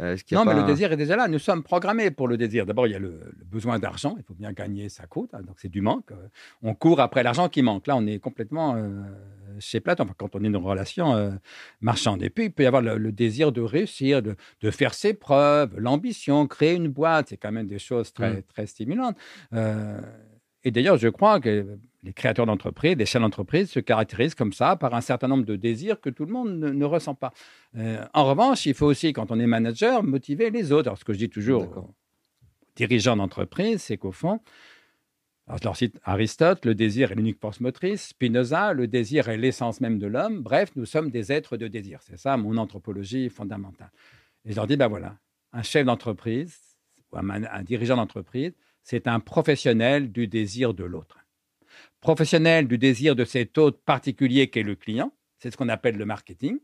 Euh, 0.00 0.16
non, 0.30 0.44
mais 0.44 0.54
le 0.54 0.62
désir 0.64 0.92
est 0.92 0.96
déjà 0.96 1.16
là. 1.16 1.26
Nous 1.26 1.38
sommes 1.38 1.62
programmés 1.62 2.10
pour 2.10 2.28
le 2.28 2.36
désir. 2.36 2.66
D'abord, 2.66 2.86
il 2.86 2.92
y 2.92 2.94
a 2.96 3.00
le, 3.00 3.32
besoin 3.46 3.78
d'argent. 3.78 4.14
Il 4.18 4.22
faut 4.22 4.34
bien 4.34 4.52
gagner 4.52 4.88
sa 4.88 5.06
coûte. 5.06 5.30
Hein, 5.34 5.40
donc, 5.42 5.56
c'est 5.58 5.68
du 5.68 5.80
manque. 5.80 6.10
On 6.62 6.74
court 6.74 7.00
après 7.00 7.22
l'argent 7.22 7.48
qui 7.48 7.62
manque. 7.62 7.86
Là, 7.88 7.96
on 7.96 8.06
est 8.06 8.20
complètement 8.20 8.76
euh, 8.76 9.02
chez 9.58 9.80
Platon, 9.80 10.06
quand 10.16 10.36
on 10.36 10.44
est 10.44 10.50
dans 10.50 10.60
une 10.60 10.66
relation 10.66 11.14
euh, 11.14 11.30
marchande. 11.80 12.22
Et 12.22 12.30
puis, 12.30 12.44
il 12.44 12.52
peut 12.52 12.62
y 12.62 12.66
avoir 12.66 12.82
le, 12.82 13.10
désir 13.10 13.50
de 13.50 13.60
réussir, 13.60 14.22
de, 14.22 14.36
faire 14.70 14.94
ses 14.94 15.14
preuves, 15.14 15.76
l'ambition, 15.76 16.46
créer 16.46 16.74
une 16.74 16.88
boîte. 16.88 17.30
C'est 17.30 17.36
quand 17.36 17.52
même 17.52 17.66
des 17.66 17.80
choses 17.80 18.12
très, 18.12 18.34
mmh. 18.34 18.42
très 18.42 18.66
stimulantes. 18.66 19.16
Et 20.68 20.70
d'ailleurs, 20.70 20.98
je 20.98 21.08
crois 21.08 21.40
que 21.40 21.78
les 22.02 22.12
créateurs 22.12 22.44
d'entreprises, 22.44 22.94
les 22.98 23.06
chefs 23.06 23.22
d'entreprise 23.22 23.70
se 23.70 23.80
caractérisent 23.80 24.34
comme 24.34 24.52
ça 24.52 24.76
par 24.76 24.92
un 24.92 25.00
certain 25.00 25.26
nombre 25.26 25.46
de 25.46 25.56
désirs 25.56 25.98
que 25.98 26.10
tout 26.10 26.26
le 26.26 26.32
monde 26.34 26.58
ne, 26.58 26.84
ressent 26.84 27.14
pas. 27.14 27.32
Euh, 27.78 28.04
en 28.12 28.26
revanche, 28.26 28.66
il 28.66 28.74
faut 28.74 28.84
aussi, 28.84 29.14
quand 29.14 29.30
on 29.30 29.40
est 29.40 29.46
manager, 29.46 30.02
motiver 30.02 30.50
les 30.50 30.70
autres. 30.70 30.88
Alors, 30.88 30.98
ce 30.98 31.06
que 31.06 31.14
je 31.14 31.20
dis 31.20 31.30
toujours 31.30 31.62
aux 31.62 31.94
dirigeants 32.76 33.16
d'entreprise, 33.16 33.80
c'est 33.80 33.96
qu'au 33.96 34.12
fond, 34.12 34.40
alors, 35.46 35.58
je 35.58 35.64
leur 35.64 35.76
cite 35.76 35.98
Aristote, 36.04 36.66
le 36.66 36.74
désir 36.74 37.12
est 37.12 37.14
l'unique 37.14 37.40
force 37.40 37.60
motrice. 37.60 38.08
Spinoza, 38.08 38.74
le 38.74 38.88
désir 38.88 39.30
est 39.30 39.38
l'essence 39.38 39.80
même 39.80 39.98
de 39.98 40.06
l'homme. 40.06 40.42
Bref, 40.42 40.68
nous 40.76 40.84
sommes 40.84 41.10
des 41.10 41.32
êtres 41.32 41.56
de 41.56 41.66
désir. 41.66 42.00
C'est 42.02 42.18
ça 42.18 42.36
mon 42.36 42.58
anthropologie 42.58 43.30
fondamentale. 43.30 43.90
Et 44.44 44.50
je 44.50 44.56
leur 44.56 44.66
dis, 44.66 44.76
ben 44.76 44.88
voilà, 44.88 45.16
un 45.54 45.62
chef 45.62 45.86
d'entreprise 45.86 46.58
ou 47.10 47.16
un 47.16 47.62
dirigeant 47.62 47.96
d'entreprise, 47.96 48.52
c'est 48.82 49.06
un 49.06 49.20
professionnel 49.20 50.10
du 50.12 50.28
désir 50.28 50.74
de 50.74 50.84
l'autre. 50.84 51.18
Professionnel 52.00 52.68
du 52.68 52.78
désir 52.78 53.16
de 53.16 53.24
cet 53.24 53.58
autre 53.58 53.80
particulier 53.84 54.48
qu'est 54.48 54.62
le 54.62 54.76
client, 54.76 55.12
c'est 55.38 55.50
ce 55.50 55.56
qu'on 55.56 55.68
appelle 55.68 55.96
le 55.96 56.06
marketing. 56.06 56.58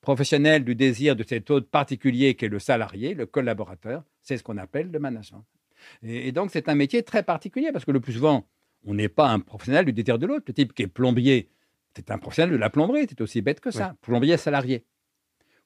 Professionnel 0.00 0.64
du 0.64 0.74
désir 0.74 1.16
de 1.16 1.24
cet 1.24 1.50
autre 1.50 1.68
particulier 1.68 2.34
qu'est 2.34 2.48
le 2.48 2.58
salarié, 2.58 3.14
le 3.14 3.26
collaborateur, 3.26 4.04
c'est 4.22 4.36
ce 4.36 4.42
qu'on 4.42 4.58
appelle 4.58 4.90
le 4.90 4.98
management. 4.98 5.44
Et, 6.02 6.32
donc 6.32 6.50
c'est 6.52 6.68
un 6.68 6.74
métier 6.74 7.02
très 7.02 7.22
particulier 7.22 7.72
parce 7.72 7.84
que 7.84 7.90
le 7.90 8.00
plus 8.00 8.14
souvent, 8.14 8.48
on 8.84 8.94
n'est 8.94 9.08
pas 9.08 9.28
un 9.28 9.40
professionnel 9.40 9.84
du 9.84 9.92
désir 9.92 10.18
de 10.18 10.26
l'autre. 10.26 10.44
Le 10.46 10.54
type 10.54 10.72
qui 10.72 10.82
est 10.82 10.86
plombier, 10.86 11.50
c'est 11.94 12.10
un 12.10 12.18
professionnel 12.18 12.52
de 12.52 12.56
la 12.56 12.70
plomberie, 12.70 13.06
c'est 13.08 13.20
aussi 13.20 13.42
bête 13.42 13.60
que 13.60 13.70
ça. 13.70 13.96
Plombier 14.02 14.36
salarié. 14.36 14.84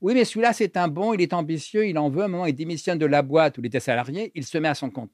Oui, 0.00 0.14
mais 0.14 0.24
celui-là, 0.24 0.54
c'est 0.54 0.78
un 0.78 0.88
bon, 0.88 1.12
il 1.12 1.20
est 1.20 1.34
ambitieux, 1.34 1.86
il 1.86 1.98
en 1.98 2.08
veut, 2.08 2.22
un 2.22 2.28
moment, 2.28 2.46
il 2.46 2.54
démissionne 2.54 2.98
de 2.98 3.04
la 3.04 3.20
boîte 3.20 3.58
où 3.58 3.60
il 3.60 3.66
était 3.66 3.80
salarié, 3.80 4.32
il 4.34 4.46
se 4.46 4.56
met 4.56 4.68
à 4.68 4.74
son 4.74 4.88
compte 4.88 5.10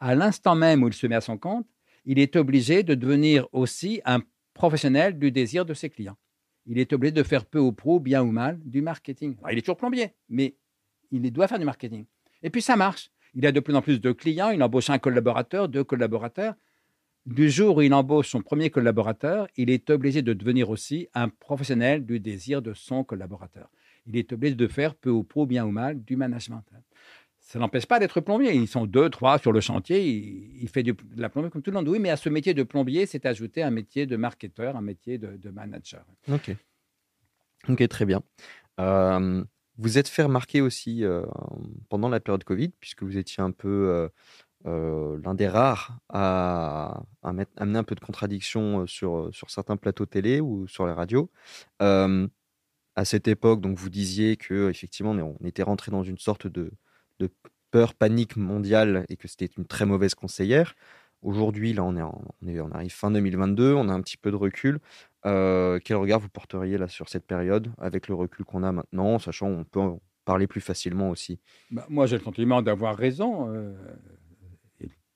à 0.00 0.14
l'instant 0.14 0.54
même 0.54 0.82
où 0.82 0.88
il 0.88 0.94
se 0.94 1.06
met 1.06 1.14
à 1.14 1.20
son 1.20 1.38
compte, 1.38 1.66
il 2.04 2.18
est 2.18 2.36
obligé 2.36 2.82
de 2.82 2.94
devenir 2.94 3.48
aussi 3.52 4.00
un 4.04 4.20
professionnel 4.52 5.18
du 5.18 5.30
désir 5.30 5.64
de 5.64 5.74
ses 5.74 5.90
clients. 5.90 6.16
Il 6.66 6.78
est 6.78 6.92
obligé 6.92 7.12
de 7.12 7.22
faire 7.22 7.44
peu 7.44 7.58
ou 7.58 7.72
prou, 7.72 8.00
bien 8.00 8.22
ou 8.22 8.30
mal, 8.30 8.58
du 8.64 8.80
marketing. 8.80 9.36
il 9.50 9.58
est 9.58 9.62
toujours 9.62 9.76
plombier, 9.76 10.14
mais 10.28 10.56
il 11.10 11.30
doit 11.30 11.48
faire 11.48 11.58
du 11.58 11.64
marketing. 11.64 12.06
Et 12.42 12.50
puis 12.50 12.62
ça 12.62 12.76
marche. 12.76 13.10
Il 13.34 13.44
a 13.46 13.52
de 13.52 13.60
plus 13.60 13.74
en 13.74 13.82
plus 13.82 14.00
de 14.00 14.12
clients, 14.12 14.50
il 14.50 14.62
embauche 14.62 14.90
un 14.90 14.98
collaborateur, 14.98 15.68
deux 15.68 15.84
collaborateurs. 15.84 16.54
Du 17.26 17.50
jour 17.50 17.78
où 17.78 17.82
il 17.82 17.92
embauche 17.92 18.28
son 18.28 18.42
premier 18.42 18.70
collaborateur, 18.70 19.48
il 19.56 19.70
est 19.70 19.90
obligé 19.90 20.22
de 20.22 20.32
devenir 20.34 20.70
aussi 20.70 21.08
un 21.14 21.28
professionnel 21.28 22.04
du 22.04 22.20
désir 22.20 22.62
de 22.62 22.74
son 22.74 23.02
collaborateur. 23.02 23.70
Il 24.06 24.16
est 24.16 24.32
obligé 24.32 24.54
de 24.54 24.68
faire 24.68 24.94
peu 24.94 25.10
ou 25.10 25.24
prou, 25.24 25.46
bien 25.46 25.64
ou 25.64 25.70
mal, 25.70 26.02
du 26.04 26.16
management 26.16 26.62
ça 27.54 27.60
n'empêche 27.60 27.86
pas 27.86 28.00
d'être 28.00 28.20
plombier. 28.20 28.52
Ils 28.52 28.66
sont 28.66 28.84
deux, 28.84 29.08
trois 29.08 29.38
sur 29.38 29.52
le 29.52 29.60
chantier. 29.60 30.04
Il, 30.04 30.68
fait 30.68 30.82
de 30.82 30.96
la 31.16 31.28
plomberie 31.28 31.52
comme 31.52 31.62
tout 31.62 31.70
le 31.70 31.76
monde. 31.76 31.86
Oui, 31.86 32.00
mais 32.00 32.10
à 32.10 32.16
ce 32.16 32.28
métier 32.28 32.52
de 32.52 32.64
plombier, 32.64 33.06
c'est 33.06 33.26
ajouté 33.26 33.62
un 33.62 33.70
métier 33.70 34.06
de 34.06 34.16
marketeur, 34.16 34.76
un 34.76 34.80
métier 34.80 35.18
de, 35.18 35.50
manager. 35.50 36.04
Ok. 36.28 36.50
Ok, 37.68 37.86
très 37.86 38.06
bien. 38.06 38.24
Euh, 38.80 39.44
vous 39.78 39.98
êtes 39.98 40.08
fait 40.08 40.24
remarquer 40.24 40.62
aussi 40.62 41.04
euh, 41.04 41.24
pendant 41.90 42.08
la 42.08 42.18
période 42.18 42.42
Covid, 42.42 42.70
puisque 42.80 43.04
vous 43.04 43.18
étiez 43.18 43.40
un 43.40 43.52
peu 43.52 44.08
euh, 44.66 45.18
l'un 45.22 45.34
des 45.34 45.46
rares 45.46 45.96
à, 46.08 47.04
amener 47.22 47.78
un 47.78 47.84
peu 47.84 47.94
de 47.94 48.00
contradiction 48.00 48.84
sur, 48.88 49.30
certains 49.46 49.76
plateaux 49.76 50.06
télé 50.06 50.40
ou 50.40 50.66
sur 50.66 50.88
les 50.88 50.92
radios. 50.92 51.30
à 51.78 53.04
cette 53.04 53.28
époque, 53.28 53.60
donc 53.60 53.78
vous 53.78 53.90
disiez 53.90 54.36
que 54.36 54.70
effectivement 54.70 55.12
on 55.12 55.46
était 55.46 55.62
rentré 55.62 55.92
dans 55.92 56.02
une 56.02 56.18
sorte 56.18 56.48
de, 56.48 56.72
peur, 57.70 57.94
panique 57.94 58.36
mondiale 58.36 59.04
et 59.08 59.16
que 59.16 59.28
c'était 59.28 59.50
une 59.58 59.66
très 59.66 59.86
mauvaise 59.86 60.14
conseillère. 60.14 60.74
Aujourd'hui, 61.22 61.72
là, 61.72 61.82
on, 61.84 61.96
est, 61.96 62.60
on, 62.60 62.70
arrive 62.70 62.92
fin 62.92 63.10
2022, 63.10 63.72
on 63.72 63.88
a 63.88 63.92
un 63.92 64.00
petit 64.02 64.16
peu 64.16 64.30
de 64.30 64.36
recul. 64.36 64.78
Euh, 65.24 65.80
quel 65.82 65.96
regard 65.96 66.20
vous 66.20 66.28
porteriez 66.28 66.76
là 66.76 66.86
sur 66.86 67.08
cette 67.08 67.26
période 67.26 67.72
avec 67.78 68.08
le 68.08 68.14
recul 68.14 68.44
qu'on 68.44 68.62
a 68.62 68.72
maintenant, 68.72 69.18
sachant 69.18 69.54
qu'on 69.54 69.64
peut 69.64 69.80
en 69.80 70.00
parler 70.26 70.46
plus 70.46 70.60
facilement 70.60 71.08
aussi? 71.08 71.40
Bah, 71.70 71.86
Moi, 71.88 72.06
j'ai 72.06 72.18
le 72.18 72.22
sentiment 72.22 72.60
d'avoir 72.60 72.94
raison, 72.96 73.48
euh, 73.48 73.74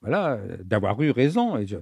voilà, 0.01 0.39
d'avoir 0.65 1.01
eu 1.03 1.11
raison, 1.11 1.59
et 1.59 1.67
je, 1.67 1.77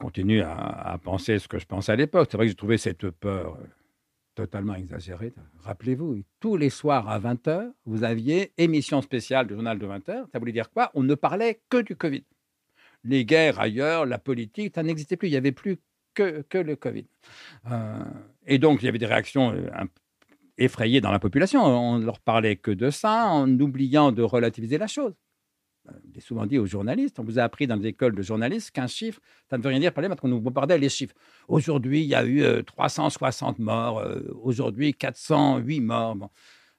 continue 0.00 0.42
à, 0.42 0.56
à, 0.56 0.98
penser 0.98 1.38
ce 1.38 1.46
que 1.46 1.58
je 1.60 1.66
pensais 1.66 1.92
à 1.92 1.96
l'époque. 1.96 2.28
C'est 2.30 2.36
vrai 2.36 2.46
que 2.46 2.50
j'ai 2.50 2.56
trouvé 2.56 2.78
cette 2.78 3.08
peur 3.10 3.56
totalement 4.36 4.74
exagéré. 4.74 5.32
Rappelez-vous, 5.64 6.22
tous 6.38 6.56
les 6.56 6.70
soirs 6.70 7.08
à 7.08 7.18
20h, 7.18 7.72
vous 7.86 8.04
aviez 8.04 8.52
émission 8.58 9.02
spéciale 9.02 9.48
du 9.48 9.54
journal 9.54 9.78
de 9.78 9.86
20h. 9.86 10.26
Ça 10.30 10.38
voulait 10.38 10.52
dire 10.52 10.70
quoi? 10.70 10.92
On 10.94 11.02
ne 11.02 11.16
parlait 11.16 11.60
que 11.68 11.78
du 11.78 11.96
Covid. 11.96 12.24
Les 13.02 13.24
guerres 13.24 13.58
ailleurs, 13.58 14.06
la 14.06 14.18
politique, 14.18 14.74
ça 14.74 14.82
n'existait 14.82 15.16
plus. 15.16 15.28
Il 15.28 15.32
n'y 15.32 15.36
avait 15.36 15.52
plus 15.52 15.78
que, 16.14 16.42
que 16.48 16.58
le 16.58 16.76
Covid. 16.76 17.06
Euh, 17.70 18.04
et 18.46 18.58
donc, 18.58 18.82
il 18.82 18.86
y 18.86 18.88
avait 18.88 18.98
des 18.98 19.06
réactions 19.06 19.52
euh, 19.52 19.68
effrayées 20.58 21.00
dans 21.00 21.12
la 21.12 21.18
population. 21.18 21.64
On 21.64 21.98
ne 21.98 22.04
leur 22.04 22.20
parlait 22.20 22.56
que 22.56 22.70
de 22.70 22.90
ça, 22.90 23.26
en 23.26 23.48
oubliant 23.58 24.12
de 24.12 24.22
relativiser 24.22 24.78
la 24.78 24.86
chose 24.86 25.14
j'ai 26.14 26.20
souvent 26.20 26.46
dit 26.46 26.58
aux 26.58 26.66
journalistes, 26.66 27.18
on 27.18 27.24
vous 27.24 27.38
a 27.38 27.42
appris 27.42 27.66
dans 27.66 27.76
les 27.76 27.88
écoles 27.88 28.14
de 28.14 28.22
journalistes 28.22 28.70
qu'un 28.70 28.86
chiffre, 28.86 29.20
ça 29.48 29.58
ne 29.58 29.62
veut 29.62 29.68
rien 29.68 29.80
dire 29.80 29.92
parler 29.92 30.08
parce 30.08 30.20
qu'on 30.20 30.28
nous 30.28 30.40
bombardait 30.40 30.78
les 30.78 30.88
chiffres. 30.88 31.14
Aujourd'hui, 31.48 32.02
il 32.02 32.08
y 32.08 32.14
a 32.14 32.24
eu 32.24 32.64
360 32.64 33.58
euh, 33.58 33.62
morts, 33.62 33.98
euh, 33.98 34.20
aujourd'hui 34.42 34.94
408 34.94 35.80
morts. 35.80 36.30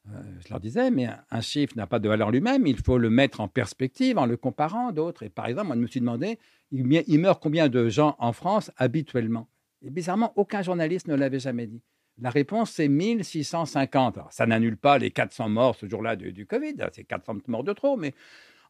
Euh, 0.09 0.21
je 0.39 0.49
leur 0.49 0.59
disais, 0.59 0.89
mais 0.89 1.09
un, 1.31 1.41
chiffre 1.41 1.73
n'a 1.75 1.87
pas 1.87 1.99
de 1.99 2.07
valeur 2.07 2.31
lui-même, 2.31 2.65
il 2.65 2.77
faut 2.77 2.97
le 2.97 3.09
mettre 3.09 3.41
en 3.41 3.47
perspective 3.47 4.17
en 4.17 4.25
le 4.25 4.37
comparant 4.37 4.91
d'autres. 4.91 5.23
Et 5.23 5.29
par 5.29 5.47
exemple, 5.47 5.67
moi, 5.67 5.75
je 5.75 5.81
me 5.81 5.87
suis 5.87 5.99
demandé, 5.99 6.39
il, 6.71 7.19
meurt 7.19 7.41
combien 7.41 7.69
de 7.69 7.89
gens 7.89 8.15
en 8.19 8.33
France 8.33 8.71
habituellement? 8.77 9.47
Et 9.81 9.89
bizarrement, 9.89 10.33
aucun 10.35 10.61
journaliste 10.61 11.07
ne 11.07 11.15
l'avait 11.15 11.39
jamais 11.39 11.67
dit. 11.67 11.81
La 12.19 12.29
réponse, 12.29 12.71
c'est 12.71 12.87
1650. 12.87 14.17
Alors, 14.17 14.33
ça 14.33 14.45
n'annule 14.47 14.77
pas 14.77 14.97
les 14.97 15.11
400 15.11 15.49
morts 15.49 15.75
ce 15.75 15.87
jour-là 15.87 16.15
du 16.15 16.45
Covid, 16.47 16.75
c'est 16.93 17.03
400 17.03 17.37
morts 17.47 17.63
de 17.63 17.73
trop, 17.73 17.95
mais 17.95 18.15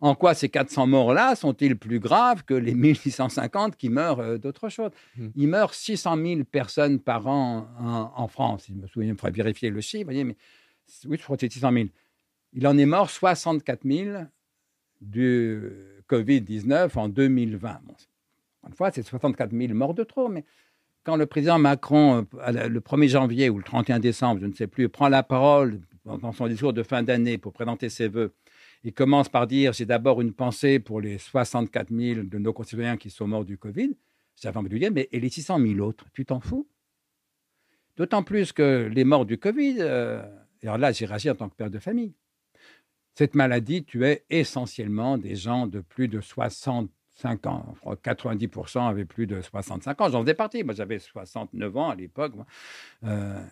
en 0.02 0.16
quoi 0.16 0.34
ces 0.34 0.50
400 0.50 0.88
morts-là 0.88 1.36
sont-ils 1.36 1.78
plus 1.78 2.00
graves 2.00 2.44
que 2.44 2.54
les 2.54 2.74
1650 2.76 3.76
qui 3.76 3.90
meurent 3.90 4.20
euh, 4.20 4.38
d'autre 4.38 4.70
chose 4.70 4.92
mmh. 5.18 5.28
Il 5.36 5.48
meurt 5.48 5.74
600 5.74 6.18
000 6.18 6.44
personnes 6.44 7.00
par 7.00 7.28
an 7.28 7.68
en, 8.16 8.28
France. 8.28 8.66
Je 8.70 8.74
me 8.74 8.88
souviens, 8.88 9.10
il 9.10 9.16
faudrait 9.18 9.32
vérifier 9.32 9.70
le 9.70 9.82
chiffre. 9.82 10.06
Voyez, 10.06 10.24
mais, 10.24 10.36
oui, 11.06 11.18
je 11.18 11.24
crois 11.24 11.38
que 11.38 11.42
c'est 11.42 11.52
600 11.52 11.72
000. 11.72 11.86
Il 12.54 12.68
en 12.68 12.78
est 12.78 12.86
mort 12.86 13.10
64 13.10 13.82
000 13.86 14.24
du 15.02 15.62
Covid-19 16.10 16.98
en 16.98 17.10
2020. 17.10 17.82
Une 18.68 18.74
fois, 18.74 18.92
c'est 18.92 19.04
64 19.04 19.52
000 19.52 19.74
morts 19.74 19.94
de 19.94 20.04
trop, 20.04 20.28
mais 20.30 20.44
quand 21.04 21.16
le 21.16 21.26
président 21.26 21.58
Macron, 21.58 22.28
euh, 22.48 22.68
le 22.68 22.80
1er 22.82 23.08
janvier 23.08 23.50
ou 23.50 23.58
le 23.58 23.64
31 23.64 24.00
décembre, 24.00 24.42
je 24.42 24.46
ne 24.46 24.54
sais 24.54 24.68
plus, 24.68 24.90
prend 24.90 25.08
la 25.08 25.24
parole 25.24 25.82
dans 26.06 26.32
son 26.32 26.48
discours 26.48 26.74
de 26.74 26.84
fin 26.84 27.04
d'année 27.04 27.38
pour 27.38 27.54
présenter 27.54 27.90
ses 27.90 28.08
voeux, 28.08 28.34
il 28.84 28.94
commence 28.94 29.30
par 29.30 29.48
dire 29.48 29.74
J'ai 29.74 29.86
d'abord 29.86 30.22
une 30.22 30.34
pensée 30.34 30.80
pour 30.80 31.02
les 31.02 31.18
64 31.18 31.90
000 31.90 32.24
de 32.24 32.38
nos 32.38 32.54
concitoyens 32.54 32.98
qui 32.98 33.10
sont 33.10 33.28
morts 33.28 33.46
du 33.46 33.58
Covid. 33.58 33.96
J'avais 34.42 34.58
envie 34.58 34.70
de 34.70 34.74
lui 34.74 34.80
dire 34.80 34.92
Mais 34.92 35.10
et 35.12 35.20
les 35.20 35.30
600 35.30 35.60
000 35.60 35.80
autres 35.80 36.06
Tu 36.14 36.26
t'en 36.26 36.40
fous? 36.40 36.68
D'autant 37.96 38.24
plus 38.24 38.54
que 38.54 38.90
les 38.94 39.04
morts 39.04 39.26
du 39.26 39.40
Covid, 39.40 39.78
euh, 39.80 40.22
alors 40.62 40.78
là, 40.78 40.92
j'ai 40.92 41.06
réagi 41.06 41.30
en 41.30 41.36
tant 41.36 41.50
que 41.50 41.56
père 41.56 41.72
de 41.72 41.80
famille. 41.80 42.14
Cette 43.16 43.34
maladie 43.34 43.84
tuait 43.84 44.24
essentiellement 44.30 45.18
des 45.18 45.36
gens 45.36 45.66
de 45.66 45.80
plus 45.80 46.08
de 46.08 46.22
60 46.22 46.92
5 47.18 47.48
ans. 47.48 47.76
90% 47.84 48.88
avaient 48.88 49.06
plus 49.06 49.28
de 49.28 49.42
65 49.42 50.02
ans. 50.02 50.10
J'en 50.10 50.22
faisais 50.22 50.34
partie. 50.34 50.64
Moi, 50.64 50.74
j'avais 50.76 51.00
69 51.00 51.76
ans 51.76 51.90
à 51.90 51.96
l'époque. 51.96 52.34
Euh, 53.04 53.44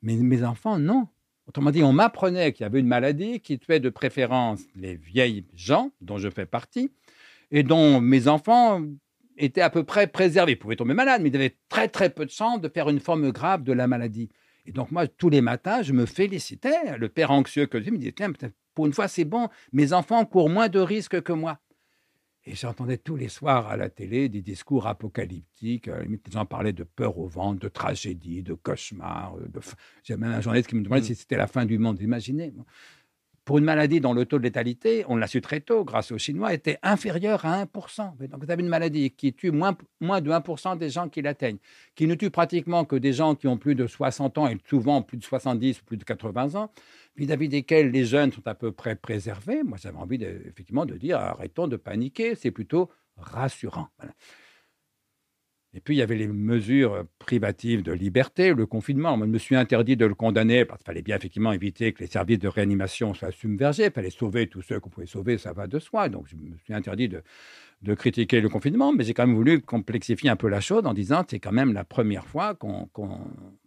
mais 0.00 0.16
mes 0.16 0.42
enfants, 0.42 0.78
non. 0.78 1.08
Autrement 1.48 1.70
dit, 1.70 1.82
on 1.82 1.92
m'apprenait 1.92 2.52
qu'il 2.52 2.64
y 2.64 2.66
avait 2.66 2.80
une 2.80 2.86
maladie 2.86 3.40
qui 3.40 3.58
tuait 3.58 3.80
de 3.80 3.88
préférence 3.88 4.60
les 4.76 4.94
vieilles 4.94 5.44
gens, 5.56 5.90
dont 6.00 6.18
je 6.18 6.30
fais 6.30 6.46
partie, 6.46 6.90
et 7.50 7.62
dont 7.62 8.00
mes 8.00 8.28
enfants 8.28 8.82
étaient 9.36 9.60
à 9.60 9.70
peu 9.70 9.84
près 9.84 10.06
préservés. 10.06 10.52
Ils 10.52 10.58
pouvaient 10.58 10.76
tomber 10.76 10.94
malades, 10.94 11.20
mais 11.22 11.30
ils 11.30 11.36
avaient 11.36 11.56
très 11.68 11.88
très 11.88 12.10
peu 12.10 12.24
de 12.24 12.30
chance 12.30 12.60
de 12.60 12.68
faire 12.68 12.88
une 12.88 13.00
forme 13.00 13.30
grave 13.32 13.64
de 13.64 13.72
la 13.72 13.86
maladie. 13.86 14.28
Et 14.66 14.72
donc 14.72 14.92
moi, 14.92 15.08
tous 15.08 15.28
les 15.28 15.40
matins, 15.40 15.82
je 15.82 15.92
me 15.92 16.06
félicitais. 16.06 16.96
Le 16.96 17.08
père 17.08 17.32
anxieux 17.32 17.66
que 17.66 17.82
je 17.82 17.90
me 17.90 17.98
disait, 17.98 18.12
tiens, 18.12 18.30
pour 18.74 18.86
une 18.86 18.92
fois, 18.92 19.08
c'est 19.08 19.24
bon, 19.24 19.48
mes 19.72 19.92
enfants 19.92 20.24
courent 20.24 20.48
moins 20.48 20.68
de 20.68 20.78
risques 20.78 21.20
que 21.22 21.32
moi. 21.32 21.58
Et 22.44 22.56
j'entendais 22.56 22.98
tous 22.98 23.14
les 23.14 23.28
soirs 23.28 23.68
à 23.68 23.76
la 23.76 23.88
télé 23.88 24.28
des 24.28 24.42
discours 24.42 24.88
apocalyptiques. 24.88 25.86
À 25.86 26.02
les 26.02 26.18
gens 26.30 26.44
parlaient 26.44 26.72
de 26.72 26.82
peur 26.82 27.18
au 27.18 27.28
ventre, 27.28 27.60
de 27.60 27.68
tragédie, 27.68 28.42
de 28.42 28.54
cauchemar. 28.54 29.36
De... 29.36 29.60
J'ai 30.02 30.16
même 30.16 30.32
un 30.32 30.40
journaliste 30.40 30.68
qui 30.68 30.74
me 30.74 30.82
demandait 30.82 31.02
mm. 31.02 31.04
si 31.04 31.14
c'était 31.14 31.36
la 31.36 31.46
fin 31.46 31.64
du 31.64 31.78
monde. 31.78 32.00
Imaginez 32.00 32.52
pour 33.44 33.58
une 33.58 33.64
maladie 33.64 34.00
dont 34.00 34.12
le 34.12 34.24
taux 34.24 34.38
de 34.38 34.44
létalité, 34.44 35.04
on 35.08 35.16
l'a 35.16 35.26
su 35.26 35.40
très 35.40 35.60
tôt 35.60 35.84
grâce 35.84 36.12
aux 36.12 36.18
Chinois, 36.18 36.54
était 36.54 36.78
inférieur 36.82 37.44
à 37.44 37.64
1%. 37.64 38.16
Donc 38.28 38.44
vous 38.44 38.50
avez 38.50 38.62
une 38.62 38.68
maladie 38.68 39.10
qui 39.10 39.32
tue 39.32 39.50
moins, 39.50 39.76
moins 40.00 40.20
de 40.20 40.30
1% 40.30 40.78
des 40.78 40.90
gens 40.90 41.08
qui 41.08 41.22
l'atteignent, 41.22 41.58
qui 41.96 42.06
ne 42.06 42.14
tue 42.14 42.30
pratiquement 42.30 42.84
que 42.84 42.96
des 42.96 43.12
gens 43.12 43.34
qui 43.34 43.48
ont 43.48 43.56
plus 43.56 43.74
de 43.74 43.86
60 43.86 44.38
ans 44.38 44.48
et 44.48 44.56
souvent 44.68 45.02
plus 45.02 45.18
de 45.18 45.24
70 45.24 45.80
ou 45.80 45.84
plus 45.84 45.96
de 45.96 46.04
80 46.04 46.54
ans, 46.54 46.70
vis-à-vis 47.16 47.48
desquels 47.48 47.90
les 47.90 48.04
jeunes 48.04 48.32
sont 48.32 48.46
à 48.46 48.54
peu 48.54 48.70
près 48.70 48.94
préservés. 48.94 49.62
Moi, 49.64 49.76
j'avais 49.80 49.98
envie 49.98 50.18
de, 50.18 50.42
effectivement 50.46 50.86
de 50.86 50.96
dire 50.96 51.18
arrêtons 51.18 51.66
de 51.66 51.76
paniquer, 51.76 52.36
c'est 52.36 52.52
plutôt 52.52 52.90
rassurant. 53.16 53.88
Et 55.74 55.80
puis, 55.80 55.94
il 55.94 55.98
y 55.98 56.02
avait 56.02 56.16
les 56.16 56.28
mesures 56.28 57.04
privatives 57.18 57.82
de 57.82 57.92
liberté, 57.92 58.52
le 58.52 58.66
confinement. 58.66 59.16
Moi, 59.16 59.26
je 59.26 59.32
me 59.32 59.38
suis 59.38 59.56
interdit 59.56 59.96
de 59.96 60.04
le 60.04 60.14
condamner 60.14 60.66
parce 60.66 60.80
qu'il 60.80 60.86
fallait 60.86 61.02
bien 61.02 61.16
effectivement 61.16 61.52
éviter 61.52 61.94
que 61.94 62.00
les 62.00 62.06
services 62.06 62.38
de 62.38 62.48
réanimation 62.48 63.14
soient 63.14 63.32
submergés. 63.32 63.86
Il 63.86 63.90
fallait 63.90 64.10
sauver 64.10 64.48
tous 64.48 64.60
ceux 64.60 64.80
qu'on 64.80 64.90
pouvait 64.90 65.06
sauver, 65.06 65.38
ça 65.38 65.54
va 65.54 65.66
de 65.66 65.78
soi. 65.78 66.10
Donc, 66.10 66.26
je 66.28 66.36
me 66.36 66.58
suis 66.58 66.74
interdit 66.74 67.08
de, 67.08 67.22
critiquer 67.94 68.42
le 68.42 68.50
confinement, 68.50 68.92
mais 68.92 69.02
j'ai 69.04 69.14
quand 69.14 69.26
même 69.26 69.34
voulu 69.34 69.62
complexifier 69.62 70.28
un 70.28 70.36
peu 70.36 70.48
la 70.48 70.60
chose 70.60 70.84
en 70.84 70.92
disant 70.92 71.24
que 71.24 71.30
c'est 71.30 71.40
quand 71.40 71.52
même 71.52 71.72
la 71.72 71.84
première 71.84 72.26
fois 72.26 72.54
qu'on 72.54 72.88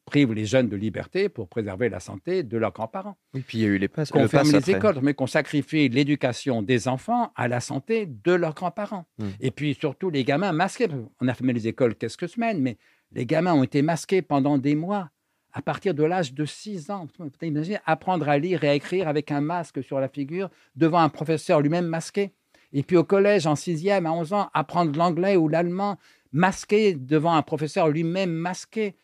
prive 0.06 0.34
les 0.34 0.45
jeunes 0.45 0.69
de 0.69 0.76
liberté 0.76 1.30
pour 1.30 1.48
préserver 1.48 1.90
la 1.90 1.99
santé 1.99 2.44
de 2.44 2.57
leurs 2.57 2.72
grands-parents. 2.72 3.18
Oui, 3.34 3.44
puis 3.45 3.57
il 3.57 3.61
y 3.61 3.65
a 3.65 3.69
eu 3.69 3.77
les 3.77 3.88
passes. 3.88 4.11
Qu'on 4.11 4.27
ferme 4.27 4.52
les 4.52 4.72
écoles, 4.72 4.99
mais 5.02 5.14
qu'on 5.14 5.27
sacrifie 5.27 5.90
l'éducation 5.90 6.61
des 6.61 6.88
enfants 6.88 7.32
à 7.36 7.48
la 7.48 7.60
santé 7.60 8.06
de 8.06 8.32
leurs 8.32 8.53
grands-parents. 8.53 9.06
Hmm. 9.18 9.30
Et 9.41 9.52
puis 9.52 9.73
surtout 9.73 10.10
les 10.10 10.23
gamins 10.23 10.52
masqués. 10.52 10.88
On 11.19 11.27
a 11.27 11.34
fermé 11.34 11.53
les 11.53 11.68
écoles 11.68 11.95
quelques 11.95 12.30
semaines, 12.30 12.61
mais 12.61 12.77
les 13.11 13.26
gamins 13.26 13.53
ont 13.53 13.64
été 13.64 13.82
masqués 13.82 14.22
pendant 14.22 14.57
des 14.57 14.76
mois. 14.76 15.10
À 15.53 15.61
partir 15.61 15.94
de 15.94 16.03
l'âge 16.03 16.34
de 16.34 16.44
6 16.45 16.91
ans, 16.91 17.07
vous 17.18 17.30
imaginez 17.41 17.77
apprendre 17.86 18.27
à 18.27 18.38
lire 18.38 18.64
et 18.64 18.69
à 18.69 18.73
écrire 18.76 19.07
avec 19.07 19.32
un 19.32 19.40
masque 19.40 19.82
sur 19.84 19.99
la 20.02 20.10
figure 20.10 20.49
devant 20.76 20.99
un 20.99 21.10
professeur 21.10 21.61
lui-même 21.61 21.86
masqué. 21.86 22.34
Et 22.73 22.84
puis 22.84 22.98
au 22.98 23.06
collège, 23.06 23.48
en 23.48 23.56
sixième, 23.56 24.06
à 24.06 24.11
11 24.11 24.34
ans, 24.34 24.49
apprendre 24.53 24.98
l'anglais 24.98 25.38
ou 25.38 25.48
l'allemand 25.48 25.98
masqué 26.34 26.94
devant 26.94 27.34
un 27.34 27.41
professeur 27.41 27.88
lui-même 27.88 28.32
masqué. 28.32 28.98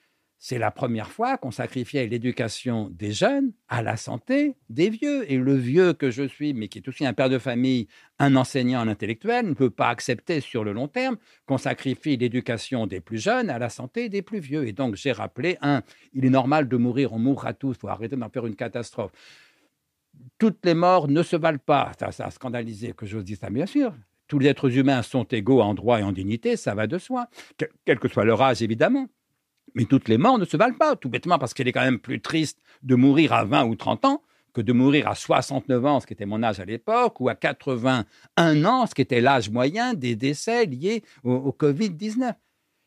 C'est 0.43 0.57
la 0.57 0.71
première 0.71 1.11
fois 1.11 1.37
qu'on 1.37 1.51
sacrifiait 1.51 2.07
l'éducation 2.07 2.89
des 2.89 3.11
jeunes 3.11 3.53
à 3.69 3.83
la 3.83 3.95
santé 3.95 4.55
des 4.71 4.89
vieux. 4.89 5.31
Et 5.31 5.37
le 5.37 5.53
vieux 5.53 5.93
que 5.93 6.09
je 6.09 6.23
suis, 6.23 6.55
mais 6.55 6.67
qui 6.67 6.79
est 6.79 6.87
aussi 6.87 7.05
un 7.05 7.13
père 7.13 7.29
de 7.29 7.37
famille, 7.37 7.87
un 8.17 8.35
enseignant, 8.35 8.79
un 8.79 8.87
intellectuel, 8.87 9.45
ne 9.45 9.53
peut 9.53 9.69
pas 9.69 9.89
accepter 9.89 10.41
sur 10.41 10.63
le 10.63 10.73
long 10.73 10.87
terme 10.87 11.17
qu'on 11.45 11.59
sacrifie 11.59 12.17
l'éducation 12.17 12.87
des 12.87 13.01
plus 13.01 13.19
jeunes 13.19 13.51
à 13.51 13.59
la 13.59 13.69
santé 13.69 14.09
des 14.09 14.23
plus 14.23 14.39
vieux. 14.39 14.67
Et 14.67 14.73
donc 14.73 14.95
j'ai 14.95 15.11
rappelé, 15.11 15.59
un, 15.61 15.83
il 16.11 16.25
est 16.25 16.31
normal 16.31 16.67
de 16.67 16.75
mourir, 16.75 17.13
on 17.13 17.19
mourra 17.19 17.53
tous, 17.53 17.73
il 17.73 17.79
faut 17.79 17.89
arrêter 17.89 18.15
d'en 18.15 18.29
faire 18.29 18.47
une 18.47 18.55
catastrophe 18.55 19.11
toutes 20.37 20.65
les 20.65 20.73
morts 20.73 21.07
ne 21.07 21.23
se 21.23 21.35
valent 21.35 21.57
pas. 21.63 21.91
Ça, 21.97 22.25
a 22.25 22.31
scandalisé 22.31 22.93
que 22.93 23.05
j'ose 23.05 23.23
dire 23.23 23.37
ça, 23.39 23.49
bien 23.49 23.65
sûr. 23.65 23.93
Tous 24.27 24.39
les 24.39 24.49
êtres 24.49 24.75
humains 24.75 25.01
sont 25.01 25.23
égaux 25.23 25.61
en 25.61 25.73
droit 25.73 25.99
et 25.99 26.03
en 26.03 26.11
dignité, 26.11 26.57
ça 26.57 26.75
va 26.75 26.85
de 26.85 26.97
soi, 26.97 27.27
quel 27.85 27.99
que 27.99 28.07
soit 28.07 28.25
leur 28.25 28.41
âge, 28.41 28.61
évidemment. 28.61 29.07
Mais 29.75 29.85
toutes 29.85 30.07
les 30.07 30.17
morts 30.17 30.37
ne 30.37 30.45
se 30.45 30.57
valent 30.57 30.77
pas, 30.77 30.95
tout 30.95 31.09
bêtement 31.09 31.39
parce 31.39 31.53
qu'il 31.53 31.67
est 31.67 31.71
quand 31.71 31.83
même 31.83 31.99
plus 31.99 32.21
triste 32.21 32.59
de 32.83 32.95
mourir 32.95 33.33
à 33.33 33.45
20 33.45 33.65
ou 33.65 33.75
30 33.75 34.05
ans 34.05 34.23
que 34.53 34.61
de 34.61 34.73
mourir 34.73 35.07
à 35.07 35.15
69 35.15 35.85
ans, 35.85 35.99
ce 36.01 36.07
qui 36.07 36.13
était 36.13 36.25
mon 36.25 36.43
âge 36.43 36.59
à 36.59 36.65
l'époque, 36.65 37.21
ou 37.21 37.29
à 37.29 37.35
81 37.35 38.65
ans, 38.65 38.85
ce 38.85 38.93
qui 38.93 39.01
était 39.01 39.21
l'âge 39.21 39.49
moyen 39.49 39.93
des 39.93 40.15
décès 40.15 40.65
liés 40.65 41.03
au, 41.23 41.31
au 41.31 41.55
Covid-19. 41.57 42.33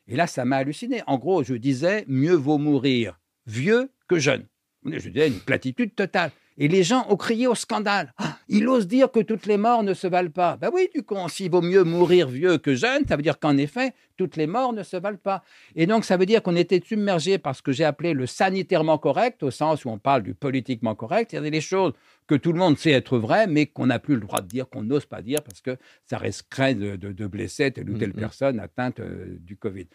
Et 0.08 0.16
là, 0.16 0.26
ça 0.26 0.44
m'a 0.44 0.56
halluciné. 0.56 1.02
En 1.06 1.16
gros, 1.18 1.42
je 1.42 1.54
disais, 1.54 2.04
mieux 2.06 2.34
vaut 2.34 2.58
mourir 2.58 3.18
vieux 3.46 3.90
que 4.08 4.18
jeune. 4.18 4.46
Je 4.84 5.08
disais 5.08 5.28
une 5.28 5.40
platitude 5.40 5.94
totale. 5.94 6.30
Et 6.56 6.68
les 6.68 6.84
gens 6.84 7.06
ont 7.08 7.16
crié 7.16 7.46
au 7.46 7.54
scandale. 7.54 8.12
Ah, 8.18 8.38
il 8.48 8.68
ose 8.68 8.86
dire 8.86 9.10
que 9.10 9.18
toutes 9.18 9.46
les 9.46 9.56
morts 9.56 9.82
ne 9.82 9.92
se 9.92 10.06
valent 10.06 10.30
pas. 10.30 10.56
Ben 10.56 10.70
oui, 10.72 10.88
du 10.94 11.02
coup, 11.02 11.16
s'il 11.28 11.50
vaut 11.50 11.62
mieux 11.62 11.82
mourir 11.82 12.28
vieux 12.28 12.58
que 12.58 12.74
jeune, 12.74 13.04
ça 13.08 13.16
veut 13.16 13.22
dire 13.22 13.40
qu'en 13.40 13.56
effet, 13.56 13.92
toutes 14.16 14.36
les 14.36 14.46
morts 14.46 14.72
ne 14.72 14.84
se 14.84 14.96
valent 14.96 15.18
pas. 15.18 15.42
Et 15.74 15.86
donc, 15.86 16.04
ça 16.04 16.16
veut 16.16 16.26
dire 16.26 16.42
qu'on 16.42 16.54
était 16.54 16.80
submergé 16.84 17.38
par 17.38 17.56
ce 17.56 17.62
que 17.62 17.72
j'ai 17.72 17.84
appelé 17.84 18.12
le 18.12 18.26
sanitairement 18.26 18.98
correct, 18.98 19.42
au 19.42 19.50
sens 19.50 19.84
où 19.84 19.88
on 19.88 19.98
parle 19.98 20.22
du 20.22 20.34
politiquement 20.34 20.94
correct. 20.94 21.32
Il 21.32 21.42
y 21.42 21.46
a 21.46 21.50
des 21.50 21.60
choses 21.60 21.92
que 22.28 22.36
tout 22.36 22.52
le 22.52 22.58
monde 22.58 22.78
sait 22.78 22.92
être 22.92 23.18
vraies, 23.18 23.48
mais 23.48 23.66
qu'on 23.66 23.86
n'a 23.86 23.98
plus 23.98 24.14
le 24.14 24.20
droit 24.20 24.40
de 24.40 24.46
dire, 24.46 24.68
qu'on 24.68 24.82
n'ose 24.82 25.06
pas 25.06 25.22
dire, 25.22 25.42
parce 25.42 25.60
que 25.60 25.76
ça 26.06 26.18
risquerait 26.18 26.74
de, 26.74 26.94
de, 26.94 27.26
blesser 27.26 27.72
telle 27.72 27.90
ou 27.90 27.98
telle 27.98 28.10
mm-hmm. 28.10 28.20
personne 28.20 28.60
atteinte 28.60 29.00
euh, 29.00 29.36
du 29.40 29.56
Covid. 29.56 29.88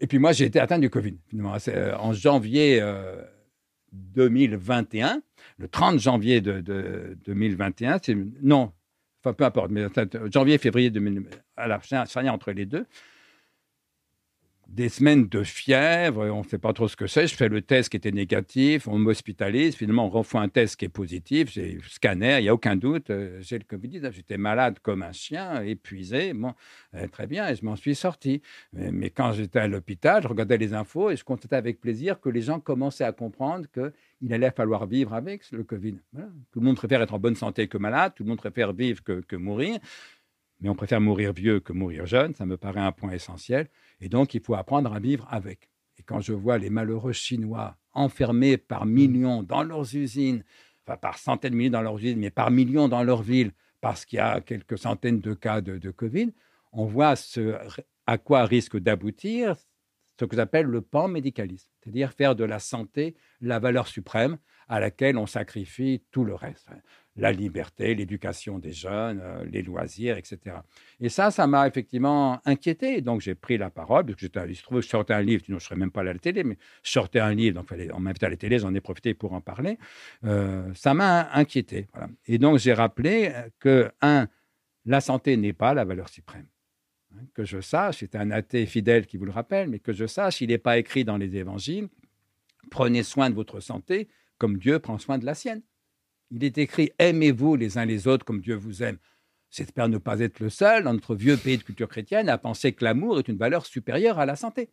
Et 0.00 0.06
puis 0.06 0.18
moi, 0.18 0.32
j'ai 0.32 0.44
été 0.44 0.60
atteint 0.60 0.78
du 0.78 0.90
Covid. 0.90 1.16
Euh, 1.68 1.94
en 1.96 2.12
janvier. 2.12 2.80
Euh, 2.82 3.22
2021, 3.92 5.22
le 5.56 5.68
30 5.68 5.98
janvier 5.98 6.40
de, 6.40 7.16
2021, 7.24 7.98
c'est, 8.02 8.16
non, 8.42 8.72
peu 9.22 9.44
importe, 9.44 9.70
mais 9.70 9.86
janvier, 10.30 10.58
février 10.58 10.90
2021, 10.90 11.38
à 11.56 11.66
la 11.66 11.80
rien 12.14 12.32
entre 12.32 12.52
les 12.52 12.66
deux, 12.66 12.86
des 14.68 14.90
semaines 14.90 15.28
de 15.28 15.42
fièvre, 15.44 16.26
on 16.26 16.42
ne 16.42 16.46
sait 16.46 16.58
pas 16.58 16.74
trop 16.74 16.88
ce 16.88 16.96
que 16.96 17.06
c'est. 17.06 17.26
Je 17.26 17.34
fais 17.34 17.48
le 17.48 17.62
test 17.62 17.88
qui 17.88 17.96
était 17.96 18.12
négatif, 18.12 18.86
on 18.86 18.98
m'hospitalise. 18.98 19.74
Finalement, 19.74 20.06
on 20.06 20.10
refait 20.10 20.36
un 20.38 20.48
test 20.48 20.76
qui 20.76 20.84
est 20.84 20.90
positif. 20.90 21.50
J'ai 21.50 21.78
scanner, 21.88 22.36
il 22.38 22.42
n'y 22.42 22.48
a 22.50 22.54
aucun 22.54 22.76
doute. 22.76 23.08
Euh, 23.08 23.38
j'ai 23.40 23.58
le 23.58 23.64
Covid-19. 23.64 24.12
J'étais 24.12 24.36
malade 24.36 24.78
comme 24.82 25.02
un 25.02 25.12
chien, 25.12 25.62
épuisé. 25.62 26.34
Bon, 26.34 26.52
euh, 26.94 27.06
très 27.08 27.26
bien, 27.26 27.48
et 27.48 27.56
je 27.56 27.64
m'en 27.64 27.76
suis 27.76 27.94
sorti. 27.94 28.42
Mais, 28.74 29.08
quand 29.08 29.32
j'étais 29.32 29.60
à 29.60 29.68
l'hôpital, 29.68 30.22
je 30.22 30.28
regardais 30.28 30.58
les 30.58 30.74
infos 30.74 31.10
et 31.10 31.16
je 31.16 31.24
constatais 31.24 31.56
avec 31.56 31.80
plaisir 31.80 32.20
que 32.20 32.28
les 32.28 32.42
gens 32.42 32.60
commençaient 32.60 33.04
à 33.04 33.12
comprendre 33.12 33.66
qu'il 33.72 34.32
allait 34.32 34.50
falloir 34.50 34.86
vivre 34.86 35.14
avec 35.14 35.50
le 35.50 35.64
Covid. 35.64 35.96
Tout 36.52 36.60
le 36.60 36.66
monde 36.66 36.76
préfère 36.76 37.00
être 37.00 37.14
en 37.14 37.18
bonne 37.18 37.36
santé 37.36 37.68
que 37.68 37.78
malade. 37.78 38.12
Tout 38.14 38.22
le 38.22 38.28
monde 38.28 38.38
préfère 38.38 38.74
vivre 38.74 39.02
que, 39.02 39.20
que 39.20 39.36
mourir. 39.36 39.78
Mais 40.60 40.68
on 40.68 40.74
préfère 40.74 41.00
mourir 41.00 41.32
vieux 41.32 41.60
que 41.60 41.72
mourir 41.72 42.06
jeune. 42.06 42.34
Ça 42.34 42.46
me 42.46 42.56
paraît 42.56 42.80
un 42.80 42.92
point 42.92 43.12
essentiel. 43.12 43.68
Et 44.00 44.08
donc, 44.08 44.34
il 44.34 44.40
faut 44.40 44.54
apprendre 44.54 44.92
à 44.92 44.98
vivre 44.98 45.26
avec. 45.30 45.70
Et 45.98 46.02
quand 46.02 46.20
je 46.20 46.32
vois 46.32 46.58
les 46.58 46.70
malheureux 46.70 47.12
Chinois 47.12 47.76
enfermés 47.92 48.56
par 48.56 48.86
millions 48.86 49.42
dans 49.42 49.62
leurs 49.62 49.94
usines, 49.94 50.44
enfin 50.86 50.96
par 50.96 51.18
centaines 51.18 51.52
de 51.52 51.56
milliers 51.56 51.70
dans 51.70 51.82
leurs 51.82 51.98
usines, 51.98 52.18
mais 52.18 52.30
par 52.30 52.50
millions 52.50 52.88
dans 52.88 53.02
leurs 53.02 53.22
villes, 53.22 53.52
parce 53.80 54.04
qu'il 54.04 54.18
y 54.18 54.20
a 54.20 54.40
quelques 54.40 54.78
centaines 54.78 55.20
de 55.20 55.34
cas 55.34 55.60
de, 55.60 55.90
Covid, 55.90 56.32
on 56.72 56.86
voit 56.86 57.16
ce, 57.16 57.56
à 58.06 58.18
quoi 58.18 58.44
risque 58.44 58.76
d'aboutir 58.78 59.56
ce 60.18 60.24
que 60.24 60.34
j'appelle 60.34 60.66
le 60.66 60.82
pan-médicalisme, 60.82 61.70
c'est-à-dire 61.80 62.12
faire 62.12 62.34
de 62.34 62.44
la 62.44 62.58
santé 62.58 63.14
la 63.40 63.60
valeur 63.60 63.86
suprême 63.86 64.38
à 64.66 64.80
laquelle 64.80 65.16
on 65.16 65.26
sacrifie 65.26 66.02
tout 66.10 66.24
le 66.24 66.34
reste 66.34 66.68
la 67.18 67.32
liberté, 67.32 67.94
l'éducation 67.94 68.58
des 68.58 68.72
jeunes, 68.72 69.20
euh, 69.22 69.44
les 69.44 69.62
loisirs, 69.62 70.16
etc. 70.16 70.56
Et 71.00 71.08
ça, 71.08 71.30
ça 71.30 71.46
m'a 71.46 71.66
effectivement 71.66 72.40
inquiété. 72.44 73.00
Donc 73.00 73.20
j'ai 73.20 73.34
pris 73.34 73.58
la 73.58 73.70
parole, 73.70 74.06
parce 74.06 74.16
que 74.20 74.48
il 74.48 74.56
se 74.56 74.62
trouve, 74.62 74.80
je 74.80 74.88
sortais 74.88 75.14
un 75.14 75.20
livre, 75.20 75.42
sinon 75.44 75.58
je 75.58 75.64
ne 75.64 75.66
serais 75.66 75.76
même 75.76 75.90
pas 75.90 76.00
allé 76.00 76.10
à 76.10 76.12
la 76.14 76.18
télé, 76.20 76.44
mais 76.44 76.56
je 76.84 76.90
sortais 76.90 77.18
un 77.18 77.34
livre, 77.34 77.56
donc 77.56 77.68
fallait, 77.68 77.92
on 77.92 77.98
m'invitait 77.98 78.26
à 78.26 78.30
la 78.30 78.36
télé, 78.36 78.60
j'en 78.60 78.72
ai 78.72 78.80
profité 78.80 79.14
pour 79.14 79.32
en 79.32 79.40
parler. 79.40 79.78
Euh, 80.24 80.72
ça 80.74 80.94
m'a 80.94 81.28
inquiété. 81.32 81.88
Et 82.26 82.38
donc 82.38 82.58
j'ai 82.58 82.72
rappelé 82.72 83.32
que, 83.58 83.90
un, 84.00 84.28
la 84.86 85.00
santé 85.00 85.36
n'est 85.36 85.52
pas 85.52 85.74
la 85.74 85.84
valeur 85.84 86.08
suprême. 86.08 86.46
hein, 87.14 87.22
que 87.34 87.44
je 87.44 87.60
sache, 87.60 87.98
c'est 87.98 88.14
un 88.14 88.30
athée 88.30 88.64
fidèle 88.64 89.06
qui 89.06 89.16
vous 89.16 89.24
le 89.24 89.32
rappelle, 89.32 89.68
mais 89.68 89.80
que 89.80 89.92
je 89.92 90.06
sache, 90.06 90.40
il 90.40 90.48
n'est 90.48 90.58
pas 90.58 90.78
écrit 90.78 91.04
dans 91.04 91.16
les 91.16 91.36
évangiles, 91.36 91.88
prenez 92.70 93.02
soin 93.02 93.28
de 93.28 93.34
votre 93.34 93.58
santé 93.58 94.08
comme 94.38 94.56
Dieu 94.56 94.78
prend 94.78 94.98
soin 94.98 95.18
de 95.18 95.26
la 95.26 95.34
sienne. 95.34 95.62
Il 96.30 96.44
est 96.44 96.58
écrit, 96.58 96.92
aimez-vous 96.98 97.56
les 97.56 97.78
uns 97.78 97.84
les 97.84 98.06
autres 98.06 98.24
comme 98.24 98.40
Dieu 98.40 98.54
vous 98.54 98.82
aime. 98.82 98.98
J'espère 99.50 99.88
ne 99.88 99.98
pas 99.98 100.20
être 100.20 100.40
le 100.40 100.50
seul 100.50 100.84
dans 100.84 100.92
notre 100.92 101.14
vieux 101.14 101.36
pays 101.36 101.56
de 101.56 101.62
culture 101.62 101.88
chrétienne 101.88 102.28
à 102.28 102.36
penser 102.36 102.72
que 102.72 102.84
l'amour 102.84 103.18
est 103.18 103.28
une 103.28 103.38
valeur 103.38 103.64
supérieure 103.64 104.18
à 104.18 104.26
la 104.26 104.36
santé. 104.36 104.68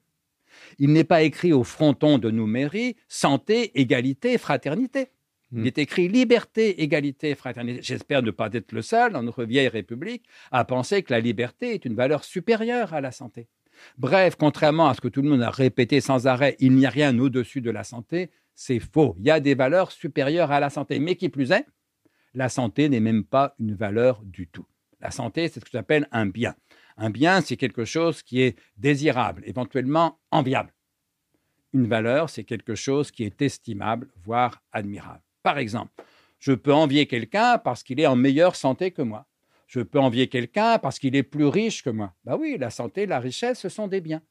Il 0.80 0.91
n'est 0.91 1.06
pas 1.06 1.23
écrit 1.23 1.53
au 1.53 1.64
fronton 1.64 2.18
de 2.18 2.30
nos 2.30 2.45
mairies 2.45 2.95
santé, 3.07 3.80
égalité, 3.80 4.38
fraternité. 4.38 5.07
Il 5.52 5.60
hmm. 5.61 5.68
est 5.68 5.77
écrit 5.77 6.07
liberté, 6.07 6.82
égalité, 6.82 7.36
fraternité. 7.36 7.82
J'espère 7.82 8.22
ne 8.22 8.32
pas 8.32 8.49
être 8.52 8.72
le 8.72 8.82
seul 8.82 9.14
dans 9.14 9.23
notre 9.23 9.45
vieille 9.45 9.68
République 9.68 10.26
à 10.52 10.65
penser 10.65 11.03
que 11.03 11.14
la 11.14 11.19
liberté 11.19 11.73
est 11.73 11.86
une 11.86 11.95
valeur 11.95 12.23
supérieure 12.23 12.94
à 12.94 12.99
la 12.99 13.11
santé. 13.11 13.48
Bref, 13.98 14.36
contrairement 14.38 14.88
à 14.88 14.94
ce 14.94 15.02
que 15.02 15.07
tout 15.07 15.22
le 15.22 15.30
monde 15.30 15.41
a 15.41 15.49
répété 15.49 16.02
sans 16.02 16.27
arrêt, 16.27 16.56
il 16.60 16.73
n'y 16.73 16.86
a 16.86 16.90
rien 16.90 17.18
au-dessus 17.19 17.61
de 17.61 17.72
la 17.72 17.84
santé, 17.84 18.30
c'est 18.56 18.80
faux. 18.80 19.15
Il 19.19 19.26
y 19.26 19.32
a 19.32 19.40
des 19.40 19.53
valeurs 19.53 19.91
supérieures 19.91 20.52
à 20.52 20.60
la 20.60 20.69
santé. 20.69 20.99
Mais 20.99 21.15
qui 21.15 21.30
plus 21.30 21.52
est, 21.52 21.65
la 22.34 22.49
santé 22.49 22.90
n'est 22.90 22.99
même 22.99 23.23
pas 23.23 23.56
une 23.60 23.76
valeur 23.76 24.22
du 24.23 24.48
tout. 24.48 24.65
La 24.99 25.11
santé, 25.11 25.48
c'est 25.48 25.60
ce 25.60 25.65
que 25.65 25.72
j'appelle 25.72 26.07
un 26.11 26.26
bien. 26.26 26.56
Un 26.98 27.10
bien, 27.10 27.41
c'est 27.41 27.57
quelque 27.57 27.86
chose 27.86 28.23
qui 28.23 28.41
est 28.41 28.57
désirable, 28.77 29.44
éventuellement 29.45 30.19
enviable. 30.32 30.73
Une 31.73 31.88
valeur, 31.88 32.30
c'est 32.30 32.45
quelque 32.45 32.76
chose 32.76 33.11
qui 33.11 33.23
est 33.23 33.41
estimable, 33.41 34.10
voire 34.23 34.64
admirable. 34.72 35.22
Par 35.44 35.57
exemple, 35.57 35.91
je 36.40 36.53
peux 36.53 36.73
envier 36.73 37.06
quelqu'un 37.06 37.57
parce 37.57 37.84
qu'il 37.84 37.99
est 37.99 38.07
en 38.07 38.15
meilleure 38.15 38.56
santé 38.56 38.91
que 38.91 39.02
moi. 39.02 39.27
Je 39.68 39.82
peux 39.82 39.99
envier 39.99 40.27
quelqu'un 40.27 40.77
parce 40.80 40.99
qu'il 40.99 41.15
est 41.15 41.23
plus 41.23 41.48
riche 41.48 41.84
que 41.84 41.90
moi. 41.90 42.14
Bah 42.23 42.38
oui, 42.40 42.57
la 42.57 42.69
santé, 42.69 43.06
la 43.06 43.19
richesse, 43.19 43.60
ce 43.60 43.69
sont 43.69 43.88
des 43.88 43.99
biens. 43.99 44.22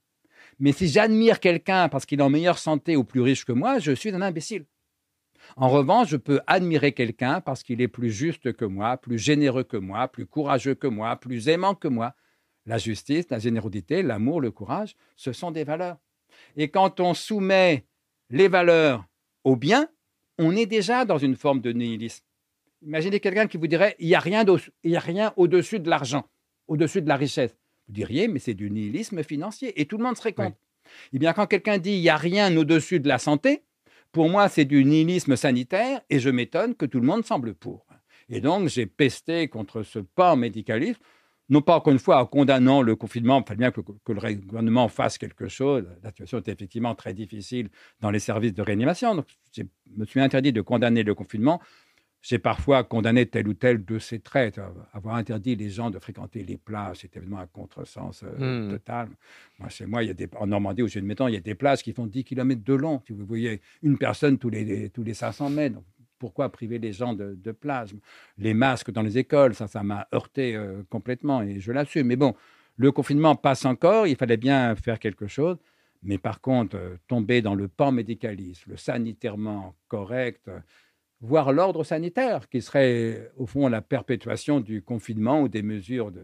Mais 0.58 0.72
si 0.72 0.88
j'admire 0.88 1.40
quelqu'un 1.40 1.88
parce 1.88 2.06
qu'il 2.06 2.20
est 2.20 2.22
en 2.22 2.30
meilleure 2.30 2.58
santé 2.58 2.96
ou 2.96 3.04
plus 3.04 3.20
riche 3.20 3.44
que 3.44 3.52
moi, 3.52 3.78
je 3.78 3.92
suis 3.92 4.10
un 4.10 4.22
imbécile. 4.22 4.66
En 5.56 5.68
revanche, 5.68 6.08
je 6.08 6.16
peux 6.16 6.40
admirer 6.46 6.92
quelqu'un 6.92 7.40
parce 7.40 7.62
qu'il 7.62 7.80
est 7.80 7.88
plus 7.88 8.10
juste 8.10 8.52
que 8.54 8.64
moi, 8.64 8.96
plus 8.96 9.18
généreux 9.18 9.64
que 9.64 9.76
moi, 9.76 10.08
plus 10.08 10.26
courageux 10.26 10.74
que 10.74 10.86
moi, 10.86 11.16
plus 11.16 11.48
aimant 11.48 11.74
que 11.74 11.88
moi. 11.88 12.14
La 12.66 12.78
justice, 12.78 13.26
la 13.30 13.38
générosité, 13.38 14.02
l'amour, 14.02 14.40
le 14.40 14.50
courage, 14.50 14.96
ce 15.16 15.32
sont 15.32 15.50
des 15.50 15.64
valeurs. 15.64 15.98
Et 16.56 16.68
quand 16.68 16.98
on 17.00 17.12
soumet 17.12 17.84
les 18.30 18.48
valeurs 18.48 19.04
au 19.44 19.54
bien, 19.54 19.88
on 20.38 20.56
est 20.56 20.66
déjà 20.66 21.04
dans 21.04 21.18
une 21.18 21.36
forme 21.36 21.60
de 21.60 21.72
nihilisme. 21.72 22.24
Imaginez 22.82 23.20
quelqu'un 23.20 23.46
qui 23.46 23.56
vous 23.56 23.66
dirait 23.66 23.96
il 23.98 24.08
n'y 24.08 24.14
a 24.14 24.20
rien 24.20 24.44
au-dessus 25.36 25.80
de 25.80 25.90
l'argent, 25.90 26.26
au-dessus 26.66 27.02
de 27.02 27.08
la 27.08 27.16
richesse. 27.16 27.56
Vous 27.88 27.94
diriez 27.94 28.28
mais 28.28 28.38
c'est 28.38 28.54
du 28.54 28.70
nihilisme 28.70 29.22
financier 29.22 29.80
et 29.80 29.86
tout 29.86 29.98
le 29.98 30.04
monde 30.04 30.16
serait 30.16 30.32
contre. 30.32 30.56
Eh 31.12 31.18
bien, 31.18 31.32
quand 31.32 31.46
quelqu'un 31.46 31.78
dit 31.78 31.92
il 31.92 32.00
n'y 32.00 32.08
a 32.10 32.16
rien 32.16 32.54
au-dessus 32.56 33.00
de 33.00 33.08
la 33.08 33.18
santé, 33.18 33.62
pour 34.12 34.28
moi 34.28 34.48
c'est 34.48 34.64
du 34.64 34.84
nihilisme 34.84 35.36
sanitaire 35.36 36.00
et 36.10 36.18
je 36.18 36.30
m'étonne 36.30 36.74
que 36.74 36.86
tout 36.86 37.00
le 37.00 37.06
monde 37.06 37.24
semble 37.24 37.54
pour. 37.54 37.86
Et 38.28 38.40
donc 38.40 38.68
j'ai 38.68 38.86
pesté 38.86 39.48
contre 39.48 39.82
ce 39.82 39.98
pas 39.98 40.36
médicalisme 40.36 41.00
non 41.48 41.60
pas 41.60 41.76
encore 41.76 41.92
une 41.92 41.98
fois 41.98 42.20
en 42.20 42.26
condamnant 42.26 42.82
le 42.82 42.96
confinement, 42.96 43.40
il 43.40 43.46
fallait 43.46 43.58
bien 43.58 43.70
que, 43.70 43.80
le 43.80 44.34
gouvernement 44.46 44.88
fasse 44.88 45.18
quelque 45.18 45.48
chose. 45.48 45.84
La 46.02 46.10
situation 46.10 46.38
était 46.38 46.52
effectivement 46.52 46.94
très 46.94 47.12
difficile 47.12 47.68
dans 48.00 48.10
les 48.10 48.18
services 48.18 48.54
de 48.54 48.62
réanimation. 48.62 49.14
Donc, 49.14 49.26
je 49.52 49.62
me 49.96 50.06
suis 50.06 50.20
interdit 50.20 50.52
de 50.52 50.62
condamner 50.62 51.02
le 51.02 51.14
confinement. 51.14 51.60
J'ai 52.24 52.38
parfois 52.38 52.84
condamné 52.84 53.26
tel 53.26 53.46
ou 53.46 53.52
tel 53.52 53.84
de 53.84 53.98
ses 53.98 54.18
traits. 54.18 54.58
Avoir 54.94 55.16
interdit 55.16 55.56
les 55.56 55.68
gens 55.68 55.90
de 55.90 55.98
fréquenter 55.98 56.42
les 56.42 56.56
plages, 56.56 57.00
c'est 57.02 57.14
évidemment 57.18 57.40
un 57.40 57.46
contresens 57.46 58.24
euh, 58.24 58.68
hmm. 58.68 58.70
total. 58.70 59.08
Moi, 59.58 59.68
chez 59.68 59.84
moi, 59.84 60.02
il 60.02 60.06
y 60.06 60.10
a 60.10 60.14
des, 60.14 60.26
en 60.40 60.46
Normandie, 60.46 60.80
où 60.80 60.86
je 60.86 60.98
suis 60.98 61.00
il 61.06 61.34
y 61.34 61.36
a 61.36 61.40
des 61.40 61.54
plages 61.54 61.82
qui 61.82 61.92
font 61.92 62.06
10 62.06 62.24
km 62.24 62.64
de 62.64 62.72
long. 62.72 63.02
Si 63.06 63.12
vous 63.12 63.26
voyez 63.26 63.60
une 63.82 63.98
personne 63.98 64.38
tous 64.38 64.48
les, 64.48 64.88
tous 64.88 65.02
les 65.02 65.12
500 65.12 65.50
mètres 65.50 65.78
pourquoi 66.18 66.50
priver 66.50 66.78
les 66.78 66.92
gens 66.94 67.12
de, 67.12 67.34
de 67.34 67.52
plasme? 67.52 67.98
Les 68.38 68.54
masques 68.54 68.90
dans 68.90 69.02
les 69.02 69.18
écoles, 69.18 69.54
ça, 69.54 69.66
ça 69.66 69.82
m'a 69.82 70.08
heurté 70.14 70.56
euh, 70.56 70.82
complètement 70.88 71.42
et 71.42 71.60
je 71.60 71.72
l'assume. 71.72 72.06
Mais 72.06 72.16
bon, 72.16 72.34
le 72.78 72.90
confinement 72.90 73.36
passe 73.36 73.66
encore, 73.66 74.06
il 74.06 74.16
fallait 74.16 74.38
bien 74.38 74.74
faire 74.76 74.98
quelque 74.98 75.26
chose. 75.26 75.58
Mais 76.02 76.16
par 76.16 76.40
contre, 76.40 76.76
euh, 76.76 76.96
tomber 77.08 77.42
dans 77.42 77.54
le 77.54 77.68
pan 77.68 77.92
médicalisme, 77.92 78.70
le 78.70 78.76
sanitairement 78.78 79.74
correct, 79.88 80.48
voire 81.24 81.52
l'ordre 81.52 81.84
sanitaire, 81.84 82.48
qui 82.48 82.60
serait 82.60 83.30
au 83.36 83.46
fond 83.46 83.68
la 83.68 83.80
perpétuation 83.80 84.60
du 84.60 84.82
confinement 84.82 85.40
ou 85.40 85.48
des 85.48 85.62
mesures 85.62 86.12
de 86.12 86.22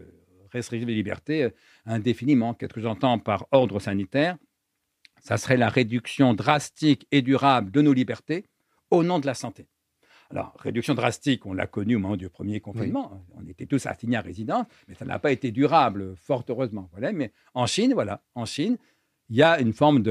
restriction 0.51 0.85
des 0.85 0.93
libertés 0.93 1.43
euh, 1.43 1.49
indéfiniment. 1.85 2.53
Qu'est-ce 2.53 2.73
que 2.73 2.81
j'entends 2.81 3.17
par 3.17 3.47
ordre 3.51 3.79
sanitaire 3.79 4.37
Ça 5.19 5.37
serait 5.37 5.57
la 5.57 5.69
réduction 5.69 6.33
drastique 6.33 7.07
et 7.11 7.21
durable 7.21 7.71
de 7.71 7.81
nos 7.81 7.93
libertés 7.93 8.45
au 8.91 9.03
nom 9.03 9.19
de 9.19 9.25
la 9.25 9.33
santé. 9.33 9.67
Alors, 10.29 10.55
réduction 10.59 10.93
drastique, 10.93 11.45
on 11.45 11.53
l'a 11.53 11.67
connu 11.67 11.95
au 11.95 11.99
moment 11.99 12.15
du 12.15 12.29
premier 12.29 12.61
confinement. 12.61 13.25
On 13.35 13.45
était 13.47 13.65
tous 13.65 13.85
assignés 13.85 14.15
à 14.15 14.21
résidence, 14.21 14.65
mais 14.87 14.95
ça 14.95 15.03
n'a 15.03 15.19
pas 15.19 15.31
été 15.31 15.51
durable, 15.51 16.15
fort 16.15 16.45
heureusement. 16.47 16.89
Voilà. 16.93 17.11
Mais 17.11 17.33
en 17.53 17.65
Chine, 17.65 17.93
voilà, 17.93 18.21
en 18.35 18.45
Chine, 18.45 18.77
il 19.29 19.35
y 19.35 19.43
a 19.43 19.59
une 19.59 19.73
forme 19.73 20.03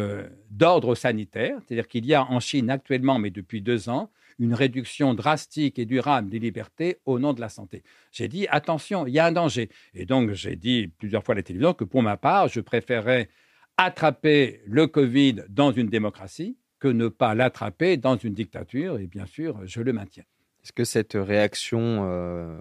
d'ordre 0.51 0.95
sanitaire, 0.95 1.59
c'est-à-dire 1.61 1.89
qu'il 1.89 2.05
y 2.05 2.12
a 2.12 2.25
en 2.25 2.41
Chine 2.41 2.69
actuellement, 2.71 3.19
mais 3.19 3.31
depuis 3.31 3.62
deux 3.62 3.89
ans, 3.89 4.11
une 4.41 4.55
réduction 4.55 5.15
drastique 5.15 5.79
et 5.79 5.85
durable 5.85 6.31
des 6.31 6.41
libertés 6.41 6.99
au 7.05 7.21
nom 7.21 7.33
de 7.35 7.41
la 7.41 7.51
santé. 7.51 7.85
J'ai 8.11 8.27
dit, 8.27 8.49
attention, 8.49 9.07
il 9.07 9.12
y 9.12 9.21
a 9.21 9.27
un 9.27 9.33
danger. 9.33 9.69
Et 9.95 10.07
donc, 10.07 10.33
j'ai 10.33 10.57
dit 10.57 10.89
plusieurs 10.89 11.23
fois 11.23 11.35
à 11.35 11.37
la 11.37 11.43
télévision 11.43 11.75
que 11.75 11.85
pour 11.85 12.03
ma 12.03 12.17
part, 12.17 12.49
je 12.49 12.61
préférais 12.61 13.29
attraper 13.77 14.62
le 14.67 14.87
Covid 14.87 15.45
dans 15.49 15.73
une 15.73 15.89
démocratie 15.89 16.57
que 16.79 16.89
ne 16.89 17.09
pas 17.09 17.35
l'attraper 17.35 17.99
dans 17.99 18.17
une 18.17 18.33
dictature. 18.33 18.99
Et 18.99 19.07
bien 19.07 19.27
sûr, 19.27 19.61
je 19.67 19.83
le 19.83 19.93
maintiens. 19.93 20.25
Est-ce 20.62 20.73
que 20.73 20.85
cette 20.85 21.15
réaction 21.15 22.05
euh, 22.05 22.59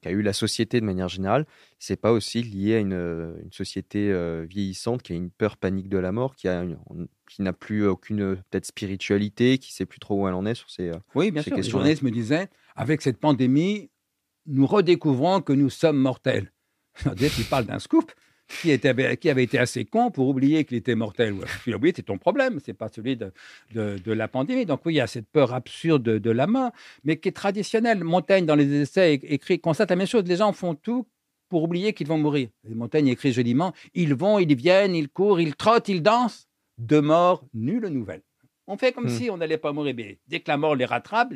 qu'a 0.00 0.10
eu 0.10 0.22
la 0.22 0.32
société 0.32 0.80
de 0.80 0.86
manière 0.86 1.08
générale, 1.08 1.44
c'est 1.78 1.96
pas 1.96 2.12
aussi 2.12 2.42
lié 2.42 2.76
à 2.76 2.78
une, 2.78 3.34
société 3.50 4.12
euh, 4.12 4.46
vieillissante 4.48 5.02
qui 5.02 5.12
a 5.12 5.16
une 5.16 5.30
peur 5.30 5.56
panique 5.56 5.88
de 5.88 5.98
la 5.98 6.12
mort, 6.12 6.36
qui 6.36 6.46
a 6.46 6.64
qui 7.28 7.42
n'a 7.42 7.52
plus 7.52 7.86
aucune 7.86 8.36
peut-être 8.36 8.66
spiritualité, 8.66 9.58
qui 9.58 9.72
sait 9.72 9.86
plus 9.86 10.00
trop 10.00 10.22
où 10.22 10.28
elle 10.28 10.34
en 10.34 10.46
est 10.46 10.54
sur 10.54 10.70
ces, 10.70 10.88
euh, 10.88 10.98
oui, 11.14 11.30
bien 11.30 11.42
sûr. 11.42 11.56
Les 11.56 11.62
journalistes 11.62 12.02
me 12.02 12.10
disaient, 12.10 12.48
avec 12.76 13.02
cette 13.02 13.18
pandémie, 13.18 13.90
nous 14.46 14.66
redécouvrons 14.66 15.40
que 15.40 15.52
nous 15.52 15.70
sommes 15.70 15.98
mortels. 15.98 16.52
Il 17.20 17.44
parle 17.48 17.66
d'un 17.66 17.78
scoop 17.78 18.12
qui, 18.50 18.72
avait 19.28 19.42
été 19.42 19.58
assez 19.58 19.84
con 19.84 20.10
pour 20.10 20.28
oublier 20.28 20.64
qu'il 20.64 20.76
était 20.76 20.94
mortel. 20.94 21.34
Tu 21.64 21.70
l'as 21.70 21.76
oublié, 21.76 21.92
c'est 21.96 22.02
ton 22.02 22.18
problème, 22.18 22.60
c'est 22.64 22.74
pas 22.74 22.88
celui 22.88 23.16
de, 23.16 23.32
de, 23.74 24.12
la 24.12 24.28
pandémie. 24.28 24.66
Donc 24.66 24.80
oui, 24.84 24.94
il 24.94 24.96
y 24.96 25.00
a 25.00 25.06
cette 25.06 25.28
peur 25.28 25.54
absurde 25.54 26.02
de, 26.02 26.30
la 26.30 26.46
mort, 26.46 26.72
mais 27.04 27.18
qui 27.18 27.28
est 27.28 27.32
traditionnelle. 27.32 28.04
Montaigne, 28.04 28.46
dans 28.46 28.56
les 28.56 28.82
essais, 28.82 29.14
écrit, 29.14 29.60
constate 29.60 29.90
la 29.90 29.96
même 29.96 30.06
chose. 30.06 30.24
Les 30.26 30.36
gens 30.36 30.52
font 30.52 30.74
tout 30.74 31.06
pour 31.48 31.62
oublier 31.64 31.92
qu'ils 31.92 32.06
vont 32.06 32.18
mourir. 32.18 32.48
Montaigne 32.68 33.08
écrit 33.08 33.32
joliment, 33.32 33.72
ils 33.94 34.14
vont, 34.14 34.38
ils 34.38 34.54
viennent, 34.54 34.94
ils 34.94 35.08
courent, 35.08 35.40
ils 35.40 35.54
trottent, 35.54 35.88
ils 35.88 36.02
dansent. 36.02 36.46
De 36.78 36.98
mort, 36.98 37.44
nulle 37.52 37.88
nouvelle. 37.88 38.22
On 38.70 38.76
fait 38.76 38.92
comme 38.92 39.06
hmm. 39.06 39.18
si 39.18 39.28
on 39.30 39.36
n'allait 39.36 39.58
pas 39.58 39.72
mourir. 39.72 39.94
Mais 39.96 40.18
dès 40.28 40.38
que 40.38 40.48
la 40.48 40.56
mort 40.56 40.76
les 40.76 40.84
rattrape, 40.84 41.32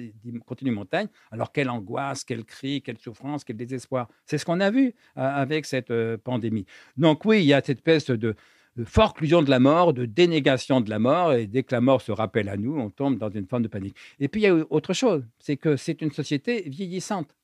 continue 0.46 0.70
Montaigne, 0.70 1.08
alors 1.32 1.50
quelle 1.50 1.68
angoisse, 1.68 2.22
quel 2.22 2.44
cri, 2.44 2.80
quelle 2.80 2.96
souffrance, 2.98 3.42
quel 3.42 3.56
désespoir. 3.56 4.08
C'est 4.24 4.38
ce 4.38 4.44
qu'on 4.44 4.60
a 4.60 4.70
vu 4.70 4.94
euh, 5.18 5.20
avec 5.20 5.66
cette 5.66 5.90
euh, 5.90 6.16
pandémie. 6.16 6.64
Donc 6.96 7.24
oui, 7.24 7.40
il 7.40 7.46
y 7.46 7.52
a 7.52 7.60
cette 7.60 7.78
espèce 7.78 8.06
de, 8.06 8.36
forclusion 8.84 9.42
de 9.42 9.50
la 9.50 9.58
mort, 9.58 9.92
de 9.92 10.04
dénégation 10.04 10.80
de 10.80 10.90
la 10.90 11.00
mort, 11.00 11.32
et 11.32 11.48
dès 11.48 11.64
que 11.64 11.74
la 11.74 11.80
mort 11.80 12.00
se 12.02 12.12
rappelle 12.12 12.48
à 12.48 12.56
nous, 12.56 12.76
on 12.78 12.90
tombe 12.90 13.18
dans 13.18 13.30
une 13.30 13.46
forme 13.46 13.64
de 13.64 13.68
panique. 13.68 13.96
Et 14.20 14.28
puis 14.28 14.42
il 14.42 14.44
y 14.44 14.48
a 14.48 14.54
autre 14.70 14.92
chose, 14.92 15.24
c'est 15.38 15.56
que 15.56 15.76
c'est 15.76 16.02
une 16.02 16.12
société 16.12 16.62
vieillissante. 16.68 17.36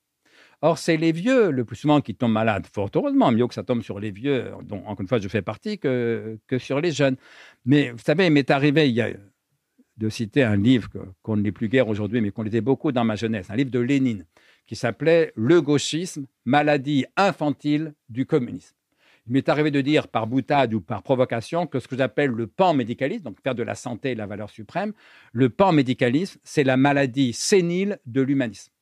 Or, 0.61 0.77
c'est 0.77 0.95
les 0.95 1.11
vieux, 1.11 1.49
le 1.49 1.65
plus 1.65 1.75
souvent, 1.75 2.01
qui 2.01 2.13
tombent 2.15 2.33
malades. 2.33 2.67
Fort 2.71 2.91
heureusement, 2.95 3.31
mieux 3.31 3.47
que 3.47 3.53
ça 3.53 3.63
tombe 3.63 3.81
sur 3.81 3.99
les 3.99 4.11
vieux, 4.11 4.51
dont, 4.63 4.83
encore 4.85 5.01
une 5.01 5.07
fois, 5.07 5.19
je 5.19 5.27
fais 5.27 5.41
partie, 5.41 5.79
que, 5.79 6.37
que 6.47 6.59
sur 6.59 6.79
les 6.79 6.91
jeunes. 6.91 7.15
Mais 7.65 7.91
vous 7.91 7.97
savez, 7.97 8.27
il 8.27 8.31
m'est 8.31 8.51
arrivé 8.51 8.87
il 8.87 8.93
y 8.93 9.01
a 9.01 9.09
de 10.01 10.09
citer 10.09 10.41
un 10.41 10.55
livre 10.55 10.89
qu'on 11.21 11.37
ne 11.37 11.43
lit 11.43 11.51
plus 11.51 11.69
guère 11.69 11.87
aujourd'hui, 11.87 12.21
mais 12.21 12.31
qu'on 12.31 12.41
lisait 12.41 12.59
beaucoup 12.59 12.91
dans 12.91 13.05
ma 13.05 13.15
jeunesse, 13.15 13.51
un 13.51 13.55
livre 13.55 13.69
de 13.69 13.79
Lénine, 13.79 14.25
qui 14.65 14.75
s'appelait 14.75 15.31
Le 15.35 15.61
gauchisme, 15.61 16.25
maladie 16.43 17.05
infantile 17.15 17.93
du 18.09 18.25
communisme. 18.25 18.75
Il 19.27 19.33
m'est 19.33 19.47
arrivé 19.47 19.69
de 19.69 19.79
dire 19.79 20.07
par 20.07 20.25
boutade 20.25 20.73
ou 20.73 20.81
par 20.81 21.03
provocation 21.03 21.67
que 21.67 21.79
ce 21.79 21.87
que 21.87 21.95
j'appelle 21.95 22.31
le 22.31 22.47
pan-médicalisme, 22.47 23.25
donc 23.25 23.37
faire 23.43 23.53
de 23.53 23.61
la 23.61 23.75
santé 23.75 24.15
la 24.15 24.25
valeur 24.25 24.49
suprême, 24.49 24.93
le 25.33 25.49
pan-médicalisme, 25.49 26.39
c'est 26.43 26.63
la 26.63 26.77
maladie 26.77 27.31
sénile 27.31 27.99
de 28.07 28.21
l'humanisme. 28.21 28.73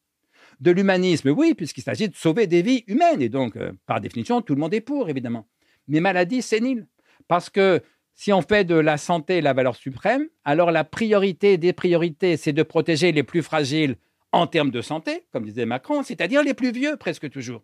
De 0.62 0.72
l'humanisme, 0.72 1.32
oui, 1.32 1.54
puisqu'il 1.54 1.82
s'agit 1.82 2.08
de 2.08 2.16
sauver 2.16 2.48
des 2.48 2.62
vies 2.62 2.86
humaines, 2.88 3.22
et 3.22 3.30
donc, 3.30 3.58
euh, 3.58 3.74
par 3.86 4.00
définition, 4.00 4.42
tout 4.42 4.56
le 4.56 4.62
monde 4.62 4.74
est 4.74 4.82
pour, 4.82 5.10
évidemment. 5.10 5.48
Mais 5.90 6.00
maladie 6.00 6.42
sénile, 6.42 6.88
parce 7.28 7.50
que 7.50 7.82
si 8.20 8.34
on 8.34 8.42
fait 8.42 8.66
de 8.66 8.76
la 8.76 8.98
santé 8.98 9.40
la 9.40 9.54
valeur 9.54 9.78
suprême, 9.78 10.28
alors 10.44 10.72
la 10.72 10.84
priorité 10.84 11.58
des 11.58 11.72
priorités, 11.72 12.36
c'est 12.36 12.52
de 12.52 12.64
protéger 12.64 13.14
les 13.14 13.24
plus 13.24 13.42
fragiles 13.42 13.96
en 14.34 14.46
termes 14.46 14.72
de 14.72 14.82
santé, 14.82 15.24
comme 15.32 15.46
disait 15.46 15.66
Macron, 15.66 16.04
c'est-à-dire 16.04 16.44
les 16.44 16.54
plus 16.54 16.74
vieux 16.74 16.98
presque 16.98 17.30
toujours. 17.30 17.64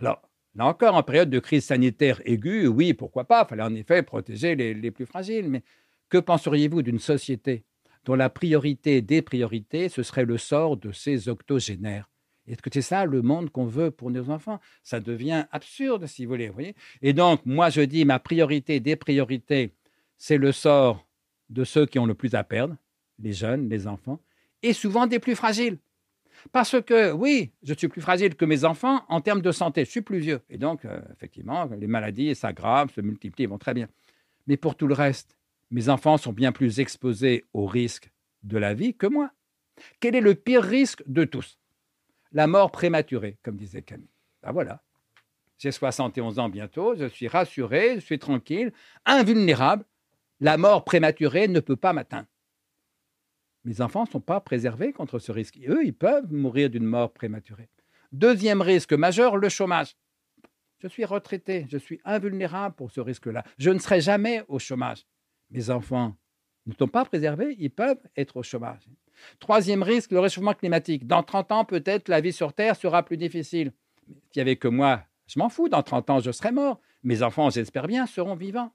Alors, 0.00 0.22
Là 0.56 0.66
encore, 0.66 0.94
en 0.96 1.02
période 1.04 1.30
de 1.30 1.38
crise 1.38 1.66
sanitaire 1.66 2.20
aiguë, 2.24 2.66
oui, 2.66 2.94
pourquoi 2.94 3.26
pas, 3.26 3.44
il 3.44 3.48
fallait 3.48 3.62
en 3.62 3.74
effet 3.74 4.02
protéger 4.02 4.56
les, 4.56 4.90
plus 4.90 5.06
fragiles. 5.06 5.48
Mais 5.50 5.62
que 6.08 6.18
penseriez-vous 6.18 6.82
d'une 6.82 6.98
société 6.98 7.64
dont 8.06 8.14
la 8.16 8.30
priorité 8.30 9.02
des 9.02 9.22
priorités, 9.22 9.88
ce 9.88 10.02
serait 10.02 10.24
le 10.24 10.38
sort 10.38 10.78
de 10.78 10.90
ses 10.90 11.28
octogénaires? 11.28 12.10
Est-ce 12.52 12.62
que 12.62 12.70
c'est 12.72 12.82
ça 12.82 13.04
le 13.04 13.22
monde 13.22 13.50
qu'on 13.50 13.66
veut 13.66 13.90
pour 13.90 14.10
nos 14.10 14.30
enfants? 14.30 14.60
Ça 14.82 15.00
devient 15.00 15.46
absurde, 15.50 16.06
si 16.06 16.24
vous 16.24 16.32
voulez. 16.32 16.48
voyez? 16.48 16.74
Et 17.02 17.12
donc, 17.12 17.44
moi, 17.44 17.70
je 17.70 17.80
dis, 17.80 18.04
ma 18.04 18.18
priorité 18.18 18.80
des 18.80 18.96
priorités, 18.96 19.72
c'est 20.16 20.38
le 20.38 20.52
sort 20.52 21.06
de 21.50 21.64
ceux 21.64 21.86
qui 21.86 21.98
ont 21.98 22.06
le 22.06 22.14
plus 22.14 22.34
à 22.34 22.44
perdre, 22.44 22.76
les 23.18 23.32
jeunes, 23.32 23.68
les 23.68 23.86
enfants, 23.86 24.20
et 24.62 24.72
souvent 24.72 25.06
des 25.06 25.18
plus 25.18 25.34
fragiles. 25.34 25.78
Parce 26.52 26.80
que 26.82 27.12
oui, 27.12 27.52
je 27.62 27.74
suis 27.74 27.88
plus 27.88 28.00
fragile 28.00 28.34
que 28.34 28.44
mes 28.44 28.64
enfants 28.64 29.04
en 29.08 29.20
termes 29.20 29.42
de 29.42 29.52
santé, 29.52 29.84
je 29.84 29.90
suis 29.90 30.02
plus 30.02 30.18
vieux. 30.18 30.40
Et 30.50 30.58
donc, 30.58 30.84
euh, 30.84 31.00
effectivement, 31.12 31.64
les 31.64 31.86
maladies 31.86 32.34
s'aggravent, 32.34 32.92
se 32.92 33.00
multiplient, 33.00 33.46
vont 33.46 33.58
très 33.58 33.74
bien. 33.74 33.88
Mais 34.46 34.56
pour 34.56 34.76
tout 34.76 34.86
le 34.86 34.94
reste, 34.94 35.36
mes 35.70 35.88
enfants 35.88 36.18
sont 36.18 36.32
bien 36.32 36.52
plus 36.52 36.78
exposés 36.78 37.44
aux 37.52 37.66
risques 37.66 38.10
de 38.42 38.58
la 38.58 38.74
vie 38.74 38.94
que 38.94 39.06
moi. 39.06 39.30
Quel 40.00 40.14
est 40.14 40.20
le 40.20 40.34
pire 40.34 40.62
risque 40.62 41.02
de 41.06 41.24
tous? 41.24 41.58
La 42.36 42.46
mort 42.46 42.70
prématurée, 42.70 43.38
comme 43.42 43.56
disait 43.56 43.80
Camille. 43.80 44.10
Ben 44.42 44.52
voilà. 44.52 44.82
J'ai 45.56 45.72
71 45.72 46.38
ans 46.38 46.50
bientôt, 46.50 46.94
je 46.94 47.06
suis 47.06 47.28
rassuré, 47.28 47.94
je 47.94 48.00
suis 48.00 48.18
tranquille, 48.18 48.74
invulnérable. 49.06 49.86
La 50.40 50.58
mort 50.58 50.84
prématurée 50.84 51.48
ne 51.48 51.60
peut 51.60 51.76
pas 51.76 51.94
m'atteindre. 51.94 52.28
Mes 53.64 53.80
enfants 53.80 54.04
ne 54.04 54.10
sont 54.10 54.20
pas 54.20 54.40
préservés 54.40 54.92
contre 54.92 55.18
ce 55.18 55.32
risque. 55.32 55.58
Eux, 55.66 55.82
ils 55.82 55.94
peuvent 55.94 56.30
mourir 56.30 56.68
d'une 56.68 56.84
mort 56.84 57.10
prématurée. 57.10 57.70
Deuxième 58.12 58.60
risque 58.60 58.92
majeur, 58.92 59.38
le 59.38 59.48
chômage. 59.48 59.96
Je 60.80 60.88
suis 60.88 61.06
retraité, 61.06 61.64
je 61.70 61.78
suis 61.78 62.02
invulnérable 62.04 62.74
pour 62.74 62.90
ce 62.90 63.00
risque-là. 63.00 63.44
Je 63.56 63.70
ne 63.70 63.78
serai 63.78 64.02
jamais 64.02 64.44
au 64.48 64.58
chômage. 64.58 65.06
Mes 65.50 65.70
enfants 65.70 66.14
ne 66.66 66.74
sont 66.74 66.86
pas 66.86 67.06
préservés, 67.06 67.56
ils 67.58 67.70
peuvent 67.70 68.06
être 68.14 68.36
au 68.36 68.42
chômage. 68.42 68.86
Troisième 69.40 69.82
risque, 69.82 70.12
le 70.12 70.20
réchauffement 70.20 70.54
climatique. 70.54 71.06
Dans 71.06 71.22
30 71.22 71.52
ans, 71.52 71.64
peut-être, 71.64 72.08
la 72.08 72.20
vie 72.20 72.32
sur 72.32 72.52
Terre 72.52 72.76
sera 72.76 73.02
plus 73.02 73.16
difficile. 73.16 73.72
S'il 74.06 74.16
n'y 74.36 74.42
avait 74.42 74.56
que 74.56 74.68
moi, 74.68 75.02
je 75.26 75.38
m'en 75.38 75.48
fous, 75.48 75.68
dans 75.68 75.82
30 75.82 76.10
ans, 76.10 76.20
je 76.20 76.30
serai 76.30 76.52
mort. 76.52 76.80
Mes 77.02 77.22
enfants, 77.22 77.50
j'espère 77.50 77.86
bien, 77.86 78.06
seront 78.06 78.34
vivants. 78.34 78.72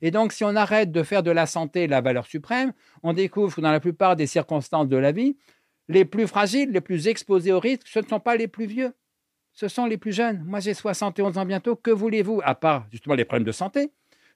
Et 0.00 0.10
donc, 0.10 0.32
si 0.32 0.44
on 0.44 0.56
arrête 0.56 0.90
de 0.90 1.02
faire 1.02 1.22
de 1.22 1.30
la 1.30 1.46
santé 1.46 1.86
la 1.86 2.00
valeur 2.00 2.26
suprême, 2.26 2.72
on 3.02 3.12
découvre 3.12 3.54
que 3.54 3.60
dans 3.60 3.72
la 3.72 3.80
plupart 3.80 4.16
des 4.16 4.26
circonstances 4.26 4.88
de 4.88 4.96
la 4.96 5.12
vie, 5.12 5.36
les 5.88 6.04
plus 6.04 6.26
fragiles, 6.26 6.70
les 6.70 6.80
plus 6.80 7.08
exposés 7.08 7.52
au 7.52 7.60
risque, 7.60 7.86
ce 7.86 7.98
ne 7.98 8.06
sont 8.06 8.20
pas 8.20 8.36
les 8.36 8.48
plus 8.48 8.66
vieux, 8.66 8.94
ce 9.52 9.68
sont 9.68 9.86
les 9.86 9.96
plus 9.96 10.12
jeunes. 10.12 10.42
Moi, 10.46 10.60
j'ai 10.60 10.74
71 10.74 11.36
ans 11.36 11.44
bientôt. 11.44 11.76
Que 11.76 11.90
voulez-vous, 11.90 12.40
à 12.44 12.54
part 12.54 12.86
justement 12.90 13.14
les 13.14 13.24
problèmes 13.24 13.46
de 13.46 13.52
santé, 13.52 13.90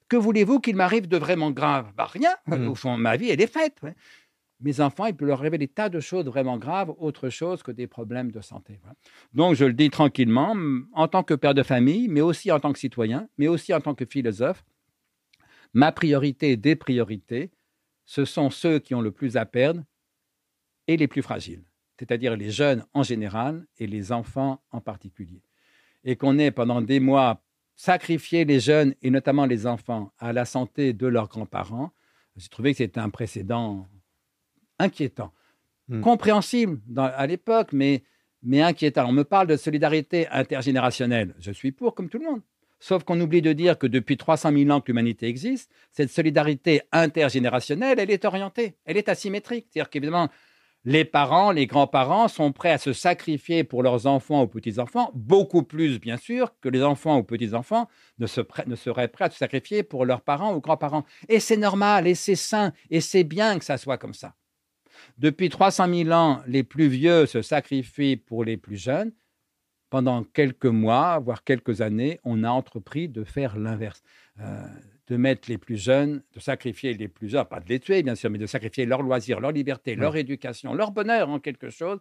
que 0.09 0.16
voulez-vous 0.16 0.60
qu'il 0.60 0.77
m'arrive 0.77 1.09
de 1.09 1.16
vraiment 1.16 1.51
grave? 1.51 1.93
Bah, 1.97 2.05
Rien. 2.05 2.35
Mmh. 2.47 2.69
Au 2.69 2.74
fond, 2.74 2.97
ma 2.97 3.16
vie, 3.16 3.31
elle 3.31 3.40
est 3.40 3.47
faite. 3.47 3.78
Mes 4.62 4.80
enfants, 4.80 5.06
il 5.06 5.14
peut 5.14 5.26
leur 5.26 5.40
arriver 5.40 5.59
des 5.59 5.68
tas 5.68 5.89
de 5.89 6.01
choses 6.01 6.26
vraiment 6.26 6.56
graves, 6.56 6.94
autre 6.98 7.28
chose 7.28 7.62
que 7.62 7.72
des 7.72 7.86
problèmes 7.86 8.30
de 8.30 8.40
santé. 8.40 8.78
Donc, 9.34 9.55
je 9.55 9.64
le 9.64 9.72
dis 9.72 9.90
tranquillement, 9.90 10.56
en 10.93 11.09
tant 11.09 11.22
que 11.22 11.34
père 11.34 11.55
de 11.55 11.62
famille, 11.62 12.09
mais 12.09 12.20
aussi 12.20 12.51
en 12.52 12.60
tant 12.60 12.72
que 12.72 12.78
citoyen, 12.78 13.28
mais 13.39 13.48
aussi 13.48 13.74
en 13.74 13.80
tant 13.80 13.94
que 13.94 14.05
philosophe, 14.05 14.64
Ma 15.74 15.90
priorité 15.90 16.56
des 16.56 16.76
priorités, 16.76 17.51
ce 18.05 18.24
sont 18.24 18.51
ceux 18.51 18.78
qui 18.78 18.94
ont 18.94 19.01
le 19.01 19.10
plus 19.10 19.36
à 19.36 19.47
perdre 19.47 19.82
et 20.86 20.98
les 20.98 21.09
plus 21.09 21.22
fragiles, 21.22 21.64
c'est-à-dire 21.98 22.36
les 22.36 22.51
jeunes 22.51 22.84
en 22.93 23.02
général 23.02 23.66
et 23.78 23.86
les 23.86 24.12
enfants 24.12 24.62
en 24.70 24.82
particulier. 24.82 25.43
Et 26.05 26.16
qu'on 26.16 26.39
ait 26.39 26.51
pendant 26.51 26.82
des 26.82 27.01
mois 27.01 27.43
sacrifié 27.74 28.44
les 28.44 28.60
jeunes 28.60 28.94
et 29.01 29.10
notamment 29.10 29.47
les 29.47 29.66
enfants 29.66 30.12
à 30.18 30.34
la 30.34 30.44
santé 30.44 30.93
de 30.93 31.06
leurs 31.06 31.28
grands-parents, 31.28 31.93
j'ai 32.36 32.48
trouvé 32.48 32.72
que 32.72 32.78
c'était 32.78 33.01
un 33.01 33.10
précédent 33.10 33.89
inquiétant, 34.83 35.33
hmm. 35.89 36.01
compréhensible 36.01 36.81
à 36.97 37.27
l'époque, 37.27 37.73
mais, 37.73 38.03
mais 38.43 38.63
inquiétant. 38.63 39.09
On 39.09 39.13
me 39.13 39.25
parle 39.25 39.47
de 39.47 39.57
solidarité 39.57 40.29
intergénérationnelle. 40.29 41.35
Je 41.39 41.53
suis 41.53 41.73
pour, 41.73 41.95
comme 41.95 42.09
tout 42.09 42.19
le 42.19 42.27
monde. 42.27 42.43
Sauf 42.81 43.05
qu'on 43.05 43.21
oublie 43.21 43.43
de 43.43 43.53
dire 43.53 43.79
que 43.79 43.87
depuis 43.87 44.17
300 44.17 44.51
000 44.53 44.71
ans 44.71 44.81
que 44.81 44.89
l'humanité 44.89 45.29
existe, 45.29 45.71
cette 45.93 46.11
solidarité 46.11 46.83
intergénérationnelle, 46.91 48.01
elle 48.01 48.11
est 48.11 48.25
orientée, 48.25 48.75
elle 48.85 48.97
est 48.97 49.09
asymétrique. 49.09 49.69
C'est-à-dire 49.71 49.89
qu'évidemment, 49.89 50.29
les 50.85 51.05
parents, 51.05 51.53
les 51.53 51.69
grands-parents 51.69 52.27
sont 52.27 52.51
prêts 52.51 52.73
à 52.73 52.79
se 52.79 52.93
sacrifier 52.93 53.63
pour 53.63 53.85
leurs 53.85 54.07
enfants 54.07 54.43
ou 54.43 54.47
petits-enfants, 54.49 55.13
beaucoup 55.15 55.63
plus 55.63 56.01
bien 56.01 56.17
sûr 56.17 56.59
que 56.61 56.69
les 56.69 56.83
enfants 56.83 57.19
ou 57.19 57.23
petits-enfants 57.23 57.89
ne, 58.19 58.27
ne, 58.67 58.75
seraient 58.75 59.07
prêts 59.07 59.27
à 59.27 59.31
se 59.31 59.39
sacrifier 59.39 59.85
pour 59.85 60.05
leurs 60.05 60.23
parents 60.23 60.53
ou 60.53 60.61
grands-parents. 60.61 61.05
Et 61.29 61.39
c'est 61.39 61.57
normal, 61.57 62.09
et 62.09 62.17
c'est 62.17 62.35
sain, 62.35 62.73
et 62.91 63.01
c'est 63.01 63.23
bien 63.23 63.61
que 63.61 63.65
ça 63.65 63.79
soit 63.79 63.97
comme 63.99 64.15
ça. 64.15 64.35
Depuis 65.18 65.48
300 65.48 65.93
000 65.94 66.10
ans, 66.10 66.43
les 66.47 66.62
plus 66.62 66.89
vieux 66.89 67.26
se 67.26 67.43
sacrifient 67.43 68.16
pour 68.16 68.44
les 68.44 68.56
plus 68.56 68.76
jeunes, 68.76 69.12
pendant 69.90 70.24
quelques 70.24 70.64
mois, 70.64 71.18
voire 71.18 71.44
quelques 71.44 71.82
années, 71.82 72.18
on 72.24 72.44
a 72.44 72.51
entrepris 72.51 73.09
de 73.09 73.24
faire 73.24 73.59
l'inverse, 73.59 74.02
euh, 74.40 74.64
de 75.09 75.16
mettre 75.16 75.51
les 75.51 75.59
plus 75.59 75.76
jeunes, 75.76 76.22
de 76.34 76.40
sacrifier 76.40 76.94
les 76.94 77.09
plus 77.09 77.28
jeunes, 77.28 77.44
pas 77.44 77.60
de 77.60 77.68
les 77.68 77.78
tuer 77.78 78.02
bien 78.02 78.14
sûr, 78.14 78.30
mais 78.30 78.39
de 78.39 78.47
sacrifier 78.47 78.86
leur 78.86 79.02
loisir, 79.02 79.39
leur 79.39 79.52
liberté, 79.52 79.94
leur 79.94 80.16
éducation, 80.16 80.72
leur 80.72 80.93
bonheur 80.93 81.28
en 81.28 81.39
quelque 81.40 81.68
chose, 81.68 82.01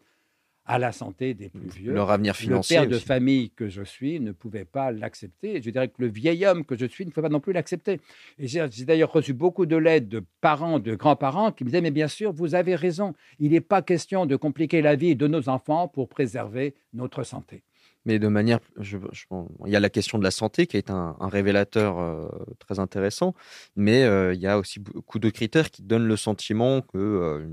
à 0.65 0.77
la 0.77 0.91
santé 0.91 1.33
des 1.33 1.49
plus 1.49 1.67
vieux. 1.67 1.93
Leur 1.93 2.11
avenir 2.11 2.35
financier. 2.35 2.77
Le 2.77 2.83
père 2.83 2.91
de 2.91 2.97
famille 2.97 3.49
que 3.51 3.67
je 3.67 3.83
suis 3.83 4.19
ne 4.19 4.31
pouvait 4.31 4.65
pas 4.65 4.91
l'accepter. 4.91 5.61
Je 5.61 5.69
dirais 5.69 5.88
que 5.88 5.95
le 5.99 6.07
vieil 6.07 6.45
homme 6.45 6.65
que 6.65 6.77
je 6.77 6.85
suis 6.85 7.05
ne 7.05 7.11
pouvait 7.11 7.27
pas 7.27 7.33
non 7.33 7.39
plus 7.39 7.53
l'accepter. 7.53 7.99
Et 8.38 8.47
j'ai 8.47 8.67
d'ailleurs 8.85 9.11
reçu 9.11 9.33
beaucoup 9.33 9.65
de 9.65 9.75
lettres 9.75 10.09
de 10.09 10.23
parents, 10.39 10.79
de 10.79 10.95
grands-parents 10.95 11.51
qui 11.51 11.63
me 11.63 11.69
disaient 11.69 11.81
Mais 11.81 11.91
bien 11.91 12.07
sûr, 12.07 12.31
vous 12.31 12.55
avez 12.55 12.75
raison, 12.75 13.13
il 13.39 13.51
n'est 13.51 13.61
pas 13.61 13.81
question 13.81 14.25
de 14.25 14.35
compliquer 14.35 14.81
la 14.81 14.95
vie 14.95 15.15
de 15.15 15.27
nos 15.27 15.49
enfants 15.49 15.88
pour 15.88 16.09
préserver 16.09 16.75
notre 16.93 17.23
santé. 17.23 17.63
Mais 18.06 18.18
de 18.18 18.28
manière, 18.28 18.60
il 18.80 19.72
y 19.72 19.76
a 19.76 19.80
la 19.80 19.90
question 19.90 20.18
de 20.18 20.23
la 20.23 20.32
santé 20.32 20.65
qui 20.65 20.76
est 20.78 20.90
un, 20.90 21.15
révélateur 21.22 21.99
euh, 21.99 22.28
très 22.57 22.80
intéressant, 22.80 23.36
mais 23.76 24.03
euh, 24.03 24.34
il 24.34 24.40
y 24.41 24.48
a 24.48 24.57
aussi 24.57 24.80
beaucoup 24.80 25.19
de 25.19 25.30
critères 25.30 25.69
qui 25.69 25.84
donnent 25.84 26.07
le 26.07 26.18
sentiment 26.18 26.82
que 26.82 26.98
euh, 26.98 27.48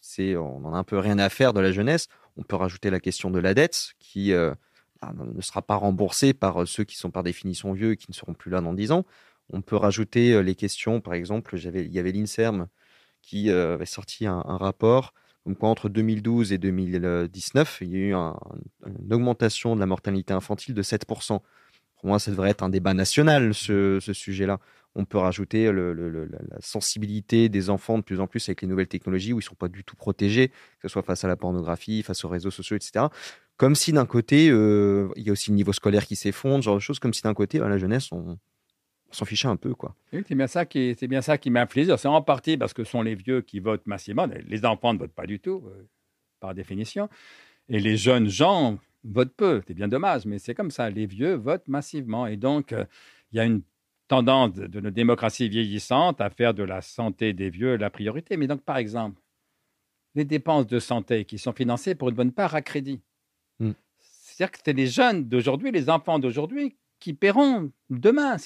c'est, 0.00 0.36
on 0.36 0.64
en 0.64 0.74
a 0.74 0.78
un 0.78 0.84
peu 0.84 0.98
rien 0.98 1.18
à 1.18 1.28
faire 1.28 1.52
de 1.52 1.60
la 1.60 1.72
jeunesse. 1.72 2.06
On 2.36 2.42
peut 2.42 2.56
rajouter 2.56 2.90
la 2.90 3.00
question 3.00 3.30
de 3.30 3.40
la 3.40 3.52
dette 3.52 3.94
qui 3.98 4.32
bah, 4.32 5.12
ne 5.16 5.40
sera 5.40 5.62
pas 5.62 5.76
remboursée 5.76 6.34
par 6.34 6.66
ceux 6.66 6.84
qui 6.84 6.96
sont 6.96 7.10
par 7.10 7.22
définition 7.22 7.72
vieux 7.72 7.92
et 7.92 7.96
qui 7.96 8.06
ne 8.08 8.14
seront 8.14 8.34
plus 8.34 8.50
là 8.50 8.60
dans 8.60 8.74
10 8.74 8.92
ans. 8.92 9.04
On 9.52 9.60
peut 9.60 9.76
rajouter 9.76 10.42
les 10.42 10.54
questions, 10.54 11.00
par 11.00 11.14
exemple, 11.14 11.56
il 11.56 11.92
y 11.92 11.98
avait 11.98 12.12
l'Inserm 12.12 12.68
qui 13.22 13.50
avait 13.50 13.86
sorti 13.86 14.26
un 14.26 14.40
rapport 14.42 15.14
donc 15.46 15.62
entre 15.62 15.88
2012 15.88 16.52
et 16.52 16.58
2019, 16.58 17.78
il 17.82 17.90
y 17.90 17.96
a 17.96 17.98
eu 17.98 18.14
une 18.14 19.12
augmentation 19.12 19.74
de 19.74 19.80
la 19.80 19.86
mortalité 19.86 20.32
infantile 20.32 20.74
de 20.74 20.82
7%. 20.82 21.26
Pour 21.28 21.42
moi, 22.02 22.18
ça 22.18 22.30
devrait 22.30 22.50
être 22.50 22.62
un 22.62 22.70
débat 22.70 22.94
national, 22.94 23.52
ce, 23.54 23.98
sujet-là. 24.00 24.58
On 24.94 25.04
peut 25.04 25.18
rajouter 25.18 25.70
la 25.72 26.60
sensibilité 26.60 27.48
des 27.48 27.68
enfants 27.68 27.98
de 27.98 28.04
plus 28.04 28.20
en 28.20 28.26
plus 28.26 28.48
avec 28.48 28.62
les 28.62 28.68
nouvelles 28.68 28.88
technologies 28.88 29.32
où 29.32 29.40
ils 29.40 29.44
ne 29.44 29.48
sont 29.48 29.54
pas 29.54 29.68
du 29.68 29.84
tout 29.84 29.96
protégés, 29.96 30.48
que 30.48 30.82
ce 30.82 30.88
soit 30.88 31.02
face 31.02 31.24
à 31.24 31.28
la 31.28 31.36
pornographie, 31.36 32.02
face 32.02 32.24
aux 32.24 32.28
réseaux 32.28 32.52
sociaux, 32.52 32.76
etc. 32.76 33.06
Comme 33.56 33.74
si 33.74 33.92
d'un 33.92 34.06
côté, 34.06 34.48
euh, 34.50 35.08
il 35.16 35.24
y 35.24 35.30
a 35.30 35.32
aussi 35.32 35.50
le 35.50 35.56
niveau 35.56 35.72
scolaire 35.72 36.06
qui 36.06 36.16
s'effondre, 36.16 36.62
genre 36.62 36.76
de 36.76 36.80
choses, 36.80 36.98
comme 36.98 37.12
si 37.12 37.22
d'un 37.22 37.34
côté, 37.34 37.58
la 37.58 37.78
jeunesse, 37.78 38.12
on, 38.12 38.38
s'en 39.14 39.24
fichait 39.24 39.48
un 39.48 39.56
peu. 39.56 39.74
quoi. 39.74 39.94
c'est 40.10 40.34
bien 40.34 40.46
ça 40.46 40.66
qui, 40.66 40.94
c'est 40.98 41.08
bien 41.08 41.22
ça 41.22 41.38
qui 41.38 41.50
m'inflige. 41.50 41.94
C'est 41.96 42.08
en 42.08 42.22
partie 42.22 42.56
parce 42.56 42.72
que 42.72 42.84
ce 42.84 42.90
sont 42.90 43.02
les 43.02 43.14
vieux 43.14 43.40
qui 43.40 43.60
votent 43.60 43.86
massivement. 43.86 44.28
Les 44.46 44.64
enfants 44.64 44.94
ne 44.94 44.98
votent 44.98 45.14
pas 45.14 45.26
du 45.26 45.40
tout, 45.40 45.62
euh, 45.66 45.88
par 46.40 46.54
définition. 46.54 47.08
Et 47.68 47.80
les 47.80 47.96
jeunes 47.96 48.28
gens 48.28 48.78
votent 49.04 49.34
peu. 49.36 49.62
C'est 49.66 49.74
bien 49.74 49.88
dommage, 49.88 50.26
mais 50.26 50.38
c'est 50.38 50.54
comme 50.54 50.70
ça. 50.70 50.90
Les 50.90 51.06
vieux 51.06 51.34
votent 51.34 51.68
massivement. 51.68 52.26
Et 52.26 52.36
donc, 52.36 52.72
euh, 52.72 52.84
il 53.32 53.36
y 53.36 53.40
a 53.40 53.44
une 53.44 53.62
tendance 54.08 54.52
de, 54.52 54.80
nos 54.80 54.90
démocraties 54.90 55.48
vieillissantes 55.48 56.20
à 56.20 56.30
faire 56.30 56.54
de 56.54 56.62
la 56.62 56.82
santé 56.82 57.32
des 57.32 57.50
vieux 57.50 57.76
la 57.76 57.90
priorité. 57.90 58.36
Mais 58.36 58.46
donc, 58.46 58.62
par 58.62 58.76
exemple, 58.76 59.20
les 60.14 60.24
dépenses 60.24 60.66
de 60.66 60.78
santé 60.78 61.24
qui 61.24 61.38
sont 61.38 61.52
financées 61.52 61.94
pour 61.94 62.08
une 62.10 62.14
bonne 62.14 62.32
part 62.32 62.54
à 62.54 62.62
crédit. 62.62 63.00
Hmm. 63.58 63.72
C'est-à-dire 63.98 64.52
que 64.52 64.58
c'est 64.64 64.72
les 64.72 64.86
jeunes 64.86 65.24
d'aujourd'hui, 65.28 65.70
les 65.70 65.90
enfants 65.90 66.18
d'aujourd'hui 66.18 66.76
qui 67.00 67.14
paieront 67.14 67.70
demain. 67.90 68.36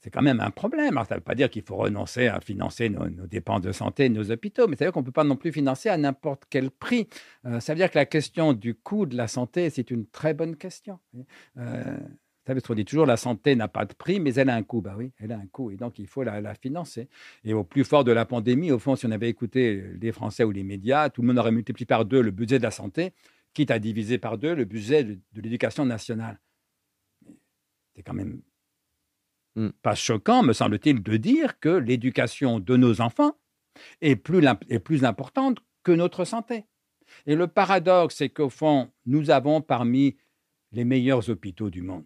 C'est 0.00 0.10
quand 0.10 0.22
même 0.22 0.40
un 0.40 0.50
problème. 0.50 0.94
ça 0.94 1.06
ne 1.10 1.14
veut 1.14 1.20
pas 1.20 1.34
dire 1.34 1.48
qu'il 1.48 1.62
faut 1.62 1.76
renoncer 1.76 2.28
à 2.28 2.40
financer 2.40 2.90
nos, 2.90 3.26
dépenses 3.26 3.62
de 3.62 3.72
santé, 3.72 4.08
nos 4.08 4.30
hôpitaux, 4.30 4.68
mais 4.68 4.76
ça 4.76 4.84
veut 4.84 4.88
dire 4.88 4.92
qu'on 4.92 5.00
ne 5.00 5.06
peut 5.06 5.12
pas 5.12 5.24
non 5.24 5.36
plus 5.36 5.52
financer 5.52 5.88
à 5.88 5.96
n'importe 5.96 6.44
quel 6.50 6.70
prix. 6.70 7.08
Euh, 7.46 7.58
ça 7.60 7.72
veut 7.72 7.78
dire 7.78 7.90
que 7.90 7.98
la 7.98 8.04
question 8.04 8.52
du 8.52 8.74
coût 8.74 9.06
de 9.06 9.16
la 9.16 9.28
santé, 9.28 9.70
c'est 9.70 9.90
une 9.90 10.06
très 10.06 10.34
bonne 10.34 10.56
question. 10.56 10.98
Euh, 11.56 11.82
vous 11.96 12.46
savez, 12.46 12.60
on 12.68 12.74
dit 12.74 12.84
toujours 12.84 13.06
la 13.06 13.16
santé 13.16 13.56
n'a 13.56 13.68
pas 13.68 13.86
de 13.86 13.94
prix, 13.94 14.20
mais 14.20 14.34
elle 14.34 14.50
a 14.50 14.54
un 14.54 14.62
coût. 14.62 14.82
Bah 14.82 14.94
oui, 14.98 15.12
elle 15.18 15.32
a 15.32 15.38
un 15.38 15.46
coût 15.46 15.70
et 15.70 15.76
donc 15.76 15.98
il 15.98 16.06
faut 16.06 16.22
la, 16.22 16.42
la, 16.42 16.54
financer. 16.54 17.08
Et 17.42 17.54
au 17.54 17.64
plus 17.64 17.84
fort 17.84 18.04
de 18.04 18.12
la 18.12 18.26
pandémie, 18.26 18.72
au 18.72 18.78
fond, 18.78 18.96
si 18.96 19.06
on 19.06 19.10
avait 19.10 19.30
écouté 19.30 19.82
les 19.98 20.12
Français 20.12 20.44
ou 20.44 20.50
les 20.50 20.64
médias, 20.64 21.08
tout 21.08 21.22
le 21.22 21.28
monde 21.28 21.38
aurait 21.38 21.52
multiplié 21.52 21.86
par 21.86 22.04
deux 22.04 22.20
le 22.20 22.30
budget 22.30 22.58
de 22.58 22.62
la 22.62 22.70
santé 22.70 23.14
quitte 23.54 23.70
à 23.70 23.78
diviser 23.78 24.18
par 24.18 24.36
deux 24.36 24.54
le 24.54 24.64
budget 24.64 25.04
de, 25.04 25.18
l'éducation 25.34 25.86
nationale. 25.86 26.38
C'est 27.94 28.02
quand 28.02 28.12
même 28.12 28.42
hmm. 29.56 29.70
pas 29.82 29.94
choquant, 29.94 30.42
me 30.42 30.52
semble-t-il, 30.52 31.02
de 31.02 31.16
dire 31.16 31.58
que 31.60 31.68
l'éducation 31.68 32.60
de 32.60 32.76
nos 32.76 33.00
enfants 33.00 33.36
est 34.00 34.16
plus, 34.16 34.44
est 34.68 34.78
plus 34.78 35.04
importante 35.04 35.58
que 35.82 35.92
notre 35.92 36.24
santé. 36.24 36.66
Et 37.26 37.36
le 37.36 37.46
paradoxe, 37.46 38.16
c'est 38.16 38.28
qu'au 38.28 38.50
fond, 38.50 38.90
nous 39.06 39.30
avons 39.30 39.60
parmi 39.60 40.16
les 40.72 40.84
meilleurs 40.84 41.28
hôpitaux 41.30 41.70
du 41.70 41.82
monde. 41.82 42.04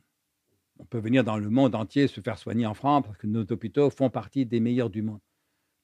On 0.79 0.85
peut 0.85 0.99
venir 0.99 1.25
dans 1.25 1.39
le 1.39 1.51
monde 1.51 1.75
entier 1.75 2.07
se 2.07 2.21
faire 2.21 2.39
soigner 2.39 2.67
en 2.67 2.75
France 2.75 3.05
parce 3.07 3.19
que 3.19 3.27
nos 3.27 3.43
hôpitaux 3.43 3.91
font 3.91 4.11
partie 4.11 4.47
des 4.47 4.61
meilleurs 4.61 4.91
du 4.91 5.03
monde. 5.03 5.21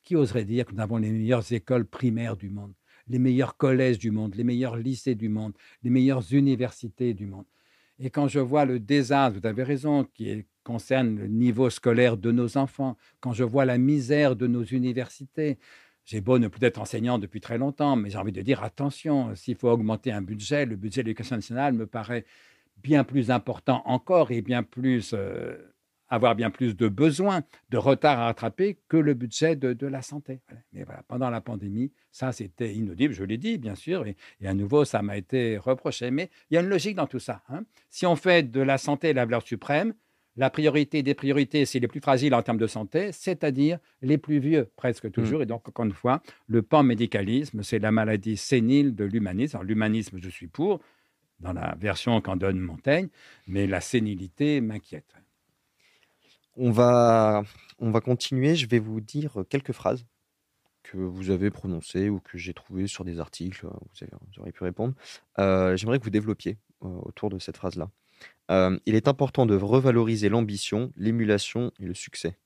Qui 0.03 0.17
oserait 0.17 0.45
dire 0.45 0.67
que 0.67 0.75
nous 0.75 0.83
avons 0.83 0.99
les 0.99 1.11
meilleures 1.11 1.51
écoles 1.53 1.87
primaires 1.87 2.37
du 2.37 2.51
monde, 2.51 2.75
les 3.09 3.19
meilleurs 3.19 3.57
collèges 3.57 3.99
du 3.99 4.11
monde, 4.11 4.35
les 4.35 4.45
meilleurs 4.45 4.77
lycées 4.77 5.15
du 5.15 5.29
monde, 5.29 5.55
les 5.83 5.91
meilleures 5.91 6.33
universités 6.33 7.15
du 7.15 7.27
monde? 7.27 7.47
Et 7.99 8.11
quand 8.11 8.29
je 8.29 8.41
vois 8.41 8.65
le 8.65 8.79
désastre, 8.79 9.41
vous 9.41 9.47
avez 9.47 9.63
raison, 9.63 10.05
qui 10.05 10.45
concerne 10.65 11.17
le 11.17 11.29
niveau 11.29 11.71
scolaire 11.71 12.17
de 12.17 12.33
nos 12.33 12.57
enfants, 12.57 12.97
quand 13.21 13.33
je 13.33 13.45
vois 13.45 13.65
la 13.65 13.79
misère 13.79 14.35
de 14.35 14.47
nos 14.47 14.65
universités, 14.65 15.59
j'ai 16.05 16.21
beau 16.21 16.39
ne 16.39 16.49
plus 16.49 16.65
être 16.67 16.81
enseignant 16.81 17.19
depuis 17.19 17.41
très 17.41 17.59
longtemps, 17.59 17.97
mais 17.97 18.11
j'ai 18.11 18.19
envie 18.19 18.33
de 18.33 18.43
dire 18.43 18.63
attention, 18.63 19.35
s'il 19.35 19.57
faut 19.57 19.71
augmenter 19.71 20.13
un 20.13 20.23
budget, 20.23 20.67
le 20.67 20.77
budget 20.77 21.03
de 21.03 21.07
l'éducation 21.07 21.37
nationale 21.37 21.73
me 21.73 21.87
paraît 21.87 22.25
bien 22.83 23.05
plus 23.05 23.31
important 23.31 23.83
encore 23.87 24.31
et 24.31 24.43
bien 24.43 24.63
plus 24.63 25.15
euh, 25.15 25.57
avoir 26.09 26.35
bien 26.35 26.51
plus 26.51 26.77
de 26.77 26.89
besoins, 26.89 27.43
de 27.71 27.79
retard 27.79 28.19
à 28.19 28.27
rattraper 28.27 28.79
que 28.89 28.97
le 28.97 29.15
budget 29.15 29.57
de, 29.57 29.87
la 29.87 30.03
santé. 30.03 30.41
Mais 30.73 30.85
voilà, 30.85 31.03
pendant 31.09 31.31
la 31.31 31.41
pandémie, 31.41 31.93
ça 32.13 32.33
c'était 32.33 32.75
inaudible, 32.75 33.15
je 33.15 33.25
l'ai 33.25 33.39
dit 33.39 33.59
bien 33.59 33.75
sûr, 33.75 34.07
et, 34.07 34.17
à 34.45 34.55
nouveau 34.55 34.85
ça 34.85 35.03
m'a 35.03 35.17
été 35.17 35.59
reproché. 35.59 36.11
Mais 36.11 36.31
il 36.51 36.55
y 36.55 36.57
a 36.59 36.61
une 36.61 36.69
logique 36.69 36.97
dans 36.97 37.07
tout 37.07 37.19
ça. 37.19 37.43
Hein. 37.49 37.65
Si 37.91 38.07
on 38.07 38.17
fait 38.17 38.51
de 38.51 38.61
la 38.61 38.79
santé 38.79 39.13
la 39.13 39.25
valeur 39.25 39.43
suprême, 39.43 39.95
la 40.37 40.51
priorité 40.51 41.03
des 41.03 41.15
priorités, 41.15 41.65
c'est 41.65 41.79
les 41.79 41.89
plus 41.89 42.01
fragiles 42.01 42.35
en 42.35 42.43
termes 42.43 42.59
de 42.59 42.67
santé, 42.67 43.13
c'est-à-dire 43.13 43.79
les 44.03 44.19
plus 44.19 44.39
vieux, 44.41 44.71
presque 44.77 45.11
toujours. 45.11 45.41
Mmh. 45.41 45.43
Et 45.43 45.47
donc, 45.47 45.69
encore 45.69 45.85
une 45.85 45.93
fois, 45.93 46.23
le 46.49 46.63
pan-médicalisme, 46.63 47.63
c'est 47.63 47.79
la 47.79 47.93
maladie 47.93 48.37
sénile 48.37 48.95
de 48.95 49.05
l'humanisme. 49.05 49.63
l'humanisme, 49.63 50.19
je 50.21 50.29
suis 50.29 50.49
pour, 50.49 50.81
dans 51.41 51.53
la 51.53 51.77
version 51.79 52.21
qu'en 52.21 52.37
donne 52.37 52.59
Montaigne, 52.59 53.09
mais 53.47 53.67
la 53.67 53.81
sénilité 53.81 54.61
m'inquiète. 54.61 55.15
On 56.57 56.71
va, 56.71 57.43
on 57.79 57.91
va 57.91 58.01
continuer. 58.01 58.55
Je 58.55 58.69
vais 58.69 58.79
vous 58.79 59.01
dire 59.01 59.45
quelques 59.49 59.73
phrases 59.73 60.05
que 60.83 60.97
vous 60.97 61.31
avez 61.31 61.51
prononcées 61.51 62.09
ou 62.09 62.21
que 62.21 62.39
j'ai 62.39 62.55
trouvées 62.55 62.87
sur 62.87 63.05
des 63.05 63.19
articles. 63.19 63.67
Vous, 63.67 64.41
aurez 64.41 64.53
pu 64.53 64.63
répondre. 64.63 64.95
Euh, 65.39 65.77
j'aimerais 65.77 65.99
que 65.99 66.05
vous 66.05 66.11
développiez 66.11 66.59
euh, 66.83 66.89
autour 67.03 67.31
de 67.31 67.39
cette 67.39 67.57
phrase-là. 67.57 67.91
Euh, 68.51 68.79
il 68.87 68.95
est 68.95 69.09
important 69.09 69.47
de 69.47 69.57
revaloriser 69.57 70.29
l'ambition, 70.29 70.93
l'émulation 70.97 71.73
et 71.81 71.87
le 71.87 71.95
succès. 71.95 72.37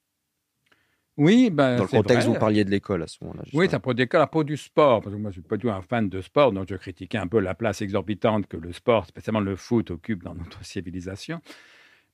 Oui, 1.16 1.51
ben, 1.51 1.77
dans 1.77 1.83
le 1.83 1.89
contexte 1.89 2.29
où 2.29 2.33
vous 2.33 2.39
parliez 2.39 2.65
de 2.65 2.70
l'école 2.70 3.03
à 3.03 3.09
ce 3.09 3.16
moment-là. 3.23 3.43
Oui, 3.53 3.69
ça 3.69 3.81
pour 3.81 3.93
l'école, 3.93 4.20
à 4.20 4.29
propos 4.29 4.45
du 4.45 4.57
sport, 4.57 5.03
parce 5.03 5.15
que 5.15 5.20
moi 5.20 5.33
je 5.33 5.41
suis 5.41 5.43
pas 5.43 5.57
du 5.57 5.62
tout 5.62 5.70
un 5.70 5.83
fan 5.83 6.09
de 6.09 6.20
sport, 6.20 6.53
donc 6.53 6.69
je 6.70 6.77
critiquais 6.77 7.19
un 7.19 7.27
peu 7.27 7.41
la 7.41 7.55
place 7.55 7.83
exorbitante 7.83 8.47
que 8.47 8.57
le 8.57 8.73
sport, 8.73 9.05
spécialement 9.07 9.41
le 9.41 9.57
foot, 9.57 9.91
occupe 9.91 10.23
dans 10.23 10.37
notre 10.37 10.65
civilisation. 10.65 11.41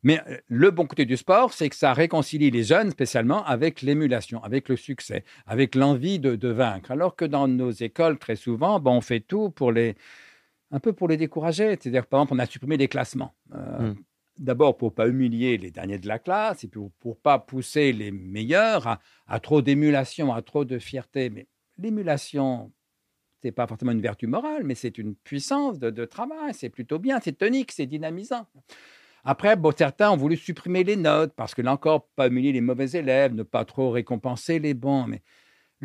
Mais 0.02 0.20
euh, 0.28 0.38
le 0.48 0.70
bon 0.70 0.86
côté 0.86 1.04
du 1.04 1.18
sport, 1.18 1.52
c'est 1.52 1.68
que 1.68 1.76
ça 1.76 1.92
réconcilie 1.92 2.50
les 2.50 2.64
jeunes 2.64 2.90
spécialement 2.90 3.44
avec 3.44 3.82
l'émulation, 3.82 4.42
avec 4.42 4.70
le 4.70 4.76
succès, 4.76 5.22
avec 5.46 5.74
l'envie 5.74 6.18
de, 6.18 6.48
vaincre. 6.48 6.90
Alors 6.90 7.14
que 7.14 7.26
dans 7.26 7.46
nos 7.46 7.72
écoles, 7.72 8.18
très 8.18 8.36
souvent, 8.36 8.80
on 8.84 9.00
fait 9.02 9.20
tout 9.20 9.50
pour 9.50 9.70
les, 9.70 9.96
un 10.74 10.80
peu 10.80 10.92
pour 10.92 11.06
les 11.06 11.16
décourager. 11.16 11.76
C'est-à-dire, 11.80 12.04
par 12.04 12.20
exemple, 12.20 12.34
on 12.34 12.38
a 12.40 12.46
supprimé 12.46 12.76
les 12.76 12.88
classements. 12.88 13.32
Euh, 13.54 13.92
hmm. 13.92 13.96
D'abord 14.38 14.76
pour 14.76 14.92
pas 14.92 15.06
humilier 15.06 15.56
les 15.56 15.70
derniers 15.70 15.98
de 15.98 16.08
la 16.08 16.18
classe 16.18 16.64
et 16.64 16.68
pour, 16.68 16.90
pour 16.98 17.16
pas 17.20 17.38
pousser 17.38 17.92
les 17.92 18.10
meilleurs 18.10 18.98
à, 19.28 19.40
trop 19.40 19.62
d'émulation, 19.62 20.34
à 20.34 20.42
trop 20.42 20.64
de 20.64 20.80
fierté. 20.80 21.30
Mais 21.30 21.46
l'émulation, 21.78 22.72
c'est 23.40 23.52
pas 23.52 23.68
forcément 23.68 23.92
une 23.92 24.00
vertu 24.00 24.26
morale, 24.26 24.64
mais 24.64 24.74
c'est 24.74 24.98
une 24.98 25.14
puissance 25.14 25.78
de, 25.78 26.04
travail. 26.04 26.52
C'est 26.54 26.70
plutôt 26.70 26.98
bien, 26.98 27.20
c'est 27.22 27.38
tonique, 27.38 27.70
c'est 27.70 27.86
dynamisant. 27.86 28.48
Après, 29.22 29.54
bon, 29.54 29.72
certains 29.76 30.10
ont 30.10 30.16
voulu 30.16 30.36
supprimer 30.36 30.82
les 30.82 30.96
notes 30.96 31.32
parce 31.36 31.54
que 31.54 31.62
là 31.62 31.72
encore, 31.72 32.08
pas 32.16 32.26
humilier 32.26 32.50
les 32.50 32.60
mauvais 32.60 32.90
élèves, 32.90 33.32
ne 33.32 33.44
pas 33.44 33.64
trop 33.64 33.90
récompenser 33.90 34.58
les 34.58 34.74
bons. 34.74 35.06
Mais 35.06 35.22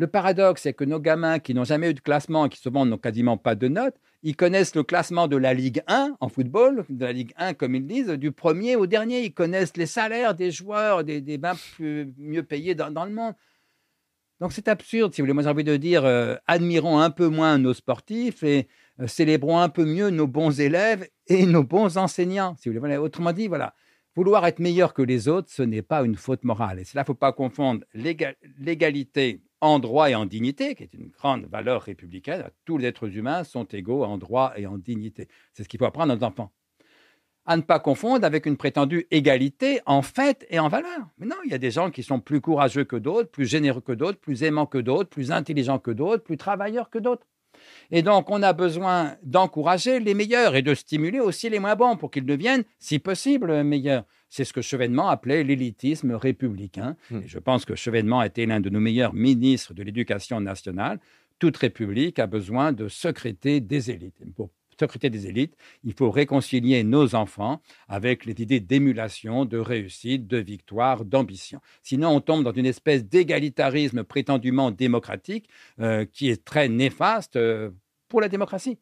le 0.00 0.06
paradoxe, 0.06 0.62
c'est 0.62 0.72
que 0.72 0.84
nos 0.84 0.98
gamins 0.98 1.38
qui 1.38 1.52
n'ont 1.52 1.64
jamais 1.64 1.90
eu 1.90 1.94
de 1.94 2.00
classement 2.00 2.46
et 2.46 2.48
qui 2.48 2.58
souvent 2.58 2.86
n'ont 2.86 2.96
quasiment 2.96 3.36
pas 3.36 3.54
de 3.54 3.68
notes, 3.68 3.96
ils 4.22 4.34
connaissent 4.34 4.74
le 4.74 4.82
classement 4.82 5.28
de 5.28 5.36
la 5.36 5.52
Ligue 5.52 5.82
1 5.88 6.16
en 6.18 6.28
football, 6.30 6.86
de 6.88 7.04
la 7.04 7.12
Ligue 7.12 7.32
1 7.36 7.52
comme 7.52 7.74
ils 7.74 7.86
disent, 7.86 8.08
du 8.08 8.32
premier 8.32 8.76
au 8.76 8.86
dernier. 8.86 9.20
Ils 9.20 9.34
connaissent 9.34 9.76
les 9.76 9.84
salaires 9.84 10.34
des 10.34 10.50
joueurs, 10.50 11.04
des, 11.04 11.20
des 11.20 11.36
bains 11.36 11.54
plus, 11.74 12.14
mieux 12.16 12.42
payés 12.42 12.74
dans, 12.74 13.04
le 13.04 13.12
monde. 13.12 13.34
Donc 14.40 14.54
c'est 14.54 14.68
absurde, 14.68 15.12
si 15.12 15.20
vous 15.20 15.26
voulez. 15.26 15.34
Moi 15.34 15.42
j'ai 15.42 15.50
envie 15.50 15.64
de 15.64 15.76
dire, 15.76 16.06
euh, 16.06 16.34
admirons 16.46 16.98
un 16.98 17.10
peu 17.10 17.28
moins 17.28 17.58
nos 17.58 17.74
sportifs 17.74 18.42
et 18.42 18.68
euh, 19.00 19.06
célébrons 19.06 19.58
un 19.58 19.68
peu 19.68 19.84
mieux 19.84 20.08
nos 20.08 20.26
bons 20.26 20.60
élèves 20.60 21.06
et 21.26 21.44
nos 21.44 21.62
bons 21.62 21.98
enseignants. 21.98 22.56
Si 22.58 22.70
vous 22.70 22.80
voulez. 22.80 22.96
Autrement 22.96 23.34
dit, 23.34 23.48
voilà, 23.48 23.74
vouloir 24.16 24.46
être 24.46 24.60
meilleur 24.60 24.94
que 24.94 25.02
les 25.02 25.28
autres, 25.28 25.50
ce 25.50 25.62
n'est 25.62 25.82
pas 25.82 26.02
une 26.04 26.16
faute 26.16 26.44
morale. 26.44 26.78
Et 26.78 26.84
cela, 26.84 27.02
il 27.02 27.04
ne 27.04 27.06
faut 27.06 27.14
pas 27.14 27.34
confondre 27.34 27.84
l'égalité 27.92 29.42
en 29.60 29.78
droit 29.78 30.10
et 30.10 30.14
en 30.14 30.26
dignité, 30.26 30.74
qui 30.74 30.82
est 30.82 30.94
une 30.94 31.08
grande 31.08 31.46
valeur 31.46 31.82
républicaine. 31.82 32.50
Tous 32.64 32.78
les 32.78 32.88
êtres 32.88 33.16
humains 33.16 33.44
sont 33.44 33.64
égaux 33.64 34.04
en 34.04 34.18
droit 34.18 34.52
et 34.56 34.66
en 34.66 34.78
dignité. 34.78 35.28
C'est 35.52 35.64
ce 35.64 35.68
qu'il 35.68 35.78
faut 35.78 35.86
apprendre 35.86 36.12
à 36.12 36.16
nos 36.16 36.24
enfants. 36.24 36.52
À 37.46 37.56
ne 37.56 37.62
pas 37.62 37.80
confondre 37.80 38.24
avec 38.24 38.46
une 38.46 38.56
prétendue 38.56 39.06
égalité 39.10 39.80
en 39.86 40.02
fait 40.02 40.46
et 40.50 40.58
en 40.58 40.68
valeur. 40.68 41.08
Mais 41.18 41.26
non, 41.26 41.36
il 41.44 41.50
y 41.50 41.54
a 41.54 41.58
des 41.58 41.70
gens 41.70 41.90
qui 41.90 42.02
sont 42.02 42.20
plus 42.20 42.40
courageux 42.40 42.84
que 42.84 42.96
d'autres, 42.96 43.30
plus 43.30 43.46
généreux 43.46 43.80
que 43.80 43.92
d'autres, 43.92 44.20
plus 44.20 44.42
aimants 44.44 44.66
que 44.66 44.78
d'autres, 44.78 45.08
plus 45.08 45.32
intelligents 45.32 45.78
que 45.78 45.90
d'autres, 45.90 46.22
plus 46.22 46.36
travailleurs 46.36 46.90
que 46.90 46.98
d'autres. 46.98 47.26
Et 47.90 48.02
donc, 48.02 48.30
on 48.30 48.42
a 48.42 48.52
besoin 48.52 49.16
d'encourager 49.22 50.00
les 50.00 50.14
meilleurs 50.14 50.54
et 50.54 50.62
de 50.62 50.74
stimuler 50.74 51.20
aussi 51.20 51.50
les 51.50 51.58
moins 51.58 51.76
bons 51.76 51.96
pour 51.96 52.10
qu'ils 52.10 52.26
deviennent, 52.26 52.64
si 52.78 52.98
possible, 52.98 53.62
meilleurs. 53.64 54.04
C'est 54.28 54.44
ce 54.44 54.52
que 54.52 54.62
Chevènement 54.62 55.08
appelait 55.08 55.42
l'élitisme 55.42 56.12
républicain. 56.12 56.96
Hmm. 57.10 57.22
Et 57.24 57.28
je 57.28 57.38
pense 57.38 57.64
que 57.64 57.74
Chevènement 57.74 58.22
était 58.22 58.46
l'un 58.46 58.60
de 58.60 58.70
nos 58.70 58.80
meilleurs 58.80 59.12
ministres 59.12 59.74
de 59.74 59.82
l'éducation 59.82 60.40
nationale. 60.40 61.00
Toute 61.40 61.56
république 61.56 62.18
a 62.18 62.26
besoin 62.26 62.72
de 62.72 62.86
secréter 62.88 63.60
des 63.60 63.90
élites. 63.90 64.22
Pour 64.36 64.50
secréter 64.80 65.10
des 65.10 65.26
élites, 65.26 65.56
il 65.84 65.92
faut 65.92 66.10
réconcilier 66.10 66.82
nos 66.84 67.14
enfants 67.14 67.60
avec 67.88 68.24
les 68.24 68.40
idées 68.40 68.60
d'émulation, 68.60 69.44
de 69.44 69.58
réussite, 69.58 70.26
de 70.26 70.38
victoire, 70.38 71.04
d'ambition. 71.04 71.60
Sinon, 71.82 72.10
on 72.10 72.20
tombe 72.20 72.44
dans 72.44 72.52
une 72.52 72.66
espèce 72.66 73.04
d'égalitarisme 73.04 74.04
prétendument 74.04 74.70
démocratique 74.70 75.48
euh, 75.80 76.06
qui 76.10 76.30
est 76.30 76.44
très 76.44 76.68
néfaste 76.68 77.36
euh, 77.36 77.70
pour 78.10 78.20
la 78.20 78.28
démocratie. 78.28 78.78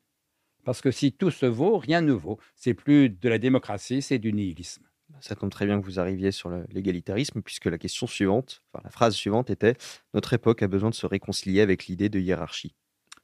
Parce 0.65 0.81
que 0.81 0.91
si 0.91 1.13
tout 1.13 1.31
se 1.31 1.47
vaut, 1.47 1.79
rien 1.79 2.01
ne 2.01 2.13
vaut. 2.13 2.39
C'est 2.57 2.75
plus 2.75 3.09
de 3.09 3.29
la 3.29 3.39
démocratie, 3.39 4.03
c'est 4.03 4.19
du 4.19 4.33
nihilisme. 4.33 4.83
Ça 5.21 5.35
tombe 5.35 5.51
très 5.51 5.67
bien 5.67 5.81
que 5.81 5.85
vous 5.87 6.01
arriviez 6.01 6.33
sur 6.33 6.51
l'égalitarisme, 6.71 7.41
puisque 7.43 7.67
la 7.67 7.79
question 7.79 8.07
suivante, 8.07 8.63
enfin 8.73 8.83
la 8.85 8.91
phrase 8.91 9.15
suivante 9.15 9.51
était 9.51 9.75
Notre 10.15 10.35
époque 10.35 10.63
a 10.63 10.69
besoin 10.69 10.91
de 10.91 10.95
se 10.95 11.07
réconcilier 11.07 11.61
avec 11.61 11.87
l'idée 11.87 12.09
de 12.09 12.19
hiérarchie. 12.19 12.75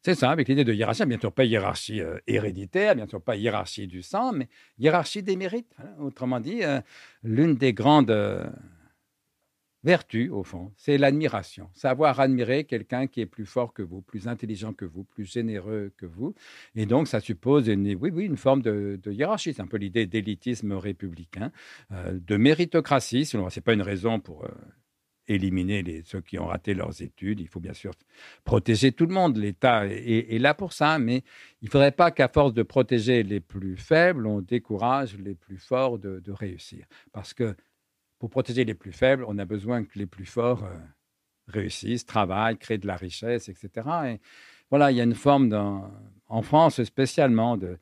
C'est 0.02 0.14
ça, 0.14 0.31
avec 0.31 0.48
l'idée 0.48 0.64
de 0.64 0.72
hiérarchie, 0.72 1.06
bien 1.06 1.18
sûr 1.18 1.32
pas 1.32 1.44
hiérarchie 1.44 2.01
euh, 2.01 2.18
héréditaire, 2.26 2.94
bien 2.94 3.06
sûr 3.06 3.22
pas 3.22 3.36
hiérarchie 3.36 3.86
du 3.86 4.02
sang, 4.02 4.32
mais 4.32 4.48
hiérarchie 4.78 5.22
des 5.22 5.36
mérites. 5.36 5.74
Autrement 5.98 6.40
dit, 6.40 6.62
euh, 6.62 6.81
l'une 7.22 7.55
des 7.55 7.72
grandes 7.72 8.10
euh, 8.10 8.44
vertus, 9.85 10.31
au 10.31 10.43
fond, 10.43 10.73
c'est 10.77 10.98
l'admiration. 10.98 11.69
Savoir 11.74 12.19
admirer 12.19 12.65
quelqu'un 12.65 13.06
qui 13.06 13.20
est 13.20 13.27
plus 13.27 13.47
fort 13.47 13.73
que 13.73 13.82
vous, 13.82 14.02
plus 14.02 14.27
intelligent 14.27 14.73
que 14.73 14.85
vous, 14.85 15.05
plus 15.05 15.31
généreux 15.31 15.93
que 15.97 16.06
vous. 16.06 16.35
Et 16.74 16.86
donc, 16.86 17.06
ça 17.06 17.20
suppose 17.20 17.69
une, 17.69 17.86
oui, 18.01 18.11
oui, 18.12 18.24
une 18.24 18.36
forme 18.36 18.62
de, 18.62 18.98
hiérarchie. 19.06 19.55
C'est 19.55 19.62
un 19.62 19.66
peu 19.66 19.77
l'idée 19.77 20.06
d'élitisme 20.06 20.73
républicain, 20.73 21.52
de 21.90 22.36
méritocratie. 22.36 23.27
Ce 23.27 23.36
n'est 23.36 23.62
pas 23.62 23.74
une 23.74 23.82
raison 23.82 24.19
pour 24.19 24.44
éliminer 25.28 25.82
les, 25.82 26.02
ceux 26.02 26.20
qui 26.20 26.39
ont 26.39 26.47
raté 26.47 26.74
leurs 26.74 27.02
études. 27.02 27.40
Il 27.40 27.48
faut 27.48 27.61
bien 27.61 27.73
sûr 27.73 27.93
protéger 28.44 28.93
tout 28.93 29.06
le 29.06 29.15
monde. 29.15 29.36
L'État 29.36 29.86
est, 29.86 30.39
là 30.39 30.55
pour 30.55 30.73
ça, 30.73 30.98
mais 30.98 31.23
il 31.62 31.66
ne 31.66 31.70
faudrait 31.70 31.93
pas 31.93 32.11
qu'à 32.11 32.28
force 32.28 32.52
de 32.55 32.62
protéger 32.62 33.23
les 33.23 33.40
plus 33.40 33.77
faibles, 33.77 34.27
on 34.27 34.40
décourage 34.40 35.16
les 35.19 35.35
plus 35.35 35.59
forts 35.59 35.98
de, 35.98 36.23
réussir. 36.28 36.85
Parce 37.12 37.32
que 37.32 37.55
pour 38.24 38.30
protéger 38.30 38.64
les 38.64 38.72
plus 38.72 38.92
faibles, 38.92 39.22
on 39.28 39.36
a 39.36 39.44
besoin 39.44 39.84
que 39.84 39.98
les 39.98 40.06
plus 40.06 40.24
forts 40.24 40.64
euh, 40.64 40.78
réussissent, 41.46 42.06
travaillent, 42.06 42.56
créent 42.56 42.78
de 42.78 42.86
la 42.86 42.96
richesse, 42.96 43.51
etc. 43.51 43.68
Et 44.06 44.20
voilà, 44.70 44.90
il 44.90 44.96
y 44.96 45.01
a 45.02 45.05
une 45.05 45.14
forme, 45.14 45.52
en 46.26 46.40
France 46.40 46.82
spécialement, 46.84 47.59
de 47.59 47.76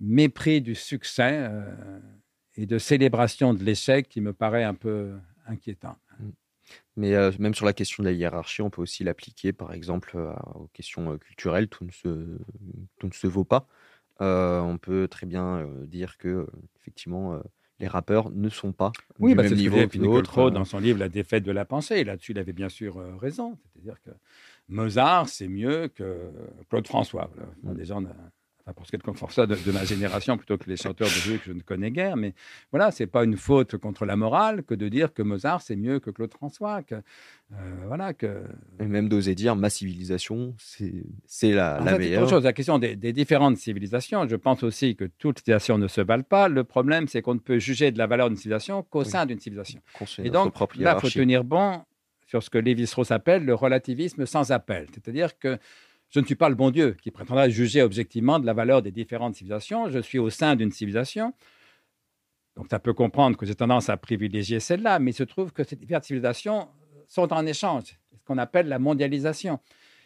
mépris 0.00 0.62
du 0.62 0.74
succès 0.74 1.40
euh, 1.40 2.00
et 2.54 2.64
de 2.64 2.78
célébration 2.78 3.52
de 3.52 3.62
l'échec 3.62 4.08
qui 4.08 4.22
me 4.22 4.32
paraît 4.32 4.64
un 4.64 4.72
peu 4.72 5.12
inquiétant. 5.46 5.98
Mais 6.96 7.14
euh, 7.14 7.30
même 7.38 7.52
sur 7.52 7.66
la 7.66 7.74
question 7.74 8.02
de 8.02 8.08
la 8.08 8.14
hiérarchie, 8.14 8.62
on 8.62 8.70
peut 8.70 8.80
aussi 8.80 9.04
l'appliquer, 9.04 9.52
par 9.52 9.74
exemple, 9.74 10.16
aux 10.54 10.68
questions 10.68 11.18
culturelles. 11.18 11.68
Tout 11.68 11.84
ne, 11.84 11.90
se, 11.90 12.38
tout 12.98 13.08
ne 13.08 13.12
se 13.12 13.26
vaut 13.26 13.44
pas. 13.44 13.68
on 14.20 14.78
peut 14.80 15.06
très 15.06 15.26
bien 15.26 15.68
dire 15.84 16.16
que, 16.16 16.46
effectivement, 16.80 17.42
les 17.80 17.88
rappeurs 17.88 18.30
ne 18.30 18.48
sont 18.48 18.72
pas 18.72 18.92
oui, 19.18 19.32
du 19.32 19.36
bah, 19.36 19.42
même 19.42 19.54
niveau 19.54 19.86
que 19.88 19.98
d'autres. 19.98 20.50
dans 20.50 20.64
son 20.64 20.78
livre 20.78 20.98
La 20.98 21.08
défaite 21.08 21.42
de 21.42 21.52
la 21.52 21.64
pensée. 21.64 22.04
Là-dessus, 22.04 22.32
il 22.32 22.38
avait 22.38 22.52
bien 22.52 22.68
sûr 22.68 22.96
raison. 23.18 23.58
C'est-à-dire 23.72 24.00
que 24.02 24.10
Mozart, 24.68 25.28
c'est 25.28 25.48
mieux 25.48 25.88
que 25.88 26.30
Claude 26.70 26.86
François. 26.86 27.30
Voilà. 27.34 27.76
Des 27.76 27.84
gens 27.84 28.02
pour 28.72 28.86
ce 28.86 28.90
qui 28.90 28.96
est 28.96 28.98
de 28.98 29.30
ça 29.30 29.46
de, 29.46 29.72
ma 29.72 29.84
génération 29.84 30.38
plutôt 30.38 30.56
que 30.56 30.70
les 30.70 30.76
chanteurs 30.76 31.08
de 31.08 31.12
jeu 31.12 31.36
que 31.36 31.44
je 31.46 31.52
ne 31.52 31.60
connais 31.60 31.90
guère. 31.90 32.16
Mais 32.16 32.34
voilà, 32.70 32.90
c'est 32.90 33.06
pas 33.06 33.24
une 33.24 33.36
faute 33.36 33.76
contre 33.76 34.06
la 34.06 34.16
morale 34.16 34.62
que 34.62 34.74
de 34.74 34.88
dire 34.88 35.12
que 35.12 35.22
Mozart 35.22 35.60
c'est 35.60 35.76
mieux 35.76 36.00
que 36.00 36.10
Claude 36.10 36.32
François. 36.32 36.82
Que, 36.82 36.94
euh, 36.94 37.74
voilà, 37.86 38.14
que... 38.14 38.42
Et 38.80 38.86
même 38.86 39.10
d'oser 39.10 39.34
dire 39.34 39.54
ma 39.54 39.68
civilisation, 39.68 40.54
c'est 41.26 41.52
la, 41.52 41.80
la 41.80 41.98
meilleure. 41.98 42.22
Autre 42.22 42.30
chose, 42.30 42.44
la 42.44 42.54
question 42.54 42.78
des, 42.78 42.96
différentes 43.12 43.58
civilisations. 43.58 44.26
Je 44.26 44.36
pense 44.36 44.62
aussi 44.62 44.96
que 44.96 45.04
toutes 45.18 45.40
civilisation 45.40 45.76
ne 45.76 45.88
se 45.88 46.00
valent 46.00 46.22
pas. 46.22 46.48
Le 46.48 46.64
problème, 46.64 47.06
c'est 47.06 47.20
qu'on 47.20 47.34
ne 47.34 47.40
peut 47.40 47.58
juger 47.58 47.90
de 47.90 47.98
la 47.98 48.06
valeur 48.06 48.28
d'une 48.28 48.38
civilisation 48.38 48.82
qu'au 48.82 49.04
sein 49.04 49.26
d'une 49.26 49.40
civilisation. 49.40 49.80
Et 50.18 50.30
donc, 50.30 50.54
là, 50.76 50.94
il 50.96 51.00
faut 51.00 51.10
tenir 51.10 51.44
bon 51.44 51.82
sur 52.26 52.42
ce 52.42 52.48
que 52.48 52.58
Lévi-Strauss 52.58 53.10
appelle 53.10 53.44
le 53.44 53.54
relativisme 53.54 54.24
sans 54.24 54.50
appel. 54.50 54.86
C'est-à-dire 54.94 55.38
que 55.38 55.58
je 56.14 56.20
ne 56.20 56.26
suis 56.26 56.36
pas 56.36 56.48
le 56.48 56.54
bon 56.54 56.70
Dieu 56.70 56.96
qui 57.02 57.10
prétendra 57.10 57.48
juger 57.48 57.82
objectivement 57.82 58.38
de 58.38 58.46
la 58.46 58.52
valeur 58.52 58.82
des 58.82 58.92
différentes 58.92 59.34
civilisations. 59.34 59.90
Je 59.90 59.98
suis 59.98 60.20
au 60.20 60.30
sein 60.30 60.54
d'une 60.54 60.70
civilisation. 60.70 61.34
Donc, 62.54 62.66
ça 62.70 62.78
peut 62.78 62.92
comprendre 62.92 63.36
que 63.36 63.44
j'ai 63.44 63.56
tendance 63.56 63.88
à 63.88 63.96
privilégier 63.96 64.60
celle-là, 64.60 65.00
mais 65.00 65.10
il 65.10 65.14
se 65.14 65.24
trouve 65.24 65.52
que 65.52 65.64
ces 65.64 65.74
différentes 65.74 66.04
civilisations 66.04 66.68
sont 67.08 67.32
en 67.32 67.44
échange, 67.46 67.98
ce 68.16 68.24
qu'on 68.24 68.38
appelle 68.38 68.68
la 68.68 68.78
mondialisation. 68.78 69.58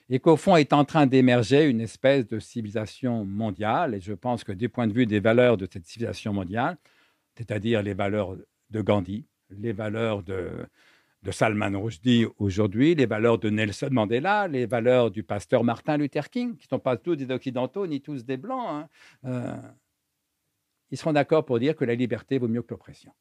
Et 0.09 0.19
qu'au 0.19 0.37
fond 0.37 0.57
est 0.57 0.73
en 0.73 0.87
train 0.87 1.07
d'émerger 1.07 1.69
une 1.69 1.83
espèce 1.83 2.27
de 2.27 2.39
civilisation 2.39 3.27
mondiale. 3.27 3.95
Et 3.95 4.01
je 4.01 4.15
pense 4.15 4.45
que 4.45 4.53
du 4.53 4.71
point 4.71 4.87
de 4.87 4.95
vue 4.95 5.05
des 5.05 5.21
valeurs 5.21 5.59
de 5.59 5.69
cette 5.71 5.85
civilisation 5.87 6.33
mondiale, 6.33 6.79
c'est-à-dire 7.37 7.83
les 7.83 7.93
valeurs 7.93 8.35
de 8.71 8.81
Gandhi, 8.81 9.27
les 9.51 9.73
valeurs 9.73 10.23
de, 10.23 10.67
de 11.23 11.31
Salman 11.31 11.81
Rushdie 11.81 12.27
aujourd'hui, 12.39 12.95
les 12.95 13.07
valeurs 13.07 13.39
de 13.39 13.51
Nelson 13.51 13.89
Mandela, 13.90 14.47
les 14.47 14.66
valeurs 14.66 15.11
du 15.11 15.23
pasteur 15.23 15.65
Martin 15.65 15.97
Luther 15.97 16.31
King, 16.31 16.57
qui 16.57 16.66
ne 16.66 16.77
sont 16.77 16.78
pas 16.78 16.97
tous 16.97 17.16
des 17.16 17.31
Occidentaux 17.32 17.86
ni 17.86 18.01
tous 18.01 18.24
des 18.24 18.36
Blancs, 18.36 18.69
hein. 18.69 18.89
euh, 19.24 19.57
ils 20.90 20.99
seront 20.99 21.12
d'accord 21.12 21.45
pour 21.45 21.59
dire 21.59 21.74
que 21.74 21.85
la 21.85 21.95
liberté 21.95 22.39
vaut 22.39 22.49
mieux 22.49 22.62
que 22.62 22.70
l'oppression, 22.70 23.12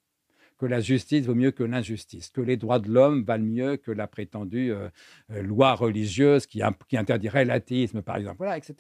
que 0.58 0.68
la 0.68 0.80
justice 0.80 1.26
vaut 1.26 1.36
mieux 1.36 1.52
que 1.52 1.64
l'injustice, 1.64 2.30
que 2.30 2.40
les 2.40 2.56
droits 2.56 2.80
de 2.80 2.90
l'homme 2.90 3.24
valent 3.24 3.44
mieux 3.44 3.78
que 3.78 3.92
la 3.92 4.06
prétendue 4.08 4.72
euh, 4.72 4.90
euh, 5.32 5.42
loi 5.42 5.74
religieuse 5.74 6.46
qui, 6.46 6.62
interdirait 6.62 7.46
l'athéisme, 7.46 8.04
par 8.04 8.18
exemple. 8.18 8.48
Etc. 8.56 8.76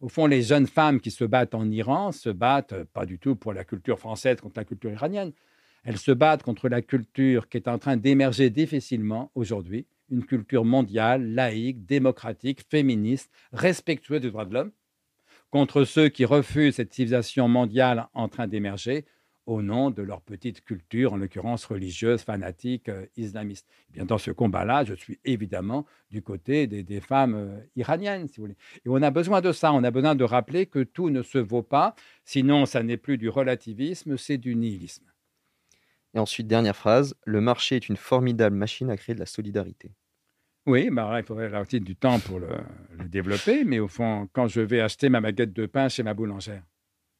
Au 0.00 0.08
fond, 0.08 0.26
les 0.26 0.42
jeunes 0.42 0.66
femmes 0.66 1.00
qui 1.00 1.12
se 1.12 1.24
battent 1.24 1.54
en 1.54 1.70
Iran 1.70 2.10
se 2.10 2.28
battent 2.28 2.84
pas 2.92 3.06
du 3.06 3.20
tout 3.20 3.36
pour 3.36 3.52
la 3.52 3.64
culture 3.64 4.00
française 4.00 4.40
contre 4.40 4.58
la 4.58 4.64
culture 4.64 4.90
iranienne, 4.90 5.32
elles 5.84 5.98
se 5.98 6.12
battent 6.12 6.42
contre 6.42 6.68
la 6.68 6.82
culture 6.82 7.48
qui 7.48 7.56
est 7.56 7.68
en 7.68 7.78
train 7.78 7.96
d'émerger 7.96 8.50
difficilement 8.50 9.30
aujourd'hui, 9.34 9.86
une 10.10 10.24
culture 10.24 10.64
mondiale, 10.64 11.34
laïque, 11.34 11.84
démocratique, 11.86 12.64
féministe, 12.68 13.30
respectueuse 13.52 14.20
des 14.20 14.30
droits 14.30 14.44
de 14.44 14.54
l'homme, 14.54 14.72
contre 15.50 15.84
ceux 15.84 16.08
qui 16.08 16.24
refusent 16.24 16.76
cette 16.76 16.92
civilisation 16.92 17.48
mondiale 17.48 18.08
en 18.14 18.28
train 18.28 18.46
d'émerger 18.46 19.04
au 19.48 19.62
nom 19.62 19.90
de 19.90 20.02
leur 20.02 20.20
petite 20.20 20.62
culture, 20.62 21.14
en 21.14 21.16
l'occurrence 21.16 21.64
religieuse, 21.64 22.20
fanatique, 22.20 22.90
euh, 22.90 23.06
islamiste. 23.16 23.66
Eh 23.88 23.92
bien, 23.94 24.04
dans 24.04 24.18
ce 24.18 24.30
combat-là, 24.30 24.84
je 24.84 24.92
suis 24.92 25.18
évidemment 25.24 25.86
du 26.10 26.20
côté 26.20 26.66
des, 26.66 27.00
femmes 27.00 27.34
euh, 27.34 27.58
iraniennes, 27.74 28.28
si 28.28 28.36
vous 28.36 28.42
voulez. 28.42 28.56
Et 28.84 28.88
on 28.90 29.00
a 29.00 29.10
besoin 29.10 29.40
de 29.40 29.52
ça, 29.52 29.72
on 29.72 29.82
a 29.84 29.90
besoin 29.90 30.14
de 30.14 30.24
rappeler 30.24 30.66
que 30.66 30.80
tout 30.80 31.08
ne 31.08 31.22
se 31.22 31.38
vaut 31.38 31.62
pas, 31.62 31.94
sinon 32.26 32.66
ça 32.66 32.82
n'est 32.82 32.98
plus 32.98 33.16
du 33.16 33.30
relativisme, 33.30 34.18
c'est 34.18 34.36
du 34.36 34.54
nihilisme. 34.54 35.06
Et 36.14 36.18
ensuite, 36.18 36.46
dernière 36.46 36.76
phrase, 36.76 37.14
le 37.24 37.40
marché 37.40 37.76
est 37.76 37.88
une 37.88 37.96
formidable 37.96 38.56
machine 38.56 38.90
à 38.90 38.96
créer 38.96 39.14
de 39.14 39.20
la 39.20 39.26
solidarité. 39.26 39.92
Oui, 40.66 40.90
bah, 40.90 41.14
il 41.18 41.24
faudrait 41.24 41.54
aussi 41.58 41.80
du 41.80 41.96
temps 41.96 42.18
pour 42.20 42.38
le, 42.40 42.48
développer, 43.06 43.64
mais 43.64 43.78
au 43.78 43.88
fond, 43.88 44.28
quand 44.32 44.48
je 44.48 44.60
vais 44.60 44.80
acheter 44.80 45.08
ma 45.08 45.20
baguette 45.20 45.52
de 45.52 45.66
pain 45.66 45.88
chez 45.88 46.02
ma 46.02 46.12
boulangère, 46.12 46.62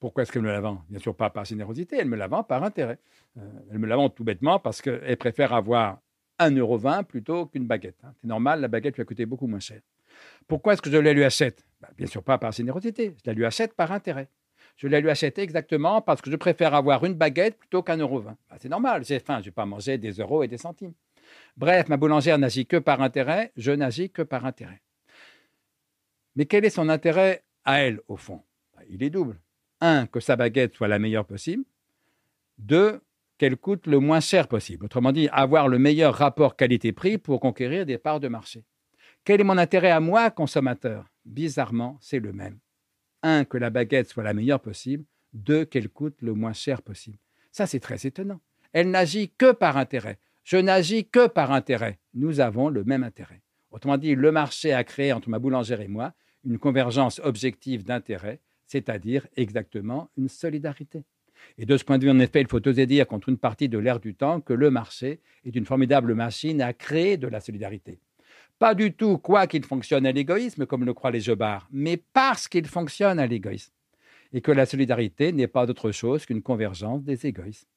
pourquoi 0.01 0.23
est-ce 0.23 0.33
qu'elle 0.33 0.43
me 0.43 0.53
la 0.53 0.61
vend? 0.61 0.85
Bien 0.89 0.99
sûr, 0.99 1.17
pas 1.17 1.31
par 1.31 1.45
générosité, 1.45 1.97
elle 1.99 2.09
me 2.09 2.17
la 2.17 2.29
vend 2.29 2.45
par 2.45 2.63
intérêt. 2.63 2.99
Euh, 3.37 3.41
elle 3.71 3.79
me 3.79 3.87
la 3.87 3.97
vend 3.97 4.11
tout 4.11 4.23
bêtement 4.23 4.59
parce 4.59 4.81
qu'elle 4.83 5.17
préfère 5.17 5.53
avoir 5.53 6.01
1,20€ 6.39 7.05
plutôt 7.05 7.47
qu'une 7.47 7.67
baguette. 7.67 7.99
Hein. 8.05 8.13
C'est 8.21 8.29
normal, 8.29 8.61
la 8.61 8.69
baguette 8.69 8.97
lui 8.97 9.03
a 9.03 9.05
coûté 9.05 9.27
beaucoup 9.27 9.47
moins 9.47 9.61
cher. 9.61 9.81
Pourquoi 10.47 10.75
est-ce 10.75 10.83
que 10.83 10.91
je 10.91 10.99
la 10.99 11.13
lui 11.13 11.25
achète? 11.25 11.67
Bah, 11.81 11.89
Bien 11.97 12.07
sûr, 12.07 12.23
pas 12.23 12.39
par 12.39 12.53
générosité, 12.53 13.15
je 13.17 13.31
la 13.31 13.33
lui 13.33 13.45
achète 13.45 13.75
par 13.75 13.93
intérêt 13.93 14.29
je 14.79 14.87
la 14.87 15.01
lui 15.01 15.11
achète 15.11 15.39
exactement 15.39 16.01
parce 16.01 16.23
que 16.23 16.31
je 16.31 16.37
préfère 16.37 16.73
avoir 16.73 17.05
une 17.05 17.15
baguette 17.15 17.59
plutôt 17.59 17.83
qu'un 17.83 17.97
euro 17.97 18.21
vingt. 18.21 18.39
Bah, 18.49 18.57
c'est 18.61 18.69
normal, 18.69 19.05
j'ai 19.05 19.19
faim, 19.19 19.35
je 19.35 19.41
ne 19.41 19.45
vais 19.47 19.51
pas 19.51 19.67
manger 19.67 19.99
des 19.99 20.13
euros 20.13 20.45
et 20.45 20.49
des 20.49 20.57
centimes. 20.57 20.95
Bref, 21.57 21.89
ma 21.89 21.97
boulangère 21.97 22.39
n'agit 22.39 22.65
que 22.65 22.77
par 22.77 23.03
intérêt, 23.03 23.53
je 23.57 23.73
n'agis 23.73 24.09
que 24.09 24.23
par 24.23 24.47
intérêt. 24.47 24.81
Mais 26.37 26.47
quel 26.47 26.65
est 26.65 26.71
son 26.71 26.89
intérêt 26.89 27.43
à 27.65 27.81
elle, 27.81 28.01
au 28.07 28.17
fond? 28.17 28.41
Bah, 28.77 28.83
Il 28.89 29.03
est 29.03 29.11
double. 29.11 29.41
Un, 29.81 30.07
que 30.07 30.21
sa 30.21 30.37
baguette 30.37 30.75
soit 30.75 30.89
la 30.89 31.01
meilleure 31.01 31.27
possible. 31.27 31.65
Deux, 32.59 33.01
qu'elle 33.37 33.57
coûte 33.57 33.89
le 33.89 33.99
moins 33.99 34.21
cher 34.21 34.47
possible. 34.47 34.85
Autrement 34.85 35.11
dit, 35.11 35.29
avoir 35.33 35.67
le 35.67 35.81
meilleur 35.81 36.15
rapport 36.15 36.57
qualité-prix 36.57 37.19
pour 37.19 37.41
conquérir 37.41 37.85
des 37.85 37.99
parts 37.99 38.21
de 38.21 38.29
marché. 38.29 38.65
Quel 39.25 39.41
est 39.41 39.45
mon 39.45 39.59
intérêt 39.59 39.91
à 39.91 39.99
moi, 39.99 40.31
consommateur? 40.31 41.11
Bizarrement, 41.25 41.99
c'est 42.01 42.21
le 42.21 42.33
même 42.33 42.59
un, 43.23 43.45
que 43.45 43.59
la 43.59 43.71
baguette 43.71 44.09
soit 44.09 44.23
la 44.23 44.35
meilleure 44.35 44.61
possible, 44.61 45.05
deux, 45.33 45.65
qu'elle 45.65 45.89
coûte 45.89 46.17
le 46.21 46.35
moins 46.35 46.53
cher 46.53 46.83
possible. 46.83 47.19
Ça, 47.53 47.67
c'est 47.67 47.81
très 47.81 48.07
étonnant. 48.07 48.41
Elle 48.73 48.91
n'agit 48.91 49.31
que 49.31 49.53
par 49.53 49.77
intérêt. 49.77 50.19
Je 50.45 50.57
n'agis 50.57 51.07
que 51.07 51.27
par 51.27 51.53
intérêt. 51.53 51.99
Nous 52.15 52.41
avons 52.41 52.69
le 52.69 52.85
même 52.85 53.03
intérêt. 53.03 53.43
Autrement 53.71 53.99
dit, 53.99 54.15
le 54.15 54.33
marché 54.33 54.73
a 54.73 54.85
créé 54.85 55.13
entre 55.13 55.29
ma 55.29 55.39
boulangère 55.39 55.81
et 55.81 55.89
moi 55.89 56.15
une 56.45 56.59
convergence 56.59 57.21
objective 57.25 57.85
d'intérêt, 57.85 58.41
c'est-à-dire 58.67 59.27
exactement 59.37 60.11
une 60.17 60.29
solidarité. 60.29 61.05
Et 61.57 61.67
de 61.67 61.77
ce 61.77 61.85
point 61.85 61.99
de 61.99 62.05
vue, 62.05 62.11
en 62.11 62.19
effet, 62.19 62.41
il 62.41 62.49
faut 62.49 62.67
oser 62.67 62.87
dire 62.87 63.07
contre 63.07 63.29
une 63.29 63.39
partie 63.39 63.69
de 63.69 63.79
l'ère 63.79 64.01
du 64.01 64.15
temps 64.15 64.41
que 64.41 64.53
le 64.53 64.71
marché 64.71 65.21
est 65.45 65.55
une 65.55 65.67
formidable 65.67 66.15
machine 66.15 66.63
à 66.63 66.73
créer 66.73 67.17
de 67.17 67.29
la 67.29 67.41
solidarité. 67.41 68.01
Pas 68.59 68.75
du 68.75 68.93
tout 68.93 69.19
quoi 69.19 69.47
qu'il 69.47 69.65
fonctionne 69.65 70.05
à 70.05 70.13
l'égoïsme, 70.13 70.67
comme 70.67 70.85
le 70.85 70.93
croient 70.93 71.13
les 71.13 71.21
jobards, 71.21 71.69
mais 71.71 71.97
parce 71.97 72.49
qu'il 72.49 72.67
fonctionne 72.67 73.21
à 73.21 73.27
l'égoïsme. 73.27 73.73
Et 74.33 74.41
que 74.41 74.51
la 74.51 74.67
solidarité 74.67 75.33
n'est 75.33 75.47
pas 75.47 75.65
autre 75.69 75.93
chose 75.93 76.27
qu'une 76.27 76.43
convergence 76.43 77.05
des 77.05 77.27
égoïsmes. 77.27 77.69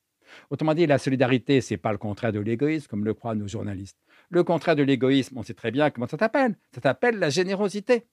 Autrement 0.49 0.73
dit, 0.73 0.87
la 0.87 0.97
solidarité, 0.97 1.61
ce 1.61 1.73
n'est 1.73 1.77
pas 1.77 1.91
le 1.91 1.97
contraire 1.97 2.31
de 2.31 2.39
l'égoïsme, 2.39 2.87
comme 2.87 3.05
le 3.05 3.13
croient 3.13 3.35
nos 3.35 3.47
journalistes. 3.47 3.97
Le 4.29 4.43
contraire 4.43 4.75
de 4.75 4.83
l'égoïsme, 4.83 5.37
on 5.37 5.43
sait 5.43 5.53
très 5.53 5.71
bien 5.71 5.91
comment 5.91 6.07
ça 6.07 6.17
s'appelle. 6.17 6.55
Ça 6.73 6.81
s'appelle 6.81 7.19
la 7.19 7.29
générosité. 7.29 8.07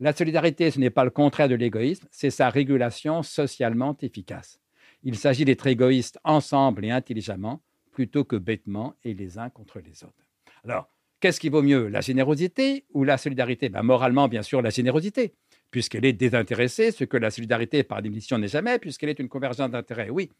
La 0.00 0.12
solidarité, 0.12 0.70
ce 0.70 0.80
n'est 0.80 0.90
pas 0.90 1.04
le 1.04 1.10
contraire 1.10 1.48
de 1.48 1.54
l'égoïsme, 1.54 2.08
c'est 2.10 2.30
sa 2.30 2.48
régulation 2.48 3.22
socialement 3.22 3.96
efficace. 4.00 4.58
Il 5.02 5.16
s'agit 5.16 5.44
d'être 5.44 5.66
égoïste 5.66 6.18
ensemble 6.24 6.84
et 6.84 6.90
intelligemment, 6.90 7.62
plutôt 7.92 8.24
que 8.24 8.36
bêtement 8.36 8.94
et 9.04 9.14
les 9.14 9.38
uns 9.38 9.50
contre 9.50 9.78
les 9.80 10.02
autres. 10.04 10.26
Alors, 10.64 10.88
Qu'est-ce 11.20 11.38
qui 11.38 11.50
vaut 11.50 11.60
mieux, 11.62 11.88
la 11.88 12.00
générosité 12.00 12.86
ou 12.94 13.04
la 13.04 13.18
solidarité? 13.18 13.68
Ben, 13.68 13.82
Moralement, 13.82 14.26
bien 14.26 14.42
sûr, 14.42 14.62
la 14.62 14.70
générosité, 14.70 15.34
puisqu'elle 15.70 16.06
est 16.06 16.14
désintéressée, 16.14 16.92
ce 16.92 17.04
que 17.04 17.18
la 17.18 17.30
solidarité, 17.30 17.82
par 17.82 18.00
définition, 18.00 18.38
n'est 18.38 18.48
jamais, 18.48 18.78
puisqu'elle 18.78 19.10
est 19.10 19.18
une 19.18 19.28
convergence 19.28 19.70
d'intérêts. 19.70 20.08
Oui, 20.08 20.30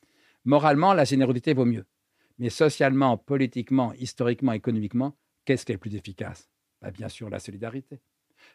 moralement, 0.47 0.95
la 0.95 1.05
générosité 1.05 1.53
vaut 1.53 1.67
mieux. 1.67 1.85
Mais 2.39 2.49
socialement, 2.49 3.19
politiquement, 3.19 3.93
historiquement, 3.99 4.53
économiquement, 4.53 5.15
qu'est-ce 5.45 5.67
qui 5.67 5.73
est 5.73 5.75
le 5.75 5.81
plus 5.81 5.95
efficace? 5.95 6.51
Ben, 6.81 6.91
Bien 6.91 7.11
sûr, 7.11 7.29
la 7.29 7.41
solidarité. 7.41 8.01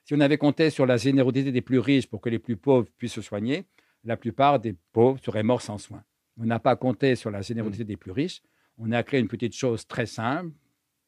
Si 0.03 0.15
on 0.15 0.19
avait 0.19 0.39
compté 0.39 0.71
sur 0.71 0.87
la 0.87 0.97
générosité 0.97 1.51
des 1.51 1.61
plus 1.61 1.77
riches 1.77 2.07
pour 2.07 2.21
que 2.21 2.29
les 2.29 2.39
plus 2.39 2.57
pauvres 2.57 2.87
puissent 2.97 3.13
se 3.13 3.21
soigner, 3.21 3.65
la 4.03 4.17
plupart 4.17 4.59
des 4.59 4.73
pauvres 4.93 5.19
seraient 5.23 5.43
morts 5.43 5.61
sans 5.61 5.77
soins. 5.77 6.03
On 6.37 6.45
n'a 6.45 6.57
pas 6.59 6.75
compté 6.75 7.15
sur 7.15 7.29
la 7.29 7.41
générosité 7.41 7.83
des 7.83 7.97
plus 7.97 8.11
riches. 8.11 8.41
On 8.79 8.91
a 8.91 9.03
créé 9.03 9.19
une 9.19 9.27
petite 9.27 9.55
chose 9.55 9.85
très 9.85 10.07
simple, 10.07 10.51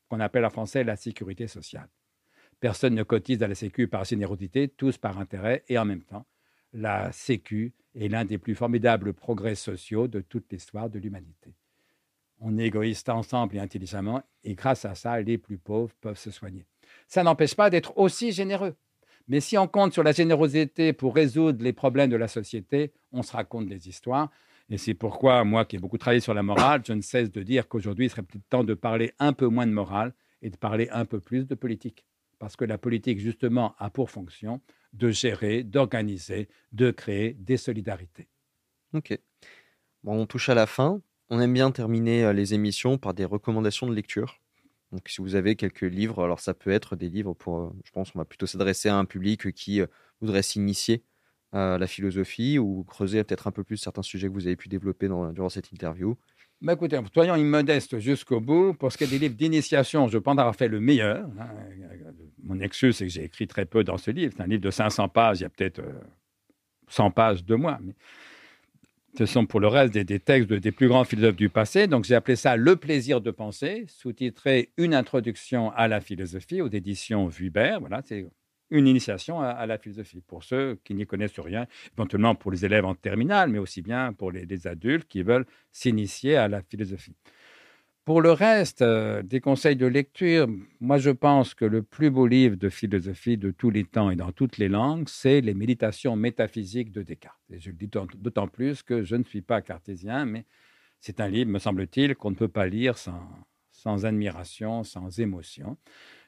qu'on 0.09 0.19
appelle 0.19 0.45
en 0.45 0.49
français 0.49 0.83
la 0.83 0.95
sécurité 0.95 1.47
sociale. 1.47 1.89
Personne 2.59 2.95
ne 2.95 3.03
cotise 3.03 3.43
à 3.43 3.47
la 3.47 3.55
Sécu 3.55 3.87
par 3.87 4.03
générosité, 4.03 4.67
tous 4.67 4.97
par 4.97 5.19
intérêt, 5.19 5.63
et 5.69 5.77
en 5.77 5.85
même 5.85 6.03
temps, 6.03 6.25
la 6.73 7.11
Sécu 7.11 7.73
est 7.95 8.07
l'un 8.07 8.25
des 8.25 8.37
plus 8.37 8.55
formidables 8.55 9.13
progrès 9.13 9.55
sociaux 9.55 10.07
de 10.07 10.21
toute 10.21 10.51
l'histoire 10.51 10.89
de 10.89 10.99
l'humanité. 10.99 11.53
On 12.39 12.57
égoïste 12.57 13.09
ensemble 13.09 13.55
et 13.55 13.59
intelligemment, 13.59 14.23
et 14.43 14.55
grâce 14.55 14.85
à 14.85 14.95
ça, 14.95 15.19
les 15.21 15.37
plus 15.37 15.57
pauvres 15.57 15.93
peuvent 16.01 16.17
se 16.17 16.31
soigner. 16.31 16.65
Ça 17.07 17.23
n'empêche 17.23 17.55
pas 17.55 17.69
d'être 17.69 17.97
aussi 17.97 18.31
généreux. 18.31 18.75
Mais 19.27 19.39
si 19.41 19.57
on 19.57 19.67
compte 19.67 19.93
sur 19.93 20.03
la 20.03 20.13
générosité 20.13 20.93
pour 20.93 21.13
résoudre 21.13 21.63
les 21.63 21.73
problèmes 21.73 22.09
de 22.09 22.15
la 22.15 22.27
société, 22.27 22.93
on 23.11 23.23
se 23.23 23.33
raconte 23.33 23.67
des 23.67 23.89
histoires. 23.89 24.31
Et 24.69 24.77
c'est 24.77 24.93
pourquoi, 24.93 25.43
moi 25.43 25.65
qui 25.65 25.77
ai 25.77 25.79
beaucoup 25.79 25.97
travaillé 25.97 26.19
sur 26.19 26.33
la 26.33 26.43
morale, 26.43 26.81
je 26.85 26.93
ne 26.93 27.01
cesse 27.01 27.31
de 27.31 27.41
dire 27.41 27.67
qu'aujourd'hui, 27.67 28.05
il 28.05 28.09
serait 28.09 28.23
peut-être 28.23 28.47
temps 28.49 28.63
de 28.63 28.73
parler 28.73 29.13
un 29.19 29.33
peu 29.33 29.47
moins 29.47 29.65
de 29.65 29.71
morale 29.71 30.13
et 30.41 30.49
de 30.49 30.57
parler 30.57 30.89
un 30.91 31.05
peu 31.05 31.19
plus 31.19 31.47
de 31.47 31.55
politique. 31.55 32.05
Parce 32.39 32.55
que 32.55 32.65
la 32.65 32.77
politique, 32.77 33.19
justement, 33.19 33.75
a 33.79 33.89
pour 33.89 34.11
fonction 34.11 34.61
de 34.93 35.09
gérer, 35.09 35.63
d'organiser, 35.63 36.49
de 36.73 36.91
créer 36.91 37.33
des 37.33 37.57
solidarités. 37.57 38.27
Ok. 38.93 39.17
Bon, 40.03 40.21
on 40.21 40.25
touche 40.25 40.49
à 40.49 40.55
la 40.55 40.65
fin. 40.65 41.01
On 41.29 41.39
aime 41.39 41.53
bien 41.53 41.71
terminer 41.71 42.25
euh, 42.25 42.33
les 42.33 42.53
émissions 42.53 42.97
par 42.97 43.13
des 43.13 43.25
recommandations 43.25 43.87
de 43.87 43.93
lecture. 43.93 44.39
Donc, 44.91 45.09
si 45.09 45.21
vous 45.21 45.35
avez 45.35 45.55
quelques 45.55 45.81
livres, 45.81 46.23
alors 46.23 46.39
ça 46.39 46.53
peut 46.53 46.69
être 46.69 46.95
des 46.95 47.09
livres 47.09 47.33
pour, 47.33 47.59
euh, 47.59 47.69
je 47.83 47.91
pense, 47.91 48.11
on 48.15 48.19
va 48.19 48.25
plutôt 48.25 48.45
s'adresser 48.45 48.87
à 48.89 48.95
un 48.95 49.05
public 49.05 49.51
qui 49.53 49.81
euh, 49.81 49.87
voudrait 50.21 50.43
s'initier 50.43 51.03
à 51.51 51.77
la 51.77 51.87
philosophie 51.87 52.59
ou 52.59 52.83
creuser 52.83 53.23
peut-être 53.23 53.47
un 53.47 53.51
peu 53.51 53.63
plus 53.63 53.77
certains 53.77 54.01
sujets 54.01 54.27
que 54.27 54.33
vous 54.33 54.47
avez 54.47 54.55
pu 54.55 54.67
développer 54.67 55.07
durant 55.07 55.49
cette 55.49 55.71
interview? 55.71 56.15
Bah 56.59 56.73
écoutez, 56.73 56.99
soyons 57.13 57.35
immodestes 57.35 57.99
jusqu'au 57.99 58.39
bout. 58.39 58.73
Pour 58.73 58.91
ce 58.91 58.97
qui 58.97 59.03
est 59.03 59.07
des 59.07 59.19
livres 59.19 59.35
d'initiation, 59.35 60.07
je 60.07 60.17
pense 60.17 60.37
avoir 60.39 60.55
fait 60.55 60.67
le 60.67 60.79
meilleur. 60.79 61.27
Hein. 61.39 61.49
Mon 62.43 62.59
excuse, 62.59 62.97
c'est 62.97 63.05
que 63.05 63.11
j'ai 63.11 63.25
écrit 63.25 63.47
très 63.47 63.65
peu 63.65 63.83
dans 63.83 63.97
ce 63.97 64.09
livre. 64.09 64.33
C'est 64.35 64.41
un 64.41 64.47
livre 64.47 64.63
de 64.63 64.71
500 64.71 65.09
pages, 65.09 65.39
il 65.39 65.43
y 65.43 65.45
a 65.45 65.49
peut-être 65.49 65.81
100 66.87 67.11
pages 67.11 67.45
de 67.45 67.55
moi. 67.55 67.79
Ce 69.17 69.25
sont 69.25 69.45
pour 69.45 69.59
le 69.59 69.67
reste 69.67 69.93
des, 69.93 70.19
textes 70.19 70.51
des 70.51 70.71
plus 70.71 70.87
grands 70.87 71.03
philosophes 71.03 71.35
du 71.35 71.49
passé. 71.49 71.87
Donc 71.87 72.05
j'ai 72.05 72.15
appelé 72.15 72.35
ça 72.35 72.55
Le 72.55 72.75
plaisir 72.75 73.19
de 73.19 73.31
penser, 73.31 73.85
sous-titré 73.87 74.71
Une 74.77 74.93
introduction 74.93 75.71
à 75.71 75.87
la 75.87 76.01
philosophie 76.01 76.61
aux 76.61 76.69
éditions 76.69 77.27
Vuibert. 77.27 77.79
Voilà, 77.79 78.01
c'est 78.05 78.27
une 78.69 78.87
initiation 78.87 79.39
à, 79.41 79.65
la 79.65 79.77
philosophie 79.77 80.21
pour 80.21 80.43
ceux 80.43 80.79
qui 80.83 80.93
n'y 80.93 81.05
connaissent 81.05 81.39
rien, 81.39 81.67
éventuellement 81.97 82.35
pour 82.35 82.51
les 82.51 82.65
élèves 82.65 82.85
en 82.85 82.95
terminale, 82.95 83.49
mais 83.49 83.59
aussi 83.59 83.81
bien 83.81 84.13
pour 84.13 84.31
les 84.31 84.67
adultes 84.67 85.07
qui 85.07 85.23
veulent 85.23 85.45
s'initier 85.71 86.35
à 86.35 86.47
la 86.47 86.61
philosophie. 86.61 87.15
Pour 88.07 88.21
le 88.21 88.31
reste, 88.31 88.83
euh, 88.83 89.21
des 89.21 89.41
conseils 89.41 89.75
de 89.75 89.85
lecture, 89.85 90.47
moi 90.79 90.97
je 90.97 91.09
pense 91.09 91.53
que 91.53 91.65
le 91.65 91.83
plus 91.83 92.09
beau 92.09 92.25
livre 92.25 92.55
de 92.55 92.69
philosophie 92.69 93.35
de 93.35 93.51
tous 93.51 93.69
les 93.69 93.83
temps 93.83 94.09
et 94.09 94.15
dans 94.15 94.31
toutes 94.31 94.57
les 94.57 94.69
langues, 94.69 95.09
c'est 95.09 95.41
Les 95.41 95.53
Méditations 95.53 96.15
métaphysiques 96.15 96.93
de 96.93 97.01
Descartes. 97.01 97.37
Et 97.51 97.59
je 97.59 97.69
le 97.69 97.75
dis 97.75 97.89
d'autant 97.89 98.47
plus 98.47 98.81
que 98.81 99.03
je 99.03 99.17
ne 99.17 99.25
suis 99.25 99.41
pas 99.41 99.61
cartésien, 99.61 100.23
mais 100.23 100.45
c'est 101.01 101.19
un 101.19 101.27
livre, 101.27 101.51
me 101.51 101.59
semble-t-il, 101.59 102.15
qu'on 102.15 102.31
ne 102.31 102.37
peut 102.37 102.47
pas 102.47 102.67
lire 102.67 102.97
sans, 102.97 103.27
sans 103.71 104.05
admiration, 104.05 104.85
sans 104.85 105.19
émotion. 105.19 105.77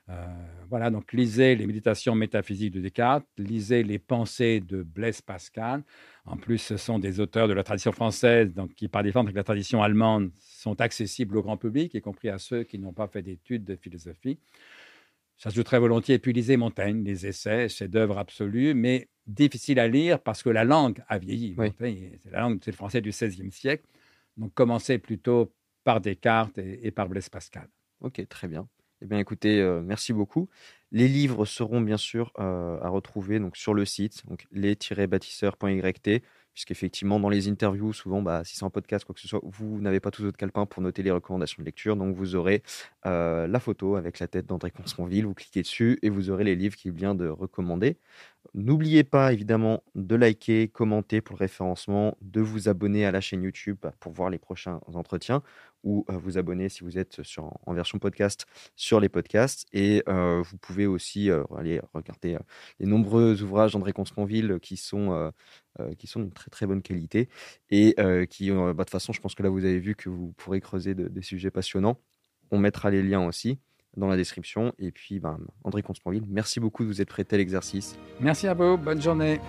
Euh, 0.10 0.26
voilà, 0.70 0.90
donc 0.90 1.14
lisez 1.14 1.56
les 1.56 1.68
méditations 1.68 2.16
métaphysiques 2.16 2.74
de 2.74 2.80
Descartes, 2.80 3.26
lisez 3.38 3.84
les 3.84 4.00
pensées 4.00 4.60
de 4.60 4.82
Blaise 4.84 5.22
Pascal. 5.22 5.84
En 6.26 6.38
plus, 6.38 6.58
ce 6.58 6.78
sont 6.78 7.00
des 7.00 7.20
auteurs 7.20 7.48
de 7.48 7.54
la 7.54 7.64
tradition 7.64 7.92
française, 7.92 8.54
donc 8.54 8.74
qui, 8.76 8.88
par 8.88 9.04
défense 9.04 9.24
avec 9.24 9.36
la 9.36 9.44
tradition 9.44 9.82
allemande, 9.82 10.32
sont 10.40 10.80
accessibles 10.82 11.38
au 11.38 11.42
grand 11.42 11.58
public, 11.58 11.94
y 11.94 12.02
compris 12.02 12.30
à 12.30 12.38
ceux 12.38 12.64
qui 12.64 12.80
n'ont 12.80 12.94
pas 12.94 13.08
fait 13.08 13.22
d'études 13.22 13.64
de 13.66 13.76
philosophie. 13.76 14.38
J'ajouterais 15.38 15.80
volontiers, 15.80 16.16
et 16.16 16.20
puis 16.20 16.34
lisez 16.34 16.58
Montaigne, 16.58 17.04
les 17.04 17.26
essais, 17.26 17.70
chefs-d'œuvre 17.70 18.18
absolus, 18.18 18.74
mais 18.74 19.08
difficile 19.26 19.80
à 19.80 19.88
lire 19.88 20.20
parce 20.20 20.44
que 20.44 20.50
la 20.50 20.64
langue 20.64 21.04
a 21.08 21.18
vieilli. 21.18 21.56
C'est 22.22 22.32
la 22.32 22.42
langue, 22.42 22.60
c'est 22.64 22.72
le 22.72 22.76
français 22.76 23.02
du 23.02 23.10
XVIe 23.10 23.52
siècle. 23.52 23.86
Donc, 24.38 24.54
commencez 24.54 24.98
plutôt 24.98 25.54
par 25.84 26.02
Descartes 26.02 26.58
et, 26.58 26.88
et 26.88 26.92
par 26.92 27.08
Blaise 27.08 27.30
Pascal. 27.30 27.70
Ok, 28.02 28.28
très 28.28 28.48
bien. 28.48 28.68
Eh 29.02 29.06
bien, 29.06 29.20
écoutez, 29.20 29.62
euh, 29.62 29.82
merci 29.82 30.12
beaucoup. 30.12 30.50
Les 30.92 31.08
livres 31.08 31.46
seront 31.46 31.80
bien 31.82 31.96
sûr 31.98 32.34
euh, 32.40 32.80
à 32.82 32.90
retrouver 32.90 33.40
sur 33.54 33.74
le 33.74 33.86
site, 33.86 34.26
donc 34.28 34.46
les-bâtisseurs.yt, 34.52 36.22
puisqu'effectivement, 36.54 37.20
dans 37.20 37.30
les 37.30 37.48
interviews, 37.48 37.94
souvent, 37.94 38.22
bah, 38.22 38.44
si 38.44 38.58
c'est 38.58 38.66
un 38.66 38.70
podcast, 38.70 39.06
quoi 39.06 39.16
que 39.16 39.22
ce 39.22 39.28
soit, 39.30 39.40
vous 39.44 39.80
n'avez 39.80 40.02
pas 40.02 40.12
tous 40.12 40.24
votre 40.24 40.38
calepin 40.38 40.66
pour 40.66 40.82
noter 40.82 41.02
les 41.04 41.12
recommandations 41.12 41.62
de 41.62 41.66
lecture. 41.66 41.96
Donc, 41.96 42.14
vous 42.16 42.36
aurez 42.36 42.62
euh, 43.06 43.48
la 43.48 43.60
photo 43.62 43.96
avec 43.96 44.20
la 44.20 44.28
tête 44.28 44.48
d'André 44.48 44.72
Consponville, 44.72 45.26
vous 45.26 45.34
cliquez 45.34 45.62
dessus 45.62 45.98
et 46.02 46.10
vous 46.10 46.30
aurez 46.30 46.44
les 46.44 46.56
livres 46.56 46.76
qu'il 46.76 46.92
vient 46.92 47.16
de 47.16 47.28
recommander. 47.30 47.98
N'oubliez 48.56 49.04
pas 49.04 49.32
évidemment 49.32 49.84
de 49.96 50.16
liker, 50.16 50.70
commenter 50.70 51.22
pour 51.22 51.36
le 51.36 51.40
référencement, 51.40 52.18
de 52.22 52.42
vous 52.42 52.68
abonner 52.68 53.06
à 53.06 53.12
la 53.12 53.22
chaîne 53.22 53.44
YouTube 53.44 53.86
pour 54.00 54.12
voir 54.12 54.30
les 54.30 54.40
prochains 54.40 54.80
entretiens 54.94 55.44
ou 55.84 56.06
euh, 56.10 56.18
vous 56.18 56.38
abonner 56.38 56.68
si 56.68 56.84
vous 56.84 56.98
êtes 56.98 57.22
sur, 57.24 57.58
en 57.66 57.74
version 57.74 58.00
podcast 58.00 58.48
sur 58.76 59.00
les 59.00 59.10
podcasts. 59.10 59.68
Et 59.72 60.04
euh, 60.10 60.42
vous 60.42 60.58
pouvez 60.58 60.88
aussi 60.88 61.30
euh, 61.30 61.44
aller 61.58 61.80
regarder 61.94 62.38
les 62.80 62.88
nombreux 62.88 63.42
ouvrages 63.44 63.74
d'André 63.74 63.94
Consponville 63.94 64.60
qui 64.62 64.78
sont, 64.78 65.32
qui 65.98 66.08
sont 66.08 66.20
d'une 66.20 66.34
très 66.34 66.50
très 66.50 66.66
bonne 66.66 66.82
qualité 66.82 67.30
et 67.70 67.96
qui, 68.30 68.52
bah, 68.52 68.74
de 68.74 68.78
toute 68.78 68.90
façon, 68.90 69.14
je 69.14 69.22
pense 69.22 69.36
que 69.36 69.44
là 69.44 69.50
vous 69.50 69.64
avez 69.64 69.80
vu 69.80 69.96
que 69.96 70.10
vous 70.10 70.34
pourrez 70.38 70.60
creuser 70.60 70.96
des 70.96 71.22
sujets 71.22 71.52
passionnants. 71.52 72.00
On 72.52 72.58
mettra 72.58 72.90
les 72.90 73.04
liens 73.04 73.26
aussi 73.26 73.60
dans 73.98 74.08
la 74.08 74.16
description. 74.18 74.74
Et 74.80 74.92
puis, 74.92 75.20
ben, 75.20 75.40
André 75.64 75.82
Consponville, 75.82 76.24
merci 76.28 76.60
beaucoup 76.60 76.84
de 76.84 76.88
vous 76.88 77.02
être 77.02 77.10
prêté 77.10 77.36
à 77.36 77.40
l'exercice. 77.40 77.98
Merci 78.20 78.48
à 78.48 78.54
vous, 78.54 78.78
bonne 78.78 79.02
journée. 79.02 79.40